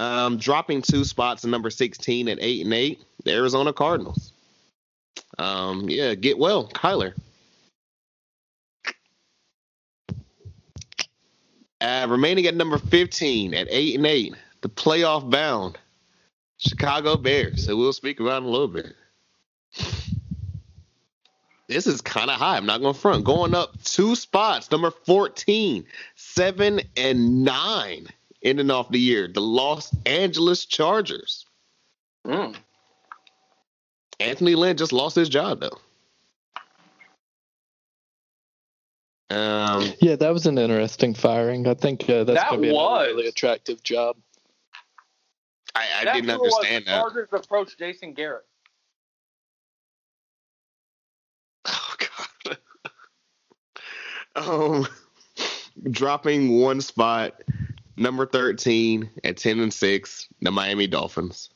Um, 0.00 0.38
dropping 0.38 0.80
two 0.80 1.04
spots 1.04 1.44
in 1.44 1.50
number 1.50 1.68
16 1.68 2.30
at 2.30 2.38
8 2.40 2.64
and 2.64 2.72
8, 2.72 3.04
the 3.24 3.32
Arizona 3.34 3.70
Cardinals. 3.74 4.32
Um, 5.38 5.90
yeah, 5.90 6.14
get 6.14 6.38
well, 6.38 6.68
Kyler. 6.68 7.12
Uh, 11.82 12.06
remaining 12.08 12.46
at 12.46 12.54
number 12.54 12.78
15 12.78 13.52
at 13.52 13.66
8 13.68 13.96
and 13.96 14.06
8, 14.06 14.34
the 14.62 14.70
playoff 14.70 15.28
bound 15.28 15.76
Chicago 16.56 17.18
Bears. 17.18 17.66
So 17.66 17.76
we'll 17.76 17.92
speak 17.92 18.20
about 18.20 18.40
in 18.42 18.48
a 18.48 18.50
little 18.50 18.68
bit. 18.68 18.94
This 21.68 21.86
is 21.86 22.00
kind 22.00 22.30
of 22.30 22.38
high. 22.38 22.56
I'm 22.56 22.64
not 22.64 22.80
going 22.80 22.94
to 22.94 23.00
front. 23.00 23.24
Going 23.24 23.54
up 23.54 23.78
two 23.84 24.16
spots, 24.16 24.70
number 24.70 24.90
14, 24.90 25.84
7 26.16 26.80
and 26.96 27.44
9 27.44 28.08
ending 28.42 28.70
off 28.70 28.90
the 28.90 28.98
year. 29.00 29.28
The 29.28 29.40
Los 29.40 29.94
Angeles 30.06 30.64
Chargers. 30.66 31.44
Mm. 32.26 32.54
Anthony 34.18 34.54
Lynn 34.54 34.76
just 34.76 34.92
lost 34.92 35.16
his 35.16 35.28
job, 35.28 35.60
though. 35.60 35.78
Um, 39.34 39.92
Yeah, 40.00 40.16
that 40.16 40.32
was 40.32 40.46
an 40.46 40.58
interesting 40.58 41.14
firing. 41.14 41.66
I 41.66 41.74
think 41.74 42.02
uh, 42.10 42.24
that's 42.24 42.40
That 42.40 42.50
going 42.50 42.62
to 42.62 42.68
be 42.68 42.70
another 42.70 42.84
was. 42.84 43.06
really 43.08 43.26
attractive 43.28 43.82
job. 43.82 44.16
I, 45.74 45.84
I 46.00 46.04
That's 46.04 46.16
didn't 46.16 46.30
who 46.30 46.40
was. 46.40 46.52
understand 46.54 46.84
The 46.86 46.90
that. 46.90 47.00
Chargers 47.00 47.28
approached 47.32 47.78
Jason 47.78 48.12
Garrett. 48.14 48.44
Oh 51.66 51.94
god. 52.46 52.58
um, 54.36 54.86
dropping 55.90 56.58
one 56.60 56.80
spot, 56.80 57.40
number 58.00 58.26
thirteen 58.26 59.10
at 59.22 59.36
ten 59.36 59.60
and 59.60 59.72
six, 59.72 60.26
the 60.40 60.50
Miami 60.50 60.86
Dolphins. 60.86 61.50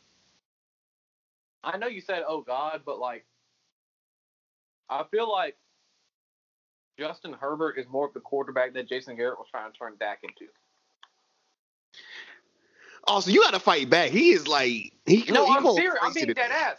I 1.65 1.79
know 1.79 1.87
you 1.89 2.01
said, 2.01 2.23
"Oh 2.29 2.43
God," 2.43 2.83
but 2.85 2.99
like, 3.01 3.25
I 4.89 5.03
feel 5.11 5.31
like 5.31 5.57
Justin 6.99 7.33
Herbert 7.33 7.79
is 7.79 7.87
more 7.89 8.07
of 8.07 8.15
the 8.15 8.21
quarterback 8.21 8.75
that 8.75 8.89
Jason 8.89 9.17
Garrett 9.17 9.39
was 9.39 9.49
trying 9.51 9.73
to 9.73 9.77
turn 9.77 9.95
Dak 9.99 10.21
into. 10.23 10.51
Also, 13.07 13.31
you 13.31 13.43
got 13.43 13.55
to 13.55 13.61
fight 13.61 13.91
back. 13.91 14.11
He 14.11 14.31
is 14.31 14.47
like 14.47 14.93
he. 15.07 15.25
No, 15.31 15.47
he 15.47 15.55
I'm 15.57 15.75
serious. 15.75 15.99
I'm 16.01 16.13
being 16.13 16.27
dead 16.29 16.51
ass. 16.51 16.77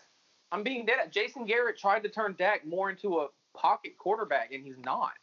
I'm 0.52 0.64
being 0.64 0.86
dead 0.86 1.00
ass. 1.04 1.10
Jason 1.12 1.46
Garrett 1.46 1.78
tried 1.78 2.04
to 2.04 2.10
turn 2.10 2.36
Dak 2.38 2.66
more 2.66 2.90
into 2.90 3.20
a 3.20 3.28
pocket 3.56 3.98
quarterback, 3.98 4.52
and 4.54 4.64
he's 4.64 4.78
not. 4.78 5.14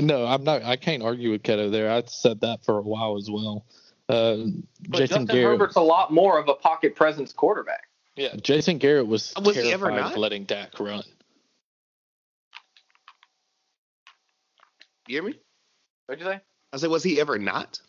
No, 0.00 0.26
I'm 0.26 0.44
not. 0.44 0.62
I 0.62 0.76
can't 0.76 1.02
argue 1.02 1.30
with 1.30 1.42
Keto 1.42 1.70
there. 1.70 1.90
I 1.90 2.02
said 2.06 2.40
that 2.40 2.64
for 2.64 2.78
a 2.78 2.82
while 2.82 3.16
as 3.16 3.30
well. 3.30 3.64
Uh, 4.08 4.36
But 4.88 4.98
Jason 4.98 5.26
Justin 5.26 5.26
Garrett. 5.26 5.58
Herbert's 5.58 5.76
a 5.76 5.80
lot 5.80 6.12
more 6.12 6.38
of 6.38 6.48
a 6.48 6.54
pocket 6.54 6.94
presence 6.94 7.32
quarterback. 7.32 7.88
Yeah, 8.14 8.34
Jason 8.36 8.78
Garrett 8.78 9.06
was, 9.06 9.34
Was 9.42 9.56
he 9.56 9.72
ever 9.72 9.86
terrified 9.88 10.02
not? 10.04 10.12
of 10.12 10.18
letting 10.18 10.44
Dak 10.44 10.78
run. 10.80 11.02
You 15.06 15.16
hear 15.16 15.22
me? 15.22 15.34
What'd 16.06 16.24
you 16.24 16.30
say? 16.30 16.40
I 16.72 16.76
said, 16.78 16.90
was 16.90 17.02
he 17.02 17.20
ever 17.20 17.38
not? 17.38 17.80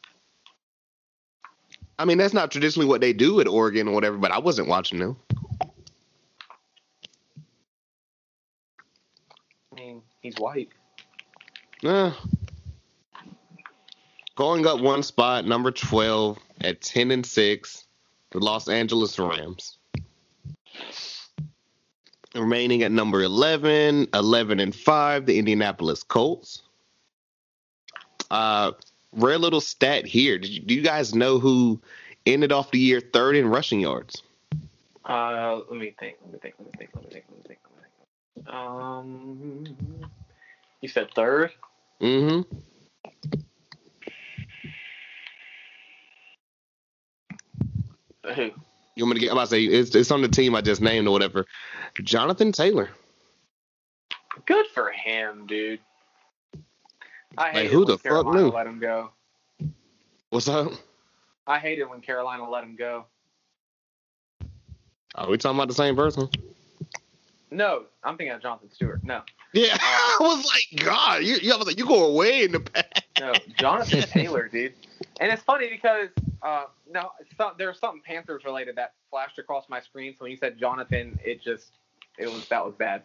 I 1.99 2.05
mean, 2.05 2.17
that's 2.17 2.33
not 2.33 2.51
traditionally 2.51 2.87
what 2.87 3.01
they 3.01 3.13
do 3.13 3.39
at 3.39 3.47
Oregon 3.47 3.87
or 3.87 3.93
whatever, 3.93 4.17
but 4.17 4.31
I 4.31 4.37
wasn't 4.39 4.67
watching 4.67 4.99
them. 4.99 5.17
I 9.71 9.75
mean, 9.75 10.01
he's 10.21 10.35
white. 10.37 10.69
Uh, 11.85 12.11
going 14.35 14.65
up 14.65 14.79
one 14.79 15.03
spot, 15.03 15.45
number 15.45 15.71
12 15.71 16.37
at 16.61 16.81
10 16.81 17.11
and 17.11 17.25
6, 17.25 17.87
the 18.31 18.39
Los 18.39 18.67
Angeles 18.67 19.17
Rams. 19.19 19.77
Remaining 22.33 22.83
at 22.83 22.91
number 22.91 23.21
11, 23.21 24.09
11 24.13 24.59
and 24.59 24.75
5, 24.75 25.25
the 25.25 25.39
Indianapolis 25.39 26.03
Colts. 26.03 26.63
Uh, 28.29 28.71
rare 29.13 29.37
little 29.37 29.61
stat 29.61 30.05
here. 30.05 30.37
You, 30.37 30.59
do 30.61 30.73
you 30.73 30.81
guys 30.81 31.15
know 31.15 31.39
who 31.39 31.79
ended 32.25 32.51
off 32.51 32.71
the 32.71 32.79
year 32.79 32.99
third 32.99 33.35
in 33.35 33.47
rushing 33.47 33.79
yards? 33.79 34.21
Uh, 35.05 35.61
let 35.69 35.79
me 35.79 35.95
think. 35.97 36.17
Let 36.23 36.33
me 36.33 36.39
think. 36.39 36.55
Let 36.59 36.67
me 36.67 36.73
think. 36.77 36.89
Let 36.93 37.03
me 37.05 37.09
think. 37.11 37.25
Let 37.29 37.37
me 37.37 37.43
think. 37.47 37.59
Let 37.63 38.35
me 38.35 38.43
think. 38.43 38.53
Um, 38.53 40.09
you 40.81 40.89
said 40.89 41.09
third. 41.15 41.51
Mm-hmm. 42.01 42.57
Who? 48.33 48.51
You 48.95 49.05
want 49.05 49.15
me 49.15 49.19
to 49.19 49.19
get? 49.19 49.31
I'm 49.31 49.37
about 49.37 49.45
to 49.45 49.49
say 49.49 49.63
it's, 49.63 49.95
it's 49.95 50.11
on 50.11 50.21
the 50.21 50.27
team 50.27 50.55
I 50.55 50.61
just 50.61 50.81
named 50.81 51.07
or 51.07 51.11
whatever. 51.11 51.45
Jonathan 52.01 52.51
Taylor. 52.51 52.89
Good 54.45 54.65
for 54.73 54.91
him, 54.91 55.45
dude. 55.47 55.79
I 57.37 57.51
hate 57.51 57.71
who 57.71 57.83
it 57.83 57.85
when 57.85 57.87
the 57.87 57.97
fuck 57.97 58.03
Carolina 58.03 58.41
knew? 58.41 58.49
let 58.49 58.67
him 58.67 58.79
go. 58.79 59.11
What's 60.29 60.47
up? 60.47 60.71
I 61.45 61.59
hate 61.59 61.79
it 61.79 61.89
when 61.89 62.01
Carolina 62.01 62.49
let 62.49 62.63
him 62.63 62.75
go. 62.75 63.05
Are 65.15 65.29
we 65.29 65.37
talking 65.37 65.57
about 65.57 65.67
the 65.67 65.73
same 65.73 65.95
person? 65.95 66.29
No, 67.49 67.85
I'm 68.03 68.17
thinking 68.17 68.33
of 68.33 68.41
Jonathan 68.41 68.69
Stewart. 68.71 69.03
No, 69.03 69.21
Yeah, 69.53 69.77
I 69.79 70.17
was 70.19 70.45
like, 70.45 70.83
God, 70.83 71.23
you, 71.23 71.37
you, 71.41 71.53
I 71.53 71.57
was 71.57 71.67
like, 71.67 71.77
you 71.77 71.85
go 71.85 72.05
away 72.05 72.43
in 72.43 72.51
the 72.51 72.59
past. 72.59 73.03
no, 73.19 73.33
Jonathan 73.57 74.01
Taylor, 74.01 74.47
dude. 74.47 74.73
And 75.19 75.31
it's 75.31 75.43
funny 75.43 75.69
because 75.69 76.09
uh, 76.41 76.65
no, 76.91 77.11
it's 77.19 77.37
not, 77.39 77.57
there 77.57 77.67
was 77.67 77.79
something 77.79 78.01
Panthers 78.05 78.43
related 78.45 78.75
that 78.75 78.93
flashed 79.09 79.39
across 79.39 79.67
my 79.69 79.79
screen. 79.79 80.13
So 80.13 80.25
when 80.25 80.31
you 80.31 80.37
said 80.37 80.57
Jonathan, 80.57 81.19
it 81.23 81.41
just 81.41 81.71
it 82.17 82.27
was 82.27 82.47
that 82.49 82.63
was 82.65 82.75
bad. 82.75 83.03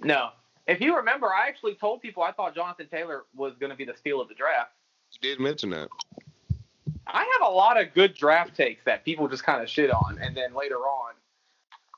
No, 0.00 0.30
if 0.66 0.80
you 0.80 0.96
remember, 0.96 1.28
I 1.28 1.48
actually 1.48 1.74
told 1.74 2.02
people 2.02 2.22
I 2.22 2.32
thought 2.32 2.54
Jonathan 2.54 2.88
Taylor 2.90 3.24
was 3.34 3.54
going 3.58 3.70
to 3.70 3.76
be 3.76 3.84
the 3.84 3.96
steal 3.96 4.20
of 4.20 4.28
the 4.28 4.34
draft. 4.34 4.72
You 5.12 5.30
did 5.30 5.40
mention 5.40 5.70
that. 5.70 5.88
I 7.06 7.18
have 7.18 7.48
a 7.48 7.52
lot 7.52 7.80
of 7.80 7.92
good 7.94 8.14
draft 8.14 8.56
takes 8.56 8.82
that 8.84 9.04
people 9.04 9.28
just 9.28 9.44
kind 9.44 9.62
of 9.62 9.68
shit 9.68 9.90
on, 9.90 10.18
and 10.20 10.36
then 10.36 10.54
later 10.54 10.78
on, 10.78 11.14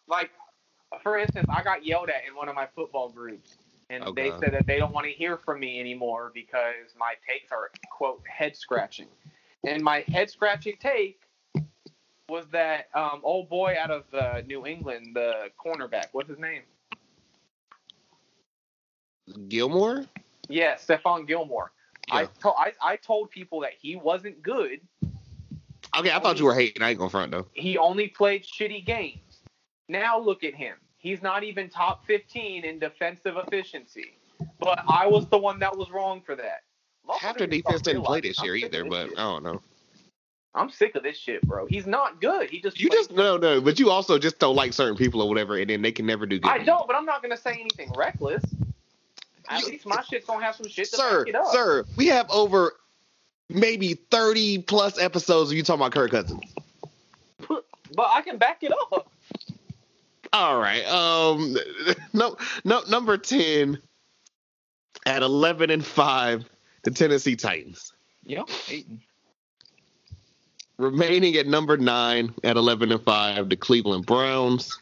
like 0.08 0.30
for 1.02 1.18
instance, 1.18 1.46
I 1.48 1.62
got 1.62 1.84
yelled 1.84 2.08
at 2.08 2.22
in 2.28 2.34
one 2.34 2.48
of 2.48 2.54
my 2.54 2.66
football 2.74 3.08
groups, 3.08 3.58
and 3.90 4.04
Oh, 4.06 4.12
they 4.12 4.30
God. 4.30 4.40
said 4.40 4.54
that 4.54 4.66
they 4.66 4.78
don't 4.78 4.92
want 4.92 5.06
to 5.06 5.12
hear 5.12 5.36
from 5.36 5.60
me 5.60 5.78
anymore 5.80 6.30
because 6.34 6.94
my 6.98 7.14
takes 7.28 7.52
are 7.52 7.70
quote 7.90 8.22
head 8.26 8.56
scratching, 8.56 9.08
and 9.66 9.82
my 9.82 10.00
head 10.08 10.30
scratching 10.30 10.76
take 10.80 11.20
was 12.28 12.44
that 12.52 12.88
um, 12.94 13.20
old 13.22 13.48
boy 13.48 13.76
out 13.80 13.90
of 13.90 14.02
uh, 14.12 14.40
New 14.46 14.66
England, 14.66 15.14
the 15.14 15.50
cornerback, 15.64 16.06
what's 16.12 16.28
his 16.28 16.38
name? 16.38 16.62
Gilmore? 19.48 20.04
Yeah, 20.48 20.74
Stephon 20.74 21.26
Gilmore. 21.26 21.72
I, 22.10 22.24
to- 22.24 22.52
I 22.56 22.72
I 22.80 22.96
told 22.96 23.30
people 23.30 23.60
that 23.60 23.72
he 23.80 23.96
wasn't 23.96 24.40
good. 24.42 24.80
Okay, 25.98 26.10
I 26.10 26.20
thought 26.20 26.38
you 26.38 26.44
were 26.44 26.54
hating. 26.54 26.82
I 26.82 26.90
ain't 26.90 26.98
gonna 26.98 27.10
front 27.10 27.32
though. 27.32 27.46
he 27.52 27.78
only 27.78 28.08
played 28.08 28.44
shitty 28.44 28.84
games. 28.84 29.40
Now 29.88 30.18
look 30.20 30.44
at 30.44 30.54
him. 30.54 30.76
He's 31.06 31.22
not 31.22 31.44
even 31.44 31.68
top 31.68 32.04
15 32.04 32.64
in 32.64 32.80
defensive 32.80 33.36
efficiency. 33.36 34.16
But 34.58 34.82
I 34.88 35.06
was 35.06 35.28
the 35.28 35.38
one 35.38 35.60
that 35.60 35.76
was 35.78 35.88
wrong 35.92 36.20
for 36.20 36.34
that. 36.34 36.64
Half 37.20 37.38
their 37.38 37.46
defense 37.46 37.80
didn't 37.80 38.02
play 38.02 38.20
this 38.20 38.42
year 38.42 38.56
either, 38.56 38.82
this 38.82 38.88
but 38.88 39.08
shit. 39.10 39.18
I 39.18 39.22
don't 39.22 39.44
know. 39.44 39.62
I'm 40.56 40.68
sick 40.68 40.96
of 40.96 41.04
this 41.04 41.16
shit, 41.16 41.42
bro. 41.42 41.66
He's 41.66 41.86
not 41.86 42.20
good. 42.20 42.50
He 42.50 42.60
just 42.60 42.80
You 42.80 42.88
plays- 42.88 43.06
just 43.06 43.12
no, 43.12 43.36
no, 43.36 43.60
but 43.60 43.78
you 43.78 43.88
also 43.88 44.18
just 44.18 44.40
don't 44.40 44.56
like 44.56 44.72
certain 44.72 44.96
people 44.96 45.22
or 45.22 45.28
whatever, 45.28 45.56
and 45.58 45.70
then 45.70 45.80
they 45.80 45.92
can 45.92 46.06
never 46.06 46.26
do 46.26 46.40
good. 46.40 46.50
I 46.50 46.58
don't, 46.64 46.88
but 46.88 46.96
I'm 46.96 47.04
not 47.06 47.22
gonna 47.22 47.36
say 47.36 47.52
anything 47.52 47.92
reckless. 47.96 48.42
At 49.48 49.60
You- 49.60 49.66
least 49.68 49.86
my 49.86 50.02
shit's 50.02 50.26
gonna 50.26 50.44
have 50.44 50.56
some 50.56 50.66
shit 50.66 50.90
to 50.90 50.96
Sir, 50.96 51.18
back 51.20 51.28
it 51.28 51.36
up. 51.36 51.52
sir, 51.52 51.84
we 51.96 52.08
have 52.08 52.28
over 52.30 52.74
maybe 53.48 53.94
thirty 53.94 54.58
plus 54.58 54.98
episodes 54.98 55.52
of 55.52 55.56
you 55.56 55.62
talking 55.62 55.82
about 55.82 55.92
Kirk 55.92 56.10
Cousins. 56.10 56.52
But 57.94 58.10
I 58.12 58.22
can 58.22 58.38
back 58.38 58.64
it 58.64 58.72
up. 58.92 59.08
All 60.36 60.60
right. 60.60 60.84
Um 60.84 61.56
no 62.12 62.36
no 62.62 62.82
number 62.90 63.16
10 63.16 63.78
at 65.06 65.22
11 65.22 65.70
and 65.70 65.84
5 65.84 66.44
the 66.82 66.90
Tennessee 66.90 67.36
Titans. 67.36 67.94
Yep. 68.24 68.46
Remaining 70.76 71.36
at 71.36 71.46
number 71.46 71.78
9 71.78 72.34
at 72.44 72.56
11 72.58 72.92
and 72.92 73.02
5 73.02 73.48
the 73.48 73.56
Cleveland 73.56 74.04
Browns. 74.04 74.78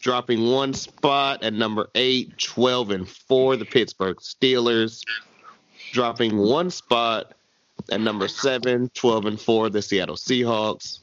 Dropping 0.00 0.50
one 0.50 0.74
spot 0.74 1.44
at 1.44 1.52
number 1.52 1.88
8 1.94 2.36
12 2.36 2.90
and 2.90 3.08
4 3.08 3.56
the 3.56 3.64
Pittsburgh 3.64 4.16
Steelers. 4.16 5.04
Dropping 5.92 6.36
one 6.36 6.70
spot 6.70 7.34
at 7.92 8.00
number 8.00 8.26
7 8.26 8.90
12 8.94 9.26
and 9.26 9.40
4 9.40 9.70
the 9.70 9.80
Seattle 9.80 10.16
Seahawks. 10.16 10.98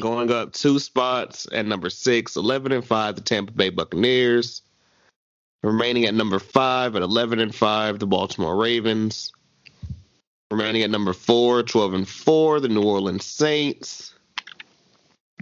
Going 0.00 0.30
up 0.30 0.52
two 0.52 0.78
spots 0.78 1.46
at 1.52 1.66
number 1.66 1.90
six, 1.90 2.36
11 2.36 2.72
and 2.72 2.84
5, 2.84 3.14
the 3.14 3.20
Tampa 3.20 3.52
Bay 3.52 3.70
Buccaneers. 3.70 4.62
Remaining 5.62 6.04
at 6.04 6.14
number 6.14 6.38
five 6.38 6.96
at 6.96 7.02
11 7.02 7.40
and 7.40 7.54
5, 7.54 7.98
the 7.98 8.06
Baltimore 8.06 8.56
Ravens. 8.56 9.32
Remaining 10.50 10.82
at 10.82 10.90
number 10.90 11.12
four, 11.12 11.62
12 11.62 11.94
and 11.94 12.08
4, 12.08 12.60
the 12.60 12.68
New 12.68 12.82
Orleans 12.82 13.24
Saints. 13.24 14.14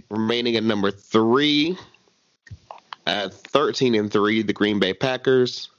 Remaining 0.09 0.55
at 0.55 0.63
number 0.63 0.91
three, 0.91 1.77
at 3.05 3.33
13 3.33 3.95
and 3.95 4.11
3, 4.11 4.41
the 4.41 4.53
Green 4.53 4.79
Bay 4.79 4.93
Packers. 4.93 5.69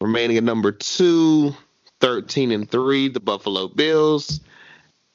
Remaining 0.00 0.36
at 0.36 0.44
number 0.44 0.72
two, 0.72 1.54
13 2.00 2.52
and 2.52 2.70
3, 2.70 3.08
the 3.08 3.20
Buffalo 3.20 3.68
Bills. 3.68 4.40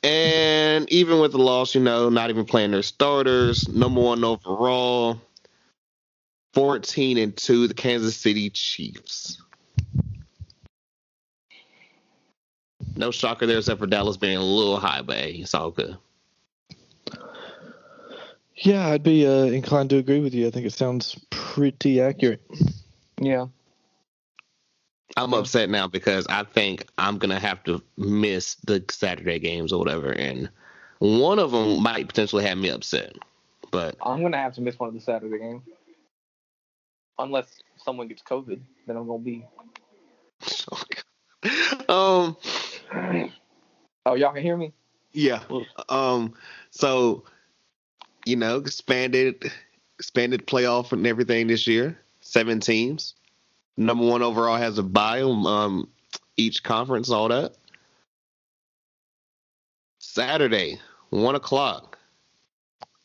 And 0.05 0.87
even 0.91 1.19
with 1.19 1.31
the 1.31 1.39
loss, 1.39 1.73
you 1.73 1.81
know, 1.81 2.09
not 2.09 2.29
even 2.29 2.45
playing 2.45 2.69
their 2.69 2.83
starters, 2.83 3.67
number 3.67 3.99
one 3.99 4.23
overall, 4.23 5.19
14 6.53 7.17
and 7.17 7.35
2, 7.35 7.67
the 7.67 7.73
Kansas 7.73 8.15
City 8.15 8.51
Chiefs. 8.51 9.41
No 12.95 13.09
shocker 13.09 13.47
there 13.47 13.57
except 13.57 13.79
for 13.79 13.87
Dallas 13.87 14.15
being 14.15 14.37
a 14.37 14.43
little 14.43 14.77
high, 14.77 15.01
but 15.01 15.17
hey, 15.17 15.31
it's 15.31 15.55
all 15.55 15.71
good. 15.71 15.97
Yeah, 18.57 18.87
I'd 18.87 19.01
be 19.01 19.25
uh, 19.25 19.45
inclined 19.45 19.89
to 19.89 19.97
agree 19.97 20.19
with 20.19 20.35
you. 20.35 20.45
I 20.45 20.51
think 20.51 20.67
it 20.67 20.73
sounds 20.73 21.19
pretty 21.31 21.99
accurate. 21.99 22.41
Yeah. 23.19 23.47
I'm 25.15 25.33
upset 25.33 25.69
now 25.69 25.87
because 25.87 26.27
I 26.27 26.43
think 26.43 26.87
I'm 26.97 27.17
gonna 27.17 27.39
have 27.39 27.63
to 27.65 27.81
miss 27.97 28.55
the 28.65 28.83
Saturday 28.89 29.39
games 29.39 29.71
or 29.71 29.79
whatever, 29.79 30.11
and 30.11 30.49
one 30.99 31.39
of 31.39 31.51
them 31.51 31.81
might 31.81 32.07
potentially 32.07 32.43
have 32.45 32.57
me 32.57 32.69
upset. 32.69 33.15
But 33.71 33.95
I'm 34.01 34.21
gonna 34.21 34.37
have 34.37 34.53
to 34.55 34.61
miss 34.61 34.77
one 34.77 34.89
of 34.89 34.95
the 34.95 35.01
Saturday 35.01 35.39
games. 35.39 35.63
Unless 37.17 37.61
someone 37.77 38.07
gets 38.09 38.21
COVID, 38.21 38.59
then 38.87 38.97
I'm 38.97 39.07
gonna 39.07 39.19
be. 39.19 39.45
um, 41.89 42.35
Oh, 44.05 44.13
y'all 44.13 44.33
can 44.33 44.43
hear 44.43 44.57
me? 44.57 44.71
yeah, 45.13 45.41
um, 45.89 46.33
so 46.69 47.23
you 48.25 48.35
know, 48.35 48.57
expanded, 48.57 49.51
expanded 49.97 50.45
playoff 50.45 50.91
and 50.91 51.07
everything 51.07 51.47
this 51.47 51.67
year. 51.67 51.97
Seven 52.21 52.59
teams. 52.59 53.13
Number 53.77 54.05
one 54.05 54.21
overall 54.21 54.57
has 54.57 54.77
a 54.77 54.83
bye. 54.83 55.21
Um, 55.21 55.89
each 56.37 56.63
conference, 56.63 57.09
all 57.09 57.27
that. 57.29 57.53
Saturday, 59.99 60.79
one 61.09 61.35
o'clock. 61.35 61.97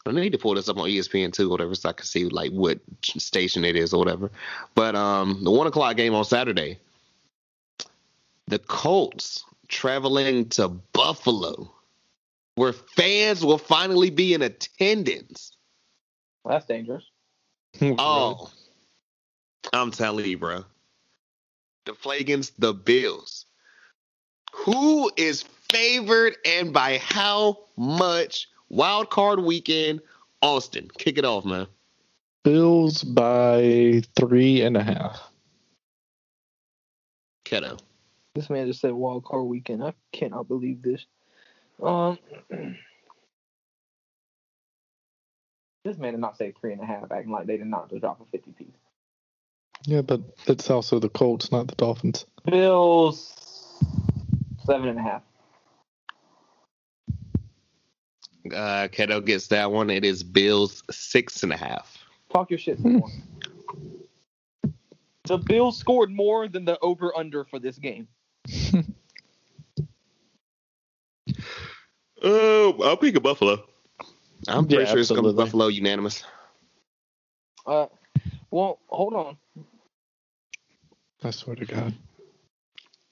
I 0.07 0.13
need 0.13 0.33
to 0.33 0.39
pull 0.39 0.55
this 0.55 0.69
up 0.69 0.79
on 0.79 0.89
ESPN 0.89 1.33
too, 1.33 1.51
whatever, 1.51 1.75
so 1.75 1.91
I 1.91 1.93
can 1.93 2.07
see 2.07 2.25
like 2.25 2.53
what 2.53 2.81
station 3.03 3.65
it 3.65 3.77
is 3.77 3.93
or 3.93 3.99
whatever. 3.99 4.31
But 4.75 4.95
um, 4.95 5.45
the 5.45 5.51
one 5.51 5.67
o'clock 5.67 5.97
game 5.97 6.15
on 6.15 6.25
Saturday, 6.25 6.79
the 8.47 8.59
Colts 8.59 9.45
traveling 9.69 10.49
to 10.51 10.69
Buffalo, 10.69 11.71
where 12.55 12.73
fans 12.73 13.45
will 13.45 13.59
finally 13.59 14.11
be 14.11 14.35
in 14.35 14.43
attendance. 14.43 15.57
Well, 16.45 16.55
that's 16.55 16.67
dangerous. 16.67 17.05
Oh, 17.81 18.51
I'm 19.73 19.91
telling 19.91 20.27
you, 20.27 20.39
bro. 20.39 20.65
To 21.87 21.95
play 21.95 22.19
against 22.19 22.61
the 22.61 22.75
Bills. 22.75 23.47
Who 24.53 25.11
is 25.17 25.43
favored 25.71 26.37
and 26.45 26.73
by 26.73 26.99
how 26.99 27.59
much? 27.77 28.49
Wild 28.69 29.11
card 29.11 29.41
weekend, 29.41 30.01
Austin. 30.43 30.89
Kick 30.99 31.19
it 31.19 31.25
off, 31.25 31.45
man. 31.45 31.67
Bills 32.45 33.03
by 33.03 34.03
three 34.17 34.63
and 34.63 34.77
a 34.77 34.83
half. 34.83 35.31
Keto. 37.45 37.81
This 38.35 38.49
man 38.49 38.67
just 38.69 38.81
said 38.81 38.93
wild 38.93 39.25
card 39.25 39.47
weekend. 39.47 39.83
I 39.83 39.93
cannot 40.13 40.47
believe 40.47 40.83
this. 40.83 41.05
Um, 41.83 42.19
this 45.85 45.99
man 45.99 46.13
did 46.13 46.21
not 46.21 46.39
say 46.39 46.53
three 46.61 46.73
and 46.73 46.81
a 46.81 46.87
half, 46.87 47.11
acting 47.11 47.33
like 47.33 47.47
they 47.47 47.57
did 47.57 47.67
not 47.67 47.91
just 47.91 48.03
drop 48.03 48.21
a 48.21 48.25
fifty 48.31 48.53
piece. 48.53 48.80
Yeah, 49.87 50.03
but 50.03 50.21
it's 50.47 50.71
also 50.71 50.99
the 50.99 51.09
Colts, 51.09 51.51
not 51.51 51.69
the 51.69 51.75
Dolphins. 51.75 52.27
Bills 52.45 53.79
seven 54.65 54.89
and 54.89 54.99
a 54.99 55.03
half. 55.03 55.23
Uh, 58.47 58.89
Keto 58.89 59.25
gets 59.25 59.49
that 59.49 59.71
one. 59.71 59.91
It 59.91 60.05
is 60.05 60.23
Bills 60.23 60.83
six 60.91 61.43
and 61.43 61.53
a 61.53 61.57
half. 61.57 61.99
Talk 62.33 62.51
your 62.51 62.59
shit 62.59 62.79
some 62.79 62.95
more. 62.95 63.11
The 65.25 65.39
Bills 65.39 65.79
scored 65.79 66.11
more 66.11 66.49
than 66.49 66.65
the 66.65 66.79
over 66.81 67.17
under 67.17 67.45
for 67.45 67.59
this 67.59 67.79
game. 67.79 68.09
Oh, 72.23 72.77
I'll 72.85 72.97
pick 72.97 73.15
a 73.17 73.21
Buffalo. 73.21 73.65
I'm 74.49 74.67
pretty 74.67 74.85
Yeah, 74.85 74.91
sure 74.91 75.01
it's 75.01 75.11
gonna 75.11 75.23
be. 75.33 75.33
Buffalo 75.35 75.67
unanimous. 75.69 76.25
Uh, 77.67 77.87
well, 78.51 78.81
hold 78.89 79.15
on. 79.15 79.37
I 81.23 81.31
swear 81.31 81.57
to 81.57 81.65
God. 81.65 81.95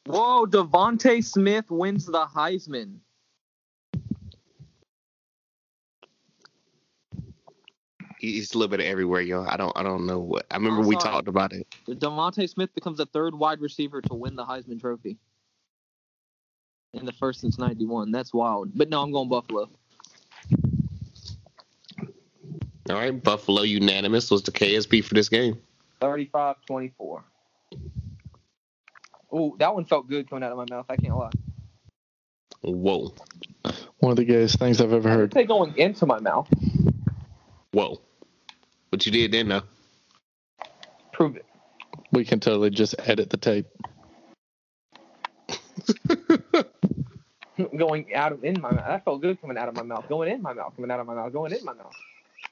Whoa, 0.07 0.47
DeVonta 0.47 1.23
Smith 1.23 1.71
wins 1.71 2.07
the 2.07 2.25
Heisman. 2.25 2.97
He's 8.19 8.53
a 8.55 8.59
little 8.59 8.71
bit 8.71 8.81
of 8.81 8.87
everywhere, 8.87 9.21
yo. 9.21 9.45
I 9.45 9.57
don't, 9.57 9.73
I 9.77 9.83
don't 9.83 10.07
know 10.07 10.19
what. 10.19 10.47
I 10.51 10.57
remember 10.57 10.81
we 10.81 10.97
talked 10.97 11.29
about 11.29 11.53
it. 11.53 11.67
DeVonta 11.87 12.49
Smith 12.49 12.75
becomes 12.75 12.99
the 12.99 13.07
third 13.07 13.35
wide 13.35 13.61
receiver 13.61 14.01
to 14.03 14.15
win 14.15 14.35
the 14.35 14.45
Heisman 14.45 14.81
Trophy. 14.81 15.19
In 16.95 17.05
the 17.05 17.13
first 17.13 17.41
since 17.41 17.59
'91. 17.59 18.11
That's 18.11 18.33
wild. 18.33 18.71
But 18.75 18.89
no, 18.89 19.03
I'm 19.03 19.13
going 19.13 19.29
Buffalo. 19.29 19.71
All 22.89 22.97
right, 22.97 23.23
Buffalo 23.23 23.63
unanimous 23.63 24.31
was 24.31 24.43
the 24.43 24.53
KSP 24.53 25.05
for 25.05 25.15
this 25.15 25.29
game. 25.29 25.59
35-24. 26.01 27.23
Ooh, 29.35 29.57
that 29.59 29.75
one 29.75 29.85
felt 29.85 30.09
good 30.09 30.29
coming 30.31 30.43
out 30.45 30.53
of 30.53 30.59
my 30.59 30.65
mouth. 30.71 30.87
I 30.89 30.97
can't 30.97 31.17
lie. 31.17 31.31
Whoa, 32.63 33.15
One 33.99 34.11
of 34.11 34.17
the 34.17 34.25
gayest 34.25 34.59
things 34.59 34.81
I've 34.81 34.93
ever 34.93 35.09
heard. 35.09 35.31
didn't 35.31 35.43
say 35.45 35.47
going 35.47 35.77
into 35.77 36.07
my 36.07 36.19
mouth. 36.19 36.49
whoa. 37.73 38.01
What 38.89 39.05
you 39.05 39.13
did 39.13 39.33
then, 39.33 39.49
though? 39.49 39.63
Prove 41.13 41.37
it. 41.37 41.45
We 42.11 42.25
can 42.25 42.41
totally 42.41 42.71
just 42.71 42.95
edit 42.99 43.29
the 43.29 43.37
tape. 43.37 43.67
going 47.77 48.15
out 48.15 48.33
of 48.33 48.45
in 48.45 48.61
my 48.61 48.71
mouth. 48.73 48.87
That 48.87 49.05
felt 49.05 49.21
good 49.21 49.41
coming 49.41 49.59
out 49.59 49.69
of 49.69 49.75
my 49.77 49.83
mouth. 49.83 50.09
Going 50.09 50.33
in 50.33 50.41
my 50.41 50.53
mouth. 50.55 50.75
Coming 50.75 50.91
out 50.91 51.01
of 51.01 51.07
my 51.07 51.15
mouth. 51.15 51.33
Going 51.33 51.53
in 51.53 51.65
my 51.65 51.75
mouth. 51.75 51.95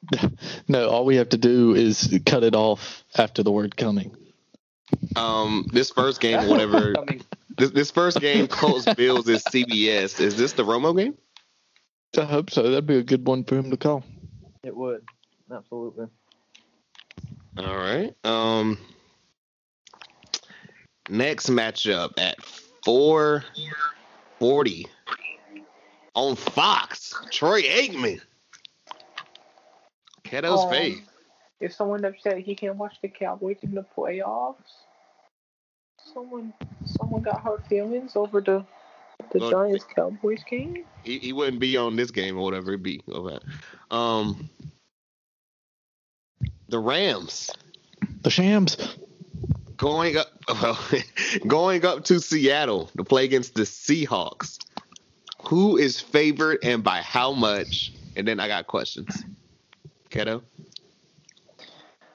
No, 0.69 0.89
all 0.89 1.05
we 1.05 1.17
have 1.17 1.29
to 1.31 1.37
do 1.39 1.75
is 1.75 2.19
cut 2.27 2.43
it 2.45 2.55
off 2.55 3.05
after 3.17 3.43
the 3.43 3.51
word 3.53 3.77
coming. 3.77 4.15
Um, 5.17 5.67
this 5.73 5.91
first 5.91 6.21
game, 6.21 6.49
whatever. 6.49 6.95
This, 7.59 7.71
this 7.71 7.91
first 7.91 8.21
game, 8.21 8.49
Colts 8.49 8.85
Bills 8.97 9.27
is 9.31 9.43
CBS. 9.45 10.21
Is 10.21 10.37
this 10.37 10.53
the 10.53 10.63
Romo 10.63 10.95
game? 10.95 11.17
I 12.19 12.25
hope 12.27 12.51
so. 12.51 12.63
That'd 12.65 12.87
be 12.87 12.99
a 12.99 13.03
good 13.03 13.27
one 13.27 13.45
for 13.45 13.57
him 13.57 13.71
to 13.71 13.79
call. 13.79 14.05
it 14.63 14.77
would. 14.77 15.03
Absolutely. 15.51 16.09
All 17.57 17.77
right. 17.79 18.15
Um, 18.25 18.77
next 21.09 21.49
matchup 21.49 22.13
at 22.19 22.43
four 22.85 23.43
forty 24.39 24.87
on 26.15 26.37
Fox. 26.37 27.15
Troy 27.31 27.63
Aikman. 27.63 28.21
Keto's 30.27 30.65
Um, 30.65 30.71
face. 30.71 30.99
Is 31.61 31.75
someone 31.75 32.05
upset 32.05 32.39
he 32.39 32.55
can't 32.55 32.77
watch 32.77 32.97
the 33.01 33.09
Cowboys 33.09 33.57
in 33.63 33.75
the 33.75 33.85
playoffs? 33.97 34.57
Someone, 36.13 36.53
someone 36.85 37.23
got 37.23 37.41
hurt 37.43 37.67
feelings 37.67 38.17
over 38.17 38.41
the 38.41 38.65
the 39.33 39.39
Well, 39.39 39.51
Giants 39.51 39.85
Cowboys 39.95 40.45
game. 40.49 40.85
He, 41.03 41.19
he 41.19 41.33
wouldn't 41.33 41.59
be 41.59 41.77
on 41.77 41.97
this 41.97 42.11
game 42.11 42.37
or 42.39 42.43
whatever 42.43 42.75
it 42.75 42.83
be. 42.83 43.01
Or. 43.09 43.41
Um, 43.91 44.51
the 46.69 46.79
Rams 46.79 47.51
The 48.23 48.31
Shams. 48.31 48.77
going 49.77 50.17
up, 50.17 50.29
well, 50.49 50.79
going 51.47 51.85
up 51.85 52.05
to 52.05 52.21
Seattle 52.21 52.91
to 52.97 53.05
play 53.05 53.25
against 53.25 53.55
the 53.55 53.63
Seahawks. 53.63 54.59
Who 55.45 55.77
is 55.77 56.01
favored 56.01 56.59
and 56.63 56.83
by 56.85 57.01
how 57.03 57.33
much? 57.33 57.93
And 58.17 58.27
then 58.27 58.41
I 58.41 58.49
got 58.49 58.67
questions. 58.67 59.25
Keto. 60.17 60.41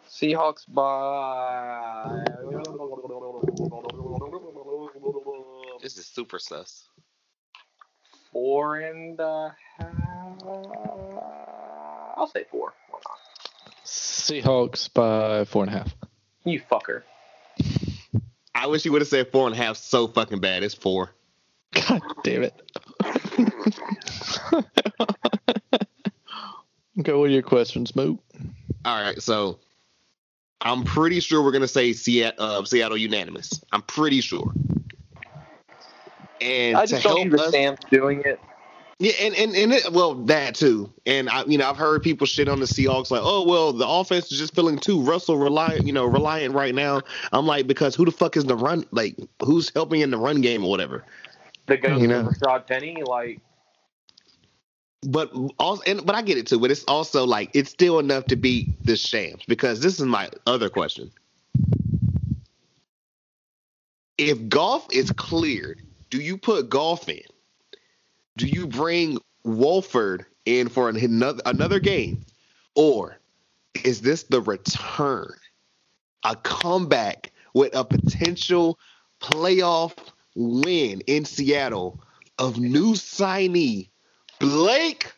Seahawks 0.09 0.65
by. 0.67 2.23
This 5.83 5.99
is 5.99 6.07
super 6.07 6.39
sus. 6.39 6.89
Four 8.31 8.77
and 8.77 9.19
a 9.19 9.55
half. 9.77 10.43
I'll 12.17 12.31
say 12.33 12.45
four. 12.49 12.73
Seahawks 13.85 14.91
by 14.91 15.45
four 15.45 15.65
and 15.65 15.75
a 15.75 15.77
half. 15.77 15.95
You 16.43 16.59
fucker. 16.59 17.03
I 18.55 18.65
wish 18.65 18.83
you 18.83 18.91
would 18.93 19.01
have 19.01 19.09
said 19.09 19.31
four 19.31 19.45
and 19.45 19.55
a 19.55 19.57
half 19.59 19.77
so 19.77 20.07
fucking 20.07 20.39
bad. 20.39 20.63
It's 20.63 20.73
four. 20.73 21.11
God 21.73 22.01
damn 22.23 22.43
it. 22.43 22.61
Go 27.03 27.21
with 27.21 27.31
your 27.31 27.41
questions, 27.41 27.95
Moot. 27.95 28.19
All 28.85 29.01
right, 29.01 29.21
so 29.21 29.59
I'm 30.61 30.83
pretty 30.83 31.19
sure 31.19 31.41
we're 31.43 31.51
gonna 31.51 31.67
say 31.67 31.93
Seattle, 31.93 32.43
uh, 32.43 32.63
Seattle 32.65 32.97
unanimous. 32.97 33.61
I'm 33.71 33.81
pretty 33.83 34.21
sure. 34.21 34.51
And 36.39 36.75
I 36.77 36.85
just 36.85 37.03
don't 37.03 37.29
help 37.29 37.33
us, 37.39 37.47
understand 37.53 37.77
doing 37.91 38.21
it. 38.25 38.39
yeah, 38.99 39.11
and 39.21 39.35
and 39.35 39.55
and 39.55 39.73
it, 39.73 39.91
well, 39.91 40.15
that 40.25 40.55
too. 40.55 40.91
And 41.05 41.29
I, 41.29 41.43
you 41.45 41.57
know, 41.57 41.69
I've 41.69 41.77
heard 41.77 42.01
people 42.01 42.25
shit 42.25 42.47
on 42.47 42.59
the 42.59 42.65
Seahawks 42.65 43.11
like, 43.11 43.21
oh 43.23 43.43
well, 43.47 43.73
the 43.73 43.87
offense 43.87 44.31
is 44.31 44.39
just 44.39 44.55
feeling 44.55 44.77
too 44.79 45.01
Russell 45.01 45.37
reliant, 45.37 45.85
you 45.85 45.93
know, 45.93 46.05
reliant 46.05 46.55
right 46.55 46.73
now. 46.73 47.01
I'm 47.31 47.45
like, 47.45 47.67
because 47.67 47.93
who 47.95 48.05
the 48.05 48.11
fuck 48.11 48.35
is 48.37 48.45
the 48.45 48.55
run? 48.55 48.85
Like, 48.91 49.15
who's 49.43 49.71
helping 49.73 50.01
in 50.01 50.09
the 50.09 50.17
run 50.17 50.41
game 50.41 50.63
or 50.63 50.69
whatever? 50.71 51.03
The 51.67 51.77
ghost 51.77 52.01
You 52.01 52.07
know. 52.07 52.21
of 52.21 52.25
Rashaad 52.27 52.67
Penny, 52.67 53.03
like 53.05 53.39
But 55.03 55.31
also, 55.59 55.83
and 55.87 56.05
but 56.05 56.15
I 56.15 56.21
get 56.21 56.37
it 56.37 56.47
too. 56.47 56.59
But 56.59 56.71
it's 56.71 56.83
also 56.85 57.25
like 57.25 57.51
it's 57.53 57.71
still 57.71 57.99
enough 57.99 58.27
to 58.27 58.35
beat 58.35 58.85
the 58.85 58.95
Shams 58.95 59.43
because 59.47 59.81
this 59.81 59.99
is 59.99 60.05
my 60.05 60.29
other 60.45 60.69
question. 60.69 61.11
If 64.17 64.49
Goff 64.49 64.87
is 64.91 65.11
cleared, 65.11 65.81
do 66.11 66.21
you 66.21 66.37
put 66.37 66.69
Goff 66.69 67.09
in? 67.09 67.23
Do 68.37 68.47
you 68.47 68.67
bring 68.67 69.19
Wolford 69.43 70.25
in 70.45 70.69
for 70.69 70.89
an- 70.89 70.97
another 70.97 71.41
another 71.45 71.79
game, 71.79 72.19
or 72.75 73.19
is 73.83 74.01
this 74.01 74.23
the 74.23 74.41
return, 74.41 75.33
a 76.23 76.35
comeback 76.37 77.31
with 77.53 77.75
a 77.75 77.85
potential 77.85 78.79
playoff 79.21 79.93
win 80.35 81.01
in 81.07 81.25
Seattle 81.25 81.99
of 82.39 82.59
new 82.59 82.93
signee 82.93 83.90
Blake 84.41 85.11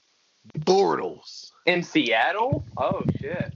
Bortles. 0.59 1.51
in 1.65 1.81
Seattle. 1.83 2.63
Oh 2.77 3.01
shit. 3.19 3.53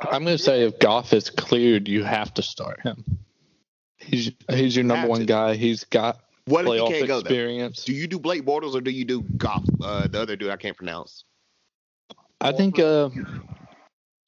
I'm 0.00 0.24
going 0.24 0.36
to 0.36 0.42
say 0.42 0.62
if 0.64 0.78
Goff 0.78 1.12
is 1.12 1.30
cleared, 1.30 1.88
you 1.88 2.04
have 2.04 2.34
to 2.34 2.42
start 2.42 2.80
him. 2.82 3.04
He's 3.96 4.32
he's 4.50 4.76
your 4.76 4.84
number 4.84 5.08
one 5.08 5.20
to. 5.20 5.26
guy. 5.26 5.54
He's 5.54 5.84
got 5.84 6.20
What 6.46 6.66
if 6.66 6.66
you 6.66 6.72
playoff 6.72 6.88
can't 6.88 7.06
go 7.06 7.18
experience. 7.20 7.84
Do 7.84 7.94
you 7.94 8.06
do 8.06 8.18
Blake 8.18 8.44
Bortles 8.44 8.74
or 8.74 8.80
do 8.82 8.90
you 8.90 9.04
do 9.06 9.22
Goff? 9.22 9.64
Uh, 9.82 10.06
the 10.08 10.20
other 10.20 10.36
dude 10.36 10.50
I 10.50 10.56
can't 10.56 10.76
pronounce. 10.76 11.24
I 12.40 12.52
think. 12.52 12.78
Uh, 12.78 13.08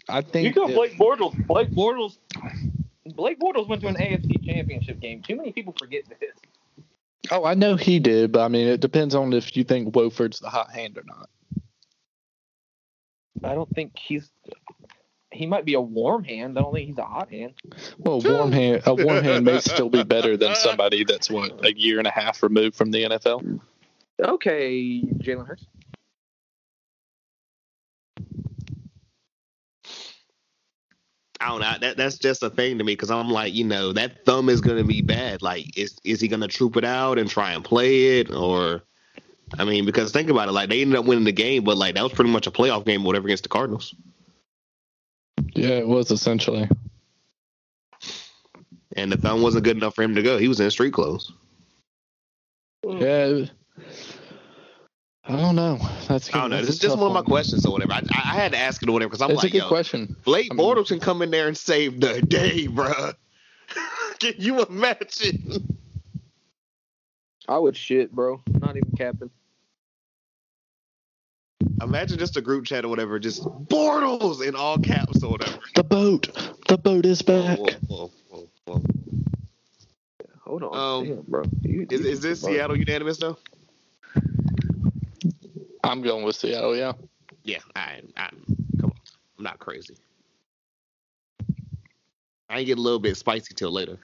I 0.08 0.22
think 0.22 0.46
You 0.46 0.52
go 0.54 0.68
if- 0.68 0.74
Blake 0.74 0.96
Bortles. 0.98 1.46
Blake 1.46 1.70
Bortles. 1.72 2.16
Blake 3.04 3.38
Bortles 3.38 3.68
went 3.68 3.82
to 3.82 3.88
an 3.88 3.96
AFC 3.96 4.44
Championship 4.46 4.98
game. 5.00 5.20
Too 5.22 5.36
many 5.36 5.52
people 5.52 5.74
forget 5.78 6.04
this. 6.08 6.30
Oh, 7.30 7.44
I 7.44 7.54
know 7.54 7.76
he 7.76 7.98
did, 7.98 8.32
but 8.32 8.40
I 8.42 8.48
mean, 8.48 8.68
it 8.68 8.80
depends 8.80 9.14
on 9.14 9.32
if 9.32 9.56
you 9.56 9.64
think 9.64 9.94
Wolford's 9.94 10.40
the 10.40 10.48
hot 10.48 10.70
hand 10.70 10.98
or 10.98 11.04
not. 11.04 11.28
I 13.44 13.54
don't 13.54 13.70
think 13.74 13.92
he's. 13.98 14.30
He 15.32 15.46
might 15.46 15.64
be 15.64 15.74
a 15.74 15.80
warm 15.80 16.24
hand. 16.24 16.58
I 16.58 16.62
don't 16.62 16.72
think 16.72 16.88
he's 16.88 16.98
a 16.98 17.04
hot 17.04 17.30
hand. 17.30 17.54
Well, 17.98 18.20
warm 18.20 18.52
hand, 18.52 18.82
a 18.86 18.94
warm 18.94 19.22
hand 19.22 19.44
may 19.44 19.60
still 19.60 19.90
be 19.90 20.02
better 20.02 20.36
than 20.36 20.54
somebody 20.54 21.04
that's 21.04 21.28
what 21.28 21.64
a 21.64 21.76
year 21.76 21.98
and 21.98 22.06
a 22.06 22.10
half 22.10 22.42
removed 22.42 22.74
from 22.74 22.90
the 22.90 23.02
NFL. 23.02 23.60
Okay, 24.18 25.02
Jalen 25.02 25.46
Hurts. 25.46 25.66
I 31.40 31.48
don't 31.48 31.60
know. 31.60 31.74
That 31.80 31.96
that's 31.96 32.18
just 32.18 32.42
a 32.42 32.50
thing 32.50 32.78
to 32.78 32.84
me 32.84 32.92
because 32.92 33.10
I'm 33.10 33.30
like, 33.30 33.54
you 33.54 33.64
know, 33.64 33.92
that 33.92 34.24
thumb 34.24 34.48
is 34.48 34.60
gonna 34.60 34.84
be 34.84 35.02
bad. 35.02 35.42
Like, 35.42 35.76
is 35.78 35.98
is 36.04 36.20
he 36.20 36.28
gonna 36.28 36.48
troop 36.48 36.76
it 36.76 36.84
out 36.84 37.18
and 37.18 37.28
try 37.28 37.52
and 37.52 37.64
play 37.64 38.20
it, 38.20 38.32
or? 38.32 38.82
I 39.58 39.64
mean, 39.64 39.84
because 39.86 40.10
think 40.10 40.28
about 40.28 40.48
it, 40.48 40.52
like 40.52 40.68
they 40.68 40.82
ended 40.82 40.98
up 40.98 41.04
winning 41.04 41.24
the 41.24 41.32
game, 41.32 41.62
but 41.62 41.76
like 41.76 41.94
that 41.94 42.02
was 42.02 42.12
pretty 42.12 42.30
much 42.30 42.46
a 42.46 42.50
playoff 42.50 42.84
game, 42.84 43.02
or 43.02 43.06
whatever, 43.06 43.28
against 43.28 43.44
the 43.44 43.48
Cardinals. 43.48 43.94
Yeah, 45.54 45.68
it 45.68 45.86
was 45.86 46.10
essentially. 46.10 46.68
And 48.96 49.12
the 49.12 49.16
thumb 49.16 49.42
wasn't 49.42 49.64
good 49.64 49.76
enough 49.76 49.94
for 49.94 50.02
him 50.02 50.14
to 50.14 50.22
go. 50.22 50.38
He 50.38 50.48
was 50.48 50.58
in 50.58 50.70
street 50.70 50.94
clothes. 50.94 51.32
Yeah. 52.82 53.44
I 55.28 55.36
don't 55.36 55.56
know. 55.56 55.78
That's 56.08 56.32
I 56.32 56.40
don't 56.40 56.50
know. 56.50 56.60
This 56.60 56.68
is 56.70 56.76
a 56.78 56.80
just 56.82 56.92
tough 56.94 57.00
one 57.00 57.08
of 57.10 57.14
my 57.14 57.22
questions 57.28 57.66
or 57.66 57.72
whatever. 57.72 57.94
I, 57.94 58.02
I 58.12 58.34
had 58.34 58.52
to 58.52 58.58
ask 58.58 58.82
it 58.82 58.88
or 58.88 58.92
whatever 58.92 59.08
because 59.10 59.22
I'm 59.22 59.30
It's 59.32 59.42
like, 59.42 59.48
a 59.48 59.52
good 59.52 59.58
yo, 59.62 59.68
question. 59.68 60.16
Blake 60.24 60.48
I 60.52 60.54
mean- 60.54 60.64
Bortles 60.66 60.88
can 60.88 61.00
come 61.00 61.20
in 61.22 61.30
there 61.30 61.48
and 61.48 61.56
save 61.56 62.00
the 62.00 62.22
day, 62.22 62.68
bruh. 62.68 63.14
can 64.20 64.34
you 64.38 64.62
imagine? 64.62 65.78
I 67.48 67.58
would 67.58 67.76
shit, 67.76 68.12
bro. 68.12 68.40
Not 68.48 68.76
even 68.76 68.92
capping. 68.96 69.30
Imagine 71.82 72.18
just 72.18 72.36
a 72.36 72.40
group 72.40 72.64
chat 72.64 72.84
or 72.84 72.88
whatever, 72.88 73.18
just 73.18 73.42
Bortles 73.44 74.46
in 74.46 74.54
all 74.54 74.78
caps 74.78 75.22
or 75.22 75.32
whatever. 75.32 75.58
The 75.74 75.84
boat. 75.84 76.28
The 76.68 76.78
boat 76.78 77.04
is 77.04 77.22
back. 77.22 77.58
Whoa, 77.58 77.66
whoa, 77.88 78.10
whoa, 78.28 78.48
whoa. 78.64 78.82
Hold 80.44 80.62
on, 80.62 80.76
Um, 81.00 81.04
Damn, 81.08 81.22
bro. 81.22 81.42
You- 81.62 81.86
Is, 81.90 82.00
you- 82.00 82.06
is 82.10 82.20
this 82.20 82.40
bro. 82.42 82.52
Seattle 82.52 82.76
unanimous 82.78 83.18
though? 83.18 83.36
I'm 85.86 86.02
going 86.02 86.24
with 86.24 86.36
Seattle. 86.36 86.76
Yeah. 86.76 86.92
Yeah, 87.44 87.58
I, 87.76 88.00
I, 88.16 88.30
come 88.80 88.90
on, 88.90 89.00
I'm 89.38 89.44
not 89.44 89.60
crazy. 89.60 89.96
I 92.48 92.58
ain't 92.58 92.66
get 92.66 92.78
a 92.78 92.80
little 92.80 92.98
bit 92.98 93.16
spicy 93.16 93.54
till 93.54 93.70
later, 93.70 93.98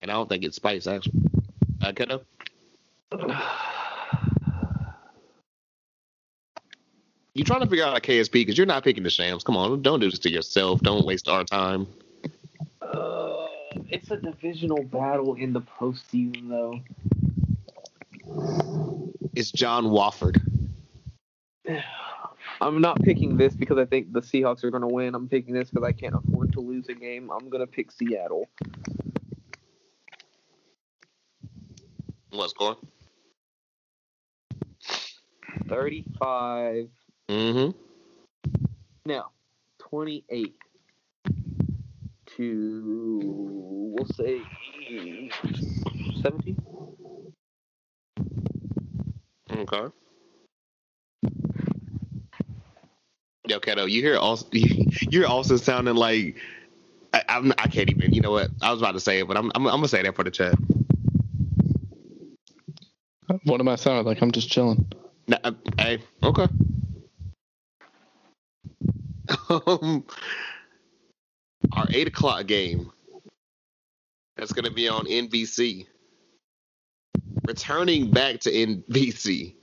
and 0.00 0.10
I 0.10 0.14
don't 0.14 0.28
think 0.28 0.44
it's 0.44 0.56
spice 0.56 0.86
actually. 0.86 1.20
I 1.82 1.88
Uh, 1.88 1.92
Keto? 1.92 2.22
You 7.32 7.44
trying 7.44 7.60
to 7.60 7.68
figure 7.68 7.84
out 7.84 7.96
a 7.96 8.00
KSP 8.00 8.32
because 8.32 8.58
you're 8.58 8.66
not 8.66 8.82
picking 8.82 9.04
the 9.04 9.08
shams. 9.08 9.44
Come 9.44 9.56
on, 9.56 9.82
don't 9.82 10.00
do 10.00 10.10
this 10.10 10.18
to 10.18 10.30
yourself. 10.30 10.80
Don't 10.80 11.06
waste 11.06 11.28
our 11.28 11.44
time. 11.44 11.86
Uh, 12.82 13.46
it's 13.88 14.10
a 14.10 14.16
divisional 14.16 14.82
battle 14.82 15.36
in 15.36 15.52
the 15.52 15.60
postseason, 15.60 16.48
though. 16.48 16.80
It's 19.34 19.52
John 19.52 19.90
Wolford. 19.90 20.40
I'm 22.60 22.80
not 22.80 23.00
picking 23.02 23.36
this 23.36 23.54
because 23.54 23.78
I 23.78 23.84
think 23.86 24.12
the 24.12 24.20
Seahawks 24.20 24.64
are 24.64 24.70
going 24.70 24.82
to 24.82 24.88
win. 24.88 25.14
I'm 25.14 25.28
picking 25.28 25.54
this 25.54 25.70
because 25.70 25.86
I 25.86 25.92
can't 25.92 26.14
afford 26.14 26.52
to 26.52 26.60
lose 26.60 26.88
a 26.88 26.94
game. 26.94 27.30
I'm 27.30 27.48
going 27.48 27.60
to 27.60 27.66
pick 27.66 27.90
Seattle. 27.90 28.48
What's 32.30 32.52
going? 32.52 32.76
35. 35.68 36.88
Mm-hmm. 37.28 37.70
Now, 39.06 39.30
28 39.78 40.54
to, 42.36 43.92
we'll 43.96 44.06
say, 44.06 44.42
17. 46.22 46.56
Okay. 49.60 49.94
Yo, 53.46 53.58
Keto, 53.60 53.90
you 53.90 54.00
hear 54.00 54.16
also 54.16 54.46
you're 54.52 55.26
also 55.26 55.56
sounding 55.56 55.96
like 55.96 56.36
I, 57.12 57.22
I'm, 57.28 57.52
I 57.58 57.66
can't 57.66 57.90
even. 57.90 58.12
You 58.12 58.20
know 58.20 58.30
what? 58.30 58.50
I 58.62 58.70
was 58.70 58.80
about 58.80 58.92
to 58.92 59.00
say 59.00 59.20
it, 59.20 59.28
but 59.28 59.36
I'm 59.36 59.50
I'm, 59.54 59.66
I'm 59.66 59.76
gonna 59.76 59.88
say 59.88 60.02
that 60.02 60.14
for 60.14 60.24
the 60.24 60.30
chat. 60.30 60.54
What 63.44 63.60
am 63.60 63.68
I 63.68 63.76
sounding 63.76 64.06
like? 64.06 64.22
I'm 64.22 64.32
just 64.32 64.50
chilling. 64.50 64.86
Nah, 65.28 65.38
uh, 65.44 65.52
hey, 65.78 65.98
okay. 66.22 66.48
Um, 69.48 70.04
our 71.72 71.86
eight 71.90 72.08
o'clock 72.08 72.46
game 72.46 72.90
that's 74.36 74.52
gonna 74.52 74.70
be 74.70 74.88
on 74.88 75.06
NBC. 75.06 75.86
Returning 77.50 78.12
back 78.12 78.38
to 78.40 78.50
NBC. 78.52 79.56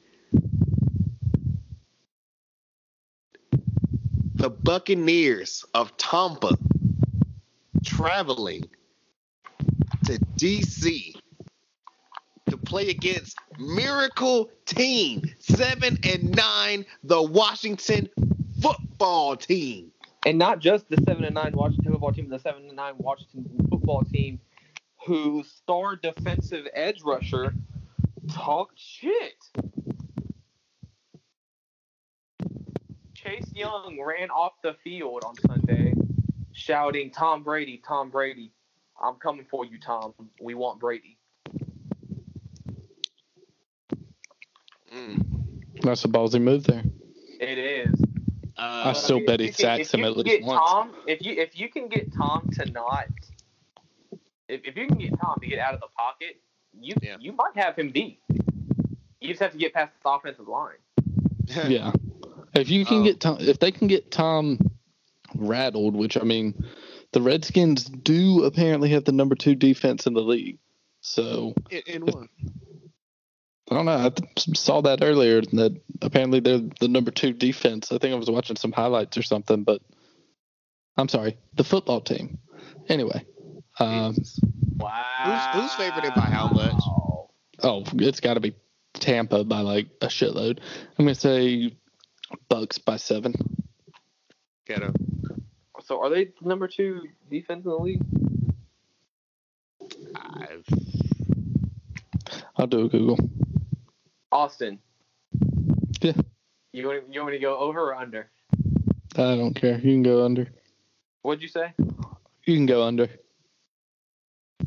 The 4.35 4.49
Buccaneers 4.49 5.63
of 5.73 5.95
Tampa 5.95 6.57
traveling 7.85 8.65
to 10.05 10.19
DC 10.35 11.13
to 12.49 12.57
play 12.57 12.89
against 12.89 13.37
Miracle 13.57 14.49
Team, 14.65 15.23
seven 15.39 15.97
and 16.03 16.35
nine, 16.35 16.85
the 17.05 17.21
Washington 17.21 18.09
football 18.61 19.37
team. 19.37 19.91
And 20.25 20.37
not 20.37 20.59
just 20.59 20.89
the 20.89 20.97
7 21.05 21.23
and 21.23 21.35
9 21.35 21.53
Washington 21.53 21.93
football 21.93 22.11
team, 22.11 22.27
the 22.27 22.37
7 22.37 22.67
and 22.67 22.75
9 22.75 22.93
Washington 22.97 23.45
football 23.69 24.03
team 24.03 24.41
whose 25.07 25.49
star 25.49 25.95
defensive 25.95 26.67
edge 26.73 27.01
rusher 27.01 27.53
talked 28.29 28.77
shit. 28.77 29.41
Chase 33.13 33.49
Young 33.53 33.97
ran 34.05 34.29
off 34.29 34.53
the 34.61 34.75
field 34.83 35.23
on 35.25 35.33
Sunday 35.35 35.93
shouting, 36.51 37.09
"Tom 37.09 37.43
Brady, 37.43 37.81
Tom 37.87 38.09
Brady, 38.09 38.51
I'm 39.01 39.15
coming 39.15 39.45
for 39.49 39.63
you, 39.63 39.79
Tom. 39.79 40.13
We 40.41 40.55
want 40.55 40.79
Brady." 40.79 41.17
Mm. 44.93 45.25
That's 45.83 46.03
a 46.03 46.09
ballsy 46.09 46.41
move 46.41 46.65
there. 46.65 46.83
It 47.39 47.57
is. 47.57 48.01
I 48.57 48.89
Uh, 48.89 48.93
still 48.93 49.17
mean, 49.17 49.25
bet 49.27 49.39
if 49.39 49.41
he 49.41 49.47
you 49.47 49.53
sacks 49.53 49.81
if 49.87 49.93
him 49.93 49.99
you 50.01 50.05
at 50.07 50.13
can 50.13 50.23
least 50.23 50.37
get 50.39 50.43
once. 50.43 50.69
Tom, 50.69 50.95
if 51.05 51.25
you 51.25 51.33
if 51.33 51.57
you 51.57 51.69
can 51.69 51.87
get 51.87 52.11
Tom 52.11 52.49
to 52.55 52.65
not, 52.65 53.07
if, 54.49 54.61
if 54.65 54.75
you 54.75 54.87
can 54.87 54.97
get 54.97 55.19
Tom 55.19 55.37
to 55.41 55.47
get 55.47 55.59
out 55.59 55.73
of 55.73 55.79
the 55.79 55.87
pocket, 55.97 56.37
you 56.79 56.93
Yeah. 57.01 57.17
you 57.19 57.33
might 57.33 57.55
have 57.55 57.75
him 57.75 57.91
beat. 57.91 58.19
You 59.19 59.29
just 59.29 59.41
have 59.41 59.51
to 59.51 59.57
get 59.57 59.73
past 59.73 59.91
the 60.03 60.09
offensive 60.09 60.47
line. 60.47 60.75
Yeah. 61.67 61.91
If 62.53 62.69
you 62.69 62.85
can 62.85 63.01
Oh. 63.01 63.03
get 63.03 63.19
Tom, 63.19 63.37
if 63.39 63.59
they 63.59 63.71
can 63.71 63.87
get 63.87 64.11
Tom 64.11 64.59
rattled, 65.35 65.95
which 65.95 66.17
I 66.17 66.23
mean, 66.23 66.65
the 67.13 67.21
Redskins 67.21 67.85
do 67.85 68.43
apparently 68.43 68.89
have 68.89 69.05
the 69.05 69.11
number 69.11 69.35
two 69.35 69.55
defense 69.55 70.07
in 70.07 70.13
the 70.13 70.21
league. 70.21 70.57
So 71.01 71.53
in, 71.69 71.81
in 71.87 72.05
one. 72.05 72.29
I 73.69 73.75
don't 73.75 73.85
know. 73.85 73.97
I 73.97 74.09
th- 74.09 74.57
saw 74.57 74.81
that 74.81 75.03
earlier 75.03 75.41
that 75.41 75.79
apparently 76.01 76.39
they're 76.39 76.61
the 76.79 76.87
number 76.87 77.11
two 77.11 77.33
defense. 77.33 77.91
I 77.91 77.97
think 77.97 78.13
I 78.13 78.17
was 78.17 78.29
watching 78.29 78.55
some 78.55 78.71
highlights 78.71 79.17
or 79.17 79.23
something, 79.23 79.63
but 79.63 79.81
I'm 80.97 81.09
sorry, 81.09 81.37
the 81.55 81.63
football 81.65 82.01
team. 82.01 82.39
Anyway, 82.89 83.25
um, 83.79 84.15
Wow. 84.77 85.51
who's 85.53 85.73
favored 85.73 86.13
by 86.15 86.21
how 86.21 86.49
much? 86.49 86.81
oh, 87.63 87.83
it's 87.95 88.19
got 88.19 88.35
to 88.35 88.39
be 88.39 88.53
Tampa 88.93 89.43
by 89.43 89.61
like 89.61 89.87
a 90.01 90.07
shitload. 90.07 90.59
I'm 90.97 91.05
gonna 91.05 91.15
say 91.15 91.75
Bucks 92.49 92.77
by 92.77 92.97
seven. 92.97 93.33
Ghetto. 94.65 94.93
So 95.83 96.01
are 96.01 96.09
they 96.09 96.31
number 96.41 96.67
two 96.67 97.03
defense 97.31 97.65
in 97.65 97.71
the 97.71 97.77
league? 97.77 98.01
I've, 100.15 100.65
I'll 102.57 102.67
do 102.67 102.85
a 102.85 102.89
Google. 102.89 103.17
Austin. 104.31 104.79
Yeah. 106.01 106.13
You 106.73 106.87
want 106.87 107.03
you 107.13 107.21
want 107.21 107.31
me 107.31 107.37
to 107.37 107.41
go 107.41 107.57
over 107.57 107.79
or 107.91 107.95
under? 107.95 108.29
I 109.15 109.35
don't 109.35 109.53
care. 109.53 109.75
You 109.75 109.93
can 109.93 110.03
go 110.03 110.25
under. 110.25 110.47
What'd 111.21 111.41
you 111.41 111.47
say? 111.47 111.73
You 112.45 112.55
can 112.55 112.65
go 112.65 112.83
under. 112.83 113.09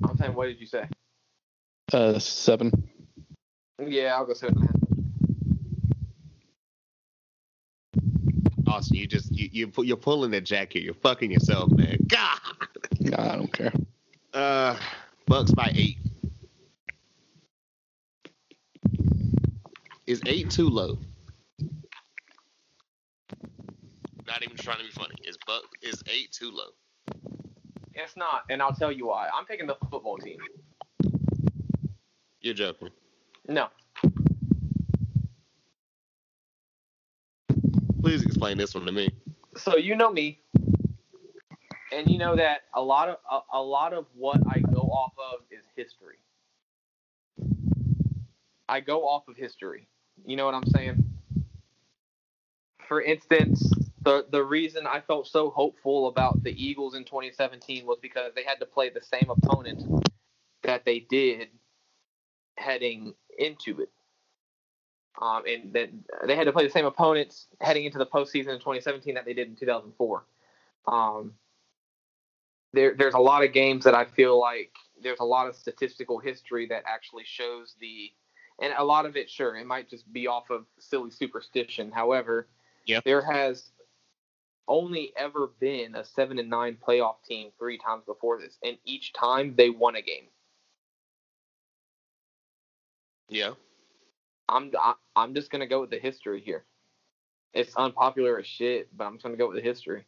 I'm 0.05 0.17
saying, 0.17 0.35
what 0.35 0.47
did 0.47 0.61
you 0.61 0.67
say? 0.67 0.85
Uh, 1.93 2.19
seven. 2.19 2.89
Yeah, 3.79 4.15
I'll 4.17 4.27
go 4.27 4.35
seven 4.35 4.59
and 4.59 4.65
a 4.65 4.69
half. 4.69 4.81
Austin, 8.69 8.97
you 8.99 9.07
just 9.07 9.33
you 9.33 9.49
you 9.51 9.69
pu- 9.69 9.83
you're 9.83 9.97
pulling 9.97 10.31
the 10.31 10.41
jacket. 10.41 10.83
You're 10.83 10.95
fucking 10.95 11.31
yourself, 11.31 11.71
man. 11.73 11.99
God. 12.07 12.39
Nah, 13.01 13.33
I 13.33 13.37
don't 13.37 13.53
care. 13.53 13.73
Uh, 14.33 14.79
Bucks 15.27 15.51
by 15.53 15.73
eight. 15.75 15.99
Is 20.07 20.21
eight 20.27 20.51
too 20.51 20.69
low? 20.69 20.99
Not 24.27 24.43
even 24.43 24.57
trying 24.57 24.79
to 24.79 24.85
be 24.85 24.91
funny. 24.91 25.15
Is 25.25 25.37
Buck 25.47 25.63
is 25.83 26.03
eight 26.09 26.31
too 26.33 26.51
low? 26.53 26.71
It's 27.95 28.17
not, 28.17 28.45
and 28.49 28.63
I'll 28.63 28.75
tell 28.75 28.93
you 28.93 29.07
why. 29.07 29.29
I'm 29.35 29.45
picking 29.47 29.67
the 29.67 29.77
football 29.91 30.17
team. 30.19 30.39
You're 32.41 32.55
joking. 32.55 32.91
No, 33.49 33.69
Please 38.01 38.23
explain 38.23 38.57
this 38.57 38.75
one 38.75 38.87
to 38.87 38.93
me. 38.93 39.11
so 39.57 39.77
you 39.77 39.95
know 39.95 40.11
me, 40.11 40.41
and 41.93 42.09
you 42.09 42.17
know 42.19 42.35
that 42.37 42.63
a 42.75 42.81
lot 42.81 43.09
of 43.09 43.17
a, 43.31 43.41
a 43.59 43.63
lot 43.63 43.93
of 43.93 44.07
what 44.15 44.41
I 44.49 44.61
go 44.61 44.81
off 44.81 45.13
of 45.19 45.41
is 45.51 45.65
history. 45.77 46.17
I 48.69 48.81
go 48.81 49.07
off 49.07 49.29
of 49.29 49.37
history. 49.37 49.87
You 50.25 50.37
know 50.37 50.45
what 50.47 50.55
I'm 50.55 50.67
saying? 50.67 51.05
For 52.89 53.03
instance, 53.03 53.71
the 54.05 54.27
the 54.31 54.43
reason 54.43 54.87
I 54.87 55.01
felt 55.01 55.27
so 55.27 55.51
hopeful 55.51 56.09
about 56.09 56.43
the 56.45 56.53
Eagles 56.53 56.95
in 56.95 57.05
2017 57.05 57.87
was 57.87 57.99
because 58.01 58.33
they 58.35 58.45
had 58.45 58.61
to 58.61 58.67
play 58.67 58.91
the 58.91 59.01
same 59.01 59.31
opponent 59.31 59.85
that 60.63 60.85
they 60.85 61.01
did 61.01 61.49
heading 62.57 63.15
into 63.39 63.81
it. 63.81 63.91
Um, 65.21 65.43
and 65.47 65.73
then 65.73 66.05
they 66.27 66.37
had 66.37 66.45
to 66.45 66.53
play 66.53 66.65
the 66.65 66.71
same 66.73 66.87
opponents 66.87 67.49
heading 67.61 67.85
into 67.85 67.99
the 67.99 68.07
postseason 68.07 68.49
in 68.49 68.59
2017 68.59 69.15
that 69.15 69.25
they 69.25 69.35
did 69.35 69.49
in 69.49 69.57
2004. 69.57 70.25
Um, 70.87 71.35
there, 72.73 72.95
there's 72.97 73.15
a 73.15 73.19
lot 73.19 73.45
of 73.45 73.53
games 73.53 73.85
that 73.85 73.95
I 73.95 74.05
feel 74.05 74.39
like 74.41 74.73
there's 75.03 75.21
a 75.21 75.25
lot 75.25 75.49
of 75.49 75.57
statistical 75.57 76.19
history 76.19 76.67
that 76.69 76.85
actually 76.87 77.25
shows 77.25 77.75
the, 77.81 78.13
and 78.63 78.73
a 78.79 78.85
lot 78.85 79.05
of 79.07 79.17
it, 79.17 79.29
sure, 79.29 79.57
it 79.57 79.67
might 79.67 79.91
just 79.91 80.11
be 80.13 80.27
off 80.27 80.51
of 80.51 80.67
silly 80.79 81.11
superstition. 81.11 81.91
However, 81.91 82.49
Yep. 82.87 83.05
there 83.05 83.23
has 83.23 83.71
only 84.69 85.13
ever 85.17 85.51
been 85.61 85.95
a 85.95 86.05
seven 86.05 86.39
and 86.39 86.51
nine 86.51 86.77
playoff 86.87 87.17
team 87.27 87.51
three 87.59 87.79
times 87.79 88.05
before 88.07 88.41
this, 88.41 88.59
and 88.65 88.79
each 88.85 89.13
time 89.13 89.55
they 89.57 89.71
won 89.71 89.97
a 89.97 90.03
game. 90.03 90.29
Yeah. 93.29 93.53
I'm 94.49 94.73
I, 94.81 94.95
I'm 95.17 95.35
just 95.35 95.51
gonna 95.51 95.67
go 95.67 95.81
with 95.81 95.91
the 95.91 95.99
history 95.99 96.41
here. 96.41 96.65
It's 97.53 97.75
unpopular 97.77 98.39
as 98.39 98.47
shit, 98.47 98.89
but 98.97 99.05
I'm 99.05 99.15
just 99.15 99.25
gonna 99.25 99.37
go 99.37 99.49
with 99.49 99.57
the 99.57 99.63
history. 99.63 100.05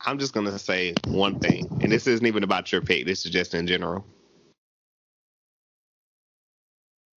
I'm 0.00 0.18
just 0.18 0.34
gonna 0.34 0.58
say 0.58 0.94
one 1.06 1.38
thing, 1.38 1.68
and 1.80 1.92
this 1.92 2.06
isn't 2.06 2.26
even 2.26 2.42
about 2.42 2.72
your 2.72 2.80
pick. 2.80 3.06
This 3.06 3.24
is 3.24 3.30
just 3.30 3.54
in 3.54 3.66
general. 3.66 4.04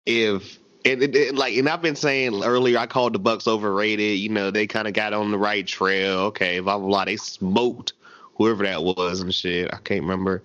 If 0.05 0.59
and 0.85 1.03
it, 1.03 1.15
it- 1.15 1.35
like, 1.35 1.55
and 1.55 1.67
I've 1.67 1.81
been 1.81 1.95
saying 1.95 2.43
earlier, 2.43 2.77
I 2.77 2.85
called 2.85 3.13
the 3.13 3.19
Bucks 3.19 3.47
overrated. 3.47 4.19
You 4.19 4.29
know, 4.29 4.51
they 4.51 4.67
kind 4.67 4.87
of 4.87 4.93
got 4.93 5.13
on 5.13 5.31
the 5.31 5.37
right 5.37 5.65
trail. 5.65 6.19
Okay, 6.27 6.59
blah 6.59 6.77
blah 6.77 6.87
blah. 6.87 7.05
They 7.05 7.17
smoked 7.17 7.93
whoever 8.35 8.63
that 8.63 8.83
was 8.83 9.21
and 9.21 9.33
shit. 9.33 9.73
I 9.73 9.77
can't 9.77 10.01
remember. 10.01 10.43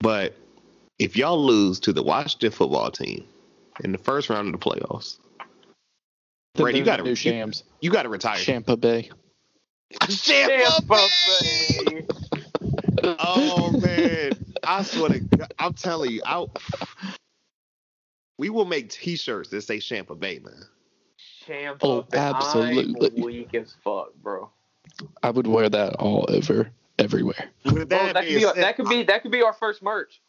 But 0.00 0.34
if 0.98 1.16
y'all 1.16 1.42
lose 1.44 1.80
to 1.80 1.92
the 1.92 2.02
Washington 2.02 2.50
football 2.50 2.90
team 2.90 3.24
in 3.82 3.92
the 3.92 3.98
first 3.98 4.28
round 4.28 4.52
of 4.54 4.60
the 4.60 4.64
playoffs, 4.70 5.16
Then 6.54 6.64
Brady, 6.64 6.78
you 6.80 6.84
gotta- 6.84 7.02
new 7.04 7.10
you- 7.10 7.16
shams. 7.16 7.64
you 7.80 7.90
got 7.90 8.02
to 8.02 8.08
retire. 8.08 8.38
Champa 8.38 8.76
Bay. 8.76 9.10
Champa 10.08 10.82
Bay. 10.88 11.84
Bay! 11.90 12.06
oh 13.18 13.70
man, 13.80 14.32
I 14.62 14.82
swear 14.82 15.10
to 15.10 15.20
God, 15.20 15.52
I'm 15.58 15.72
telling 15.74 16.10
you, 16.12 16.22
I 16.24 16.46
we 18.42 18.50
will 18.50 18.64
make 18.64 18.88
T-shirts 18.90 19.50
that 19.50 19.60
say 19.60 19.78
Champa 19.78 20.16
Bay, 20.16 20.40
man. 20.40 20.64
Champa 21.46 21.86
Oh, 21.86 22.04
absolutely. 22.12 23.06
I'm 23.20 23.24
weak 23.24 23.54
as 23.54 23.72
fuck, 23.84 24.12
bro. 24.20 24.50
I 25.22 25.30
would 25.30 25.46
wear 25.46 25.68
that 25.68 25.94
all 26.00 26.26
over 26.28 26.68
everywhere. 26.98 27.50
With 27.64 27.88
Bro, 27.88 28.06
that 28.06 28.14
that, 28.14 28.24
could 28.24 28.34
be, 28.34 28.40
said, 28.40 28.56
that 28.56 28.74
could 28.76 28.88
be 28.88 29.04
that 29.04 29.22
could 29.22 29.30
be 29.30 29.42
our 29.42 29.52
first 29.52 29.80
merch. 29.80 30.20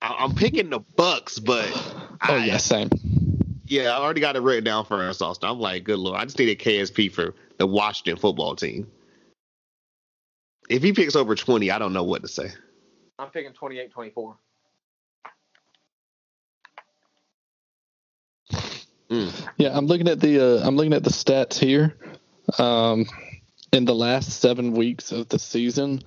I, 0.00 0.16
I'm 0.20 0.34
picking 0.34 0.70
the 0.70 0.78
Bucks, 0.78 1.38
but 1.38 1.70
Oh 1.74 2.16
I- 2.22 2.46
yeah, 2.46 2.56
same. 2.56 2.88
yeah, 3.66 3.90
I 3.90 4.00
already 4.00 4.22
got 4.22 4.36
it 4.36 4.40
written 4.40 4.64
down 4.64 4.86
for 4.86 5.02
us, 5.06 5.20
Austin. 5.20 5.50
I'm 5.50 5.60
like, 5.60 5.84
good 5.84 5.98
lord, 5.98 6.18
I 6.18 6.24
just 6.24 6.38
need 6.38 6.48
a 6.48 6.56
KSP 6.56 7.12
for 7.12 7.34
the 7.58 7.66
Washington 7.66 8.16
football 8.16 8.56
team. 8.56 8.90
If 10.70 10.82
he 10.82 10.94
picks 10.94 11.14
over 11.14 11.34
20, 11.34 11.70
I 11.70 11.78
don't 11.78 11.92
know 11.92 12.04
what 12.04 12.22
to 12.22 12.28
say. 12.28 12.52
I'm 13.18 13.28
picking 13.28 13.52
28-24. 13.52 14.36
Mm. 19.10 19.48
Yeah, 19.56 19.76
I'm 19.76 19.86
looking 19.86 20.08
at 20.08 20.20
the 20.20 20.40
uh, 20.40 20.66
I'm 20.66 20.76
looking 20.76 20.92
at 20.92 21.04
the 21.04 21.10
stats 21.10 21.58
here. 21.58 21.96
Um, 22.58 23.06
in 23.72 23.84
the 23.84 23.94
last 23.94 24.40
seven 24.40 24.72
weeks 24.72 25.12
of 25.12 25.28
the 25.28 25.38
season, 25.38 26.02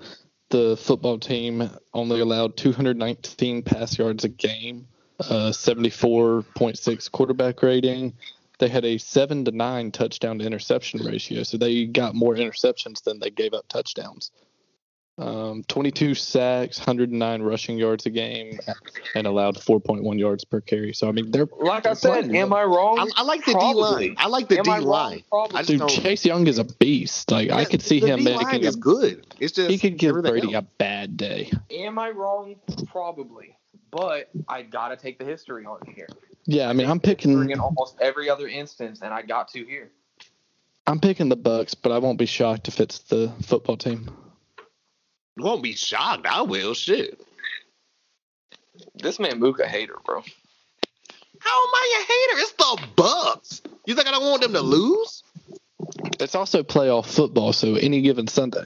the 0.50 0.78
football 0.78 1.20
team 1.20 1.70
only 1.94 2.20
allowed 2.20 2.58
219 2.58 3.64
pass 3.64 3.98
yards 3.98 4.24
a 4.24 4.30
game, 4.30 4.88
uh, 5.20 5.52
74.6 5.52 7.12
quarterback 7.12 7.62
rating. 7.62 8.14
They 8.58 8.68
had 8.68 8.84
a 8.84 8.98
seven 8.98 9.46
to 9.46 9.52
nine 9.52 9.92
touchdown 9.92 10.40
to 10.40 10.46
interception 10.46 11.06
ratio, 11.06 11.44
so 11.44 11.58
they 11.58 11.86
got 11.86 12.16
more 12.16 12.36
interceptions 12.36 13.04
than 13.04 13.20
they 13.20 13.30
gave 13.30 13.54
up 13.54 13.68
touchdowns. 13.70 14.32
Um, 15.20 15.64
22 15.68 16.16
sacks, 16.16 16.80
109 16.80 17.42
rushing 17.42 17.78
yards 17.78 18.06
a 18.06 18.10
game, 18.10 18.58
and 19.16 19.28
allowed 19.28 19.56
4.1 19.56 20.18
yards 20.18 20.46
per 20.46 20.62
carry. 20.62 20.94
So 20.94 21.10
I 21.10 21.12
mean, 21.12 21.30
they're 21.30 21.48
Like 21.60 21.86
I 21.86 21.90
They're 21.90 21.96
said, 21.96 22.10
playing 22.26 22.38
am 22.38 22.54
I 22.54 22.64
wrong? 22.64 23.00
I, 23.00 23.08
I 23.18 23.24
like 23.24 23.44
the 23.44 23.54
D 23.54 23.74
line. 23.74 24.16
I 24.18 24.28
like 24.28 24.48
the 24.48 24.60
Am 24.60 24.64
D 24.64 24.72
I 24.72 24.78
wrong? 24.78 24.86
line. 24.88 25.24
I 25.54 25.64
dude. 25.64 25.80
don't. 25.80 25.90
Chase 25.90 26.26
Young 26.26 26.48
is 26.48 26.58
a 26.58 26.64
beast. 26.64 27.32
Like 27.32 27.52
I 27.52 27.66
could 27.66 27.82
see 27.82 28.00
the 28.00 28.08
him 28.08 28.24
D-line 28.24 28.46
making 28.46 28.64
is 28.64 28.76
a, 28.76 28.80
good. 28.80 29.28
It's 29.42 29.52
just 29.52 29.70
he 29.70 29.78
could 29.78 29.98
give 29.98 30.16
Brady 30.22 30.54
else. 30.54 30.64
a 30.64 30.68
bad 30.78 31.18
day. 31.18 31.52
Am 31.70 32.00
I 32.00 32.12
wrong? 32.12 32.56
Probably. 32.88 33.58
But 33.92 34.30
I 34.48 34.62
gotta 34.62 34.96
take 34.96 35.20
the 35.20 35.26
history 35.26 35.66
on 35.66 35.80
here. 35.96 36.08
Yeah, 36.46 36.70
I 36.70 36.74
mean, 36.74 36.90
I'm 36.90 37.00
picking. 37.02 37.50
in 37.52 37.60
almost 37.60 37.98
every 38.00 38.30
other 38.30 38.48
instance, 38.48 39.02
and 39.02 39.14
I 39.14 39.22
got 39.24 39.50
to 39.50 39.66
here. 39.66 39.92
I'm 40.88 41.00
picking 41.00 41.28
the 41.28 41.36
Bucks, 41.36 41.74
but 41.74 41.92
I 41.92 41.98
won't 41.98 42.18
be 42.18 42.26
shocked 42.26 42.68
if 42.70 42.80
it's 42.80 43.00
the 43.00 43.32
football 43.44 43.76
team. 43.76 44.10
Won't 45.40 45.64
be 45.64 45.74
shocked. 45.74 46.26
I 46.28 46.42
will. 46.42 46.74
Shit. 46.74 47.20
This 48.96 49.20
man 49.20 49.40
Mook 49.40 49.60
a 49.60 49.68
hater, 49.68 49.96
bro. 50.06 50.22
How 51.40 51.64
am 51.64 51.74
I 51.74 51.96
a 51.96 52.02
hater? 52.02 52.42
It's 52.42 52.52
the 52.54 52.88
Bucks. 52.96 53.62
You 53.86 53.96
think 53.96 54.08
I 54.08 54.12
don't 54.12 54.24
want 54.30 54.42
them 54.42 54.54
to 54.54 54.62
lose? 54.62 55.24
It's 56.20 56.36
also 56.36 56.64
playoff 56.64 57.06
football, 57.06 57.54
so 57.54 57.76
any 57.76 58.02
given 58.02 58.28
Sunday. 58.28 58.66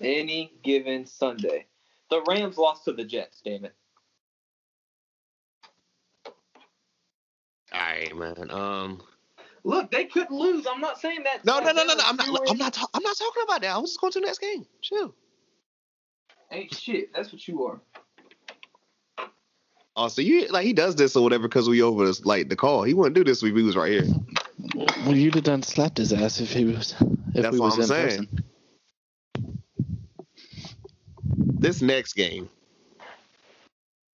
Any 0.00 0.52
given 0.62 1.06
Sunday. 1.06 1.66
The 2.10 2.22
Rams 2.28 2.58
lost 2.58 2.84
to 2.84 2.92
the 2.92 3.04
Jets, 3.04 3.40
damn 3.44 3.64
it. 3.64 3.74
All 7.72 7.80
right, 7.80 8.16
man. 8.16 8.50
Um. 8.50 9.02
Look, 9.62 9.90
they 9.90 10.06
couldn't 10.06 10.36
lose. 10.36 10.66
I'm 10.66 10.80
not 10.80 10.98
saying 11.00 11.22
that. 11.24 11.44
No, 11.44 11.60
no, 11.60 11.72
no, 11.72 11.84
no, 11.84 11.94
no. 11.94 12.02
I'm 12.04 12.16
not. 12.16 12.50
I'm 12.50 12.58
not. 12.58 12.72
ta- 12.72 12.88
I'm 12.94 13.02
not 13.02 13.16
talking 13.16 13.42
about 13.44 13.60
that. 13.60 13.74
I 13.74 13.78
was 13.78 13.90
just 13.90 14.00
going 14.00 14.12
to 14.12 14.20
the 14.20 14.26
next 14.26 14.40
game. 14.40 14.66
Chill. 14.80 15.14
Ain't 16.52 16.74
shit. 16.74 17.12
That's 17.14 17.32
what 17.32 17.46
you 17.46 17.64
are. 17.64 17.80
Oh, 19.96 20.08
so 20.08 20.22
you 20.22 20.48
like 20.48 20.64
he 20.64 20.72
does 20.72 20.96
this 20.96 21.16
or 21.16 21.22
whatever 21.22 21.48
because 21.48 21.68
we 21.68 21.82
over 21.82 22.06
this, 22.06 22.24
like 22.24 22.48
the 22.48 22.56
call. 22.56 22.82
He 22.84 22.94
wouldn't 22.94 23.14
do 23.14 23.24
this 23.24 23.42
if 23.42 23.54
he 23.54 23.62
was 23.62 23.76
right 23.76 23.90
here. 23.90 24.06
Well, 24.74 25.16
you'd 25.16 25.34
have 25.34 25.44
done 25.44 25.62
slapped 25.62 25.98
his 25.98 26.12
ass 26.12 26.40
if 26.40 26.52
he 26.52 26.64
was. 26.64 26.94
If 27.34 27.42
That's 27.42 27.52
we 27.52 27.60
what 27.60 27.66
was 27.66 27.74
I'm 27.74 27.80
in 27.82 27.86
saying. 27.88 28.26
person. 28.26 28.44
This 31.60 31.82
next 31.82 32.14
game, 32.14 32.48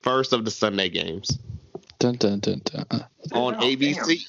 first 0.03 0.33
of 0.33 0.45
the 0.45 0.51
Sunday 0.51 0.89
games 0.89 1.39
Dun 1.99 2.17
dun 2.17 2.41
dun 2.41 2.61
dun. 2.65 2.87
on 3.33 3.55
Oh, 3.55 3.59
ABC. 3.59 4.27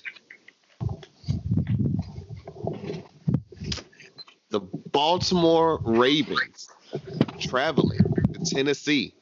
The 4.50 4.62
Baltimore 4.62 5.82
Ravens 5.84 6.70
traveling 7.40 8.00
to 8.34 8.40
Tennessee 8.46 9.14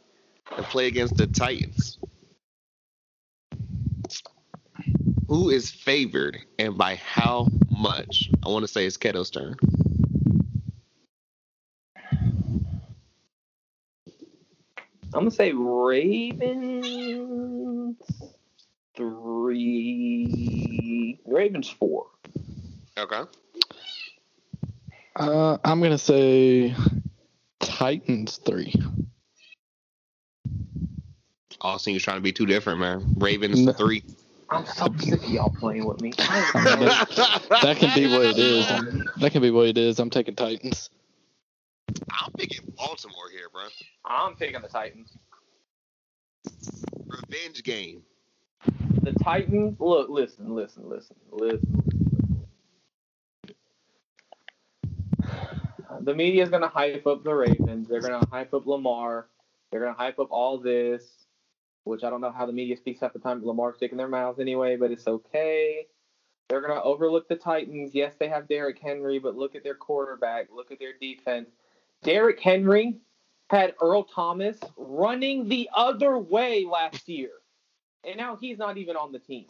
to 0.56 0.64
play 0.64 0.88
against 0.88 1.18
the 1.18 1.28
Titans. 1.28 2.00
Who 5.28 5.50
is 5.50 5.72
favored 5.72 6.38
and 6.60 6.78
by 6.78 6.96
how 6.96 7.48
much? 7.70 8.30
I 8.46 8.50
want 8.50 8.64
to 8.64 8.68
say 8.68 8.86
it's 8.86 8.98
Keto's 8.98 9.30
turn. 9.30 9.56
I'm 15.14 15.22
gonna 15.22 15.32
say 15.32 15.52
Ravens 15.54 16.68
three. 18.98 20.38
Ravens 21.26 21.70
four. 21.70 22.08
Okay. 22.98 23.22
Uh, 25.16 25.58
I'm 25.64 25.82
gonna 25.82 25.98
say 25.98 26.76
Titans 27.66 28.38
three. 28.38 28.74
Austin, 31.62 31.94
you're 31.94 32.00
trying 32.00 32.18
to 32.18 32.22
be 32.22 32.32
too 32.32 32.46
different, 32.46 32.80
man. 32.80 33.16
Ravens 33.18 33.60
No. 33.66 33.74
three. 33.74 34.04
I'm 34.50 34.66
so 34.66 34.94
sick 35.00 35.24
of 35.24 35.30
y'all 35.30 35.50
playing 35.50 35.86
with 35.86 36.00
me. 36.02 36.12
That 36.18 37.78
can 37.80 37.96
be 37.96 38.08
what 38.08 38.26
it 38.28 38.38
is. 38.38 38.68
That 39.20 39.32
can 39.32 39.42
be 39.42 39.52
what 39.52 39.68
it 39.68 39.78
is. 39.78 40.00
I'm 40.00 40.10
taking 40.10 40.36
Titans. 40.36 40.90
I'm 42.12 42.32
picking 42.34 42.72
Baltimore 42.78 43.30
here, 43.32 43.50
bro. 43.52 43.64
I'm 44.06 44.36
picking 44.36 44.62
the 44.62 44.68
Titans. 44.68 45.18
Revenge 47.08 47.64
game. 47.64 48.04
The 49.04 49.14
Titans. 49.14 49.78
Look, 49.80 50.10
listen, 50.10 50.54
listen, 50.56 50.88
listen, 50.88 51.16
listen. 51.32 51.95
The 56.02 56.14
media 56.14 56.44
is 56.44 56.50
gonna 56.50 56.68
hype 56.68 57.08
up 57.08 57.24
the 57.24 57.34
Ravens. 57.34 57.88
They're 57.88 58.02
gonna 58.02 58.26
hype 58.32 58.54
up 58.54 58.66
Lamar. 58.66 59.28
They're 59.72 59.80
gonna 59.80 59.94
hype 59.94 60.20
up 60.20 60.32
all 60.32 60.58
this, 60.58 61.26
which 61.84 62.04
I 62.04 62.10
don't 62.10 62.22
know 62.22 62.32
how 62.32 62.46
the 62.46 62.54
media 62.54 62.78
speaks 62.78 63.02
half 63.02 63.14
the 63.14 63.20
time. 63.20 63.46
Lamar's 63.46 63.78
sticking 63.78 63.98
their 63.98 64.08
mouths 64.08 64.40
anyway, 64.40 64.76
but 64.76 64.92
it's 64.92 65.08
okay. 65.08 65.88
They're 66.48 66.62
gonna 66.62 66.82
overlook 66.82 67.28
the 67.28 67.36
Titans. 67.36 67.96
Yes, 67.96 68.16
they 68.20 68.28
have 68.28 68.48
Derrick 68.48 68.80
Henry, 68.80 69.20
but 69.20 69.36
look 69.36 69.56
at 69.56 69.64
their 69.64 69.76
quarterback. 69.76 70.48
Look 70.54 70.72
at 70.72 70.80
their 70.80 70.94
defense. 71.00 71.50
Derrick 72.04 72.40
Henry 72.40 72.98
had 73.50 73.74
Earl 73.82 74.04
Thomas 74.04 74.60
running 74.78 75.48
the 75.48 75.70
other 75.76 76.18
way 76.18 76.66
last 76.66 77.08
year, 77.10 77.32
and 78.04 78.18
now 78.18 78.36
he's 78.36 78.58
not 78.58 78.78
even 78.78 78.96
on 78.96 79.12
the 79.12 79.20
team. 79.20 79.48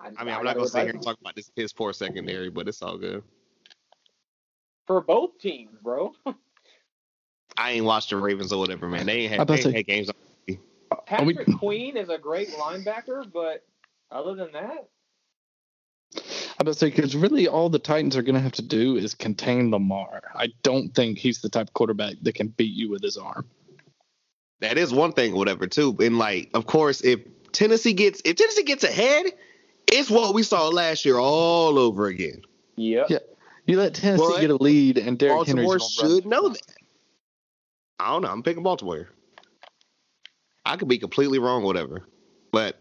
I 0.00 0.24
mean, 0.24 0.34
I'm 0.34 0.44
not 0.44 0.56
gonna 0.56 0.68
sit 0.68 0.82
here 0.82 0.90
and 0.90 1.02
talk 1.02 1.18
about 1.20 1.34
this 1.34 1.50
piss 1.50 1.72
poor 1.72 1.92
secondary, 1.92 2.50
but 2.50 2.68
it's 2.68 2.82
all 2.82 2.98
good. 2.98 3.22
for 4.86 5.00
both 5.00 5.38
teams, 5.38 5.76
bro. 5.82 6.12
I 7.58 7.72
ain't 7.72 7.84
watched 7.86 8.10
the 8.10 8.16
Ravens 8.16 8.52
or 8.52 8.58
whatever, 8.58 8.86
man. 8.88 9.06
They 9.06 9.20
ain't 9.20 9.32
I'm 9.32 9.38
had, 9.40 9.48
they 9.48 9.62
to 9.62 9.68
ain't 9.68 9.76
had 9.76 9.86
games. 9.86 10.10
we- 10.46 10.58
Patrick 11.06 11.48
Queen 11.58 11.96
is 11.96 12.08
a 12.10 12.18
great 12.18 12.50
linebacker, 12.50 13.30
but 13.32 13.64
other 14.10 14.34
than 14.34 14.52
that, 14.52 14.88
I'm 16.14 16.60
about 16.60 16.72
to 16.72 16.78
say 16.78 16.90
because 16.90 17.16
really 17.16 17.48
all 17.48 17.68
the 17.68 17.78
Titans 17.78 18.16
are 18.16 18.22
gonna 18.22 18.40
have 18.40 18.52
to 18.52 18.62
do 18.62 18.96
is 18.96 19.14
contain 19.14 19.70
Lamar. 19.70 20.22
I 20.34 20.48
don't 20.62 20.94
think 20.94 21.18
he's 21.18 21.40
the 21.40 21.48
type 21.48 21.68
of 21.68 21.74
quarterback 21.74 22.14
that 22.22 22.34
can 22.34 22.48
beat 22.48 22.74
you 22.74 22.90
with 22.90 23.02
his 23.02 23.16
arm. 23.16 23.48
That 24.60 24.78
is 24.78 24.92
one 24.92 25.12
thing, 25.12 25.34
whatever, 25.34 25.66
too. 25.66 25.96
And 26.00 26.18
like, 26.18 26.50
of 26.54 26.66
course, 26.66 27.02
if 27.02 27.20
Tennessee 27.52 27.92
gets 27.92 28.22
if 28.24 28.36
Tennessee 28.36 28.62
gets 28.62 28.84
ahead, 28.84 29.26
it's 29.92 30.10
what 30.10 30.34
we 30.34 30.42
saw 30.42 30.68
last 30.68 31.04
year 31.04 31.18
all 31.18 31.78
over 31.78 32.06
again. 32.06 32.42
yep. 32.76 33.06
Yeah. 33.08 33.18
You 33.66 33.78
let 33.78 33.94
Tennessee 33.94 34.24
But 34.28 34.40
get 34.40 34.50
a 34.50 34.54
lead, 34.56 34.96
and 34.96 35.18
Derrick 35.18 35.38
Baltimore 35.38 35.64
Henry's 35.64 35.96
gonna 35.98 36.08
run. 36.08 36.16
should 36.20 36.26
know 36.26 36.48
that. 36.50 36.62
I 37.98 38.12
don't 38.12 38.22
know. 38.22 38.28
I'm 38.28 38.42
picking 38.44 38.62
Baltimore. 38.62 39.08
I 40.64 40.76
could 40.76 40.86
be 40.88 40.98
completely 40.98 41.38
wrong, 41.40 41.64
whatever. 41.64 42.02
But 42.52 42.78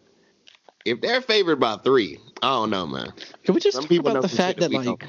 if 0.86 1.02
they're 1.02 1.22
favored 1.22 1.60
by 1.60 1.78
three, 1.78 2.20
I 2.44 2.50
don't 2.50 2.70
know, 2.70 2.86
man. 2.86 3.14
Can 3.44 3.56
we 3.56 3.62
just 3.62 3.78
Some 3.78 3.88
talk 3.88 4.00
about 4.00 4.22
the 4.22 4.28
fact 4.30 4.60
that 4.60 4.70
that 4.72 4.78
we 4.78 4.86
like 4.86 5.06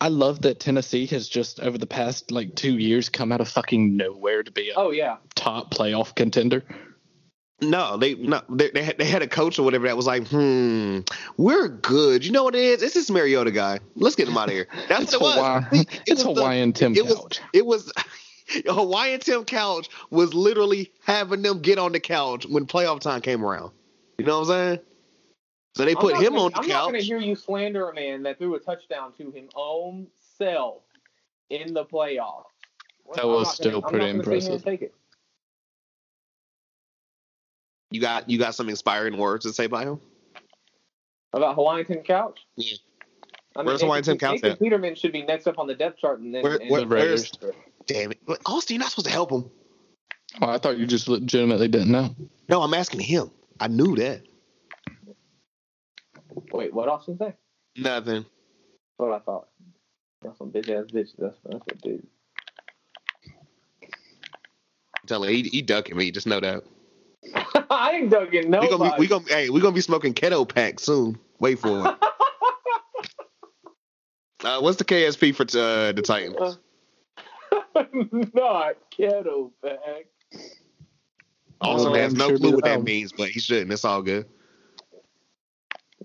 I 0.00 0.08
love 0.08 0.42
that 0.42 0.60
Tennessee 0.60 1.06
has 1.06 1.28
just 1.28 1.60
over 1.60 1.78
the 1.78 1.86
past 1.86 2.30
like 2.30 2.54
two 2.54 2.76
years 2.78 3.08
come 3.08 3.32
out 3.32 3.40
of 3.40 3.48
fucking 3.48 3.96
nowhere 3.96 4.42
to 4.42 4.50
be 4.50 4.70
a 4.70 4.74
Oh 4.76 4.90
yeah. 4.90 5.16
top 5.34 5.72
playoff 5.72 6.14
contender. 6.14 6.62
No, 7.60 7.96
they 7.96 8.14
no 8.16 8.42
they 8.50 8.70
they 8.70 8.82
had, 8.82 8.98
they 8.98 9.04
had 9.04 9.22
a 9.22 9.28
coach 9.28 9.58
or 9.58 9.62
whatever 9.62 9.86
that 9.86 9.96
was 9.96 10.06
like, 10.06 10.26
hmm, 10.26 11.00
we're 11.36 11.68
good. 11.68 12.24
You 12.24 12.32
know 12.32 12.44
what 12.44 12.54
it 12.54 12.60
is? 12.62 12.82
It's 12.82 12.94
this 12.94 13.10
Mariota 13.10 13.50
guy. 13.52 13.78
Let's 13.94 14.16
get 14.16 14.28
him 14.28 14.36
out 14.36 14.48
of 14.48 14.54
here. 14.54 14.66
That's 14.88 15.12
It's 15.14 15.20
what 15.20 15.36
it 15.36 15.40
was. 15.40 15.64
Hawaii- 15.64 15.80
It 15.90 16.00
it's 16.06 16.24
was 16.24 16.34
the- 16.34 16.40
Hawaiian 16.42 16.72
Tim 16.72 16.94
it 16.96 17.04
was 17.04 17.14
Couch. 17.14 17.40
it 17.52 17.64
was 17.64 17.92
Hawaiian 18.66 19.20
Tim 19.20 19.44
Couch 19.44 19.88
was 20.10 20.34
literally 20.34 20.92
having 21.04 21.42
them 21.42 21.60
get 21.60 21.78
on 21.78 21.92
the 21.92 22.00
couch 22.00 22.44
when 22.46 22.66
playoff 22.66 23.00
time 23.00 23.20
came 23.20 23.44
around. 23.44 23.70
You 24.18 24.24
know 24.26 24.40
what 24.40 24.48
I'm 24.50 24.54
saying? 24.54 24.78
So 25.76 25.84
they 25.84 25.94
put 25.94 26.16
him 26.16 26.34
gonna- 26.34 26.42
on 26.44 26.50
the 26.50 26.56
couch. 26.58 26.64
I'm 26.64 26.68
not 26.68 26.90
going 26.90 27.00
to 27.00 27.06
hear 27.06 27.18
you 27.18 27.34
slander 27.36 27.88
a 27.88 27.94
man 27.94 28.24
that 28.24 28.38
threw 28.38 28.54
a 28.56 28.60
touchdown 28.60 29.12
to 29.18 29.30
his 29.30 29.48
own 29.54 30.08
self 30.38 30.82
in 31.50 31.72
the 31.72 31.84
playoffs. 31.84 32.44
That 33.14 33.26
was 33.26 33.52
still 33.54 33.80
gonna, 33.80 33.90
pretty 33.90 34.06
I'm 34.10 34.16
not 34.18 34.24
gonna 34.26 34.40
sit 34.40 34.44
here 34.48 34.52
and 34.52 34.60
impressive. 34.60 34.64
Take 34.64 34.82
it. 34.82 34.94
You 37.94 38.00
got 38.00 38.28
you 38.28 38.38
got 38.38 38.56
some 38.56 38.68
inspiring 38.68 39.16
words 39.16 39.44
to 39.44 39.52
say 39.52 39.66
about 39.66 39.84
him? 39.84 40.00
About 41.32 41.54
Hawaiian 41.54 41.86
Tim 41.86 41.98
Couch? 42.02 42.40
Yeah. 42.56 42.74
I 43.54 43.60
mean, 43.60 43.66
Where's 43.66 43.82
Hawaiian 43.82 44.00
Nathan- 44.00 44.18
Tim 44.18 44.28
Couch 44.28 44.34
Nathan 44.42 44.50
at? 44.50 44.58
Peterman 44.58 44.94
should 44.96 45.12
be 45.12 45.22
next 45.22 45.46
up 45.46 45.60
on 45.60 45.68
the 45.68 45.76
depth 45.76 46.00
chart, 46.00 46.18
and 46.18 46.34
then 46.34 46.42
Where- 46.42 46.56
and 46.56 46.68
where- 46.68 46.86
where's- 46.88 47.30
Damn 47.86 48.10
it. 48.10 48.18
Austin, 48.46 48.74
you're 48.74 48.80
not 48.80 48.90
supposed 48.90 49.06
to 49.06 49.12
help 49.12 49.30
him. 49.30 49.48
Oh, 50.42 50.48
I 50.48 50.58
thought 50.58 50.76
you 50.76 50.86
just 50.88 51.06
legitimately 51.06 51.68
didn't 51.68 51.92
know. 51.92 52.12
No, 52.48 52.62
I'm 52.62 52.74
asking 52.74 52.98
him. 52.98 53.30
I 53.60 53.68
knew 53.68 53.94
that. 53.94 54.22
Wait, 56.52 56.74
what 56.74 56.88
Austin 56.88 57.16
say? 57.16 57.32
Nothing. 57.76 58.22
That's 58.24 58.26
what 58.96 59.12
I 59.12 59.20
thought. 59.20 59.46
That's 60.22 60.36
some 60.38 60.50
bitch 60.50 60.68
ass 60.68 60.90
bitch. 60.90 61.10
That's 61.16 61.36
that's 61.44 61.60
what 61.64 61.80
dude. 61.80 62.04
Tell 65.06 65.22
him 65.22 65.32
he, 65.32 65.42
he 65.44 65.62
ducking 65.62 65.96
me. 65.96 66.10
Just 66.10 66.26
know 66.26 66.40
that. 66.40 66.64
I 67.70 67.92
ain't 67.92 68.10
ducking 68.10 68.44
We 68.44 68.48
nobody. 68.48 68.70
gonna 68.76 68.94
be, 68.96 69.00
we 69.00 69.06
gonna 69.06 69.24
hey 69.28 69.50
we 69.50 69.60
gonna 69.60 69.74
be 69.74 69.80
smoking 69.80 70.14
keto 70.14 70.48
pack 70.48 70.80
soon. 70.80 71.18
Wait 71.38 71.58
for 71.58 71.80
it. 71.80 71.86
uh, 74.44 74.60
what's 74.60 74.78
the 74.78 74.84
KSP 74.84 75.34
for 75.34 75.42
uh, 75.58 75.92
the 75.92 76.02
Titans? 76.02 76.58
Not 78.34 78.76
kettle 78.90 79.52
pack. 79.62 80.06
Also 81.60 81.90
Oh, 81.90 81.94
has 81.94 82.14
no 82.14 82.28
sure 82.28 82.38
clue 82.38 82.52
what 82.52 82.64
that 82.64 82.80
oh. 82.80 82.82
means, 82.82 83.12
but 83.12 83.28
he 83.28 83.40
shouldn't. 83.40 83.72
It's 83.72 83.84
all 83.84 84.02
good. 84.02 84.26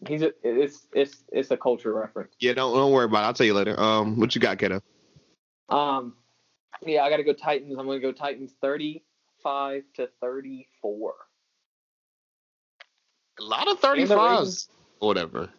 He's 0.08 0.22
a, 0.22 0.32
it's 0.44 0.88
it's 0.94 1.24
it's 1.32 1.52
a 1.52 1.58
culture 1.58 1.94
reference. 1.94 2.34
Yeah, 2.40 2.54
don't 2.54 2.74
don't 2.74 2.92
worry 2.92 3.06
about 3.06 3.24
it. 3.24 3.28
I'll 3.28 3.34
tell 3.34 3.46
you 3.46 3.54
later. 3.54 3.80
Um, 3.80 4.20
what 4.20 4.34
you 4.34 4.42
got, 4.42 4.58
Keto? 4.58 4.82
Um, 5.70 6.14
yeah, 6.86 7.04
I 7.04 7.10
got 7.10 7.18
to 7.18 7.24
go 7.24 7.34
Titans. 7.34 7.76
I'm 7.78 7.86
going 7.86 8.00
to 8.00 8.08
go 8.08 8.14
Titans 8.14 8.54
35 8.62 9.84
to 9.96 10.10
34. 10.22 11.14
A 13.40 13.44
lot 13.44 13.68
of 13.68 13.72
And 13.72 13.80
thirty 13.80 14.06
the 14.06 14.16
fives. 14.16 14.70
Whatever. 15.00 15.50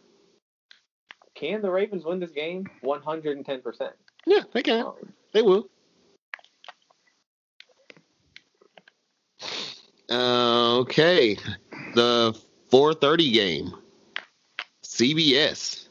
Can 1.34 1.62
the 1.62 1.70
Ravens 1.70 2.04
win 2.04 2.20
this 2.20 2.32
game? 2.32 2.66
One 2.82 3.02
hundred 3.02 3.36
and 3.36 3.46
ten 3.46 3.62
percent. 3.62 3.92
Yeah, 4.26 4.42
they 4.52 4.62
can. 4.62 4.84
They 5.32 5.42
will. 5.42 5.68
Uh, 10.10 10.78
okay, 10.80 11.36
the 11.94 12.36
4:30 12.72 13.32
game, 13.32 13.74
CBS. 14.82 15.86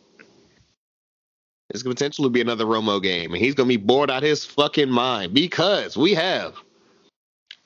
It's 1.69 1.83
going 1.83 1.95
to 1.95 1.99
potentially 1.99 2.29
be 2.29 2.41
another 2.41 2.65
Romo 2.65 3.01
game, 3.01 3.31
and 3.33 3.41
he's 3.41 3.53
gonna 3.53 3.69
be 3.69 3.77
bored 3.77 4.11
out 4.11 4.23
his 4.23 4.43
fucking 4.43 4.89
mind 4.89 5.33
because 5.33 5.95
we 5.95 6.15
have 6.15 6.55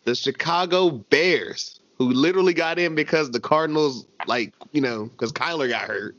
the 0.04 0.14
Chicago 0.14 0.92
Bears, 0.92 1.80
who 2.04 2.14
literally 2.14 2.54
got 2.54 2.80
in 2.80 2.96
because 2.96 3.32
the 3.32 3.40
Cardinals, 3.40 4.06
like 4.28 4.54
you 4.72 4.82
know, 4.82 5.06
because 5.06 5.32
Kyler 5.32 5.70
got 5.70 5.84
hurt. 5.84 6.18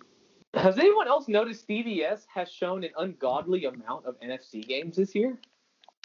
Has 0.54 0.78
anyone 0.78 1.08
else 1.08 1.26
noticed 1.28 1.66
CBS 1.68 2.26
has 2.32 2.50
shown 2.50 2.84
an 2.84 2.90
ungodly 2.96 3.64
amount 3.64 4.06
of 4.06 4.18
NFC 4.20 4.66
games 4.66 4.96
this 4.96 5.14
year? 5.14 5.36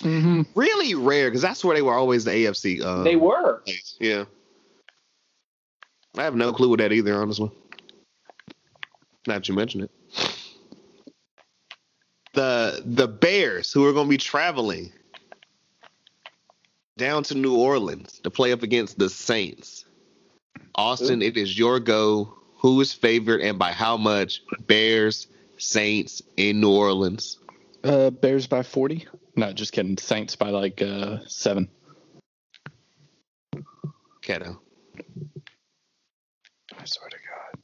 Mm-hmm. 0.02 0.42
Really 0.56 0.96
rare, 0.96 1.30
because 1.30 1.42
that's 1.42 1.64
where 1.64 1.76
they 1.76 1.82
were 1.82 1.94
always 1.94 2.26
the 2.26 2.32
AFC. 2.32 2.82
Uh, 2.82 3.04
they 3.04 3.16
were. 3.16 3.60
place. 3.60 3.96
Yeah. 4.00 4.26
I 6.18 6.24
have 6.24 6.36
no 6.36 6.52
clue 6.52 6.70
with 6.70 6.80
that 6.80 6.92
either, 6.92 7.14
honestly. 7.22 7.52
Now 9.28 9.36
that 9.36 9.48
you 9.48 9.54
mention 9.54 9.82
it. 9.82 9.92
The 12.34 12.82
the 12.86 13.08
Bears, 13.08 13.72
who 13.72 13.86
are 13.86 13.94
going 13.94 14.08
to 14.08 14.10
be 14.10 14.18
traveling 14.18 14.92
down 17.00 17.24
to 17.24 17.36
New 17.36 17.56
Orleans 17.56 18.20
to 18.20 18.30
play 18.30 18.52
up 18.52 18.62
against 18.62 19.00
the 19.00 19.10
Saints. 19.10 19.86
Austin, 20.76 21.22
it 21.24 21.38
is 21.38 21.58
your 21.58 21.80
go. 21.80 22.36
Who 22.58 22.80
is 22.82 22.94
favored 22.94 23.42
and 23.42 23.58
by 23.58 23.72
how 23.72 23.98
much? 23.98 24.44
Bears, 24.68 25.28
Saints 25.58 26.22
in 26.38 26.60
New 26.60 26.72
Orleans. 26.72 27.40
Uh, 27.84 28.12
Bears 28.12 28.46
by 28.46 28.62
40. 28.62 29.08
No, 29.36 29.54
just 29.54 29.72
kidding. 29.72 29.98
Saints 29.98 30.36
by 30.36 30.50
like 30.50 30.82
uh, 30.82 31.20
seven. 31.26 31.70
Keto. 34.22 34.60
I 36.78 36.86
swear 36.86 37.10
to 37.10 37.18
God. 37.18 37.62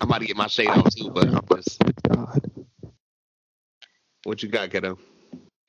I'm 0.00 0.08
about 0.08 0.20
to 0.20 0.26
get 0.26 0.36
my 0.36 0.46
shade 0.46 0.68
off 0.68 0.94
too, 0.94 1.10
but 1.10 1.28
I'm 1.28 1.40
just, 1.56 1.82
God. 2.08 2.40
what 4.24 4.42
you 4.42 4.48
got, 4.48 4.68
Keto? 4.68 4.98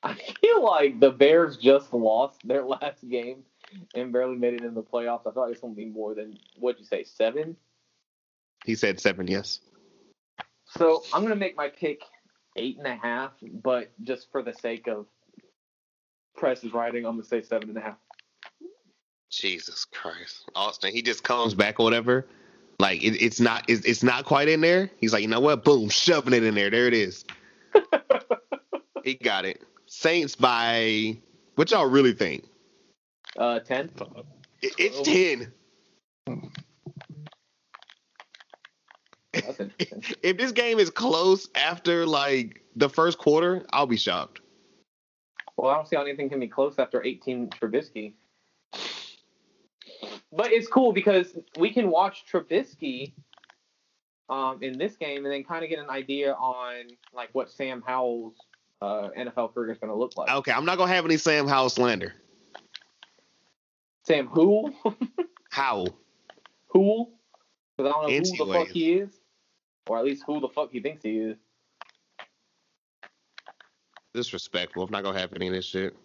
I 0.04 0.14
feel 0.42 0.62
like 0.62 1.00
the 1.00 1.10
Bears 1.10 1.56
just 1.56 1.92
lost 1.94 2.46
their 2.46 2.62
last 2.62 3.08
game 3.08 3.42
and 3.94 4.12
barely 4.12 4.36
made 4.36 4.52
it 4.52 4.62
in 4.62 4.74
the 4.74 4.82
playoffs. 4.82 5.26
I 5.26 5.30
thought 5.30 5.46
it 5.46 5.50
was 5.50 5.60
going 5.60 5.74
to 5.74 5.76
be 5.76 5.86
more 5.86 6.14
than 6.14 6.38
what'd 6.58 6.78
you 6.78 6.86
say, 6.86 7.04
seven? 7.04 7.56
He 8.66 8.74
said 8.74 9.00
seven, 9.00 9.26
yes. 9.26 9.60
So 10.76 11.02
I'm 11.12 11.22
going 11.22 11.32
to 11.32 11.40
make 11.40 11.56
my 11.56 11.68
pick 11.68 12.02
eight 12.56 12.76
and 12.76 12.86
a 12.86 12.94
half, 12.94 13.32
but 13.42 13.92
just 14.02 14.30
for 14.30 14.42
the 14.42 14.52
sake 14.52 14.88
of 14.88 15.06
Press 16.36 16.62
is 16.64 16.74
writing, 16.74 17.06
I'm 17.06 17.12
going 17.12 17.22
to 17.22 17.28
say 17.28 17.40
seven 17.40 17.70
and 17.70 17.78
a 17.78 17.80
half. 17.80 17.96
Jesus 19.30 19.86
Christ, 19.86 20.50
Austin. 20.54 20.92
He 20.92 21.00
just 21.00 21.24
comes 21.24 21.54
back 21.54 21.80
or 21.80 21.84
whatever. 21.84 22.26
Like 22.78 23.02
it, 23.02 23.22
it's 23.22 23.40
not, 23.40 23.64
it's, 23.68 23.86
it's 23.86 24.02
not 24.02 24.26
quite 24.26 24.48
in 24.48 24.60
there. 24.60 24.90
He's 25.00 25.14
like, 25.14 25.22
you 25.22 25.28
know 25.28 25.40
what? 25.40 25.64
Boom, 25.64 25.88
shoving 25.88 26.34
it 26.34 26.42
in 26.42 26.54
there. 26.54 26.70
There 26.70 26.86
it 26.86 26.94
is. 26.94 27.24
he 29.04 29.14
got 29.14 29.44
it. 29.44 29.62
Saints 29.94 30.34
by 30.34 31.16
what 31.54 31.70
y'all 31.70 31.88
really 31.88 32.12
think? 32.12 32.44
Uh, 33.38 33.60
ten. 33.60 33.90
It, 34.60 34.74
it's 34.76 35.00
ten. 35.02 35.52
If 40.22 40.36
this 40.36 40.52
game 40.52 40.78
is 40.78 40.90
close 40.90 41.48
after 41.54 42.06
like 42.06 42.62
the 42.76 42.88
first 42.88 43.18
quarter, 43.18 43.64
I'll 43.72 43.86
be 43.86 43.96
shocked. 43.96 44.40
Well, 45.56 45.70
I 45.70 45.74
don't 45.76 45.88
see 45.88 45.96
how 45.96 46.02
anything 46.02 46.28
can 46.28 46.40
be 46.40 46.48
close 46.48 46.78
after 46.78 47.04
18 47.04 47.50
Trubisky. 47.50 48.14
But 50.32 50.52
it's 50.52 50.68
cool 50.68 50.92
because 50.92 51.36
we 51.58 51.72
can 51.72 51.90
watch 51.90 52.24
Trubisky 52.30 53.12
um, 54.28 54.58
in 54.62 54.78
this 54.78 54.96
game 54.96 55.24
and 55.24 55.32
then 55.32 55.42
kind 55.44 55.64
of 55.64 55.70
get 55.70 55.78
an 55.80 55.90
idea 55.90 56.32
on 56.34 56.86
like 57.12 57.30
what 57.32 57.50
Sam 57.50 57.82
Howell's 57.84 58.36
uh, 58.84 59.10
NFL 59.16 59.54
career 59.54 59.72
is 59.72 59.78
going 59.78 59.90
to 59.90 59.96
look 59.96 60.16
like. 60.16 60.30
Okay, 60.30 60.52
I'm 60.52 60.64
not 60.64 60.78
gonna 60.78 60.92
have 60.92 61.04
any 61.04 61.16
Sam 61.16 61.48
Howell 61.48 61.70
slander. 61.70 62.12
Sam 64.04 64.26
who? 64.26 64.72
Howell. 65.50 65.96
who? 66.68 67.08
Because 67.76 67.90
I 67.90 67.92
don't 67.92 68.10
know 68.10 68.44
who 68.44 68.52
the 68.52 68.52
fuck 68.52 68.68
he 68.68 68.92
is, 68.94 69.10
or 69.88 69.98
at 69.98 70.04
least 70.04 70.24
who 70.26 70.40
the 70.40 70.48
fuck 70.48 70.70
he 70.70 70.80
thinks 70.80 71.02
he 71.02 71.16
is. 71.18 71.36
disrespectful. 74.12 74.84
I'm 74.84 74.90
not 74.90 75.02
gonna 75.02 75.18
have 75.18 75.32
any 75.34 75.48
of 75.48 75.54
this 75.54 75.64
shit. 75.64 75.96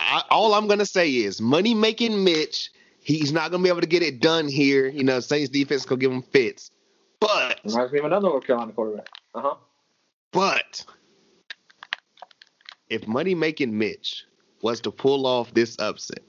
I, 0.00 0.22
all 0.30 0.54
I'm 0.54 0.66
gonna 0.66 0.84
say 0.84 1.10
is 1.10 1.40
money 1.40 1.74
making 1.74 2.24
Mitch. 2.24 2.72
He's 2.98 3.32
not 3.32 3.50
gonna 3.50 3.62
be 3.62 3.68
able 3.68 3.80
to 3.80 3.86
get 3.86 4.02
it 4.02 4.20
done 4.20 4.48
here. 4.48 4.88
You 4.88 5.04
know, 5.04 5.20
Saints 5.20 5.50
defense 5.50 5.86
gonna 5.86 6.00
give 6.00 6.12
him 6.12 6.22
fits. 6.22 6.72
But 7.20 7.60
Reminds 7.64 7.92
me 7.92 8.00
of 8.00 8.04
another 8.06 8.28
North 8.28 8.44
Carolina 8.44 8.72
quarterback. 8.72 9.08
Uh 9.34 9.40
huh. 9.40 9.54
but 10.32 10.84
if 12.94 13.08
money 13.08 13.34
making 13.34 13.76
Mitch 13.76 14.24
was 14.62 14.80
to 14.82 14.90
pull 14.90 15.26
off 15.26 15.52
this 15.52 15.76
upset, 15.78 16.22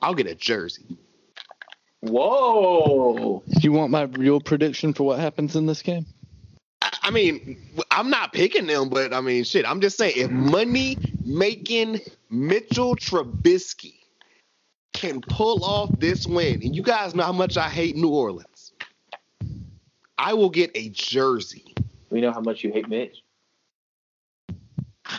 I'll 0.00 0.14
get 0.14 0.26
a 0.26 0.34
jersey. 0.34 0.96
Whoa. 2.00 3.42
Do 3.46 3.60
you 3.60 3.72
want 3.72 3.90
my 3.90 4.02
real 4.02 4.40
prediction 4.40 4.94
for 4.94 5.04
what 5.04 5.18
happens 5.18 5.54
in 5.54 5.66
this 5.66 5.82
game? 5.82 6.06
I 6.82 6.90
I 7.06 7.10
mean, 7.10 7.56
I'm 7.92 8.10
not 8.10 8.32
picking 8.32 8.66
them, 8.66 8.88
but 8.88 9.14
I 9.14 9.20
mean, 9.20 9.44
shit. 9.44 9.64
I'm 9.64 9.80
just 9.80 9.96
saying, 9.96 10.14
if 10.16 10.28
money 10.28 10.96
making 11.24 12.00
Mitchell 12.30 12.96
Trubisky 12.96 13.94
can 14.92 15.20
pull 15.20 15.64
off 15.64 15.90
this 16.00 16.26
win, 16.26 16.62
and 16.64 16.74
you 16.74 16.82
guys 16.82 17.14
know 17.14 17.22
how 17.22 17.32
much 17.32 17.56
I 17.56 17.68
hate 17.68 17.94
New 17.94 18.08
Orleans, 18.08 18.72
I 20.18 20.34
will 20.34 20.50
get 20.50 20.72
a 20.74 20.88
jersey. 20.88 21.74
We 22.10 22.20
know 22.20 22.32
how 22.32 22.40
much 22.40 22.64
you 22.64 22.72
hate 22.72 22.88
Mitch. 22.88 23.22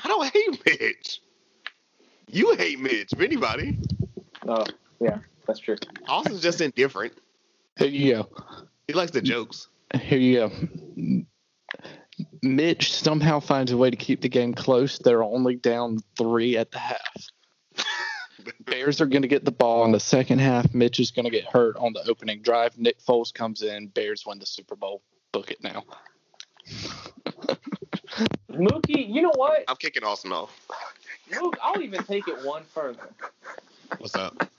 I 0.07 0.09
don't 0.09 0.34
hate 0.34 0.65
Mitch. 0.65 1.21
You 2.27 2.55
hate 2.55 2.79
Mitch, 2.79 3.11
if 3.11 3.19
anybody. 3.19 3.77
Oh, 4.47 4.63
yeah, 5.01 5.17
that's 5.45 5.59
true. 5.59 5.75
Austin's 6.07 6.41
just 6.41 6.61
indifferent. 6.61 7.11
Here 7.77 7.89
you 7.89 8.13
go. 8.13 8.29
He 8.88 8.93
likes 8.93 9.11
the 9.11 9.21
jokes. 9.21 9.67
Here 9.93 10.17
you 10.17 10.47
go. 10.47 11.25
Mitch 12.41 12.93
somehow 12.93 13.41
finds 13.41 13.73
a 13.73 13.77
way 13.77 13.89
to 13.89 13.97
keep 13.97 14.21
the 14.21 14.29
game 14.29 14.53
close. 14.53 14.97
They're 14.97 15.23
only 15.23 15.57
down 15.57 15.99
three 16.17 16.55
at 16.55 16.71
the 16.71 16.79
half. 16.79 17.27
Bears 18.61 19.01
are 19.01 19.07
going 19.07 19.23
to 19.23 19.27
get 19.27 19.43
the 19.43 19.51
ball 19.51 19.84
in 19.84 19.91
the 19.91 19.99
second 19.99 20.39
half. 20.39 20.73
Mitch 20.73 21.01
is 21.01 21.11
going 21.11 21.25
to 21.25 21.31
get 21.31 21.43
hurt 21.43 21.75
on 21.75 21.91
the 21.91 22.09
opening 22.09 22.41
drive. 22.41 22.77
Nick 22.77 22.99
Foles 23.01 23.34
comes 23.34 23.61
in. 23.61 23.88
Bears 23.88 24.23
win 24.25 24.39
the 24.39 24.45
Super 24.45 24.77
Bowl. 24.77 25.01
Book 25.34 25.51
it 25.51 25.61
now. 25.61 25.84
Mookie, 28.57 29.07
you 29.13 29.21
know 29.21 29.31
what? 29.35 29.63
I'm 29.67 29.75
kicking 29.77 30.03
Austin 30.03 30.31
off. 30.31 30.51
Mook, 31.39 31.57
I'll 31.61 31.81
even 31.81 32.03
take 32.03 32.27
it 32.27 32.41
one 32.43 32.63
further. 32.73 33.09
What's 33.99 34.15
up? 34.15 34.49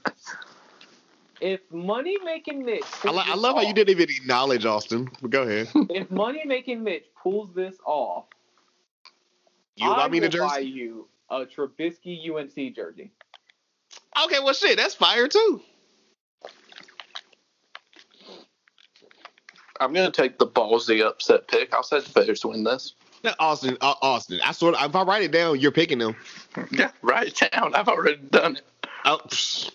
If 1.41 1.61
money 1.71 2.17
making 2.25 2.65
Mitch, 2.65 2.85
I, 3.05 3.11
lo- 3.11 3.23
I 3.25 3.35
love 3.35 3.57
how 3.57 3.63
you 3.63 3.73
didn't 3.73 3.91
even 3.91 4.09
acknowledge 4.11 4.65
Austin. 4.65 5.09
But 5.23 5.31
go 5.31 5.43
ahead. 5.43 5.69
If 5.91 6.11
money 6.11 6.43
making 6.45 6.83
Mitch 6.83 7.05
pulls 7.23 7.55
this 7.55 7.77
off, 7.85 8.27
You 9.77 9.87
I 9.87 9.97
buy 9.97 10.09
me 10.09 10.19
the 10.21 10.29
will 10.29 10.49
buy 10.49 10.59
you 10.59 11.09
a 11.31 11.47
Trubisky 11.47 12.29
UNC 12.31 12.75
jersey. 12.75 13.13
Okay, 14.25 14.41
well, 14.43 14.55
shit, 14.55 14.77
that's 14.77 14.95
fire 14.95 15.29
too. 15.29 15.61
I'm 19.81 19.93
gonna 19.93 20.11
take 20.11 20.39
the 20.39 20.47
ballsy 20.47 21.07
upset 21.07 21.47
pick. 21.47 21.73
I'll 21.73 21.85
say 21.85 22.01
the 22.01 22.11
Bears 22.11 22.45
win 22.45 22.65
this. 22.65 22.95
No, 23.25 23.35
Austin, 23.39 23.77
uh, 23.81 23.95
Austin. 24.01 24.41
I 24.45 24.53
sort 24.53 24.75
of, 24.75 24.89
if 24.89 24.95
I 24.95 25.03
write 25.03 25.23
it 25.23 25.33
down, 25.33 25.59
you're 25.59 25.73
picking 25.73 25.99
them. 25.99 26.17
Yeah, 26.71 26.91
write 27.03 27.29
it 27.29 27.51
down. 27.53 27.75
I've 27.75 27.89
already 27.89 28.17
done 28.31 28.57
it. 28.57 28.63
Oh, 29.05 29.21
psh, 29.29 29.71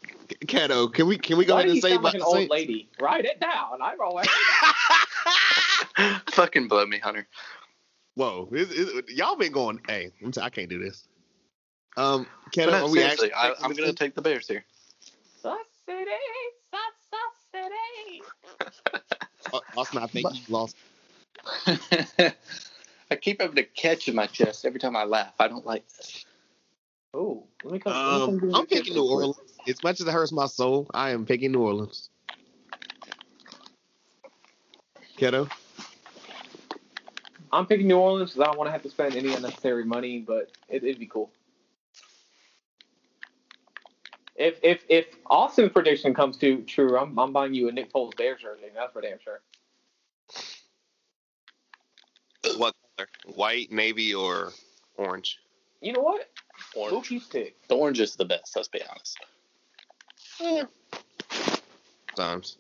Kato, 0.47 0.87
can 0.87 1.07
we 1.07 1.17
can 1.17 1.37
we 1.37 1.45
go 1.45 1.55
Why 1.55 1.61
ahead 1.61 1.67
do 1.67 1.73
and 1.73 1.81
say 1.81 1.97
like 1.97 2.13
an 2.13 2.19
the 2.19 2.25
old 2.25 2.35
Saints? 2.35 2.51
lady? 2.51 2.89
Write 2.99 3.25
it 3.25 3.39
down. 3.39 3.81
I 3.81 3.95
always. 4.01 4.27
Fucking 6.31 6.67
blow 6.67 6.85
me, 6.85 6.99
Hunter. 6.99 7.27
Whoa, 8.15 8.47
this, 8.51 8.69
this, 8.69 8.89
y'all 9.09 9.35
been 9.35 9.51
going. 9.51 9.79
Hey, 9.87 10.11
I'm 10.23 10.31
t- 10.31 10.41
I 10.41 10.49
can't 10.49 10.69
do 10.69 10.79
this. 10.79 11.07
Um, 11.97 12.27
But 12.45 12.53
Kato, 12.53 12.71
no, 12.71 12.85
are 12.85 12.89
we 12.89 13.03
actually? 13.03 13.33
I, 13.33 13.53
I'm 13.61 13.73
gonna 13.73 13.93
take 13.93 14.15
the 14.15 14.21
Bears 14.21 14.47
here. 14.47 14.63
Sus 15.41 15.57
City, 15.85 16.05
Sus 16.71 16.93
Sus 17.11 17.35
City. 17.51 18.23
Austin, 19.75 19.99
I 19.99 20.07
think 20.07 20.27
you 20.33 20.41
lost. 20.49 20.75
I 23.13 23.15
keep 23.15 23.39
having 23.41 23.59
a 23.59 23.63
catch 23.63 24.07
in 24.07 24.15
my 24.15 24.25
chest 24.25 24.65
every 24.65 24.79
time 24.79 24.95
I 24.95 25.03
laugh. 25.03 25.33
I 25.39 25.47
don't 25.47 25.67
like 25.67 25.87
this. 25.87 26.25
Oh, 27.13 27.43
let 27.63 27.73
me 27.73 27.79
come. 27.79 27.93
let 27.93 28.27
me 28.27 28.49
Um, 28.49 28.55
I'm 28.55 28.65
picking 28.65 28.95
New. 28.95 29.03
Orleans. 29.03 29.37
As 29.67 29.83
much 29.83 30.01
as 30.01 30.07
it 30.07 30.11
hurts 30.11 30.31
my 30.31 30.47
soul, 30.47 30.89
I 30.95 31.11
am 31.11 31.23
picking 31.27 31.51
New 31.51 31.61
Orleans. 31.61 32.09
Kato, 35.15 35.47
I'm 37.51 37.67
picking 37.67 37.87
New 37.87 37.97
Orleans 37.97 38.31
because 38.31 38.41
I 38.41 38.45
don't 38.47 38.57
want 38.57 38.69
to 38.69 38.71
have 38.71 38.81
to 38.81 38.89
spend 38.89 39.15
any 39.15 39.31
unnecessary 39.31 39.85
money, 39.85 40.17
but 40.17 40.51
it, 40.67 40.83
it'd 40.83 40.97
be 40.97 41.05
cool. 41.05 41.29
If 44.35 44.57
if 44.63 44.83
if 44.89 45.05
Austin's 45.29 45.71
prediction 45.71 46.15
comes 46.15 46.37
to 46.37 46.63
true, 46.63 46.97
I'm 46.97 47.17
I'm 47.19 47.31
buying 47.31 47.53
you 47.53 47.69
a 47.69 47.71
Nick 47.71 47.93
Foles 47.93 48.17
Bears 48.17 48.41
jersey. 48.41 48.63
That's 48.73 48.91
for 48.91 49.01
damn 49.01 49.19
sure. 49.19 49.41
What 52.57 52.73
color? 52.97 53.07
White, 53.35 53.71
navy, 53.71 54.13
or 54.13 54.51
orange? 54.97 55.39
You 55.81 55.93
know 55.93 56.01
what? 56.01 56.29
Orange. 56.75 56.93
Mookie's 56.93 57.27
pick. 57.27 57.55
The 57.67 57.75
orange 57.75 57.99
is 57.99 58.15
the 58.15 58.25
best. 58.25 58.55
Let's 58.55 58.67
be 58.67 58.81
honest. 58.89 59.17
Times. 62.15 62.57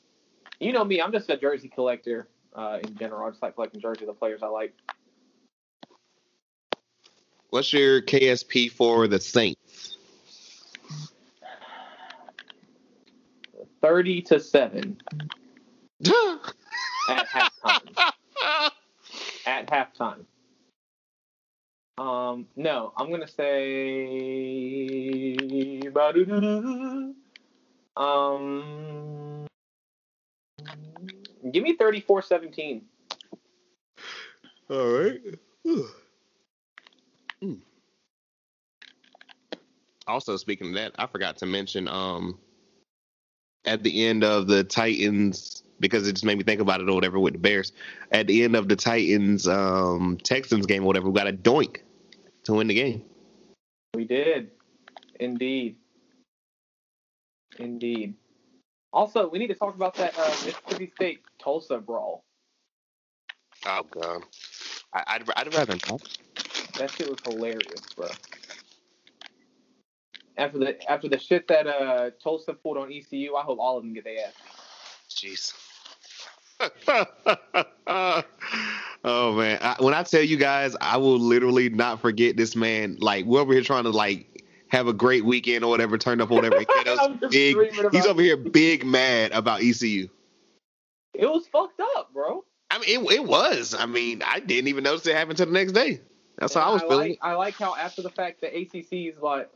You 0.59 0.71
know 0.71 0.83
me. 0.83 1.01
I'm 1.01 1.11
just 1.11 1.29
a 1.29 1.37
jersey 1.37 1.69
collector 1.69 2.27
uh, 2.55 2.79
in 2.83 2.95
general. 2.97 3.25
I 3.25 3.29
just 3.29 3.41
like 3.41 3.55
collecting 3.55 3.81
jerseys 3.81 4.03
of 4.03 4.07
the 4.07 4.13
players 4.13 4.41
I 4.43 4.47
like. 4.47 4.73
What's 7.49 7.71
your 7.71 8.01
KSP 8.01 8.71
for 8.71 9.07
the 9.07 9.19
Saints? 9.19 9.97
Thirty 13.81 14.21
to 14.23 14.39
seven 14.39 14.97
at 17.09 17.27
halftime. 17.27 18.12
At 19.73 19.95
halftime. 19.95 20.25
Um, 21.97 22.47
no, 22.55 22.93
I'm 22.97 23.11
gonna 23.11 23.27
say 23.27 23.43
um, 27.95 29.45
give 31.51 31.63
me 31.63 31.77
34-17. 31.77 32.81
All 34.69 34.87
right. 34.87 35.21
Hmm. 35.65 35.81
Also, 40.07 40.37
speaking 40.37 40.69
of 40.69 40.73
that, 40.75 40.93
I 40.97 41.07
forgot 41.07 41.37
to 41.37 41.45
mention 41.45 41.87
um 41.87 42.39
at 43.65 43.83
the 43.83 44.05
end 44.05 44.23
of 44.23 44.47
the 44.47 44.63
Titans 44.63 45.62
because 45.83 46.07
it 46.07 46.13
just 46.13 46.25
made 46.25 46.37
me 46.37 46.43
think 46.43 46.61
about 46.61 46.81
it 46.81 46.89
or 46.89 46.95
whatever 46.95 47.19
with 47.19 47.33
the 47.33 47.39
Bears. 47.39 47.71
At 48.11 48.25
the 48.25 48.43
end 48.43 48.55
of 48.55 48.67
the 48.67 48.75
Titans 48.75 49.47
um 49.47 50.17
Texans 50.23 50.65
game 50.65 50.83
or 50.83 50.87
whatever, 50.87 51.09
we 51.09 51.13
got 51.13 51.27
a 51.27 51.33
doink 51.33 51.81
to 52.45 52.53
win 52.53 52.67
the 52.67 52.73
game. 52.73 53.03
We 53.93 54.05
did, 54.05 54.49
indeed, 55.19 55.75
indeed. 57.59 58.15
Also, 58.91 59.27
we 59.27 59.39
need 59.39 59.47
to 59.47 59.55
talk 59.55 59.75
about 59.75 59.95
that 59.95 60.17
uh, 60.17 60.29
Mississippi 60.45 60.91
State 60.95 61.21
Tulsa 61.39 61.77
brawl. 61.79 62.23
Oh 63.65 63.85
god. 63.91 64.23
I, 64.93 65.03
I'd 65.07 65.29
I'd 65.35 65.53
rather 65.53 65.75
not. 65.89 66.19
That 66.77 66.91
shit 66.91 67.09
was 67.09 67.19
hilarious, 67.25 67.81
bro. 67.95 68.07
After 70.37 70.57
the 70.57 70.91
after 70.91 71.07
the 71.07 71.19
shit 71.19 71.47
that 71.47 71.67
uh 71.67 72.11
Tulsa 72.21 72.53
pulled 72.53 72.77
on 72.77 72.91
ECU, 72.91 73.35
I 73.35 73.43
hope 73.43 73.59
all 73.59 73.77
of 73.77 73.83
them 73.83 73.93
get 73.93 74.03
their 74.03 74.27
ass. 74.27 74.33
Jeez. 75.09 75.53
oh 79.03 79.33
man, 79.33 79.59
I, 79.61 79.75
when 79.79 79.93
I 79.93 80.03
tell 80.03 80.21
you 80.21 80.37
guys, 80.37 80.75
I 80.79 80.97
will 80.97 81.19
literally 81.19 81.69
not 81.69 81.99
forget 81.99 82.37
this 82.37 82.55
man. 82.55 82.97
Like 82.99 83.25
we're 83.25 83.41
over 83.41 83.53
here 83.53 83.63
trying 83.63 83.83
to 83.83 83.89
like 83.89 84.43
have 84.69 84.87
a 84.87 84.93
great 84.93 85.25
weekend 85.25 85.63
or 85.63 85.69
whatever, 85.69 85.97
turned 85.97 86.21
up 86.21 86.31
or 86.31 86.35
whatever. 86.35 86.57
big, 87.29 87.57
he's 87.91 88.05
over 88.05 88.21
here 88.21 88.37
big 88.37 88.85
mad 88.85 89.31
about 89.31 89.61
ECU. 89.61 90.09
It 91.13 91.27
was 91.27 91.47
fucked 91.47 91.79
up, 91.95 92.11
bro. 92.13 92.43
I 92.71 92.79
mean, 92.79 93.05
it, 93.05 93.11
it 93.13 93.23
was. 93.23 93.75
I 93.77 93.85
mean, 93.85 94.23
I 94.25 94.39
didn't 94.39 94.67
even 94.67 94.83
notice 94.83 95.05
it 95.05 95.15
happened 95.15 95.39
until 95.39 95.45
the 95.47 95.51
next 95.51 95.73
day. 95.73 96.01
That's 96.39 96.55
And 96.55 96.63
how 96.63 96.71
I 96.71 96.73
was 96.73 96.81
feeling. 96.81 97.09
Like, 97.11 97.19
I 97.21 97.33
like 97.33 97.53
how 97.55 97.75
after 97.75 98.01
the 98.01 98.09
fact 98.09 98.41
the 98.41 98.47
ACC 98.47 99.13
is 99.13 99.21
like, 99.21 99.49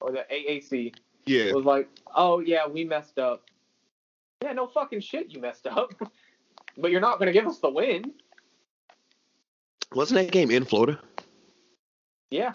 or 0.00 0.12
the 0.12 0.24
AAC 0.32 0.94
yeah. 1.26 1.52
was 1.52 1.64
like, 1.64 1.88
oh 2.14 2.40
yeah, 2.40 2.66
we 2.66 2.84
messed 2.84 3.18
up. 3.18 3.44
Yeah, 4.44 4.52
no 4.52 4.66
fucking 4.66 5.00
shit, 5.00 5.30
you 5.32 5.40
messed 5.40 5.66
up. 5.66 5.90
but 6.76 6.90
you're 6.90 7.00
not 7.00 7.18
gonna 7.18 7.32
give 7.32 7.46
us 7.46 7.60
the 7.60 7.70
win. 7.70 8.12
Wasn't 9.94 10.20
that 10.20 10.32
game 10.32 10.50
in 10.50 10.66
Florida? 10.66 11.00
Yeah. 12.30 12.52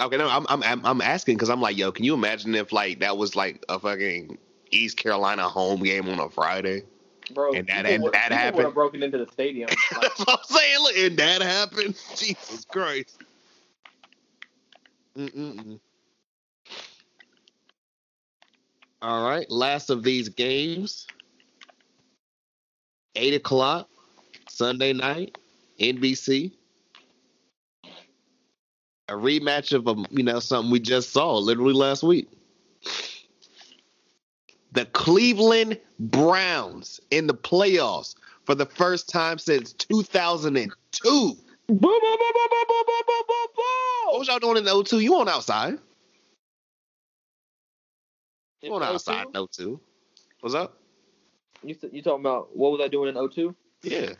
Okay, 0.00 0.16
no, 0.16 0.28
I'm 0.28 0.46
I'm 0.48 0.62
I'm, 0.62 0.86
I'm 0.86 1.00
asking 1.00 1.34
because 1.34 1.50
I'm 1.50 1.60
like, 1.60 1.76
yo, 1.76 1.90
can 1.90 2.04
you 2.04 2.14
imagine 2.14 2.54
if 2.54 2.70
like 2.70 3.00
that 3.00 3.16
was 3.18 3.34
like 3.34 3.64
a 3.68 3.80
fucking 3.80 4.38
East 4.70 4.98
Carolina 4.98 5.48
home 5.48 5.82
game 5.82 6.08
on 6.08 6.20
a 6.20 6.30
Friday? 6.30 6.84
Bro, 7.34 7.54
And 7.54 7.66
that- 7.66 7.86
and 7.86 8.02
would- 8.04 8.12
that 8.12 8.30
happened. 8.30 8.56
would 8.58 8.64
have 8.66 8.74
broken 8.74 9.02
into 9.02 9.18
the 9.18 9.26
stadium. 9.32 9.68
Like, 9.68 9.78
That's 10.02 10.18
what 10.20 10.28
I'm 10.30 10.44
saying. 10.44 10.78
Look, 10.80 10.96
and 10.96 11.16
that 11.16 11.42
happened. 11.42 12.00
Jesus 12.16 12.64
Christ. 12.66 13.18
Mm-mm-mm. 15.16 15.80
All 19.02 19.26
right, 19.26 19.50
last 19.50 19.88
of 19.88 20.02
these 20.02 20.28
games. 20.28 21.06
Eight 23.16 23.34
o'clock 23.34 23.88
Sunday 24.48 24.92
night, 24.92 25.38
NBC. 25.78 26.52
A 29.08 29.14
rematch 29.14 29.72
of 29.72 29.88
a 29.88 29.96
you 30.10 30.22
know 30.22 30.38
something 30.38 30.70
we 30.70 30.80
just 30.80 31.10
saw 31.10 31.36
literally 31.38 31.72
last 31.72 32.02
week. 32.02 32.28
The 34.72 34.84
Cleveland 34.86 35.78
Browns 35.98 37.00
in 37.10 37.26
the 37.26 37.34
playoffs 37.34 38.14
for 38.44 38.54
the 38.54 38.66
first 38.66 39.08
time 39.08 39.38
since 39.38 39.72
2002. 39.72 41.36
Boom! 41.68 41.78
What 44.10 44.18
was 44.18 44.28
y'all 44.28 44.38
doing 44.38 44.58
in 44.58 44.64
the 44.64 44.84
02? 44.84 45.00
You 45.00 45.16
on 45.16 45.28
outside? 45.28 45.78
On 48.68 48.82
outside 48.82 49.26
in 49.34 49.46
02? 49.50 49.80
What's 50.40 50.54
up? 50.54 50.78
You 51.62 51.74
you 51.92 52.02
talking 52.02 52.20
about 52.20 52.54
what 52.56 52.72
was 52.72 52.80
I 52.82 52.88
doing 52.88 53.14
in 53.14 53.28
02? 53.30 53.54
Yeah. 53.82 54.12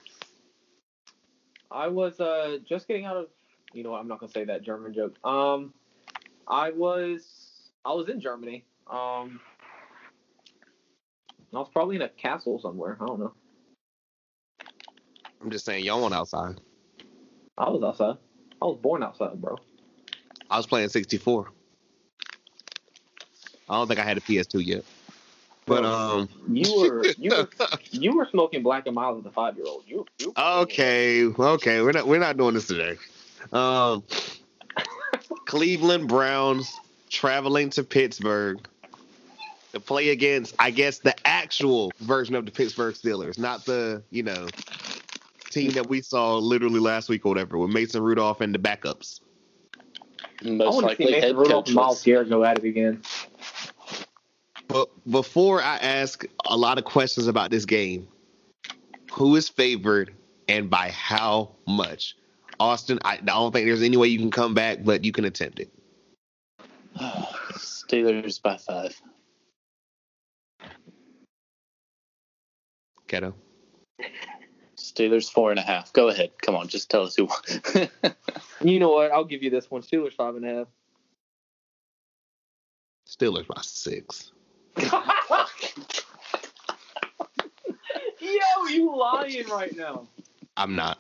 I 1.71 1.89
was 1.89 2.21
uh 2.21 2.59
just 2.67 2.89
getting 2.89 3.05
out 3.05 3.17
of 3.17 3.27
you 3.73 3.83
know 3.83 3.95
I'm 3.95 4.09
not 4.09 4.19
gonna 4.19 4.33
say 4.33 4.45
that 4.45 4.63
German 4.63 4.95
joke. 4.95 5.17
Um 5.27 5.75
I 6.49 6.71
was 6.71 7.71
I 7.85 7.93
was 7.93 8.09
in 8.09 8.21
Germany. 8.21 8.65
Um 8.91 9.41
I 11.53 11.59
was 11.59 11.69
probably 11.73 11.97
in 11.97 12.03
a 12.03 12.09
castle 12.09 12.59
somewhere. 12.61 12.97
I 13.01 13.07
don't 13.07 13.21
know. 13.21 13.33
I'm 15.43 15.51
just 15.51 15.65
saying, 15.65 15.85
y'all 15.85 16.05
on 16.05 16.13
outside. 16.13 16.61
I 17.59 17.69
was 17.69 17.83
outside. 17.83 18.17
I 18.63 18.65
was 18.67 18.79
born 18.81 19.03
outside, 19.03 19.41
bro. 19.41 19.57
I 20.51 20.57
was 20.57 20.67
playing 20.67 20.89
64. 20.89 21.51
I 23.71 23.77
don't 23.77 23.87
think 23.87 24.01
I 24.01 24.05
had 24.05 24.19
a 24.19 24.21
PS2 24.21 24.67
yet. 24.67 24.85
But 25.65 25.85
um 25.85 26.29
You 26.49 26.81
were 26.81 27.07
you 27.17 27.31
were 27.31 27.49
you 27.93 28.17
were 28.17 28.27
smoking 28.31 28.63
black 28.63 28.87
and 28.87 28.95
mild 28.95 29.21
as 29.21 29.27
a 29.27 29.31
five 29.31 29.57
year 29.57 29.67
old. 29.67 29.85
You, 29.87 30.05
you 30.19 30.33
Okay, 30.37 31.27
okay, 31.27 31.81
we're 31.81 31.93
not 31.93 32.07
we're 32.07 32.19
not 32.19 32.37
doing 32.37 32.55
this 32.55 32.67
today. 32.67 32.97
Um, 33.53 34.03
Cleveland 35.47 36.09
Browns 36.09 36.77
traveling 37.09 37.71
to 37.71 37.85
Pittsburgh 37.85 38.59
to 39.73 39.81
play 39.81 40.11
against, 40.11 40.55
I 40.59 40.71
guess, 40.71 40.99
the 40.99 41.15
actual 41.27 41.93
version 42.01 42.35
of 42.35 42.45
the 42.47 42.53
Pittsburgh 42.53 42.95
Steelers, 42.95 43.39
not 43.39 43.65
the 43.65 44.03
you 44.11 44.25
know 44.25 44.49
team 45.51 45.71
that 45.73 45.89
we 45.89 46.01
saw 46.01 46.37
literally 46.39 46.81
last 46.81 47.09
week 47.09 47.25
or 47.25 47.29
whatever 47.29 47.59
with 47.59 47.71
Mason 47.71 48.03
Rudolph 48.03 48.41
and 48.41 48.53
the 48.53 48.59
backups. 48.59 49.21
I 50.43 50.49
Most 50.49 50.75
want 50.75 50.89
to 50.91 50.97
see 50.97 51.05
likely 51.05 51.13
Mason 51.13 51.29
head 51.29 51.37
Rudolph 51.37 51.67
and 51.67 51.75
Myles 51.75 51.89
coaches. 51.97 52.05
Garrett 52.05 52.29
go 52.31 52.45
at 52.45 52.59
it 52.59 52.65
again. 52.65 53.03
But 55.07 55.11
before 55.11 55.63
I 55.63 55.77
ask 55.77 56.25
a 56.45 56.57
lot 56.57 56.79
of 56.79 56.85
questions 56.85 57.27
about 57.27 57.51
this 57.51 57.65
game, 57.65 58.09
who 59.13 59.37
is 59.37 59.49
favored 59.49 60.15
and 60.49 60.71
by 60.71 60.91
how 60.91 61.57
much? 61.67 62.17
Austin, 62.59 62.99
I, 63.05 63.15
I 63.15 63.17
don't 63.19 63.53
think 63.53 63.67
there's 63.67 63.83
any 63.83 63.97
way 63.97 64.09
you 64.09 64.19
can 64.19 64.31
come 64.31 64.55
back, 64.55 64.79
but 64.85 65.05
you 65.05 65.13
can 65.13 65.25
attempt 65.25 65.61
it. 65.61 65.71
Steelers 67.53 68.41
by 68.43 68.57
five. 68.57 69.01
Keto. 73.09 73.35
Steelers 74.77 75.31
four 75.31 75.51
and 75.51 75.59
a 75.59 75.63
half. 75.63 75.93
Go 75.93 76.09
ahead. 76.09 76.31
Come 76.43 76.55
on, 76.55 76.69
just 76.69 76.91
tell 76.91 77.03
us 77.03 77.17
who 77.17 77.27
won. 77.27 77.89
You 78.63 78.79
know 78.79 78.91
what? 78.91 79.11
I'll 79.11 79.25
give 79.25 79.43
you 79.43 79.51
this 79.51 79.71
one. 79.71 79.83
Steelers 79.83 80.13
five 80.13 80.37
and 80.37 80.45
a 80.45 80.55
half. 80.55 80.67
Steelers 83.09 83.47
by 83.47 83.61
six. 83.63 84.33
Yo, 88.21 88.67
you 88.71 88.97
lying 88.97 89.49
right 89.49 89.75
now. 89.77 90.07
I'm 90.57 90.77
not. 90.77 90.99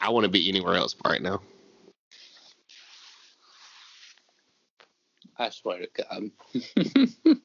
I 0.00 0.10
want 0.10 0.24
to 0.24 0.30
be 0.30 0.48
anywhere 0.48 0.74
else 0.76 0.94
right 1.04 1.20
now. 1.20 1.40
I 5.38 5.50
swear 5.50 5.80
to 5.80 5.88
God. 6.02 6.30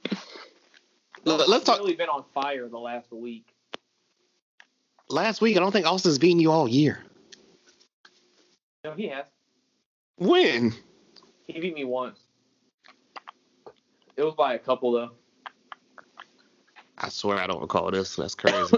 Let- 1.25 1.49
Let's 1.49 1.65
talk. 1.65 1.79
Really 1.79 1.95
been 1.95 2.09
on 2.09 2.23
fire 2.33 2.67
the 2.69 2.79
last 2.79 3.11
week. 3.11 3.45
last 5.09 5.41
week. 5.41 5.57
I 5.57 5.59
don't 5.59 5.71
think 5.71 5.85
Austin's 5.85 6.19
beaten 6.19 6.39
you 6.39 6.51
all 6.51 6.67
year. 6.67 6.99
No, 8.83 8.93
he 8.93 9.07
has. 9.09 9.25
When? 10.17 10.73
He 11.51 11.59
beat 11.59 11.75
me 11.75 11.83
once. 11.85 12.19
It 14.17 14.23
was 14.23 14.35
by 14.35 14.53
a 14.53 14.59
couple 14.59 14.91
though. 14.91 15.11
I 16.97 17.09
swear 17.09 17.37
I 17.37 17.47
don't 17.47 17.61
recall 17.61 17.89
this. 17.91 18.15
That's 18.15 18.35
crazy. 18.35 18.77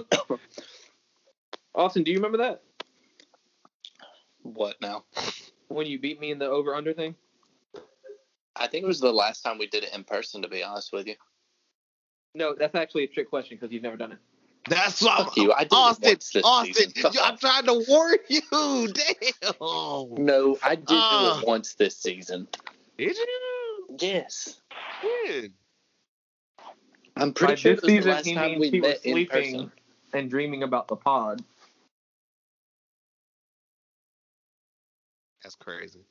Austin, 1.75 2.03
do 2.03 2.11
you 2.11 2.17
remember 2.17 2.37
that 2.39 2.61
What 4.43 4.81
now? 4.81 5.03
when 5.67 5.87
you 5.87 5.99
beat 5.99 6.19
me 6.19 6.31
in 6.31 6.39
the 6.39 6.45
over 6.47 6.73
under 6.75 6.93
thing? 6.93 7.15
I 8.55 8.67
think 8.67 8.83
it 8.83 8.87
was 8.87 8.99
the 8.99 9.11
last 9.11 9.41
time 9.41 9.57
we 9.57 9.67
did 9.67 9.83
it 9.83 9.93
in 9.93 10.03
person. 10.03 10.41
To 10.43 10.47
be 10.47 10.63
honest 10.63 10.91
with 10.93 11.07
you, 11.07 11.15
No, 12.35 12.55
that's 12.57 12.75
actually 12.75 13.03
a 13.03 13.07
trick 13.07 13.29
question 13.29 13.57
because 13.57 13.73
you've 13.73 13.83
never 13.83 13.97
done 13.97 14.13
it. 14.13 14.19
That's 14.69 15.01
what 15.01 15.25
Fuck 15.25 15.37
you. 15.37 15.51
I 15.51 15.63
did 15.65 15.73
it 15.73 15.75
Austin. 15.75 16.09
once 16.09 16.29
this 16.31 16.43
Austin, 16.45 16.73
season. 16.93 17.11
I'm 17.21 17.37
trying 17.37 17.65
to 17.65 17.83
warn 17.87 18.17
you. 18.29 18.41
Damn. 18.93 20.25
no, 20.25 20.57
I 20.63 20.75
did 20.75 20.85
Ah. 20.89 21.35
do 21.35 21.41
it 21.41 21.47
once 21.47 21.73
this 21.75 21.97
season. 21.97 22.47
Did 22.97 23.17
you? 23.17 23.97
Yes, 23.99 24.61
When? 25.03 25.53
I'm 27.15 27.33
pretty 27.33 27.53
By 27.53 27.55
sure 27.55 27.71
this 27.75 27.83
it 27.83 27.83
was 27.83 27.91
the 27.91 27.97
season, 27.97 28.11
last 28.11 28.25
he 28.25 28.33
time 28.33 28.51
means 28.51 28.59
we 28.61 28.69
he 28.71 28.79
was 28.79 28.89
met 28.89 29.05
in 29.05 29.13
sleeping 29.13 29.53
person. 29.53 29.71
and 30.13 30.29
dreaming 30.29 30.63
about 30.63 30.87
the 30.87 30.95
pod. 30.95 31.43
That's 35.43 35.55
crazy. 35.55 36.05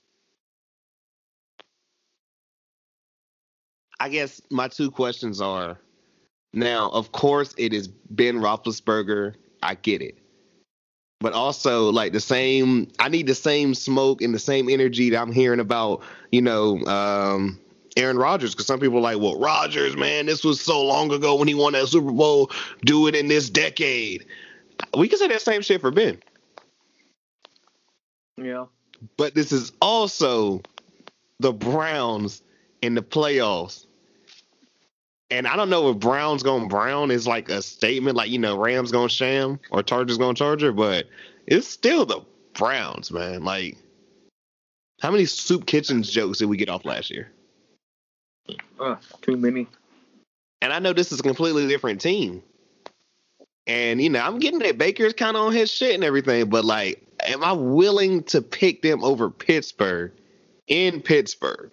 I 3.99 4.09
guess 4.11 4.41
my 4.51 4.69
two 4.69 4.91
questions 4.91 5.41
are 5.41 5.79
now, 6.53 6.91
of 6.91 7.13
course, 7.13 7.55
it 7.57 7.73
is 7.73 7.89
Ben 7.89 8.37
Roethlisberger. 8.39 9.35
I 9.63 9.75
get 9.75 10.03
it. 10.03 10.19
But 11.21 11.33
also, 11.35 11.91
like 11.91 12.13
the 12.13 12.21
same, 12.21 12.89
I 12.99 13.09
need 13.09 13.29
the 13.29 13.35
same 13.35 13.75
smoke 13.75 14.23
and 14.23 14.35
the 14.35 14.41
same 14.41 14.69
energy 14.69 15.11
that 15.11 15.21
I'm 15.21 15.33
hearing 15.33 15.61
about, 15.61 16.03
you 16.33 16.43
know, 16.43 16.85
um, 16.87 17.61
Aaron 17.97 18.19
Rodgers. 18.19 18.55
Because 18.55 18.67
some 18.67 18.81
people 18.81 18.99
are 18.99 19.03
like, 19.03 19.19
well, 19.19 19.39
Rodgers, 19.39 19.97
man, 19.97 20.27
this 20.27 20.45
was 20.45 20.61
so 20.61 20.83
long 20.83 21.13
ago 21.13 21.37
when 21.37 21.47
he 21.47 21.55
won 21.55 21.75
that 21.75 21.87
Super 21.87 22.11
Bowl. 22.11 22.51
Do 22.85 23.07
it 23.07 23.15
in 23.15 23.29
this 23.29 23.49
decade. 23.49 24.27
We 24.97 25.09
can 25.09 25.19
say 25.19 25.29
that 25.29 25.43
same 25.43 25.63
shit 25.63 25.81
for 25.81 25.93
Ben. 25.93 26.21
Yeah. 28.37 28.67
but 29.17 29.35
this 29.35 29.53
is 29.53 29.73
also 29.81 30.63
the 31.39 31.53
Browns 31.53 32.43
in 32.81 32.95
the 32.95 33.03
playoffs. 33.03 33.87
And 35.33 35.47
I 35.47 35.57
don't 35.57 35.71
know 35.71 35.89
if 35.89 35.99
Browns 35.99 36.43
going 36.43 36.69
Brown 36.69 37.11
is 37.11 37.27
like 37.27 37.49
a 37.49 37.63
statement, 37.63 38.19
like 38.19 38.29
you 38.29 38.39
know 38.39 38.59
Rams 38.59 38.93
going 38.93 39.09
to 39.09 39.15
Sham 39.15 39.59
or 39.71 39.83
Chargers 39.83 40.19
going 40.19 40.35
to 40.35 40.39
Charger, 40.39 40.73
but 40.73 41.07
it's 41.47 41.67
still 41.67 42.05
the 42.05 42.21
Browns, 42.53 43.11
man. 43.11 43.43
Like, 43.43 43.79
how 45.01 45.11
many 45.11 45.25
Soup 45.25 45.65
Kitchens 45.65 46.11
jokes 46.11 46.37
did 46.37 46.51
we 46.51 46.59
get 46.59 46.69
off 46.69 46.85
last 46.85 47.11
year? 47.11 47.33
Uh, 48.79 48.97
too 49.23 49.39
many. 49.39 49.69
And 50.61 50.71
I 50.71 50.81
know 50.81 50.93
this 50.93 51.13
is 51.13 51.21
a 51.21 51.23
completely 51.23 51.67
different 51.67 52.03
team. 52.03 52.43
And 53.67 54.03
you 54.03 54.11
know, 54.11 54.21
I'm 54.21 54.39
getting 54.39 54.59
that 54.59 54.77
Baker's 54.77 55.15
kind 55.15 55.35
of 55.35 55.47
on 55.47 55.53
his 55.55 55.71
shit 55.71 55.95
and 55.95 56.05
everything, 56.05 56.51
but 56.51 56.67
like, 56.67 57.03
am 57.21 57.43
I 57.43 57.53
willing 57.53 58.23
to 58.25 58.43
pick 58.43 58.83
them 58.83 59.03
over 59.03 59.31
Pittsburgh 59.31 60.13
in 60.67 61.01
Pittsburgh? 61.01 61.71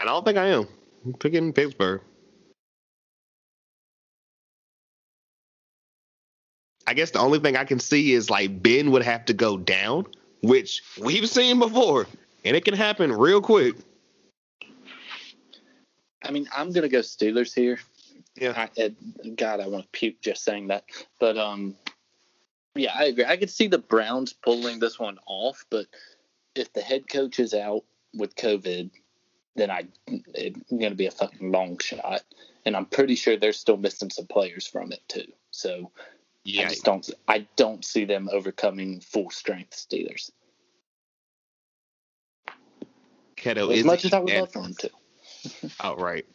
I 0.00 0.04
don't 0.04 0.24
think 0.24 0.38
I 0.38 0.46
am. 0.46 0.66
I'm 1.04 1.12
picking 1.12 1.52
Pittsburgh. 1.52 2.00
I 6.86 6.94
guess 6.94 7.10
the 7.10 7.18
only 7.18 7.38
thing 7.38 7.54
I 7.54 7.64
can 7.64 7.78
see 7.78 8.14
is 8.14 8.30
like 8.30 8.62
Ben 8.62 8.92
would 8.92 9.02
have 9.02 9.26
to 9.26 9.34
go 9.34 9.58
down, 9.58 10.06
which 10.42 10.82
we've 10.98 11.28
seen 11.28 11.58
before, 11.58 12.06
and 12.46 12.56
it 12.56 12.64
can 12.64 12.74
happen 12.74 13.12
real 13.12 13.42
quick. 13.42 13.76
I 16.24 16.30
mean, 16.30 16.48
I'm 16.56 16.72
gonna 16.72 16.88
go 16.88 17.00
Steelers 17.00 17.54
here. 17.54 17.78
Yeah. 18.36 18.54
I, 18.56 18.70
it, 18.76 19.36
God, 19.36 19.60
I 19.60 19.66
want 19.66 19.84
to 19.84 19.88
puke 19.90 20.22
just 20.22 20.44
saying 20.44 20.68
that. 20.68 20.84
But 21.18 21.36
um, 21.36 21.74
yeah, 22.74 22.92
I 22.98 23.04
agree. 23.04 23.26
I 23.26 23.36
could 23.36 23.50
see 23.50 23.66
the 23.66 23.78
Browns 23.78 24.32
pulling 24.32 24.78
this 24.78 24.98
one 24.98 25.18
off, 25.26 25.66
but 25.70 25.86
if 26.54 26.72
the 26.72 26.80
head 26.80 27.06
coach 27.06 27.38
is 27.38 27.52
out 27.52 27.84
with 28.14 28.34
COVID, 28.34 28.90
then 29.56 29.70
I 29.70 29.86
it's 30.06 30.60
gonna 30.70 30.94
be 30.94 31.06
a 31.06 31.10
fucking 31.10 31.50
long 31.50 31.78
shot. 31.78 32.22
And 32.66 32.76
I'm 32.76 32.86
pretty 32.86 33.14
sure 33.14 33.36
they're 33.36 33.52
still 33.52 33.76
missing 33.76 34.10
some 34.10 34.26
players 34.26 34.66
from 34.66 34.92
it 34.92 35.00
too. 35.08 35.26
So 35.50 35.90
yeah. 36.44 36.66
I 36.66 36.68
just 36.68 36.84
don't. 36.84 37.08
I 37.28 37.46
don't 37.56 37.84
see 37.84 38.04
them 38.04 38.28
overcoming 38.32 39.00
full 39.00 39.30
strength 39.30 39.72
Steelers. 39.72 40.30
Keto 43.36 43.72
As 43.72 43.80
is 43.80 43.84
much 43.84 44.04
as 44.04 44.12
I 44.12 44.18
would 44.18 44.32
love 44.32 44.52
for 44.52 44.62
them 44.62 44.74
to. 44.74 44.90
outright. 45.80 46.26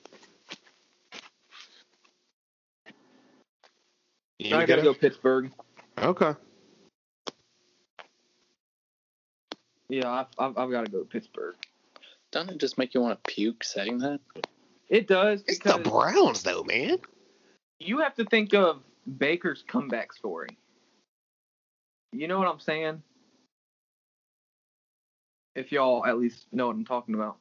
I 4.44 4.66
gotta 4.66 4.82
go 4.82 4.94
Pittsburgh. 4.94 5.52
Okay. 5.98 6.34
Yeah, 9.90 10.10
I've, 10.10 10.28
I've, 10.38 10.58
I've 10.58 10.72
got 10.72 10.86
to 10.86 10.92
go 10.92 11.04
Pittsburgh. 11.04 11.56
Doesn't 12.32 12.56
it 12.56 12.58
just 12.58 12.78
make 12.78 12.94
you 12.94 13.02
want 13.02 13.24
to 13.24 13.32
puke 13.32 13.64
saying 13.64 14.00
that? 14.00 14.20
It 14.90 15.08
does 15.08 15.44
It's 15.48 15.60
the 15.60 15.78
Browns, 15.78 16.44
though, 16.44 16.64
man. 16.64 16.98
you 17.80 18.00
have 18.00 18.16
to 18.16 18.26
think 18.26 18.54
of 18.54 18.84
Baker's 19.18 19.64
comeback 19.68 20.14
story. 20.14 20.58
You 22.12 22.28
know 22.28 22.40
what 22.40 22.48
I'm 22.48 22.60
saying? 22.60 23.02
If 25.56 25.72
y'all 25.72 26.06
at 26.06 26.18
least 26.18 26.48
know 26.52 26.68
what 26.68 26.76
I'm 26.76 26.86
talking 26.86 27.16
about. 27.16 27.38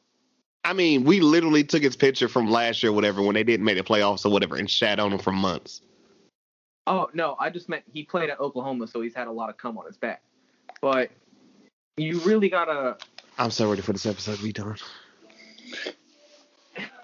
I 0.64 0.72
mean, 0.72 1.04
we 1.04 1.20
literally 1.20 1.64
took 1.64 1.82
his 1.82 1.96
picture 1.96 2.28
from 2.28 2.50
last 2.50 2.82
year, 2.82 2.90
or 2.90 2.94
whatever, 2.94 3.20
when 3.22 3.34
they 3.34 3.44
didn't 3.44 3.66
make 3.66 3.76
the 3.76 3.84
playoffs 3.84 4.24
or 4.24 4.30
whatever, 4.30 4.56
and 4.56 4.70
shat 4.70 4.98
on 4.98 5.12
him 5.12 5.18
for 5.18 5.32
months. 5.32 5.82
Oh 6.86 7.10
no, 7.12 7.36
I 7.38 7.50
just 7.50 7.68
meant 7.68 7.84
he 7.92 8.02
played 8.02 8.30
at 8.30 8.40
Oklahoma, 8.40 8.86
so 8.86 9.00
he's 9.00 9.14
had 9.14 9.26
a 9.26 9.32
lot 9.32 9.50
of 9.50 9.56
cum 9.56 9.76
on 9.76 9.86
his 9.86 9.96
back. 9.96 10.22
But 10.80 11.10
you 11.96 12.18
really 12.20 12.48
gotta. 12.48 12.96
I'm 13.38 13.50
so 13.50 13.68
ready 13.68 13.82
for 13.82 13.92
this 13.92 14.06
episode 14.06 14.36
to 14.36 14.42
be 14.42 14.52
done. 14.52 14.76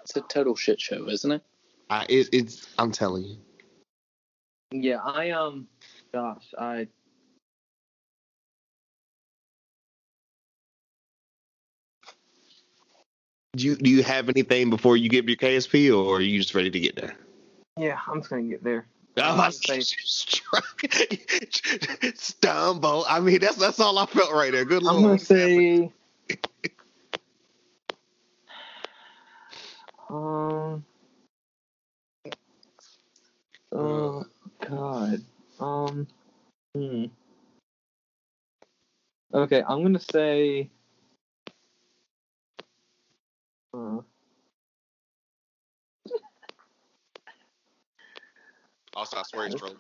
It's 0.03 0.17
a 0.17 0.21
total 0.21 0.55
shit 0.55 0.81
show, 0.81 1.09
isn't 1.09 1.31
it? 1.31 1.43
I, 1.89 2.07
it, 2.09 2.29
it's. 2.33 2.69
I'm 2.79 2.93
telling 2.93 3.25
you. 3.25 3.37
Yeah, 4.73 4.99
I 4.99 5.31
um, 5.31 5.67
gosh, 6.13 6.45
I. 6.59 6.89
Do 13.57 13.65
you 13.65 13.75
do 13.75 13.91
you 13.91 14.05
have 14.05 14.29
anything 14.29 14.71
before 14.71 14.97
you 14.97 15.09
give 15.09 15.29
your 15.29 15.37
KSP, 15.37 15.97
or 15.97 16.19
are 16.19 16.21
you 16.21 16.39
just 16.39 16.55
ready 16.55 16.71
to 16.71 16.81
get 16.81 16.95
there? 16.95 17.17
Yeah, 17.77 17.99
I'm 18.07 18.21
just 18.21 18.31
gonna 18.31 18.43
get 18.43 18.63
there. 18.63 18.87
I'm 19.17 19.51
say 19.53 19.81
stumble. 22.15 23.05
I 23.09 23.19
mean, 23.19 23.41
that's 23.41 23.57
that's 23.57 23.81
all 23.81 23.99
I 23.99 24.07
felt 24.07 24.33
right 24.33 24.53
there. 24.53 24.65
Good 24.65 24.85
I'm 24.85 25.03
lord. 25.03 25.05
gonna 25.05 25.19
say. 25.19 25.91
Um. 30.09 30.85
Oh 33.73 34.25
God. 34.61 35.23
Um. 35.61 36.07
Hmm. 36.75 37.05
Okay, 39.33 39.63
I'm 39.67 39.83
gonna 39.83 40.01
say. 40.01 40.69
Uh, 43.73 44.01
Also, 48.97 49.17
I 49.17 49.23
swear 49.23 49.47
he's 49.47 49.55
trolling. 49.55 49.79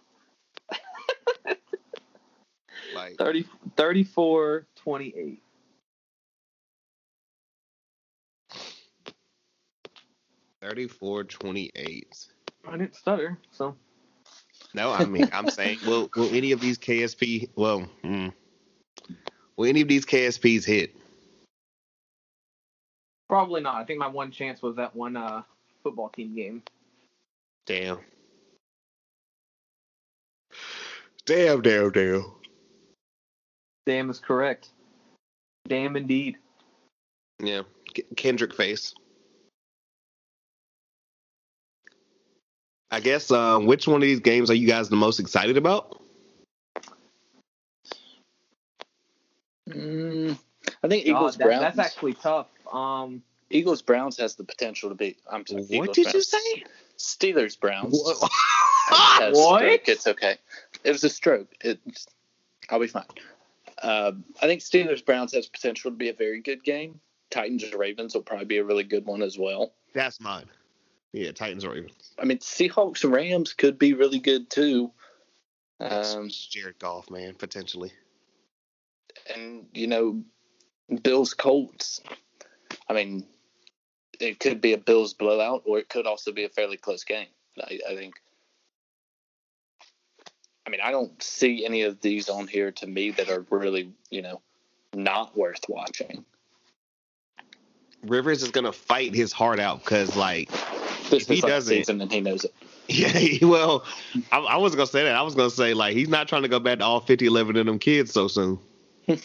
like 2.94 3.16
30, 3.18 3.44
34 3.77 4.66
28. 4.77 5.43
Thirty-four 10.61 11.24
twenty-eight. 11.24 12.27
I 12.66 12.77
didn't 12.77 12.95
stutter, 12.95 13.39
so. 13.51 13.77
No, 14.74 14.93
I 14.93 15.05
mean, 15.05 15.28
I'm 15.32 15.49
saying, 15.51 15.78
will 15.87 16.11
will 16.15 16.32
any 16.35 16.53
of 16.53 16.61
these 16.61 16.78
KSP? 16.78 17.51
Well, 17.57 17.81
hmm, 18.03 18.28
will 19.57 19.66
any 19.66 19.81
of 19.81 19.89
these 19.89 20.07
KSPs 20.07 20.65
hit? 20.65 20.95
Probably 23.28 23.61
not. 23.61 23.77
I 23.77 23.85
think 23.85 23.99
my 23.99 24.09
one 24.09 24.31
chance 24.31 24.61
was 24.61 24.77
that 24.77 24.95
one 24.95 25.16
uh, 25.16 25.43
football 25.82 26.09
team 26.09 26.35
game. 26.35 26.62
Damn. 27.66 27.99
Damn, 31.27 31.62
damn, 31.62 31.93
damn. 31.93 32.24
Damn 33.87 34.11
is 34.11 34.19
correct. 34.19 34.70
Damn 35.69 35.97
indeed. 35.97 36.39
Yeah, 37.39 37.62
K- 37.95 38.05
Kendrick 38.16 38.53
face. 38.53 38.95
I 42.91 43.01
guess 43.01 43.31
um, 43.31 43.67
which 43.67 43.87
one 43.87 43.97
of 43.97 44.03
these 44.03 44.21
games 44.21 44.51
are 44.51 44.55
you 44.55 44.67
guys 44.67 44.89
the 44.89 44.97
most 44.97 45.21
excited 45.21 45.57
about? 45.57 46.01
Mm, 49.69 50.37
I 50.83 50.89
think 50.89 51.05
God, 51.07 51.11
Eagles 51.11 51.37
that- 51.37 51.45
Browns. 51.45 51.61
that's 51.62 51.79
actually 51.79 52.15
tough. 52.15 52.49
Um, 52.73 53.23
Eagles 53.51 53.83
Browns 53.83 54.17
has 54.19 54.37
the 54.37 54.45
potential 54.45 54.89
to 54.89 54.95
be. 54.95 55.17
I'm 55.31 55.47
sorry. 55.47 55.62
What 55.62 55.71
Eagles, 55.73 55.97
did 55.97 56.15
you 56.15 56.23
say? 56.23 56.65
Steelers 56.99 57.59
Browns. 57.59 57.93
What? 57.93 58.17
I 58.91 59.19
had 59.21 59.29
a 59.35 59.37
What? 59.37 59.61
stroke. 59.61 59.89
It's 59.89 60.07
okay. 60.07 60.37
It 60.85 60.91
was 60.91 61.05
a 61.05 61.09
stroke. 61.09 61.49
It's, 61.61 62.07
I'll 62.69 62.81
be 62.81 62.87
fine. 62.87 63.05
Um, 63.83 64.25
I 64.43 64.47
think 64.47 64.61
Steelers 64.61 65.05
Browns 65.05 65.33
has 65.35 65.47
potential 65.47 65.91
to 65.91 65.97
be 65.97 66.09
a 66.09 66.12
very 66.12 66.41
good 66.41 66.62
game. 66.65 67.01
Titans 67.31 67.73
Ravens 67.73 68.15
will 68.15 68.23
probably 68.23 68.45
be 68.47 68.59
a 68.59 68.65
really 68.65 68.85
good 68.85 69.07
one 69.07 69.23
as 69.23 69.39
well. 69.39 69.73
That's 69.95 70.21
mine. 70.21 70.47
Yeah, 71.12 71.32
Titans 71.32 71.65
or 71.65 71.70
Ravens. 71.70 72.12
I 72.19 72.24
mean, 72.24 72.39
Seahawks 72.39 73.03
and 73.05 73.12
Rams 73.12 73.53
could 73.53 73.78
be 73.78 73.95
really 73.95 74.20
good 74.20 74.49
too. 74.51 74.93
Um, 75.81 76.28
Jared 76.28 76.78
Goff, 76.78 77.11
man, 77.11 77.35
potentially. 77.35 77.91
and 79.35 79.66
you 79.73 79.87
know, 79.87 80.23
Bills 81.03 81.35
Colts. 81.35 82.01
I 82.89 82.93
mean, 82.93 83.27
it 84.20 84.39
could 84.39 84.61
be 84.61 84.73
a 84.73 84.78
Bills 84.78 85.15
blowout, 85.15 85.62
or 85.65 85.78
it 85.78 85.89
could 85.89 86.07
also 86.07 86.32
be 86.32 86.45
a 86.45 86.49
fairly 86.49 86.77
close 86.77 87.05
game. 87.05 87.28
I, 87.59 87.78
I 87.89 87.95
think. 87.95 88.15
I 90.66 90.70
mean, 90.70 90.81
I 90.85 90.91
don't 90.93 91.20
see 91.20 91.65
any 91.65 91.82
of 91.82 92.01
these 92.01 92.28
on 92.28 92.47
here 92.47 92.70
to 92.73 92.87
me 92.87 93.11
that 93.12 93.31
are 93.31 93.45
really, 93.51 93.93
you 94.11 94.23
know, 94.23 94.41
not 94.95 95.37
worth 95.37 95.65
watching. 95.69 96.24
Rivers 98.05 98.43
is 98.43 98.51
gonna 98.51 98.73
fight 98.73 99.15
his 99.15 99.32
heart 99.32 99.59
out 99.59 99.81
because, 99.81 100.15
like, 100.16 100.51
This 101.11 101.24
If 101.24 101.28
he 101.28 101.35
is 101.35 101.41
doesn't- 101.43 101.74
season, 101.74 102.01
and 102.01 102.11
he 102.12 102.20
knows 102.20 102.45
it. 102.45 102.55
yeah, 102.89 103.09
he- 103.09 103.45
well, 103.45 103.85
I, 104.32 104.39
I 104.39 104.57
wasn't 104.57 104.78
gonna 104.78 104.87
say 104.87 105.03
that. 105.05 105.15
I 105.16 105.23
was 105.23 105.35
gonna 105.35 105.51
say 105.51 105.74
like 105.74 105.95
he's 105.97 106.09
not 106.09 106.28
trying 106.28 106.43
to 106.43 106.49
go 106.49 106.59
back 106.61 106.78
to 106.78 106.85
all 106.85 107.01
50, 107.01 107.27
11 107.27 107.57
of 107.57 107.66
them 107.66 107.78
kids 107.78 108.12
so 108.12 108.28
soon. 108.28 108.59
this 109.07 109.23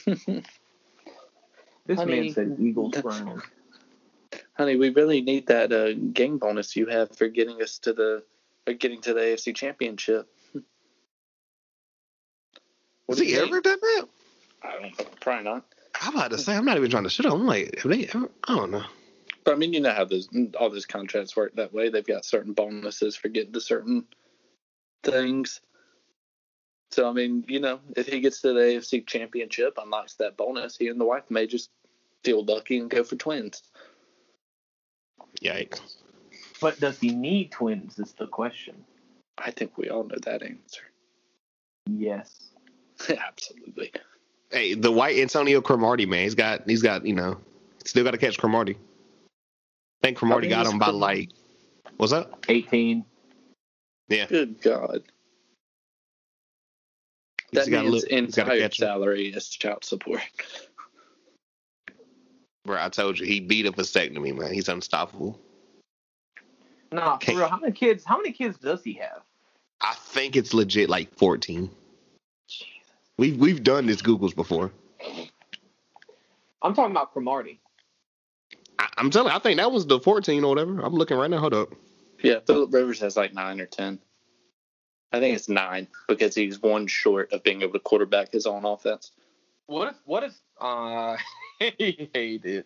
I 1.98 2.06
man 2.06 2.32
said 2.32 2.58
Eagles 2.60 2.94
that's- 2.94 3.24
Honey, 4.58 4.76
we 4.78 4.90
really 4.90 5.22
need 5.22 5.48
that 5.48 5.72
uh, 5.74 5.94
game 5.94 6.38
bonus 6.38 6.76
you 6.76 6.86
have 6.88 7.16
for 7.18 7.28
getting 7.28 7.62
us 7.62 7.78
to 7.80 7.92
the, 7.94 8.24
or 8.66 8.74
getting 8.74 9.02
to 9.02 9.14
the 9.14 9.20
AFC 9.20 9.54
Championship. 9.54 10.28
Has 13.10 13.20
he 13.20 13.36
ever 13.36 13.60
done 13.62 13.78
that? 13.82 14.06
I 14.64 14.72
don't 14.72 14.82
know. 14.84 15.06
Probably 15.20 15.44
not. 15.44 15.66
I'm 16.02 16.16
about 16.16 16.32
to 16.32 16.38
say 16.38 16.56
I'm 16.56 16.66
not 16.66 16.78
even 16.78 16.90
trying 16.90 17.04
to 17.04 17.10
shit 17.10 17.26
on. 17.26 17.34
I'm 17.42 17.46
like, 17.46 17.80
have 17.82 17.92
they 17.92 18.06
ever? 18.08 18.30
I 18.48 18.56
don't 18.56 18.72
know. 18.72 18.84
But 19.46 19.54
I 19.54 19.58
mean, 19.58 19.74
you 19.74 19.80
know 19.80 19.94
how 19.94 20.06
those 20.06 20.28
all 20.60 20.72
those 20.72 20.88
contracts 20.88 21.38
work 21.38 21.56
that 21.56 21.72
way. 21.72 21.90
They've 21.90 22.06
got 22.06 22.26
certain 22.26 22.54
bonuses 22.54 23.16
for 23.16 23.30
getting 23.30 23.54
to 23.54 23.62
certain 23.62 24.06
things. 25.04 25.62
So 26.92 27.08
I 27.08 27.14
mean, 27.14 27.46
you 27.48 27.60
know, 27.60 27.80
if 27.96 28.08
he 28.08 28.20
gets 28.20 28.42
to 28.42 28.54
the 28.54 28.60
AFC 28.60 29.06
Championship, 29.06 29.78
unlocks 29.82 30.16
that 30.16 30.36
bonus, 30.36 30.78
he 30.78 30.88
and 30.88 31.00
the 31.00 31.06
wife 31.06 31.30
may 31.30 31.46
just 31.46 31.70
feel 32.24 32.44
lucky 32.44 32.80
and 32.80 32.90
go 32.90 33.04
for 33.04 33.16
twins. 33.16 33.62
Yikes. 35.42 35.98
But 36.60 36.80
does 36.80 37.00
he 37.00 37.14
need 37.14 37.52
twins? 37.52 38.00
Is 38.00 38.14
the 38.14 38.28
question. 38.28 38.84
I 39.38 39.52
think 39.52 39.78
we 39.78 39.90
all 39.90 40.06
know 40.06 40.16
that 40.24 40.42
answer. 40.42 40.82
Yes. 41.88 42.50
Absolutely. 43.10 43.92
Hey, 44.50 44.74
the 44.74 44.92
white 44.92 45.18
Antonio 45.18 45.62
Cromartie 45.62 46.08
man, 46.08 46.24
he's 46.24 46.34
got 46.34 46.68
he's 46.68 46.82
got 46.82 47.06
you 47.06 47.14
know 47.14 47.38
still 47.84 48.04
got 48.04 48.12
to 48.12 48.18
catch 48.18 48.40
Cromartie. 48.40 48.78
I 50.06 50.10
think 50.10 50.18
Cromartie 50.20 50.50
How 50.52 50.64
got 50.64 50.72
him 50.72 50.78
by 50.78 50.86
Cromartie? 50.92 51.20
like 51.20 51.30
what's 51.98 52.14
up? 52.14 52.46
18. 52.48 53.04
Yeah. 54.08 54.28
Good 54.28 54.62
God. 54.62 55.02
He's 57.50 57.66
That 57.66 57.72
got 57.72 57.80
a 57.80 57.84
man's 57.90 58.04
little- 58.04 58.10
he's 58.26 58.36
gotta 58.36 58.54
entire 58.54 58.72
salary 58.72 59.28
is 59.30 59.50
child 59.50 59.84
support. 59.84 60.22
Bro, 62.66 62.84
I 62.84 62.90
told 62.90 63.18
you 63.18 63.26
he 63.26 63.40
beat 63.40 63.66
up 63.66 63.80
a 63.80 63.82
vasectomy, 63.82 64.38
man. 64.38 64.54
He's 64.54 64.70
unstoppable. 64.70 65.40
Nah, 66.92 67.18
for 67.18 67.24
Okay. 67.32 67.36
real. 67.36 67.48
How 67.48 67.58
many 67.58 67.74
kids? 67.74 68.04
How 68.06 68.18
many 68.18 68.32
kids 68.32 68.60
does 68.60 68.84
he 68.84 68.94
have? 68.94 69.24
I 69.82 69.96
think 69.96 70.36
it's 70.36 70.54
legit 70.54 70.88
like 70.88 71.12
14. 71.18 71.68
Jesus. 72.48 72.70
We've 73.18 73.38
we've 73.38 73.64
done 73.64 73.88
this 73.88 74.04
Googles 74.04 74.36
before. 74.36 74.72
I'm 76.62 76.76
talking 76.76 76.92
about 76.92 77.12
Cromartie. 77.12 77.60
I, 78.80 78.88
I'm 78.98 79.10
telling. 79.10 79.32
I 79.32 79.40
think 79.40 79.58
that 79.58 79.72
was 79.72 79.86
the 79.88 80.00
14 80.00 80.44
or 80.44 80.50
whatever. 80.50 80.80
I'm 80.82 80.94
looking 80.94 81.18
right 81.18 81.30
now. 81.30 81.40
Hold 81.40 81.54
up. 81.54 81.70
Yeah, 82.24 82.40
Philip 82.46 82.74
Rivers 82.74 83.00
has 83.02 83.16
like 83.18 83.34
nine 83.34 83.60
or 83.62 83.66
ten. 83.66 84.00
I 85.12 85.20
think 85.20 85.36
it's 85.36 85.48
nine 85.50 85.88
because 86.08 86.34
he's 86.36 86.62
one 86.62 86.88
short 86.88 87.32
of 87.32 87.44
being 87.44 87.62
able 87.62 87.74
to 87.74 87.80
quarterback 87.80 88.32
his 88.32 88.46
own 88.46 88.66
offense. 88.66 89.12
What 89.68 89.90
if 89.90 89.96
what 90.06 90.24
if 90.24 90.34
uh 90.60 91.18
he 91.78 92.10
hated. 92.14 92.66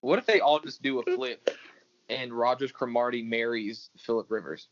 What 0.00 0.18
if 0.18 0.26
they 0.26 0.40
all 0.40 0.58
just 0.60 0.82
do 0.82 1.00
a 1.00 1.02
flip 1.02 1.50
and 2.08 2.32
Rodgers 2.32 2.72
Cromartie 2.72 3.22
marries 3.22 3.90
Philip 3.98 4.30
Rivers? 4.30 4.68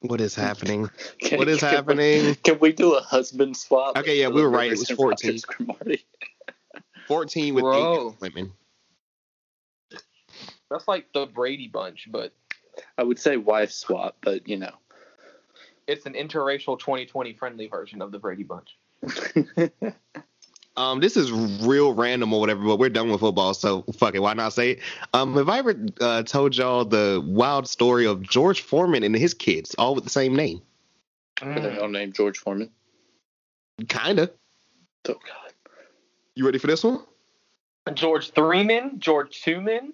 What 0.00 0.20
is 0.20 0.34
happening? 0.34 0.90
Can- 1.20 1.38
What 1.38 1.48
is 1.48 1.58
can 1.60 1.70
we- 1.70 1.74
happening? 1.76 2.34
Can 2.42 2.58
we 2.58 2.72
do 2.72 2.94
a 2.94 3.00
husband 3.00 3.56
swap? 3.56 3.96
Okay, 3.98 4.20
yeah, 4.20 4.28
we 4.28 4.42
were 4.42 4.50
right. 4.50 4.70
It 4.72 4.78
was 4.78 4.90
14. 4.90 5.40
Cromartie? 5.40 6.04
14 7.08 7.54
with 7.54 7.62
Bro. 7.62 8.10
eight 8.10 8.20
women. 8.20 8.52
That's 10.70 10.86
like 10.86 11.12
the 11.12 11.26
Brady 11.26 11.68
bunch, 11.68 12.08
but 12.10 12.32
I 12.96 13.02
would 13.02 13.18
say 13.18 13.36
wife 13.36 13.72
swap, 13.72 14.16
but 14.20 14.48
you 14.48 14.56
know. 14.56 14.72
it's 15.86 16.06
an 16.06 16.14
interracial 16.14 16.78
2020 16.78 17.34
friendly 17.34 17.66
version 17.66 18.00
of 18.00 18.12
the 18.12 18.18
Brady 18.18 18.44
bunch. 18.44 18.76
Um, 20.76 21.00
this 21.00 21.16
is 21.16 21.30
real 21.32 21.92
random 21.92 22.32
or 22.32 22.40
whatever, 22.40 22.64
but 22.64 22.78
we're 22.78 22.88
done 22.88 23.10
with 23.10 23.20
football, 23.20 23.52
so 23.54 23.82
fuck 23.98 24.14
it. 24.14 24.20
Why 24.20 24.32
not 24.34 24.52
say 24.52 24.70
it? 24.70 24.80
Um, 25.12 25.34
have 25.34 25.48
I 25.48 25.58
ever 25.58 25.74
uh, 26.00 26.22
told 26.22 26.56
y'all 26.56 26.84
the 26.84 27.22
wild 27.26 27.68
story 27.68 28.06
of 28.06 28.22
George 28.22 28.62
Foreman 28.62 29.02
and 29.02 29.14
his 29.14 29.34
kids, 29.34 29.74
all 29.76 29.94
with 29.94 30.04
the 30.04 30.10
same 30.10 30.34
name? 30.34 30.62
They're 31.42 31.82
all 31.82 31.88
named 31.88 32.14
George 32.14 32.38
Foreman. 32.38 32.70
Kinda. 33.88 34.30
Oh 35.08 35.14
God. 35.14 35.52
You 36.34 36.46
ready 36.46 36.58
for 36.58 36.68
this 36.68 36.84
one? 36.84 37.00
George 37.92 38.30
Threeman, 38.30 39.00
George 39.00 39.42
two 39.42 39.60
men. 39.60 39.92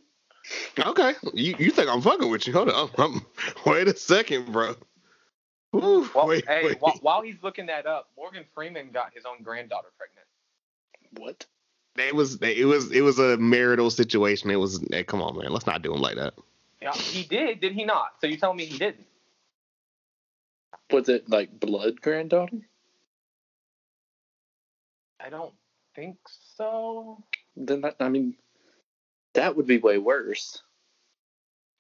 Okay. 0.79 1.15
You 1.35 1.57
you 1.59 1.71
think 1.71 1.89
I'm 1.89 2.01
fucking 2.01 2.31
with 2.31 2.47
you? 2.47 2.53
Hold 2.53 2.71
on. 2.71 2.91
I'm, 2.99 3.27
wait 3.67 3.89
a 3.89 3.97
second, 3.97 4.53
bro. 4.53 4.75
Woo, 5.73 6.09
Well, 6.15 6.27
wait, 6.27 6.47
hey, 6.47 6.65
wait. 6.65 6.81
While, 6.81 6.99
while 7.01 7.23
he's 7.23 7.43
looking 7.43 7.67
that 7.67 7.87
up, 7.87 8.09
Morgan 8.17 8.45
Freeman 8.55 8.91
got 8.93 9.13
his 9.13 9.25
own 9.27 9.43
granddaughter 9.43 9.89
pregnant. 9.99 10.27
What? 11.19 11.47
It 11.99 12.15
was 12.15 12.39
it 12.43 12.67
was 12.67 12.93
it 12.93 13.01
was 13.01 13.19
a 13.19 13.37
marital 13.39 13.91
situation. 13.91 14.51
It 14.51 14.57
was 14.57 14.85
hey, 14.91 15.05
come 15.05 15.23
on, 15.23 15.37
man. 15.37 15.53
Let's 15.53 15.67
not 15.67 15.83
do 15.83 15.95
him 15.95 16.01
like 16.01 16.17
that. 16.17 16.35
Yeah, 16.81 16.93
he 16.93 17.23
did, 17.23 17.61
did 17.61 17.73
he 17.73 17.85
not? 17.85 18.13
So 18.21 18.27
you 18.27 18.37
telling 18.37 18.59
me 18.59 18.67
he 18.67 18.79
didn't? 18.79 19.07
Was 20.91 21.09
it 21.09 21.29
like 21.29 21.59
blood 21.59 22.01
granddaughter? 22.01 22.59
I 25.19 25.31
don't 25.31 25.55
think 25.95 26.19
so. 26.57 27.23
Then 27.57 27.81
that, 27.81 27.97
I 27.99 28.09
mean, 28.09 28.37
that 29.37 29.57
would 29.57 29.67
be 29.67 29.79
way 29.79 29.99
worse. 29.99 30.61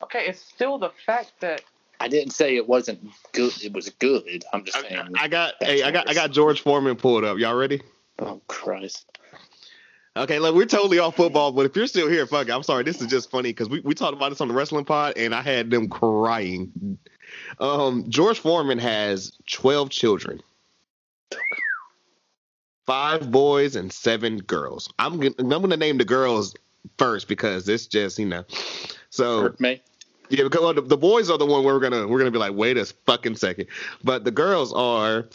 Okay, 0.02 0.26
it's 0.26 0.40
still 0.40 0.78
the 0.78 0.90
fact 1.04 1.32
that 1.40 1.62
I 2.00 2.08
didn't 2.08 2.32
say 2.32 2.56
it 2.56 2.68
wasn't 2.68 3.00
good. 3.32 3.52
It 3.64 3.72
was 3.72 3.88
good. 3.90 4.44
I'm 4.52 4.64
just 4.64 4.76
I, 4.76 4.82
saying. 4.82 5.12
I 5.18 5.28
got 5.28 5.54
that's 5.60 5.72
hey, 5.72 5.82
I 5.82 5.90
got 5.90 6.08
I 6.08 6.14
got 6.14 6.30
George 6.30 6.60
Foreman 6.60 6.96
pulled 6.96 7.24
up. 7.24 7.38
Y'all 7.38 7.56
ready? 7.56 7.82
oh 8.18 8.40
Christ. 8.46 9.18
Okay, 10.16 10.38
look, 10.38 10.54
we're 10.54 10.64
totally 10.64 10.98
off 10.98 11.14
football, 11.14 11.52
but 11.52 11.66
if 11.66 11.76
you're 11.76 11.86
still 11.86 12.08
here, 12.08 12.26
fuck 12.26 12.48
it. 12.48 12.52
I'm 12.52 12.62
sorry. 12.62 12.84
This 12.84 13.02
is 13.02 13.08
just 13.08 13.30
funny 13.30 13.50
because 13.50 13.68
we, 13.68 13.80
we 13.80 13.94
talked 13.94 14.14
about 14.14 14.30
this 14.30 14.40
on 14.40 14.48
the 14.48 14.54
wrestling 14.54 14.86
pod, 14.86 15.12
and 15.18 15.34
I 15.34 15.42
had 15.42 15.70
them 15.70 15.90
crying. 15.90 16.98
Um, 17.60 18.08
George 18.08 18.38
Foreman 18.38 18.78
has 18.78 19.32
12 19.50 19.90
children, 19.90 20.42
five 22.86 23.30
boys 23.30 23.76
and 23.76 23.92
seven 23.92 24.38
girls. 24.38 24.90
I'm 24.98 25.18
gonna, 25.20 25.34
I'm 25.38 25.48
gonna 25.48 25.76
name 25.76 25.98
the 25.98 26.06
girls 26.06 26.54
first 26.98 27.28
because 27.28 27.68
it's 27.68 27.86
just 27.86 28.18
you 28.18 28.26
know. 28.26 28.44
So 29.10 29.42
Hurt 29.42 29.60
me. 29.60 29.82
yeah, 30.30 30.44
because 30.44 30.60
well, 30.60 30.74
the, 30.74 30.82
the 30.82 30.96
boys 30.96 31.30
are 31.30 31.38
the 31.38 31.46
one 31.46 31.64
we're 31.64 31.80
gonna 31.80 32.06
we're 32.06 32.18
gonna 32.18 32.30
be 32.30 32.38
like, 32.38 32.54
wait 32.54 32.76
a 32.78 32.84
fucking 32.84 33.36
second. 33.36 33.66
But 34.04 34.24
the 34.24 34.30
girls 34.30 34.72
are 34.72 35.26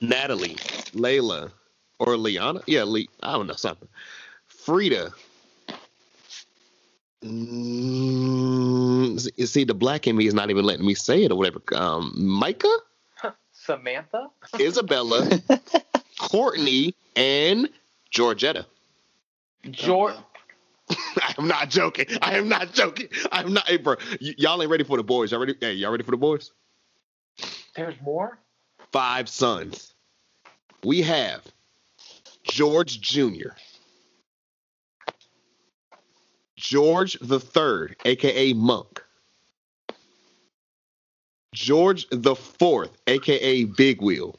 Natalie, 0.00 0.56
Layla, 0.94 1.50
or 1.98 2.16
Liana. 2.16 2.60
Yeah, 2.66 2.84
Lee. 2.84 3.08
I 3.22 3.32
don't 3.32 3.46
know 3.46 3.54
something. 3.54 3.88
Frida. 4.48 5.12
Mm, 7.24 9.28
you 9.36 9.46
see, 9.46 9.64
the 9.64 9.74
black 9.74 10.06
in 10.06 10.16
me 10.16 10.26
is 10.26 10.34
not 10.34 10.50
even 10.50 10.64
letting 10.64 10.86
me 10.86 10.94
say 10.94 11.24
it 11.24 11.32
or 11.32 11.36
whatever. 11.36 11.60
Um, 11.74 12.12
Micah, 12.16 12.76
Samantha. 13.52 14.28
Isabella, 14.60 15.28
Courtney, 16.18 16.94
and 17.16 17.68
Georgetta. 18.14 18.66
George. 19.70 20.14
I 21.16 21.34
am 21.38 21.48
not 21.48 21.70
joking. 21.70 22.06
I 22.22 22.36
am 22.36 22.48
not 22.48 22.72
joking. 22.72 23.08
I 23.32 23.42
am 23.42 23.52
not. 23.54 23.66
Hey, 23.68 23.76
bro, 23.76 23.96
y- 24.20 24.34
y'all 24.38 24.60
ain't 24.62 24.70
ready 24.70 24.84
for 24.84 24.96
the 24.96 25.04
boys. 25.04 25.30
Y'all 25.32 25.40
ready? 25.40 25.54
Hey, 25.60 25.74
y'all 25.74 25.90
ready 25.90 26.04
for 26.04 26.12
the 26.12 26.16
boys? 26.16 26.52
There's 27.74 28.00
more. 28.02 28.38
Five 28.92 29.28
sons. 29.28 29.94
We 30.84 31.02
have 31.02 31.42
George 32.44 33.00
Jr., 33.00 33.50
George 36.56 37.18
the 37.20 37.40
Third, 37.40 37.96
aka 38.04 38.52
Monk, 38.52 39.02
George 41.54 42.06
the 42.10 42.36
Fourth, 42.36 42.96
aka 43.06 43.64
Big 43.64 44.00
Wheel, 44.00 44.38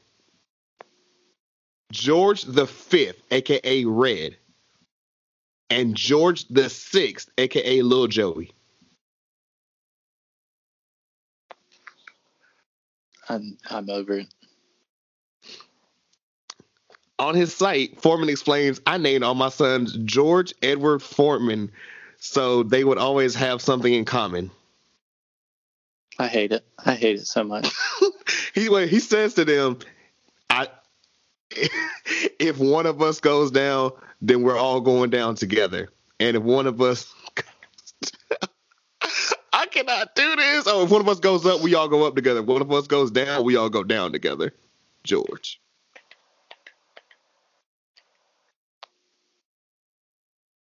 George 1.92 2.44
the 2.44 2.66
Fifth, 2.68 3.22
aka 3.32 3.86
Red, 3.86 4.38
and 5.70 5.96
George 5.96 6.48
the 6.48 6.70
Sixth, 6.70 7.30
aka 7.38 7.82
Lil 7.82 8.08
Joey. 8.08 8.52
I'm 13.30 13.58
I'm 13.70 13.90
over 13.90 14.20
it. 14.20 14.28
On 17.20 17.34
his 17.34 17.54
site, 17.54 18.00
Foreman 18.00 18.30
explains, 18.30 18.80
I 18.86 18.98
named 18.98 19.24
all 19.24 19.34
my 19.34 19.50
sons 19.50 19.98
George 20.06 20.54
Edward 20.62 21.02
Foreman 21.02 21.72
so 22.20 22.64
they 22.64 22.84
would 22.84 22.98
always 22.98 23.36
have 23.36 23.62
something 23.62 23.94
in 23.94 24.06
common. 24.06 24.52
I 26.20 26.28
hate 26.28 26.52
it. 26.52 26.66
I 26.84 26.96
hate 26.96 27.18
it 27.18 27.28
so 27.28 27.44
much. 27.44 27.72
he 28.54 28.68
he 28.88 29.00
says 29.00 29.36
to 29.36 29.46
them, 29.46 29.80
if 31.52 32.58
one 32.58 32.86
of 32.86 33.02
us 33.02 33.20
goes 33.20 33.52
down, 33.52 33.92
then 34.22 34.44
we're 34.44 34.58
all 34.58 34.82
going 34.82 35.10
down 35.10 35.36
together. 35.36 35.90
And 36.20 36.36
if 36.36 36.44
one 36.44 36.68
of 36.68 36.82
us 36.82 37.14
I 39.54 39.66
cannot 39.66 40.14
do 40.16 40.36
this. 40.36 40.66
Oh, 40.68 40.84
if 40.84 40.92
one 40.92 41.02
of 41.02 41.10
us 41.10 41.20
goes 41.20 41.46
up, 41.46 41.62
we 41.62 41.74
all 41.74 41.88
go 41.88 42.06
up 42.06 42.16
together. 42.16 42.42
If 42.42 42.46
one 42.46 42.62
of 42.62 42.72
us 42.72 42.86
goes 42.86 43.10
down, 43.10 43.44
we 43.44 43.56
all 43.56 43.70
go 43.70 43.84
down 43.84 44.12
together. 44.12 44.54
George. 45.04 45.60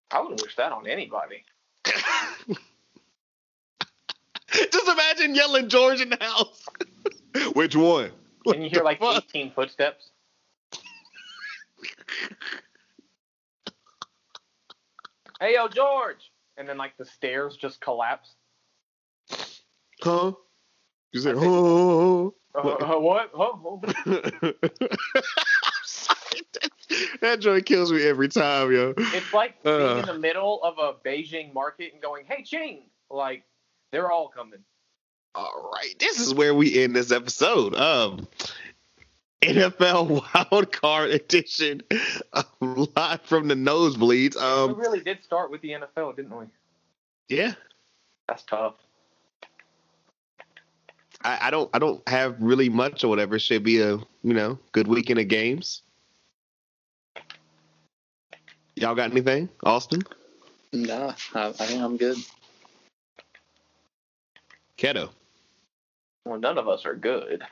I 0.09 0.21
wouldn't 0.21 0.41
wish 0.41 0.55
that 0.55 0.71
on 0.71 0.87
anybody. 0.87 1.43
Just 4.51 4.87
imagine 4.87 5.35
yelling 5.35 5.69
George 5.69 6.01
in 6.01 6.09
the 6.09 6.17
house. 6.19 6.65
Which 7.53 7.75
one? 7.75 8.11
And 8.47 8.63
you 8.63 8.69
hear 8.69 8.83
like 8.83 8.99
the 8.99 9.21
18 9.27 9.51
footsteps. 9.51 10.09
Hey, 15.39 15.53
yo, 15.55 15.67
George! 15.67 16.31
And 16.57 16.67
then 16.67 16.77
like 16.77 16.97
the 16.97 17.05
stairs 17.05 17.55
just 17.55 17.79
collapse. 17.81 18.35
Huh? 20.01 20.33
You 21.11 21.19
said, 21.21 21.35
oh. 21.37 22.33
Uh, 22.55 22.59
uh, 22.59 22.99
what? 22.99 23.31
Oh, 23.35 23.81
oh. 23.81 23.81
Sorry. 25.83 26.41
That, 26.53 26.69
that 27.21 27.39
joint 27.39 27.65
kills 27.65 27.91
me 27.91 28.03
every 28.03 28.27
time, 28.29 28.71
yo. 28.71 28.93
It's 28.97 29.33
like 29.33 29.61
being 29.63 29.75
Uh. 29.81 29.97
in 29.97 30.05
the 30.05 30.17
middle 30.19 30.61
of 30.63 30.77
a 30.79 30.93
Beijing 31.07 31.53
market 31.53 31.93
and 31.93 32.01
going, 32.01 32.25
"Hey, 32.27 32.43
Ching!" 32.43 32.83
Like 33.11 33.43
they're 33.91 34.11
all 34.11 34.27
coming. 34.29 34.59
All 35.35 35.69
right, 35.73 35.93
this 35.99 36.19
is 36.19 36.33
where 36.33 36.55
we 36.55 36.81
end 36.83 36.95
this 36.95 37.11
episode. 37.11 37.75
Um, 37.75 38.27
NFL 39.41 40.23
Wild 40.51 40.71
Card 40.71 41.11
Edition, 41.11 41.81
um, 42.33 42.87
live 42.95 43.21
from 43.21 43.47
the 43.47 43.55
nosebleeds. 43.55 44.35
Um, 44.35 44.75
we 44.75 44.81
really 44.81 44.99
did 45.01 45.23
start 45.23 45.51
with 45.51 45.61
the 45.61 45.69
NFL, 45.69 46.15
didn't 46.15 46.35
we? 46.35 46.45
yeah, 47.29 47.53
That's 48.27 48.43
tough. 48.43 48.75
I, 51.23 51.47
I 51.47 51.51
don't, 51.51 51.69
I 51.73 51.79
don't 51.79 52.07
have 52.07 52.35
really 52.39 52.69
much 52.69 53.03
or 53.03 53.09
whatever. 53.09 53.35
It 53.35 53.39
should 53.39 53.63
be 53.63 53.81
a, 53.81 53.91
you 53.91 54.33
know, 54.33 54.57
good 54.71 54.87
weekend 54.87 55.19
of 55.19 55.27
games. 55.27 55.81
Y'all 58.75 58.95
got 58.95 59.11
anything, 59.11 59.49
Austin? 59.63 60.03
nah, 60.71 61.13
I, 61.33 61.47
I 61.47 61.51
think 61.51 61.81
I'm 61.81 61.97
good. 61.97 62.17
Keto. 64.77 65.09
Well, 66.25 66.39
none 66.39 66.57
of 66.57 66.67
us 66.67 66.85
are 66.85 66.95
good. 66.95 67.43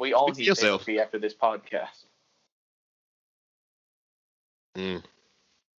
we 0.00 0.12
all 0.14 0.28
Speak 0.28 0.38
need 0.38 0.46
yourself. 0.46 0.84
therapy 0.84 1.00
after 1.00 1.18
this 1.18 1.34
podcast. 1.34 2.04
Mm. 4.76 5.02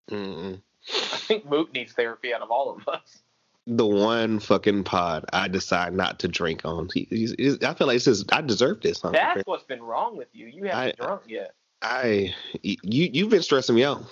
Mm-mm. 0.09 0.61
I 0.87 1.17
think 1.17 1.45
Moot 1.49 1.73
needs 1.73 1.93
therapy 1.93 2.33
out 2.33 2.41
of 2.41 2.51
all 2.51 2.75
of 2.75 2.87
us. 2.87 3.19
The 3.67 3.85
one 3.85 4.39
fucking 4.39 4.83
pod 4.83 5.25
I 5.31 5.47
decide 5.47 5.93
not 5.93 6.19
to 6.19 6.27
drink 6.27 6.61
on. 6.65 6.89
He, 6.93 7.07
he's, 7.09 7.33
he's- 7.37 7.57
I 7.63 7.73
feel 7.75 7.87
like 7.87 7.95
this 7.95 8.07
is, 8.07 8.25
I 8.31 8.41
deserve 8.41 8.81
this. 8.81 9.01
Huh? 9.01 9.11
That's 9.11 9.43
what's 9.45 9.63
been 9.63 9.83
wrong 9.83 10.17
with 10.17 10.27
you. 10.33 10.47
You 10.47 10.65
haven't 10.65 10.95
I- 10.99 11.05
drunk 11.05 11.21
yet. 11.27 11.53
I, 11.83 12.33
you, 12.61 12.77
you've 12.83 13.29
been 13.29 13.41
stressing 13.41 13.73
me 13.75 13.83
out. 13.83 14.03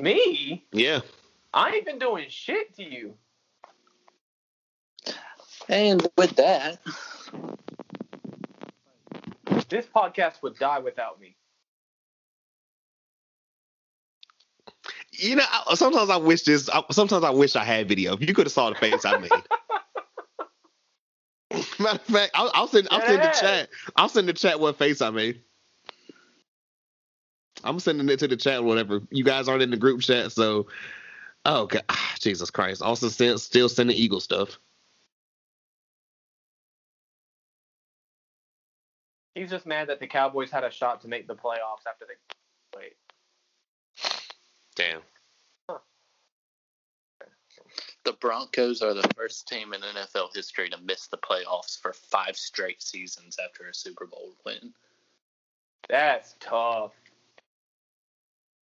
Me? 0.00 0.64
Yeah. 0.72 1.00
I 1.54 1.70
ain't 1.70 1.86
been 1.86 2.00
doing 2.00 2.26
shit 2.28 2.74
to 2.76 2.82
you. 2.82 3.14
And 5.68 6.04
with 6.16 6.34
that, 6.36 6.80
This 9.72 9.86
podcast 9.86 10.42
would 10.42 10.58
die 10.58 10.80
without 10.80 11.18
me. 11.18 11.34
You 15.12 15.36
know, 15.36 15.44
I, 15.50 15.74
sometimes 15.76 16.10
I 16.10 16.18
wish 16.18 16.42
this. 16.42 16.68
I, 16.68 16.82
sometimes 16.90 17.24
I 17.24 17.30
wish 17.30 17.56
I 17.56 17.64
had 17.64 17.88
video. 17.88 18.18
You 18.18 18.34
could 18.34 18.44
have 18.44 18.52
saw 18.52 18.68
the 18.68 18.74
face 18.74 19.06
I 19.06 19.16
made. 19.16 19.30
Matter 21.78 21.94
of 21.94 22.02
fact, 22.02 22.32
I'll, 22.34 22.50
I'll 22.52 22.66
send. 22.66 22.88
I'll 22.90 23.00
send 23.00 23.22
the 23.22 23.38
chat. 23.40 23.70
I'll 23.96 24.10
send 24.10 24.28
the 24.28 24.34
chat 24.34 24.60
what 24.60 24.76
face 24.76 25.00
I 25.00 25.08
made. 25.08 25.40
I'm 27.64 27.80
sending 27.80 28.10
it 28.10 28.18
to 28.18 28.28
the 28.28 28.36
chat. 28.36 28.62
Whatever. 28.62 29.00
You 29.10 29.24
guys 29.24 29.48
aren't 29.48 29.62
in 29.62 29.70
the 29.70 29.78
group 29.78 30.02
chat, 30.02 30.32
so. 30.32 30.66
Oh 31.46 31.64
God, 31.64 31.84
Jesus 32.20 32.50
Christ! 32.50 32.82
Also, 32.82 33.08
send, 33.08 33.40
still 33.40 33.70
sending 33.70 33.96
Eagle 33.96 34.20
stuff. 34.20 34.58
He's 39.34 39.50
just 39.50 39.66
mad 39.66 39.88
that 39.88 40.00
the 40.00 40.06
Cowboys 40.06 40.50
had 40.50 40.64
a 40.64 40.70
shot 40.70 41.00
to 41.02 41.08
make 41.08 41.26
the 41.26 41.34
playoffs 41.34 41.86
after 41.88 42.04
they 42.06 42.78
wait. 42.78 42.96
Damn. 44.74 45.00
the 48.04 48.12
Broncos 48.14 48.82
are 48.82 48.94
the 48.94 49.08
first 49.16 49.46
team 49.46 49.72
in 49.72 49.80
NFL 49.80 50.34
history 50.34 50.68
to 50.70 50.78
miss 50.78 51.06
the 51.06 51.18
playoffs 51.18 51.80
for 51.80 51.92
five 51.92 52.36
straight 52.36 52.82
seasons 52.82 53.36
after 53.42 53.68
a 53.68 53.74
Super 53.74 54.06
Bowl 54.06 54.32
win. 54.44 54.72
That's 55.88 56.34
tough. 56.40 56.92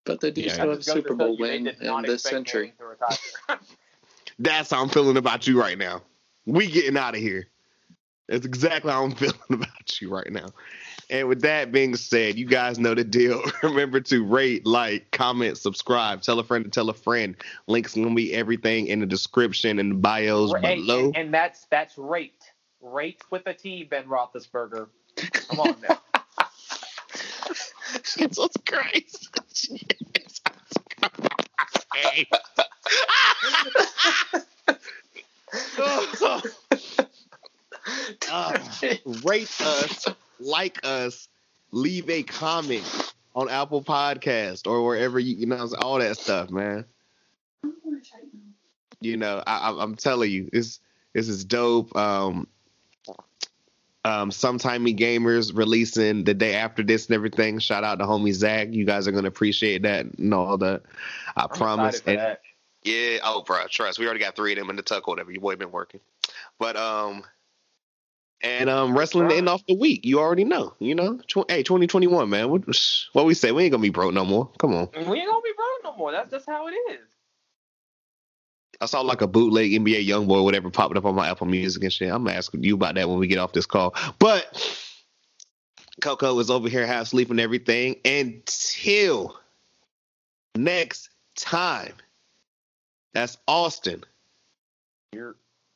But 0.05 0.21
they 0.21 0.31
do 0.31 0.43
Yeah. 0.43 0.53
still 0.53 0.71
have 0.71 0.75
a 0.75 0.77
Just 0.77 0.89
goes 0.89 0.95
to 0.97 1.03
Super 1.03 1.15
Bowl 1.15 1.37
win 1.37 1.67
in 1.67 2.03
this 2.03 2.23
century. 2.23 2.73
Manning 2.79 2.79
to 2.79 2.87
retire. 2.87 3.19
That's 4.39 4.71
how 4.71 4.83
I'm 4.83 4.89
feeling 4.89 5.17
about 5.17 5.47
you 5.47 5.59
right 5.59 5.79
now. 5.79 6.03
We 6.47 6.71
getting 6.71 6.97
out 6.97 7.15
of 7.15 7.21
here. 7.21 7.49
That's 8.29 8.47
exactly 8.47 8.91
how 8.91 9.05
I'm 9.05 9.11
feeling 9.17 9.37
about 9.51 10.01
you 10.01 10.11
right 10.11 10.31
now. 10.31 10.47
And 11.11 11.29
with 11.29 11.43
that 11.43 11.71
being 11.73 11.95
said, 11.97 12.37
you 12.39 12.47
guys 12.47 12.79
know 12.79 12.95
the 12.95 13.05
deal. 13.05 13.43
Remember 13.63 14.01
to 14.01 14.25
rate, 14.25 14.67
like, 14.67 15.11
comment, 15.11 15.59
subscribe, 15.59 16.23
tell 16.23 16.39
a 16.39 16.45
friend 16.45 16.65
to 16.65 16.71
tell 16.71 16.89
a 16.89 16.95
friend. 16.95 17.37
Links 17.67 17.95
gonna 17.95 18.15
be 18.15 18.33
everything 18.33 18.87
in 18.87 19.01
the 19.01 19.07
description 19.07 19.79
and 19.79 19.91
the 19.91 19.97
bios 19.97 20.55
Hey, 20.63 20.77
below. 20.77 21.07
and, 21.07 21.17
and 21.17 21.35
that's 21.35 21.67
that's 21.67 21.99
rate. 21.99 22.43
Rate 22.81 23.23
with 23.31 23.47
a 23.47 23.55
T, 23.55 23.85
Ben 23.85 24.05
Roethlisberger. 24.05 24.89
Come 25.17 25.61
on 25.61 25.81
now. 25.81 25.99
Jesus 28.03 28.49
Christ. 28.67 29.29
Jesus 29.53 30.41
Christ. 35.77 36.57
Uh, 38.31 38.59
rate 39.25 39.51
us, 39.61 40.07
like 40.41 40.79
us, 40.85 41.29
leave 41.71 42.09
a 42.11 42.23
comment 42.23 43.13
on 43.35 43.49
Apple 43.49 43.83
Podcast 43.83 44.67
or 44.67 44.85
wherever 44.85 45.19
you, 45.19 45.37
you 45.37 45.47
know, 45.47 45.69
all 45.83 45.99
that 45.99 46.17
stuff, 46.19 46.51
man. 46.51 46.85
You 49.01 49.17
know, 49.17 49.43
I, 49.47 49.71
I, 49.71 49.83
I'm 49.83 49.95
telling 49.97 50.31
you, 50.31 50.49
this 50.53 50.81
this 51.13 51.29
is 51.29 51.45
dope. 51.45 51.95
Um, 51.97 52.47
um, 54.07 54.31
sometimey 54.31 54.97
gamers 54.99 55.57
releasing 55.57 56.25
the 56.25 56.35
day 56.35 56.55
after 56.55 56.83
this 56.83 57.07
and 57.07 57.15
everything. 57.15 57.59
Shout 57.59 57.85
out 57.85 57.99
to 57.99 58.05
homie 58.05 58.33
Zach. 58.33 58.69
You 58.71 58.85
guys 58.85 59.07
are 59.09 59.13
gonna 59.13 59.29
appreciate 59.29 59.83
that 59.83 60.07
and 60.19 60.33
all 60.33 60.57
that. 60.59 60.83
I 61.37 61.43
I'm 61.43 61.49
promise. 61.51 62.01
for 62.01 62.11
And- 62.11 62.19
that. 62.19 62.41
yeah, 62.83 63.19
oh, 63.25 63.43
bro, 63.43 63.67
trust. 63.69 63.99
We 63.99 64.07
already 64.07 64.21
got 64.21 64.37
three 64.37 64.53
of 64.53 64.59
them 64.59 64.71
in 64.71 64.77
the 64.77 64.83
tuck, 64.83 65.07
whatever. 65.07 65.31
Your 65.31 65.41
boy 65.41 65.57
been 65.57 65.73
working, 65.73 66.01
but 66.59 66.77
um, 66.77 67.25
and 68.43 68.69
um, 68.69 68.97
wrestling 68.97 69.29
to 69.29 69.35
end 69.37 69.49
off 69.49 69.65
the 69.67 69.75
week. 69.75 70.05
You 70.05 70.19
already 70.21 70.45
know, 70.45 70.75
you 70.79 70.95
know. 70.95 71.19
Tw- 71.29 71.49
hey, 71.51 71.63
twenty 71.63 71.87
twenty 71.87 72.07
one, 72.07 72.29
man. 72.31 72.51
What 72.51 72.63
what 73.13 73.27
we 73.27 73.35
say? 73.35 73.53
We 73.53 73.65
ain't 73.65 73.73
gonna 73.73 73.83
be 73.83 73.91
broke 73.91 74.13
no 74.15 74.25
more. 74.25 74.51
Come 74.59 74.75
on. 74.75 74.89
We 74.93 75.01
ain't 75.19 75.29
gonna 75.31 75.43
be 75.43 75.53
broke 75.57 75.85
no 75.85 75.97
more. 75.97 76.13
That's 76.13 76.31
just 76.31 76.47
how 76.47 76.69
it 76.69 76.73
is. 76.73 77.01
I 78.81 78.87
saw 78.87 79.01
like 79.01 79.23
a 79.23 79.27
bootleg 79.27 79.71
NBA 79.71 80.07
YoungBoy, 80.07 80.43
whatever, 80.43 80.69
popping 80.69 80.97
up 80.97 81.05
on 81.05 81.15
my 81.15 81.29
Apple 81.31 81.47
Music 81.47 81.83
and 81.83 81.93
shit. 81.93 82.13
I'm 82.13 82.27
asking 82.29 82.65
you 82.65 82.75
about 82.75 82.97
that 82.97 83.09
when 83.09 83.19
we 83.19 83.29
get 83.29 83.39
off 83.39 83.53
this 83.53 83.67
call. 83.67 83.95
But 84.19 84.45
Coco 86.01 86.39
is 86.41 86.51
over 86.51 86.69
here 86.69 86.87
half 86.87 87.07
sleeping 87.07 87.39
everything 87.39 87.97
until 88.05 89.39
next 90.57 91.09
time. 91.37 91.95
That's 93.15 93.39
Austin. 93.47 94.05
You're- 95.13 95.35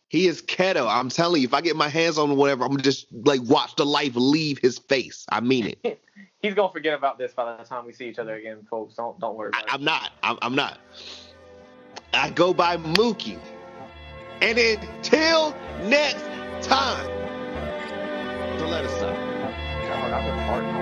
He 0.08 0.26
is 0.26 0.40
keto. 0.40 0.88
I'm 0.88 1.10
telling 1.10 1.42
you, 1.42 1.48
if 1.48 1.54
I 1.54 1.60
get 1.60 1.76
my 1.76 1.88
hands 1.88 2.16
on 2.16 2.34
whatever, 2.36 2.64
I'm 2.64 2.70
gonna 2.70 2.82
just 2.82 3.06
like 3.12 3.42
watch 3.42 3.76
the 3.76 3.84
life 3.84 4.12
leave 4.14 4.58
his 4.58 4.78
face. 4.78 5.26
I 5.30 5.40
mean 5.40 5.74
it. 5.82 6.00
He's 6.40 6.54
gonna 6.54 6.72
forget 6.72 6.94
about 6.94 7.18
this 7.18 7.32
by 7.32 7.56
the 7.56 7.64
time 7.64 7.84
we 7.84 7.92
see 7.92 8.08
each 8.08 8.18
other 8.18 8.36
again, 8.36 8.66
folks. 8.70 8.94
Don't 8.94 9.18
don't 9.20 9.36
worry 9.36 9.50
I. 9.52 9.64
I'm 9.68 9.84
not. 9.84 10.12
I'm, 10.22 10.38
I'm 10.40 10.54
not. 10.54 10.78
I 12.14 12.30
go 12.30 12.54
by 12.54 12.76
Mookie. 12.76 13.38
And 14.40 14.56
until 14.56 15.54
next 15.82 16.22
time. 16.66 17.06
So 18.58 18.66
let 18.68 18.84
us 18.84 18.96
stop. 18.96 19.14
God, 19.14 20.12
I've 20.12 20.24
been 20.24 20.38
farting 20.46 20.74
all 20.74 20.77